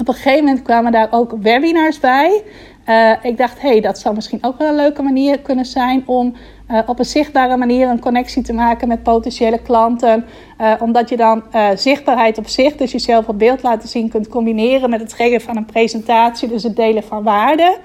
Op 0.00 0.08
een 0.08 0.14
gegeven 0.14 0.44
moment 0.44 0.62
kwamen 0.62 0.92
daar 0.92 1.08
ook 1.10 1.34
webinars 1.40 2.00
bij. 2.00 2.42
Uh, 2.88 3.12
ik 3.22 3.36
dacht, 3.36 3.60
hé, 3.60 3.68
hey, 3.68 3.80
dat 3.80 3.98
zou 3.98 4.14
misschien 4.14 4.44
ook 4.44 4.58
wel 4.58 4.68
een 4.68 4.74
leuke 4.74 5.02
manier 5.02 5.40
kunnen 5.40 5.64
zijn 5.64 6.02
om 6.06 6.34
uh, 6.70 6.78
op 6.86 6.98
een 6.98 7.04
zichtbare 7.04 7.56
manier 7.56 7.88
een 7.88 8.00
connectie 8.00 8.42
te 8.42 8.52
maken 8.52 8.88
met 8.88 9.02
potentiële 9.02 9.58
klanten. 9.58 10.24
Uh, 10.60 10.72
omdat 10.80 11.08
je 11.08 11.16
dan 11.16 11.42
zichtbaarheid 11.74 12.38
op 12.38 12.48
zich, 12.48 12.76
dus 12.76 12.92
jezelf 12.92 13.28
op 13.28 13.38
beeld 13.38 13.62
laten 13.62 13.88
zien, 13.88 14.08
kunt 14.08 14.28
combineren 14.28 14.90
met 14.90 15.00
het 15.00 15.12
geven 15.12 15.40
van 15.40 15.56
een 15.56 15.64
presentatie, 15.64 16.48
dus 16.48 16.62
het 16.62 16.76
delen 16.76 17.02
van 17.02 17.22
waarde. 17.22 17.78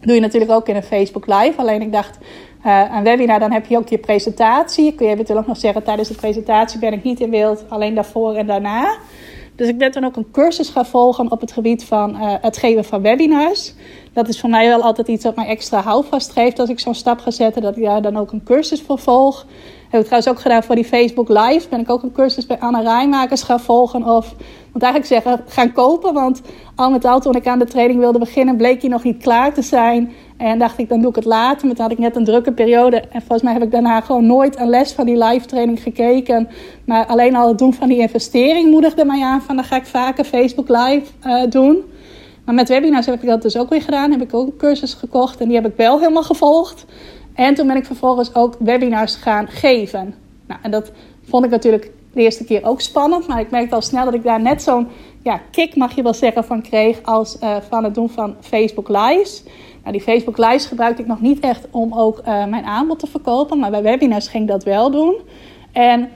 Doe 0.00 0.14
je 0.14 0.20
natuurlijk 0.20 0.52
ook 0.52 0.68
in 0.68 0.76
een 0.76 0.82
Facebook 0.82 1.26
Live. 1.26 1.52
Alleen 1.56 1.82
ik 1.82 1.92
dacht, 1.92 2.18
een 2.94 3.02
webinar, 3.02 3.38
dan 3.38 3.52
heb 3.52 3.66
je 3.66 3.76
ook 3.76 3.88
je 3.88 3.98
presentatie. 3.98 4.94
Kun 4.94 5.06
je 5.06 5.12
eventueel 5.12 5.38
ook 5.38 5.46
nog 5.46 5.56
zeggen, 5.56 5.82
tijdens 5.82 6.08
de 6.08 6.14
presentatie 6.14 6.78
ben 6.78 6.92
ik 6.92 7.02
niet 7.02 7.20
in 7.20 7.30
beeld, 7.30 7.64
alleen 7.68 7.94
daarvoor 7.94 8.34
en 8.34 8.46
daarna. 8.46 8.96
Dus 9.56 9.68
ik 9.68 9.78
ben 9.78 9.90
toen 9.90 10.04
ook 10.04 10.16
een 10.16 10.30
cursus 10.32 10.68
gaan 10.68 10.86
volgen 10.86 11.30
op 11.30 11.40
het 11.40 11.52
gebied 11.52 11.84
van 11.84 12.14
het 12.16 12.56
geven 12.56 12.84
van 12.84 13.02
webinars. 13.02 13.74
Dat 14.18 14.28
is 14.28 14.40
voor 14.40 14.50
mij 14.50 14.68
wel 14.68 14.82
altijd 14.82 15.08
iets 15.08 15.24
wat 15.24 15.36
mij 15.36 15.46
extra 15.46 15.80
houvast 15.80 16.32
geeft 16.32 16.58
als 16.58 16.68
ik 16.68 16.80
zo'n 16.80 16.94
stap 16.94 17.20
ga 17.20 17.30
zetten, 17.30 17.62
dat 17.62 17.76
ik 17.76 17.82
daar 17.82 18.02
dan 18.02 18.16
ook 18.16 18.32
een 18.32 18.42
cursus 18.44 18.82
voor 18.82 18.98
volg. 18.98 19.46
Heb 19.88 20.00
ik 20.00 20.06
trouwens 20.06 20.28
ook 20.28 20.40
gedaan 20.40 20.62
voor 20.62 20.74
die 20.74 20.84
Facebook 20.84 21.28
Live. 21.28 21.68
Ben 21.68 21.80
ik 21.80 21.90
ook 21.90 22.02
een 22.02 22.12
cursus 22.12 22.46
bij 22.46 22.58
Anne 22.58 22.82
Rijmakers 22.82 23.42
gaan 23.42 23.60
volgen. 23.60 24.04
Of 24.04 24.34
moet 24.72 24.82
eigenlijk 24.82 25.12
zeggen, 25.12 25.44
gaan 25.48 25.72
kopen. 25.72 26.14
Want 26.14 26.40
al 26.74 26.90
met 26.90 27.04
al 27.04 27.20
toen 27.20 27.34
ik 27.34 27.46
aan 27.46 27.58
de 27.58 27.64
training 27.64 28.00
wilde 28.00 28.18
beginnen, 28.18 28.56
bleek 28.56 28.80
hij 28.80 28.90
nog 28.90 29.02
niet 29.02 29.22
klaar 29.22 29.54
te 29.54 29.62
zijn. 29.62 30.12
En 30.36 30.58
dacht 30.58 30.78
ik, 30.78 30.88
dan 30.88 31.00
doe 31.00 31.10
ik 31.10 31.16
het 31.16 31.24
later. 31.24 31.66
Maar 31.66 31.74
toen 31.74 31.84
had 31.84 31.94
ik 31.94 31.98
net 31.98 32.16
een 32.16 32.24
drukke 32.24 32.52
periode. 32.52 33.00
En 33.00 33.20
volgens 33.20 33.42
mij 33.42 33.52
heb 33.52 33.62
ik 33.62 33.70
daarna 33.70 34.00
gewoon 34.00 34.26
nooit 34.26 34.58
een 34.58 34.68
les 34.68 34.92
van 34.92 35.06
die 35.06 35.24
live 35.24 35.46
training 35.46 35.82
gekeken. 35.82 36.48
Maar 36.84 37.06
alleen 37.06 37.36
al 37.36 37.48
het 37.48 37.58
doen 37.58 37.74
van 37.74 37.88
die 37.88 37.98
investering 37.98 38.70
moedigde 38.70 39.04
mij 39.04 39.22
aan. 39.22 39.42
Van 39.42 39.56
dan 39.56 39.64
ga 39.64 39.76
ik 39.76 39.86
vaker 39.86 40.24
Facebook 40.24 40.68
live 40.68 41.06
uh, 41.26 41.42
doen. 41.50 41.84
Maar 42.48 42.56
met 42.56 42.68
webinars 42.68 43.06
heb 43.06 43.22
ik 43.22 43.28
dat 43.28 43.42
dus 43.42 43.56
ook 43.56 43.68
weer 43.68 43.82
gedaan. 43.82 44.10
Heb 44.10 44.22
ik 44.22 44.34
ook 44.34 44.46
een 44.46 44.56
cursus 44.56 44.94
gekocht. 44.94 45.40
En 45.40 45.46
die 45.48 45.56
heb 45.56 45.66
ik 45.66 45.76
wel 45.76 45.98
helemaal 45.98 46.22
gevolgd. 46.22 46.84
En 47.34 47.54
toen 47.54 47.66
ben 47.66 47.76
ik 47.76 47.84
vervolgens 47.84 48.34
ook 48.34 48.56
webinars 48.58 49.14
gaan 49.14 49.48
geven. 49.48 50.14
Nou, 50.46 50.60
en 50.62 50.70
dat 50.70 50.92
vond 51.22 51.44
ik 51.44 51.50
natuurlijk 51.50 51.90
de 52.12 52.20
eerste 52.20 52.44
keer 52.44 52.64
ook 52.64 52.80
spannend. 52.80 53.26
Maar 53.26 53.40
ik 53.40 53.50
merkte 53.50 53.74
al 53.74 53.82
snel 53.82 54.04
dat 54.04 54.14
ik 54.14 54.22
daar 54.22 54.40
net 54.40 54.62
zo'n 54.62 54.88
ja, 55.22 55.40
kick, 55.50 55.76
mag 55.76 55.94
je 55.94 56.02
wel 56.02 56.14
zeggen, 56.14 56.44
van 56.44 56.62
kreeg 56.62 57.02
als 57.02 57.36
uh, 57.42 57.56
van 57.68 57.84
het 57.84 57.94
doen 57.94 58.10
van 58.10 58.36
Facebook 58.40 58.88
Lives. 58.88 59.42
Nou, 59.80 59.92
die 59.92 60.00
Facebook 60.00 60.38
Lives 60.38 60.66
gebruikte 60.66 61.02
ik 61.02 61.08
nog 61.08 61.20
niet 61.20 61.40
echt 61.40 61.66
om 61.70 61.94
ook 61.94 62.18
uh, 62.18 62.24
mijn 62.24 62.64
aanbod 62.64 62.98
te 62.98 63.06
verkopen. 63.06 63.58
Maar 63.58 63.70
bij 63.70 63.82
webinars 63.82 64.28
ging 64.28 64.42
ik 64.42 64.48
dat 64.48 64.64
wel 64.64 64.90
doen. 64.90 65.16
En 65.72 66.08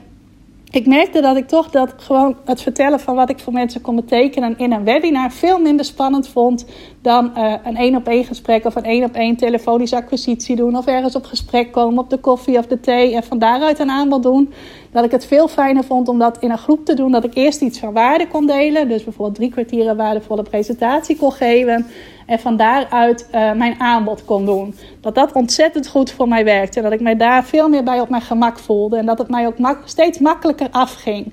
ik 0.73 0.87
merkte 0.87 1.21
dat 1.21 1.37
ik 1.37 1.49
toch 1.49 1.71
dat 1.71 1.95
gewoon 1.97 2.37
het 2.45 2.63
vertellen 2.63 3.01
van 3.01 3.15
wat 3.15 3.31
ik 3.31 3.39
voor 3.39 3.53
mensen 3.53 3.81
kon 3.81 3.97
betekenen 3.97 4.59
in 4.59 4.73
een 4.73 4.85
webinar 4.85 5.33
veel 5.33 5.59
minder 5.59 5.85
spannend 5.85 6.29
vond 6.29 6.67
dan 7.03 7.33
uh, 7.37 7.55
een 7.65 7.77
één 7.77 7.97
op 7.97 8.09
één 8.09 8.25
gesprek 8.25 8.65
of 8.65 8.75
een 8.75 8.85
één 8.85 9.05
op 9.05 9.15
één 9.15 9.37
telefonische 9.37 9.97
acquisitie 9.97 10.57
doen 10.57 10.77
of 10.77 10.87
ergens 10.87 11.17
op 11.17 11.25
gesprek 11.25 11.73
komen 11.73 11.99
op 11.99 12.11
de 12.11 12.19
koffie 12.19 12.59
of 12.59 12.67
de 12.67 12.81
thee 12.81 13.15
en 13.15 13.23
van 13.23 13.39
daaruit 13.39 13.79
een 13.79 13.91
aanbod 13.91 14.23
doen. 14.23 14.53
Dat 14.93 15.05
ik 15.05 15.11
het 15.11 15.27
veel 15.27 15.49
fijner 15.49 15.85
vond 15.85 16.09
om 16.09 16.19
dat 16.19 16.39
in 16.39 16.51
een 16.51 16.59
groep 16.59 16.85
te 16.85 16.95
doen. 16.95 17.13
Dat 17.13 17.25
ik 17.25 17.35
eerst 17.35 17.61
iets 17.61 17.79
van 17.79 17.93
waarde 17.93 18.29
kon 18.29 18.47
delen. 18.47 18.89
Dus 18.89 19.05
bijvoorbeeld 19.05 19.37
drie 19.37 19.51
kwartier 19.51 19.97
waardevolle 19.97 20.43
presentatie 20.43 21.17
kon 21.17 21.33
geven. 21.33 21.87
En 22.27 22.39
van 22.39 22.57
daaruit 22.57 23.29
uh, 23.35 23.53
mijn 23.53 23.81
aanbod 23.81 24.25
kon 24.25 24.45
doen. 24.45 24.75
Dat 25.01 25.15
dat 25.15 25.33
ontzettend 25.33 25.89
goed 25.89 26.11
voor 26.11 26.29
mij 26.29 26.45
werkte. 26.45 26.77
En 26.79 26.85
dat 26.85 26.93
ik 26.93 27.01
mij 27.01 27.17
daar 27.17 27.45
veel 27.45 27.69
meer 27.69 27.83
bij 27.83 28.01
op 28.01 28.09
mijn 28.09 28.23
gemak 28.23 28.59
voelde. 28.59 28.97
En 28.97 29.07
dat 29.07 29.19
het 29.19 29.29
mij 29.29 29.47
ook 29.47 29.57
steeds 29.85 30.19
makkelijker 30.19 30.69
afging. 30.71 31.33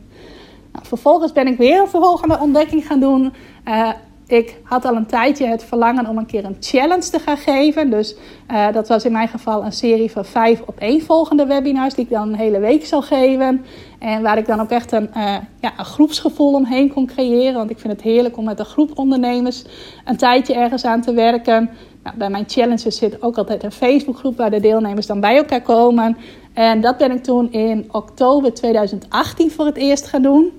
Nou, 0.72 0.86
vervolgens 0.86 1.32
ben 1.32 1.47
ik 1.47 1.57
weer 1.57 1.82
een 1.82 1.88
vervolgende 1.88 2.39
ontdekking 2.41 2.88
gaan 2.88 2.99
doen. 2.99 3.34
Uh, 3.67 3.89
ik 4.32 4.57
had 4.63 4.86
al 4.86 4.95
een 4.95 5.05
tijdje 5.05 5.47
het 5.47 5.63
verlangen 5.63 6.07
om 6.07 6.17
een 6.17 6.25
keer 6.25 6.45
een 6.45 6.57
challenge 6.59 7.09
te 7.09 7.19
gaan 7.19 7.38
geven. 7.38 7.89
Dus 7.89 8.15
uh, 8.51 8.73
dat 8.73 8.88
was 8.88 9.05
in 9.05 9.11
mijn 9.11 9.27
geval 9.27 9.63
een 9.65 9.71
serie 9.71 10.11
van 10.11 10.25
vijf 10.25 10.61
op 10.65 10.77
één 10.80 11.01
volgende 11.01 11.45
webinars 11.45 11.93
die 11.93 12.03
ik 12.03 12.09
dan 12.09 12.27
een 12.27 12.36
hele 12.36 12.59
week 12.59 12.86
zou 12.86 13.03
geven. 13.03 13.65
En 13.99 14.21
waar 14.21 14.38
ik 14.38 14.45
dan 14.45 14.59
ook 14.59 14.69
echt 14.69 14.91
een, 14.91 15.09
uh, 15.17 15.36
ja, 15.61 15.73
een 15.77 15.86
groepsgevoel 15.86 16.53
omheen 16.53 16.93
kon 16.93 17.05
creëren. 17.05 17.53
Want 17.53 17.69
ik 17.69 17.80
vind 17.80 17.93
het 17.93 18.01
heerlijk 18.01 18.38
om 18.38 18.43
met 18.45 18.59
een 18.59 18.65
groep 18.65 18.97
ondernemers 18.97 19.63
een 20.05 20.17
tijdje 20.17 20.53
ergens 20.53 20.86
aan 20.86 21.01
te 21.01 21.13
werken. 21.13 21.69
Nou, 22.03 22.17
bij 22.17 22.30
mijn 22.30 22.45
challenges 22.47 22.97
zit 22.97 23.21
ook 23.21 23.38
altijd 23.38 23.63
een 23.63 23.71
Facebookgroep 23.71 24.38
waar 24.38 24.51
de 24.51 24.59
deelnemers 24.59 25.05
dan 25.05 25.19
bij 25.19 25.38
elkaar 25.38 25.61
komen. 25.61 26.17
En 26.53 26.82
dat 26.82 26.97
ben 26.97 27.11
ik 27.11 27.23
toen 27.23 27.51
in 27.51 27.89
oktober 27.91 28.53
2018 28.53 29.51
voor 29.51 29.65
het 29.65 29.77
eerst 29.77 30.07
gaan 30.07 30.21
doen. 30.21 30.59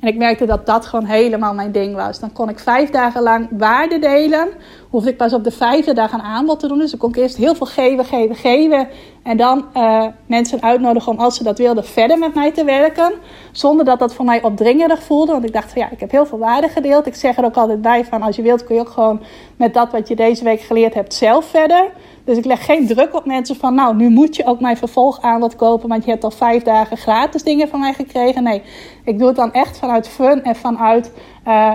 En 0.00 0.08
ik 0.08 0.16
merkte 0.16 0.46
dat 0.46 0.66
dat 0.66 0.86
gewoon 0.86 1.04
helemaal 1.04 1.54
mijn 1.54 1.72
ding 1.72 1.94
was. 1.94 2.20
Dan 2.20 2.32
kon 2.32 2.48
ik 2.48 2.58
vijf 2.58 2.90
dagen 2.90 3.22
lang 3.22 3.48
waarde 3.50 3.98
delen. 3.98 4.48
Hoefde 4.90 5.10
ik 5.10 5.16
pas 5.16 5.32
op 5.32 5.44
de 5.44 5.50
vijfde 5.50 5.92
dag 5.92 6.12
een 6.12 6.22
aanbod 6.22 6.60
te 6.60 6.68
doen. 6.68 6.78
Dus 6.78 6.90
dan 6.90 6.98
kon 6.98 7.08
ik 7.10 7.16
eerst 7.16 7.36
heel 7.36 7.54
veel 7.54 7.66
geven, 7.66 8.04
geven, 8.04 8.36
geven. 8.36 8.88
En 9.22 9.36
dan 9.36 9.64
uh, 9.76 10.04
mensen 10.26 10.62
uitnodigen 10.62 11.12
om 11.12 11.18
als 11.18 11.36
ze 11.36 11.42
dat 11.42 11.58
wilden 11.58 11.84
verder 11.84 12.18
met 12.18 12.34
mij 12.34 12.52
te 12.52 12.64
werken. 12.64 13.12
Zonder 13.52 13.84
dat 13.84 13.98
dat 13.98 14.14
voor 14.14 14.24
mij 14.24 14.42
opdringerig 14.42 15.02
voelde. 15.02 15.32
Want 15.32 15.44
ik 15.44 15.52
dacht 15.52 15.72
van 15.72 15.82
ja, 15.82 15.90
ik 15.90 16.00
heb 16.00 16.10
heel 16.10 16.26
veel 16.26 16.38
waarde 16.38 16.68
gedeeld. 16.68 17.06
Ik 17.06 17.14
zeg 17.14 17.36
er 17.36 17.44
ook 17.44 17.56
altijd 17.56 17.82
bij 17.82 18.04
van 18.04 18.22
als 18.22 18.36
je 18.36 18.42
wilt 18.42 18.64
kun 18.64 18.74
je 18.74 18.80
ook 18.80 18.88
gewoon 18.88 19.20
met 19.56 19.74
dat 19.74 19.92
wat 19.92 20.08
je 20.08 20.16
deze 20.16 20.44
week 20.44 20.60
geleerd 20.60 20.94
hebt 20.94 21.14
zelf 21.14 21.44
verder. 21.44 21.84
Dus 22.24 22.38
ik 22.38 22.44
leg 22.44 22.64
geen 22.64 22.86
druk 22.86 23.14
op 23.14 23.24
mensen 23.24 23.56
van, 23.56 23.74
nou, 23.74 23.96
nu 23.96 24.08
moet 24.08 24.36
je 24.36 24.46
ook 24.46 24.60
mijn 24.60 24.76
vervolgaanbod 24.76 25.56
kopen, 25.56 25.88
want 25.88 26.04
je 26.04 26.10
hebt 26.10 26.24
al 26.24 26.30
vijf 26.30 26.62
dagen 26.62 26.96
gratis 26.96 27.42
dingen 27.42 27.68
van 27.68 27.80
mij 27.80 27.92
gekregen. 27.92 28.42
Nee, 28.42 28.62
ik 29.04 29.18
doe 29.18 29.26
het 29.26 29.36
dan 29.36 29.52
echt 29.52 29.78
vanuit 29.78 30.08
fun 30.08 30.42
en 30.42 30.56
vanuit, 30.56 31.12
uh, 31.46 31.72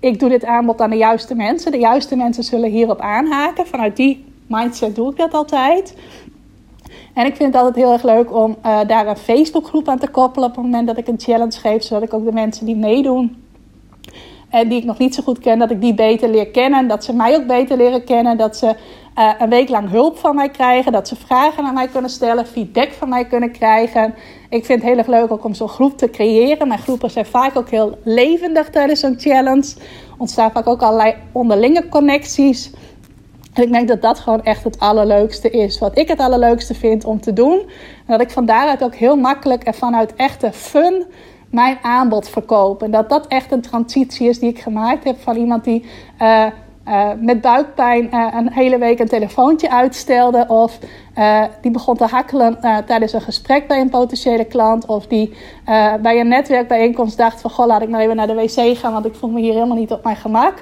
ik 0.00 0.18
doe 0.18 0.28
dit 0.28 0.44
aanbod 0.44 0.80
aan 0.80 0.90
de 0.90 0.96
juiste 0.96 1.34
mensen. 1.34 1.72
De 1.72 1.78
juiste 1.78 2.16
mensen 2.16 2.44
zullen 2.44 2.70
hierop 2.70 3.00
aanhaken. 3.00 3.66
Vanuit 3.66 3.96
die 3.96 4.24
mindset 4.46 4.94
doe 4.94 5.10
ik 5.10 5.16
dat 5.16 5.34
altijd. 5.34 5.96
En 7.14 7.26
ik 7.26 7.36
vind 7.36 7.54
het 7.54 7.62
altijd 7.62 7.84
heel 7.84 7.92
erg 7.92 8.02
leuk 8.02 8.34
om 8.34 8.56
uh, 8.66 8.78
daar 8.86 9.06
een 9.06 9.16
Facebookgroep 9.16 9.88
aan 9.88 9.98
te 9.98 10.08
koppelen 10.08 10.48
op 10.48 10.54
het 10.54 10.64
moment 10.64 10.86
dat 10.86 10.98
ik 10.98 11.08
een 11.08 11.20
challenge 11.20 11.58
geef, 11.58 11.82
zodat 11.82 12.02
ik 12.02 12.14
ook 12.14 12.24
de 12.24 12.32
mensen 12.32 12.66
die 12.66 12.76
meedoen 12.76 13.36
en 14.50 14.68
die 14.68 14.78
ik 14.78 14.84
nog 14.84 14.98
niet 14.98 15.14
zo 15.14 15.22
goed 15.22 15.38
ken, 15.38 15.58
dat 15.58 15.70
ik 15.70 15.80
die 15.80 15.94
beter 15.94 16.28
leer 16.28 16.46
kennen. 16.50 16.88
Dat 16.88 17.04
ze 17.04 17.14
mij 17.14 17.36
ook 17.36 17.46
beter 17.46 17.76
leren 17.76 18.04
kennen. 18.04 18.36
Dat 18.36 18.56
ze 18.56 18.74
uh, 19.18 19.32
een 19.38 19.48
week 19.48 19.68
lang 19.68 19.90
hulp 19.90 20.18
van 20.18 20.34
mij 20.34 20.48
krijgen. 20.48 20.92
Dat 20.92 21.08
ze 21.08 21.16
vragen 21.16 21.64
aan 21.64 21.74
mij 21.74 21.88
kunnen 21.88 22.10
stellen, 22.10 22.46
feedback 22.46 22.92
van 22.92 23.08
mij 23.08 23.24
kunnen 23.24 23.52
krijgen. 23.52 24.14
Ik 24.48 24.64
vind 24.64 24.82
het 24.82 24.88
heel 24.90 24.98
erg 24.98 25.06
leuk 25.06 25.32
ook 25.32 25.44
om 25.44 25.54
zo'n 25.54 25.68
groep 25.68 25.98
te 25.98 26.10
creëren. 26.10 26.68
Mijn 26.68 26.80
groepen 26.80 27.10
zijn 27.10 27.26
vaak 27.26 27.56
ook 27.56 27.68
heel 27.68 27.98
levendig 28.04 28.70
tijdens 28.70 29.00
zo'n 29.00 29.18
challenge. 29.18 29.74
Ontstaan 30.18 30.50
vaak 30.50 30.66
ook 30.66 30.82
allerlei 30.82 31.14
onderlinge 31.32 31.88
connecties. 31.88 32.70
En 33.54 33.62
ik 33.62 33.72
denk 33.72 33.88
dat 33.88 34.02
dat 34.02 34.18
gewoon 34.18 34.42
echt 34.42 34.64
het 34.64 34.78
allerleukste 34.78 35.50
is. 35.50 35.78
Wat 35.78 35.98
ik 35.98 36.08
het 36.08 36.20
allerleukste 36.20 36.74
vind 36.74 37.04
om 37.04 37.20
te 37.20 37.32
doen. 37.32 37.58
En 38.06 38.06
dat 38.06 38.20
ik 38.20 38.30
van 38.30 38.46
daaruit 38.46 38.82
ook 38.82 38.94
heel 38.94 39.16
makkelijk 39.16 39.62
en 39.62 39.74
vanuit 39.74 40.14
echte 40.14 40.52
fun 40.52 41.06
mijn 41.50 41.78
aanbod 41.82 42.28
verkopen. 42.28 42.86
En 42.86 42.92
dat 42.92 43.08
dat 43.08 43.26
echt 43.26 43.52
een 43.52 43.60
transitie 43.60 44.28
is 44.28 44.38
die 44.38 44.48
ik 44.48 44.58
gemaakt 44.58 45.04
heb 45.04 45.20
van 45.20 45.36
iemand 45.36 45.64
die 45.64 45.84
uh, 46.22 46.46
uh, 46.88 47.08
met 47.20 47.40
buikpijn 47.40 48.08
uh, 48.14 48.26
een 48.36 48.52
hele 48.52 48.78
week 48.78 48.98
een 48.98 49.08
telefoontje 49.08 49.70
uitstelde. 49.70 50.44
Of 50.48 50.78
die 51.60 51.70
begon 51.70 51.96
te 51.96 52.04
hakkelen 52.04 52.58
tijdens 52.86 53.12
een 53.12 53.20
gesprek 53.20 53.66
bij 53.66 53.80
een 53.80 53.90
potentiële 53.90 54.44
klant. 54.44 54.86
Of 54.86 55.06
die 55.06 55.36
bij 56.00 56.20
een 56.20 56.28
netwerkbijeenkomst 56.28 57.16
dacht 57.16 57.40
van... 57.40 57.50
Goh, 57.50 57.66
laat 57.66 57.82
ik 57.82 57.88
maar 57.88 58.00
even 58.00 58.16
naar 58.16 58.26
de 58.26 58.34
wc 58.34 58.78
gaan, 58.78 58.92
want 58.92 59.04
ik 59.04 59.14
voel 59.14 59.30
me 59.30 59.40
hier 59.40 59.52
helemaal 59.52 59.76
niet 59.76 59.92
op 59.92 60.04
mijn 60.04 60.16
gemak 60.16 60.54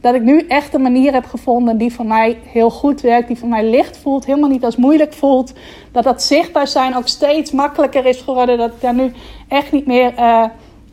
dat 0.00 0.14
ik 0.14 0.22
nu 0.22 0.44
echt 0.48 0.74
een 0.74 0.82
manier 0.82 1.12
heb 1.12 1.24
gevonden 1.24 1.78
die 1.78 1.92
voor 1.92 2.06
mij 2.06 2.38
heel 2.44 2.70
goed 2.70 3.00
werkt, 3.00 3.28
die 3.28 3.38
voor 3.38 3.48
mij 3.48 3.70
licht 3.70 3.98
voelt, 3.98 4.26
helemaal 4.26 4.50
niet 4.50 4.64
als 4.64 4.76
moeilijk 4.76 5.12
voelt. 5.12 5.52
Dat 5.92 6.04
dat 6.04 6.22
zichtbaar 6.22 6.68
zijn 6.68 6.96
ook 6.96 7.08
steeds 7.08 7.50
makkelijker 7.50 8.06
is 8.06 8.20
geworden. 8.20 8.58
Dat 8.58 8.72
ik 8.72 8.80
daar 8.80 8.94
nu 8.94 9.12
echt 9.48 9.72
niet 9.72 9.86
meer 9.86 10.12
uh, 10.18 10.44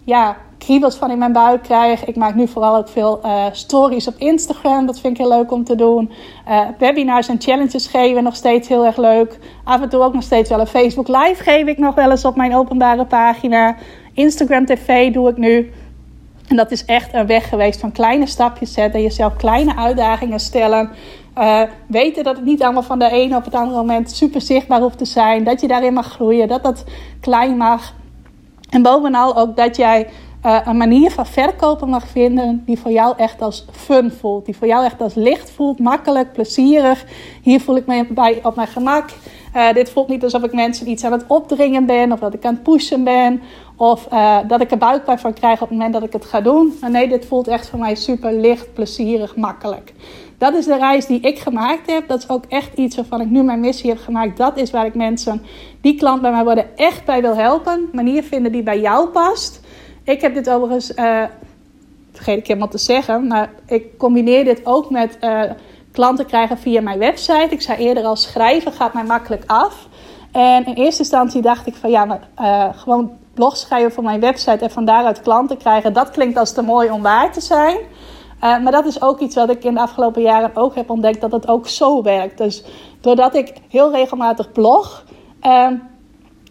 ja, 0.04 0.38
kriebels 0.58 0.95
van 0.95 1.12
in 1.12 1.18
mijn 1.18 1.34
buik 1.34 1.64
krijg. 1.64 2.06
Ik 2.06 2.16
maak 2.16 2.36
nu 2.36 2.47
vooral 2.47 2.76
ook 2.76 2.89
veel 2.89 3.20
uh, 3.26 3.45
stories 3.51 4.08
op 4.08 4.16
Instagram. 4.18 4.86
Dat 4.86 4.99
vind 4.99 5.14
ik 5.14 5.26
heel 5.26 5.38
leuk 5.38 5.51
om 5.51 5.64
te 5.64 5.76
doen. 5.76 6.12
Uh, 6.49 6.62
webinars 6.78 7.28
en 7.28 7.41
challenges 7.41 7.88
geven 7.88 8.24
nog 8.24 8.36
steeds 8.36 8.68
heel 8.68 8.86
erg 8.86 8.97
leuk. 8.97 9.39
Af 9.64 9.82
en 9.82 9.89
toe 9.89 10.01
ook 10.01 10.14
nog 10.14 10.24
steeds 10.24 10.49
wel 10.49 10.60
een 10.60 10.68
Facebook 10.68 11.08
live 11.08 11.43
geef 11.43 11.68
ik 11.68 11.78
nog 11.78 11.95
wel 11.95 12.12
eens 12.12 12.26
op 12.26 12.36
mijn 12.36 12.56
openbare 12.56 13.06
pagina. 13.06 13.76
Instagram 14.14 14.66
TV 14.66 15.12
doe 15.14 15.30
ik 15.30 15.38
nu. 15.38 15.72
En 16.48 16.56
dat 16.56 16.72
is 16.72 16.86
echt 16.86 17.14
een 17.14 17.28
weg 17.28 17.50
geweest 17.50 17.80
van 17.80 17.91
kleine 17.91 18.26
stapjes 18.26 18.74
zetten, 18.74 19.02
jezelf 19.02 19.36
kleine 19.36 19.76
uitdagingen 19.76 20.39
stellen. 20.39 20.89
Uh, 21.38 21.62
weten 21.88 22.24
dat 22.24 22.36
het 22.36 22.46
niet 22.46 22.64
allemaal 22.64 22.84
van 22.84 23.00
de 23.00 23.10
ene 23.10 23.36
op 23.36 23.46
het 23.46 23.56
andere 23.56 23.78
moment 23.78 24.12
super 24.12 24.41
zichtbaar 24.41 24.82
hoeft 24.82 24.98
te 24.98 25.06
zijn. 25.06 25.44
Dat 25.44 25.62
je 25.62 25.68
daarin 25.68 25.94
mag 25.94 26.12
groeien, 26.12 26.48
dat 26.48 26.64
dat 26.64 26.84
klein 27.20 27.58
mag. 27.58 27.94
En 28.70 28.82
bovenal 28.82 29.38
ook 29.38 29.56
dat 29.56 29.76
jij 29.76 30.08
uh, 30.46 30.60
een 30.66 30.78
manier 30.78 31.12
van 31.12 31.26
verkopen 31.26 31.89
mag 31.89 32.08
vinden 32.08 32.64
die 32.66 32.80
voor 32.80 32.91
jou 32.91 33.14
echt 33.18 33.41
als 33.41 33.66
fun 33.72 34.12
voelt. 34.12 34.46
Die 34.46 34.58
voor 34.58 34.68
jou 34.68 34.86
echt 34.86 35.02
als 35.02 35.14
licht 35.14 35.52
voelt, 35.52 35.80
makkelijk, 35.80 36.32
plezierig. 36.32 37.06
Hier 37.41 37.62
voel 37.62 37.76
ik 37.76 37.86
me 37.86 38.06
bij 38.10 38.39
op 38.44 38.56
mijn 38.56 38.68
gemak. 38.68 39.10
Uh, 39.56 39.74
dit 39.74 39.89
voelt 39.89 40.08
niet 40.08 40.24
alsof 40.24 40.43
ik 40.43 40.54
mensen 40.54 40.89
iets 40.89 41.04
aan 41.04 41.12
het 41.12 41.26
opdringen 41.28 41.86
ben 41.86 42.12
of 42.12 42.20
dat 42.20 42.34
ik 42.34 42.45
aan 42.45 42.54
het 42.54 42.64
pushen 42.64 43.04
ben. 43.04 43.41
Of 43.76 44.08
uh, 44.14 44.38
dat 44.47 44.62
ik 44.62 44.72
er 44.72 44.78
buikpijn 44.78 45.20
van 45.20 45.34
krijg 45.34 45.62
op 45.62 45.70
het 45.70 45.78
moment 45.78 45.93
dat 45.93 46.04
ik 46.04 46.14
het 46.14 46.26
ga 46.26 46.41
doen. 46.41 46.74
Maar 46.82 46.91
nee, 46.91 47.08
dit 47.08 47.26
voelt 47.26 47.47
echt 47.47 47.70
voor 47.70 47.80
mij 47.80 47.95
super 47.95 48.34
licht, 48.34 48.74
plezierig, 48.74 49.36
makkelijk. 49.36 49.93
Dat 50.38 50.54
is 50.54 50.66
de 50.66 50.78
reis 50.78 51.06
die 51.06 51.20
ik 51.20 51.39
gemaakt 51.39 51.91
heb. 51.91 52.08
Dat 52.08 52.20
is 52.20 52.30
ook 52.30 52.43
echt 52.47 52.78
iets 52.78 52.95
waarvan 52.95 53.22
ik 53.22 53.30
nu 53.30 53.43
mijn 53.43 53.60
missie 53.60 53.89
heb 53.89 53.99
gemaakt. 53.99 54.38
Dat 54.38 54.58
is 54.58 54.72
waar 54.72 54.86
ik 54.86 54.95
mensen, 54.95 55.45
die 55.82 55.95
klant 55.95 56.22
bij 56.22 56.32
mij 56.32 56.43
worden, 56.43 56.78
echt 56.78 57.06
bij 57.06 57.22
wil 57.22 57.36
helpen. 57.36 57.89
Manier 57.91 58.24
vinden 58.24 58.51
die 58.51 58.64
bij 58.64 58.80
jou 58.80 59.08
past. 59.08 59.62
Ik 60.04 60.22
heb 60.22 60.34
dit 60.34 60.49
overigens, 60.49 60.91
uh, 60.95 61.24
vergeet 62.12 62.38
ik 62.38 62.47
helemaal 62.47 62.70
te 62.70 62.78
zeggen, 62.78 63.28
maar 63.28 63.51
ik 63.66 63.97
combineer 63.97 64.43
dit 64.43 64.62
ook 64.64 64.89
met 64.89 65.18
klanten 65.94 66.26
krijgen 66.26 66.58
via 66.58 66.82
mijn 66.82 67.00
website. 67.00 67.48
Ik 67.50 67.62
zei 67.62 67.78
eerder 67.78 68.04
al, 68.04 68.16
schrijven 68.16 68.72
gaat 68.72 68.94
mij 68.94 69.04
makkelijk 69.04 69.44
af. 69.48 69.88
En 70.32 70.66
in 70.66 70.74
eerste 70.74 71.02
instantie 71.02 71.41
dacht 71.41 71.68
ik 71.68 71.76
van 71.76 71.89
ja, 71.89 72.20
uh, 72.41 72.66
gewoon 72.76 73.12
blog 73.34 73.58
schrijven 73.58 73.91
voor 73.91 74.04
mijn 74.04 74.20
website 74.20 74.64
en 74.64 74.72
van 74.72 74.86
daaruit 74.86 75.22
klanten 75.22 75.58
krijgen, 75.58 75.94
dat 75.94 76.12
klinkt 76.12 76.38
als 76.38 76.54
te 76.54 76.62
mooi 76.62 76.89
om 76.89 77.02
waar 77.02 77.32
te 77.32 77.41
zijn. 77.41 77.78
Uh, 77.78 78.60
maar 78.60 78.72
dat 78.72 78.86
is 78.86 79.02
ook 79.02 79.20
iets 79.20 79.36
wat 79.36 79.50
ik 79.50 79.64
in 79.64 79.74
de 79.74 79.80
afgelopen 79.80 80.22
jaren 80.22 80.52
ook 80.54 80.76
heb 80.76 80.89
ontdekt, 80.89 81.22
dat 81.22 81.32
het 81.32 81.48
ook 81.48 81.68
zo 81.68 82.02
werkt. 82.02 82.38
Dus 82.38 82.64
doordat 83.02 83.36
ik 83.36 83.54
heel 83.70 83.91
regelmatig 83.91 84.52
blog, 84.52 85.04
uh, 85.44 85.68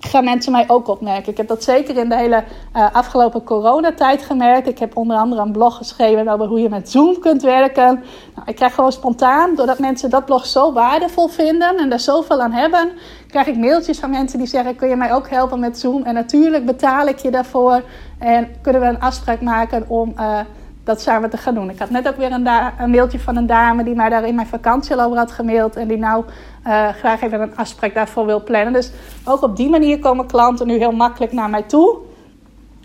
gaan 0.07 0.25
mensen 0.25 0.53
mij 0.53 0.65
ook 0.67 0.89
opmerken. 0.89 1.31
Ik 1.31 1.37
heb 1.37 1.49
dat 1.49 1.65
zeker 1.65 1.97
in 1.97 2.09
de 2.09 2.17
hele 2.17 2.45
uh, 2.77 2.87
afgelopen 2.93 3.45
coronatijd 3.45 4.23
gemerkt. 4.23 4.69
Ik 4.69 4.79
heb 4.79 4.97
onder 4.97 5.17
andere 5.17 5.43
een 5.43 5.53
blog 5.53 5.77
geschreven 5.77 6.29
over 6.29 6.47
hoe 6.47 6.61
je 6.61 6.69
met 6.69 6.91
Zoom 6.91 7.19
kunt 7.19 7.43
werken. 7.43 8.03
Nou, 8.35 8.47
ik 8.47 8.55
krijg 8.55 8.75
gewoon 8.75 8.93
spontaan, 8.93 9.55
doordat 9.55 9.79
mensen 9.79 10.11
dat 10.11 10.25
blog 10.25 10.47
zo 10.47 10.73
waardevol 10.73 11.29
vinden 11.29 11.77
en 11.77 11.93
er 11.93 12.01
zoveel 12.01 12.41
aan 12.41 12.53
hebben, 12.53 12.93
krijg 13.29 13.47
ik 13.47 13.57
mailtjes 13.57 13.99
van 13.99 14.11
mensen 14.11 14.39
die 14.39 14.49
zeggen: 14.49 14.77
Kun 14.77 14.89
je 14.89 14.97
mij 14.97 15.15
ook 15.15 15.29
helpen 15.29 15.61
met 15.61 15.79
Zoom? 15.79 16.03
En 16.03 16.15
natuurlijk 16.15 16.67
betaal 16.67 17.07
ik 17.07 17.19
je 17.19 17.31
daarvoor. 17.31 17.83
En 18.19 18.49
kunnen 18.63 18.81
we 18.81 18.87
een 18.87 19.01
afspraak 19.01 19.41
maken 19.41 19.85
om. 19.89 20.13
Uh, 20.17 20.41
dat 20.85 21.01
samen 21.01 21.31
te 21.31 21.37
gaan 21.37 21.55
doen. 21.55 21.71
Ik 21.71 21.79
had 21.79 21.91
net 21.91 22.09
ook 22.09 22.17
weer 22.17 22.33
een, 22.33 22.49
een 22.79 22.91
mailtje 22.91 23.21
van 23.21 23.37
een 23.37 23.47
dame 23.47 23.85
die 23.85 23.95
mij 23.95 24.09
daar 24.09 24.27
in 24.27 24.35
mijn 24.35 24.47
vakantie 24.47 25.01
over 25.01 25.17
had 25.17 25.33
gemaild. 25.33 25.77
En 25.77 25.89
die 25.89 25.97
nou 25.97 26.25
uh, 26.67 26.89
graag 26.89 27.23
even 27.23 27.41
een 27.41 27.57
afspraak 27.57 27.95
daarvoor 27.95 28.27
wil 28.27 28.43
plannen. 28.43 28.73
Dus 28.73 28.93
ook 29.25 29.43
op 29.43 29.57
die 29.57 29.71
manier 29.71 29.99
komen 29.99 30.27
klanten 30.27 30.67
nu 30.67 30.79
heel 30.79 30.93
makkelijk 30.93 31.33
naar 31.33 31.51
mij 31.51 31.63
toe. 31.63 31.99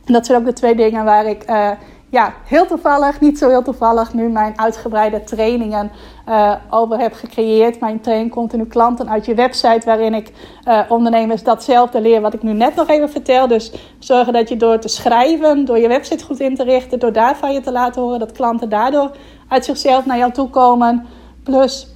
En 0.06 0.14
dat 0.14 0.26
zijn 0.26 0.40
ook 0.40 0.46
de 0.46 0.54
twee 0.54 0.76
dingen 0.76 1.06
waar 1.06 1.26
ik 1.26 1.50
uh, 1.50 1.72
ja, 2.10 2.34
heel 2.46 2.66
toevallig, 2.66 3.20
niet 3.20 3.38
zo 3.38 3.50
heel 3.50 3.62
toevallig, 3.62 4.14
nu 4.14 4.30
mijn 4.30 4.60
uitgebreide 4.60 5.24
trainingen 5.24 5.92
uh, 6.30 6.54
over 6.70 7.00
heb 7.00 7.14
gecreëerd. 7.14 7.80
Mijn 7.80 8.02
training 8.02 8.32
continu 8.32 8.66
klanten 8.66 9.10
uit 9.10 9.26
je 9.26 9.36
website, 9.36 9.82
waarin 9.86 10.14
ik 10.14 10.32
uh, 10.68 10.80
ondernemers 10.90 11.44
datzelfde 11.44 12.02
leer 12.02 12.22
wat 12.22 12.34
ik 12.34 12.44
nu 12.44 12.54
net 12.54 12.76
nog 12.76 12.88
even 12.88 13.10
vertel. 13.10 13.48
Dus 13.48 13.72
zorgen 14.00 14.34
dat 14.34 14.50
je 14.50 14.58
door 14.58 14.80
te 14.80 14.88
schrijven, 14.88 15.66
door 15.66 15.78
je 15.78 15.88
website 15.88 16.26
goed 16.26 16.40
in 16.40 16.56
te 16.56 16.64
richten, 16.64 17.00
door 17.00 17.14
daarvan 17.14 17.54
je 17.54 17.62
te 17.62 17.72
laten 17.72 18.02
horen, 18.02 18.20
dat 18.20 18.32
klanten 18.32 18.70
daardoor 18.70 19.12
uit 19.48 19.66
zichzelf 19.66 20.06
naar 20.06 20.18
jou 20.18 20.32
toe 20.32 20.50
komen. 20.50 21.06
Plus 21.44 21.88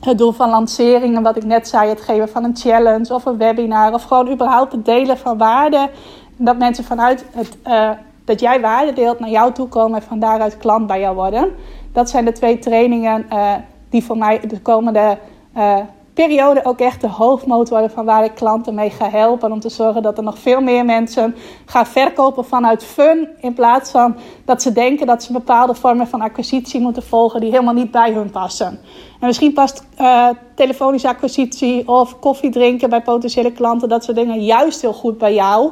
het 0.00 0.18
doel 0.18 0.32
van 0.32 0.50
lanceringen, 0.50 1.22
wat 1.22 1.36
ik 1.36 1.44
net 1.44 1.68
zei, 1.68 1.88
het 1.88 2.00
geven 2.00 2.28
van 2.28 2.44
een 2.44 2.56
challenge 2.56 3.14
of 3.14 3.24
een 3.24 3.36
webinar 3.36 3.92
of 3.92 4.02
gewoon 4.02 4.30
überhaupt 4.30 4.72
het 4.72 4.84
delen 4.84 5.18
van 5.18 5.38
waarde. 5.38 5.90
Dat 6.36 6.58
mensen 6.58 6.84
vanuit 6.84 7.24
het, 7.30 7.56
uh, 7.66 7.90
dat 8.24 8.40
jij 8.40 8.60
waarde 8.60 8.92
deelt 8.92 9.18
naar 9.18 9.30
jou 9.30 9.52
toe 9.52 9.68
komen 9.68 10.00
en 10.00 10.06
van 10.06 10.18
daaruit 10.18 10.56
klant 10.56 10.86
bij 10.86 11.00
jou 11.00 11.14
worden. 11.14 11.50
Dat 11.92 12.10
zijn 12.10 12.24
de 12.24 12.32
twee 12.32 12.58
trainingen 12.58 13.26
uh, 13.32 13.52
die 13.90 14.04
voor 14.04 14.18
mij 14.18 14.40
de 14.40 14.60
komende 14.60 15.18
uh, 15.56 15.76
periode 16.14 16.64
ook 16.64 16.80
echt 16.80 17.00
de 17.00 17.08
hoofdmoot 17.08 17.68
worden 17.68 17.90
van 17.90 18.04
waar 18.04 18.24
ik 18.24 18.34
klanten 18.34 18.74
mee 18.74 18.90
ga 18.90 19.10
helpen. 19.10 19.52
Om 19.52 19.60
te 19.60 19.68
zorgen 19.68 20.02
dat 20.02 20.18
er 20.18 20.24
nog 20.24 20.38
veel 20.38 20.60
meer 20.60 20.84
mensen 20.84 21.34
gaan 21.64 21.86
verkopen 21.86 22.44
vanuit 22.44 22.84
fun. 22.84 23.28
In 23.40 23.54
plaats 23.54 23.90
van 23.90 24.16
dat 24.44 24.62
ze 24.62 24.72
denken 24.72 25.06
dat 25.06 25.22
ze 25.22 25.32
bepaalde 25.32 25.74
vormen 25.74 26.06
van 26.06 26.20
acquisitie 26.20 26.80
moeten 26.80 27.02
volgen 27.02 27.40
die 27.40 27.50
helemaal 27.50 27.74
niet 27.74 27.90
bij 27.90 28.12
hun 28.12 28.30
passen. 28.30 28.78
En 29.20 29.26
misschien 29.26 29.52
past 29.52 29.86
uh, 30.00 30.28
telefonische 30.54 31.08
acquisitie 31.08 31.88
of 31.88 32.18
koffie 32.18 32.50
drinken 32.50 32.90
bij 32.90 33.02
potentiële 33.02 33.52
klanten, 33.52 33.88
dat 33.88 34.04
soort 34.04 34.16
dingen 34.16 34.44
juist 34.44 34.80
heel 34.80 34.92
goed 34.92 35.18
bij 35.18 35.34
jou. 35.34 35.70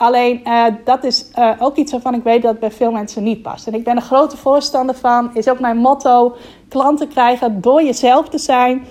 Alleen 0.00 0.40
uh, 0.44 0.64
dat 0.84 1.04
is 1.04 1.30
uh, 1.38 1.50
ook 1.58 1.76
iets 1.76 1.92
waarvan 1.92 2.14
ik 2.14 2.22
weet 2.22 2.42
dat 2.42 2.50
het 2.50 2.60
bij 2.60 2.70
veel 2.70 2.90
mensen 2.90 3.22
niet 3.22 3.42
past. 3.42 3.66
En 3.66 3.74
ik 3.74 3.84
ben 3.84 3.96
een 3.96 4.02
grote 4.02 4.36
voorstander 4.36 4.94
van, 4.94 5.30
is 5.34 5.48
ook 5.48 5.60
mijn 5.60 5.76
motto: 5.76 6.36
klanten 6.68 7.08
krijgen 7.08 7.60
door 7.60 7.82
jezelf 7.82 8.28
te 8.28 8.38
zijn. 8.38 8.84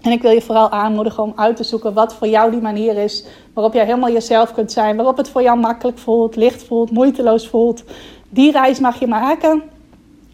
En 0.00 0.12
ik 0.12 0.22
wil 0.22 0.30
je 0.30 0.42
vooral 0.42 0.70
aanmoedigen 0.70 1.22
om 1.22 1.32
uit 1.36 1.56
te 1.56 1.64
zoeken 1.64 1.92
wat 1.92 2.14
voor 2.14 2.28
jou 2.28 2.50
die 2.50 2.60
manier 2.60 2.96
is 2.96 3.26
waarop 3.54 3.74
jij 3.74 3.84
helemaal 3.84 4.12
jezelf 4.12 4.52
kunt 4.52 4.72
zijn, 4.72 4.96
waarop 4.96 5.16
het 5.16 5.28
voor 5.28 5.42
jou 5.42 5.58
makkelijk 5.58 5.98
voelt, 5.98 6.36
licht 6.36 6.62
voelt, 6.62 6.90
moeiteloos 6.90 7.48
voelt. 7.48 7.84
Die 8.28 8.52
reis 8.52 8.78
mag 8.78 8.98
je 8.98 9.06
maken. 9.06 9.62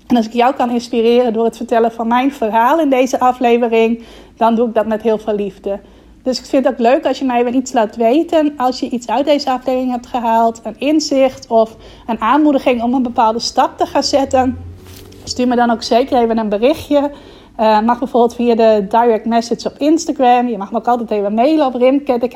En 0.07 0.17
als 0.17 0.27
ik 0.27 0.33
jou 0.33 0.55
kan 0.55 0.71
inspireren 0.71 1.33
door 1.33 1.45
het 1.45 1.57
vertellen 1.57 1.93
van 1.93 2.09
mijn 2.09 2.33
verhaal 2.33 2.81
in 2.81 2.91
deze 2.91 3.21
aflevering, 3.21 4.03
dan 4.37 4.55
doe 4.55 4.69
ik 4.69 4.75
dat 4.75 4.87
met 4.87 5.03
heel 5.03 5.19
veel 5.19 5.35
liefde. 5.35 5.81
Dus 6.23 6.39
ik 6.39 6.45
vind 6.45 6.65
het 6.65 6.75
ook 6.75 6.81
leuk 6.81 7.07
als 7.07 7.19
je 7.19 7.25
mij 7.25 7.45
weer 7.45 7.55
iets 7.55 7.73
laat 7.73 7.97
weten. 7.97 8.55
Als 8.57 8.81
je 8.81 8.89
iets 8.89 9.07
uit 9.07 9.25
deze 9.25 9.51
aflevering 9.51 9.91
hebt 9.91 10.07
gehaald, 10.07 10.61
een 10.63 10.79
inzicht 10.79 11.47
of 11.47 11.77
een 12.07 12.21
aanmoediging 12.21 12.83
om 12.83 12.95
een 12.95 13.03
bepaalde 13.03 13.39
stap 13.39 13.79
te 13.79 13.87
gaan 13.87 14.03
zetten. 14.03 14.59
Stuur 15.25 15.49
me 15.49 15.57
dan 15.57 15.71
ook 15.71 15.83
zeker 15.83 16.23
even 16.23 16.39
een 16.39 16.49
berichtje. 16.49 17.11
Uh, 17.61 17.81
mag 17.81 17.99
bijvoorbeeld 17.99 18.35
via 18.35 18.55
de 18.55 18.87
direct 18.89 19.25
message 19.25 19.69
op 19.69 19.79
Instagram. 19.79 20.49
Je 20.49 20.59
mag 20.59 20.71
me 20.73 20.79
ook 20.79 20.87
altijd 20.87 21.11
even 21.11 21.35
mailen 21.35 21.67
op 21.67 21.75
rimket, 21.75 22.35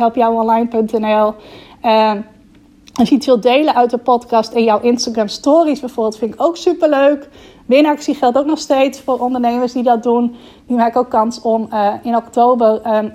Uh, 1.82 2.12
als 2.94 3.08
je 3.08 3.14
iets 3.14 3.26
wilt 3.26 3.42
delen 3.42 3.74
uit 3.74 3.90
de 3.90 3.98
podcast 3.98 4.52
in 4.52 4.64
jouw 4.64 4.80
Instagram 4.80 5.28
stories 5.28 5.80
bijvoorbeeld, 5.80 6.18
vind 6.18 6.34
ik 6.34 6.42
ook 6.42 6.56
super 6.56 6.88
leuk. 6.88 7.28
Winactie 7.66 8.14
geldt 8.14 8.38
ook 8.38 8.46
nog 8.46 8.58
steeds 8.58 9.00
voor 9.00 9.18
ondernemers 9.18 9.72
die 9.72 9.82
dat 9.82 10.02
doen. 10.02 10.36
Die 10.66 10.76
maken 10.76 11.00
ook 11.00 11.10
kans 11.10 11.40
om 11.40 11.68
uh, 11.72 11.94
in 12.02 12.16
oktober 12.16 12.80
een 12.82 13.12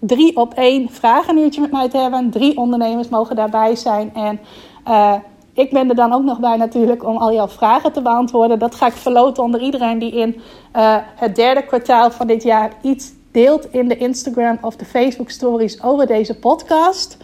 drie 0.00 0.36
op 0.36 0.54
één 0.54 0.90
vragenuurtje 0.90 1.60
met 1.60 1.70
mij 1.70 1.88
te 1.88 1.98
hebben. 1.98 2.30
Drie 2.30 2.56
ondernemers 2.56 3.08
mogen 3.08 3.36
daarbij 3.36 3.76
zijn. 3.76 4.14
En 4.14 4.40
uh, 4.88 5.14
ik 5.52 5.70
ben 5.70 5.88
er 5.88 5.94
dan 5.94 6.12
ook 6.12 6.22
nog 6.22 6.40
bij 6.40 6.56
natuurlijk 6.56 7.04
om 7.04 7.16
al 7.16 7.32
jouw 7.32 7.48
vragen 7.48 7.92
te 7.92 8.02
beantwoorden. 8.02 8.58
Dat 8.58 8.74
ga 8.74 8.86
ik 8.86 8.92
verloten 8.92 9.42
onder 9.42 9.60
iedereen 9.60 9.98
die 9.98 10.12
in 10.12 10.40
uh, 10.76 10.96
het 11.14 11.36
derde 11.36 11.62
kwartaal 11.62 12.10
van 12.10 12.26
dit 12.26 12.42
jaar 12.42 12.72
iets 12.82 13.12
deelt 13.32 13.72
in 13.72 13.88
de 13.88 13.96
Instagram 13.96 14.58
of 14.60 14.76
de 14.76 14.84
Facebook 14.84 15.30
stories 15.30 15.82
over 15.82 16.06
deze 16.06 16.38
podcast. 16.38 17.16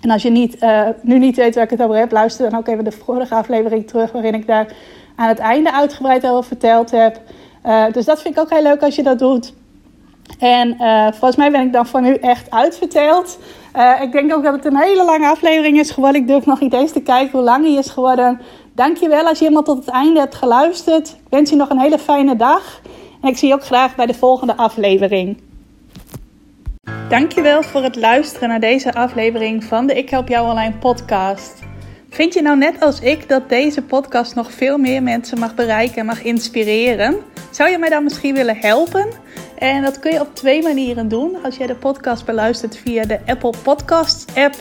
En 0.00 0.10
als 0.10 0.22
je 0.22 0.30
niet, 0.30 0.62
uh, 0.62 0.88
nu 1.02 1.18
niet 1.18 1.36
weet 1.36 1.54
waar 1.54 1.64
ik 1.64 1.70
het 1.70 1.82
over 1.82 1.96
heb, 1.96 2.12
luister 2.12 2.50
dan 2.50 2.58
ook 2.58 2.68
even 2.68 2.84
de 2.84 2.92
vorige 2.92 3.34
aflevering 3.34 3.86
terug, 3.86 4.12
waarin 4.12 4.34
ik 4.34 4.46
daar 4.46 4.72
aan 5.16 5.28
het 5.28 5.38
einde 5.38 5.72
uitgebreid 5.72 6.26
over 6.26 6.44
verteld 6.44 6.90
heb. 6.90 7.20
Dus 7.92 8.04
dat 8.04 8.22
vind 8.22 8.36
ik 8.36 8.40
ook 8.40 8.50
heel 8.50 8.62
leuk 8.62 8.82
als 8.82 8.96
je 8.96 9.02
dat 9.02 9.18
doet. 9.18 9.52
En 10.38 10.76
uh, 10.80 11.06
volgens 11.06 11.36
mij 11.36 11.50
ben 11.50 11.66
ik 11.66 11.72
dan 11.72 11.86
voor 11.86 12.02
nu 12.02 12.14
echt 12.14 12.50
uitverteld. 12.50 13.38
Uh, 13.76 14.02
ik 14.02 14.12
denk 14.12 14.32
ook 14.34 14.42
dat 14.42 14.52
het 14.52 14.64
een 14.64 14.76
hele 14.76 15.04
lange 15.04 15.28
aflevering 15.28 15.78
is 15.78 15.90
geworden. 15.90 16.20
Ik 16.20 16.28
durf 16.28 16.46
nog 16.46 16.60
niet 16.60 16.72
eens 16.72 16.92
te 16.92 17.02
kijken 17.02 17.32
hoe 17.32 17.42
lang 17.42 17.64
die 17.64 17.78
is 17.78 17.90
geworden. 17.90 18.40
Dankjewel 18.74 19.26
als 19.26 19.38
je 19.38 19.44
helemaal 19.44 19.64
tot 19.64 19.78
het 19.78 19.94
einde 19.94 20.20
hebt 20.20 20.34
geluisterd. 20.34 21.08
Ik 21.08 21.28
wens 21.28 21.50
je 21.50 21.56
nog 21.56 21.70
een 21.70 21.80
hele 21.80 21.98
fijne 21.98 22.36
dag. 22.36 22.80
En 23.22 23.28
ik 23.28 23.36
zie 23.36 23.48
je 23.48 23.54
ook 23.54 23.64
graag 23.64 23.94
bij 23.94 24.06
de 24.06 24.14
volgende 24.14 24.56
aflevering. 24.56 25.42
Dankjewel 27.08 27.62
voor 27.62 27.82
het 27.82 27.96
luisteren 27.96 28.48
naar 28.48 28.60
deze 28.60 28.94
aflevering 28.94 29.64
van 29.64 29.86
de 29.86 29.94
Ik 29.94 30.10
Help 30.10 30.28
Jou 30.28 30.48
Online 30.48 30.74
podcast. 30.74 31.69
Vind 32.10 32.34
je 32.34 32.42
nou 32.42 32.58
net 32.58 32.80
als 32.80 33.00
ik 33.00 33.28
dat 33.28 33.48
deze 33.48 33.82
podcast 33.82 34.34
nog 34.34 34.52
veel 34.52 34.78
meer 34.78 35.02
mensen 35.02 35.38
mag 35.38 35.54
bereiken 35.54 35.96
en 35.96 36.06
mag 36.06 36.22
inspireren? 36.22 37.16
Zou 37.50 37.70
je 37.70 37.78
mij 37.78 37.88
dan 37.88 38.04
misschien 38.04 38.34
willen 38.34 38.56
helpen? 38.56 39.08
En 39.58 39.82
dat 39.82 39.98
kun 39.98 40.12
je 40.12 40.20
op 40.20 40.34
twee 40.34 40.62
manieren 40.62 41.08
doen. 41.08 41.36
Als 41.44 41.56
jij 41.56 41.66
de 41.66 41.74
podcast 41.74 42.24
beluistert 42.24 42.76
via 42.76 43.04
de 43.04 43.18
Apple 43.26 43.52
Podcasts 43.62 44.24
app, 44.34 44.54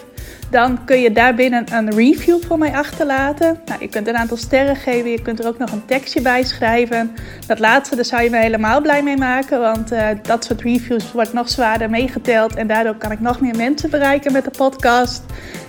dan 0.49 0.85
kun 0.85 1.01
je 1.01 1.11
daarbinnen 1.11 1.73
een 1.73 1.89
review 1.95 2.43
voor 2.43 2.57
mij 2.57 2.71
achterlaten. 2.73 3.59
Nou, 3.65 3.81
je 3.81 3.87
kunt 3.87 4.07
een 4.07 4.17
aantal 4.17 4.37
sterren 4.37 4.75
geven, 4.75 5.09
je 5.09 5.21
kunt 5.21 5.39
er 5.39 5.47
ook 5.47 5.57
nog 5.57 5.71
een 5.71 5.85
tekstje 5.85 6.21
bij 6.21 6.43
schrijven. 6.43 7.15
Dat 7.47 7.59
laatste, 7.59 7.95
daar 7.95 8.05
zou 8.05 8.23
je 8.23 8.29
me 8.29 8.37
helemaal 8.37 8.81
blij 8.81 9.03
mee 9.03 9.17
maken, 9.17 9.59
want 9.59 9.91
uh, 9.91 10.07
dat 10.21 10.43
soort 10.45 10.61
reviews 10.61 11.11
wordt 11.11 11.33
nog 11.33 11.49
zwaarder 11.49 11.89
meegeteld 11.89 12.55
en 12.55 12.67
daardoor 12.67 12.95
kan 12.95 13.11
ik 13.11 13.19
nog 13.19 13.41
meer 13.41 13.55
mensen 13.55 13.89
bereiken 13.89 14.31
met 14.31 14.43
de 14.43 14.51
podcast. 14.57 15.23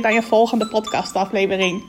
bij 0.00 0.16
een 0.16 0.22
volgende 0.22 0.66
podcastaflevering. 0.66 1.82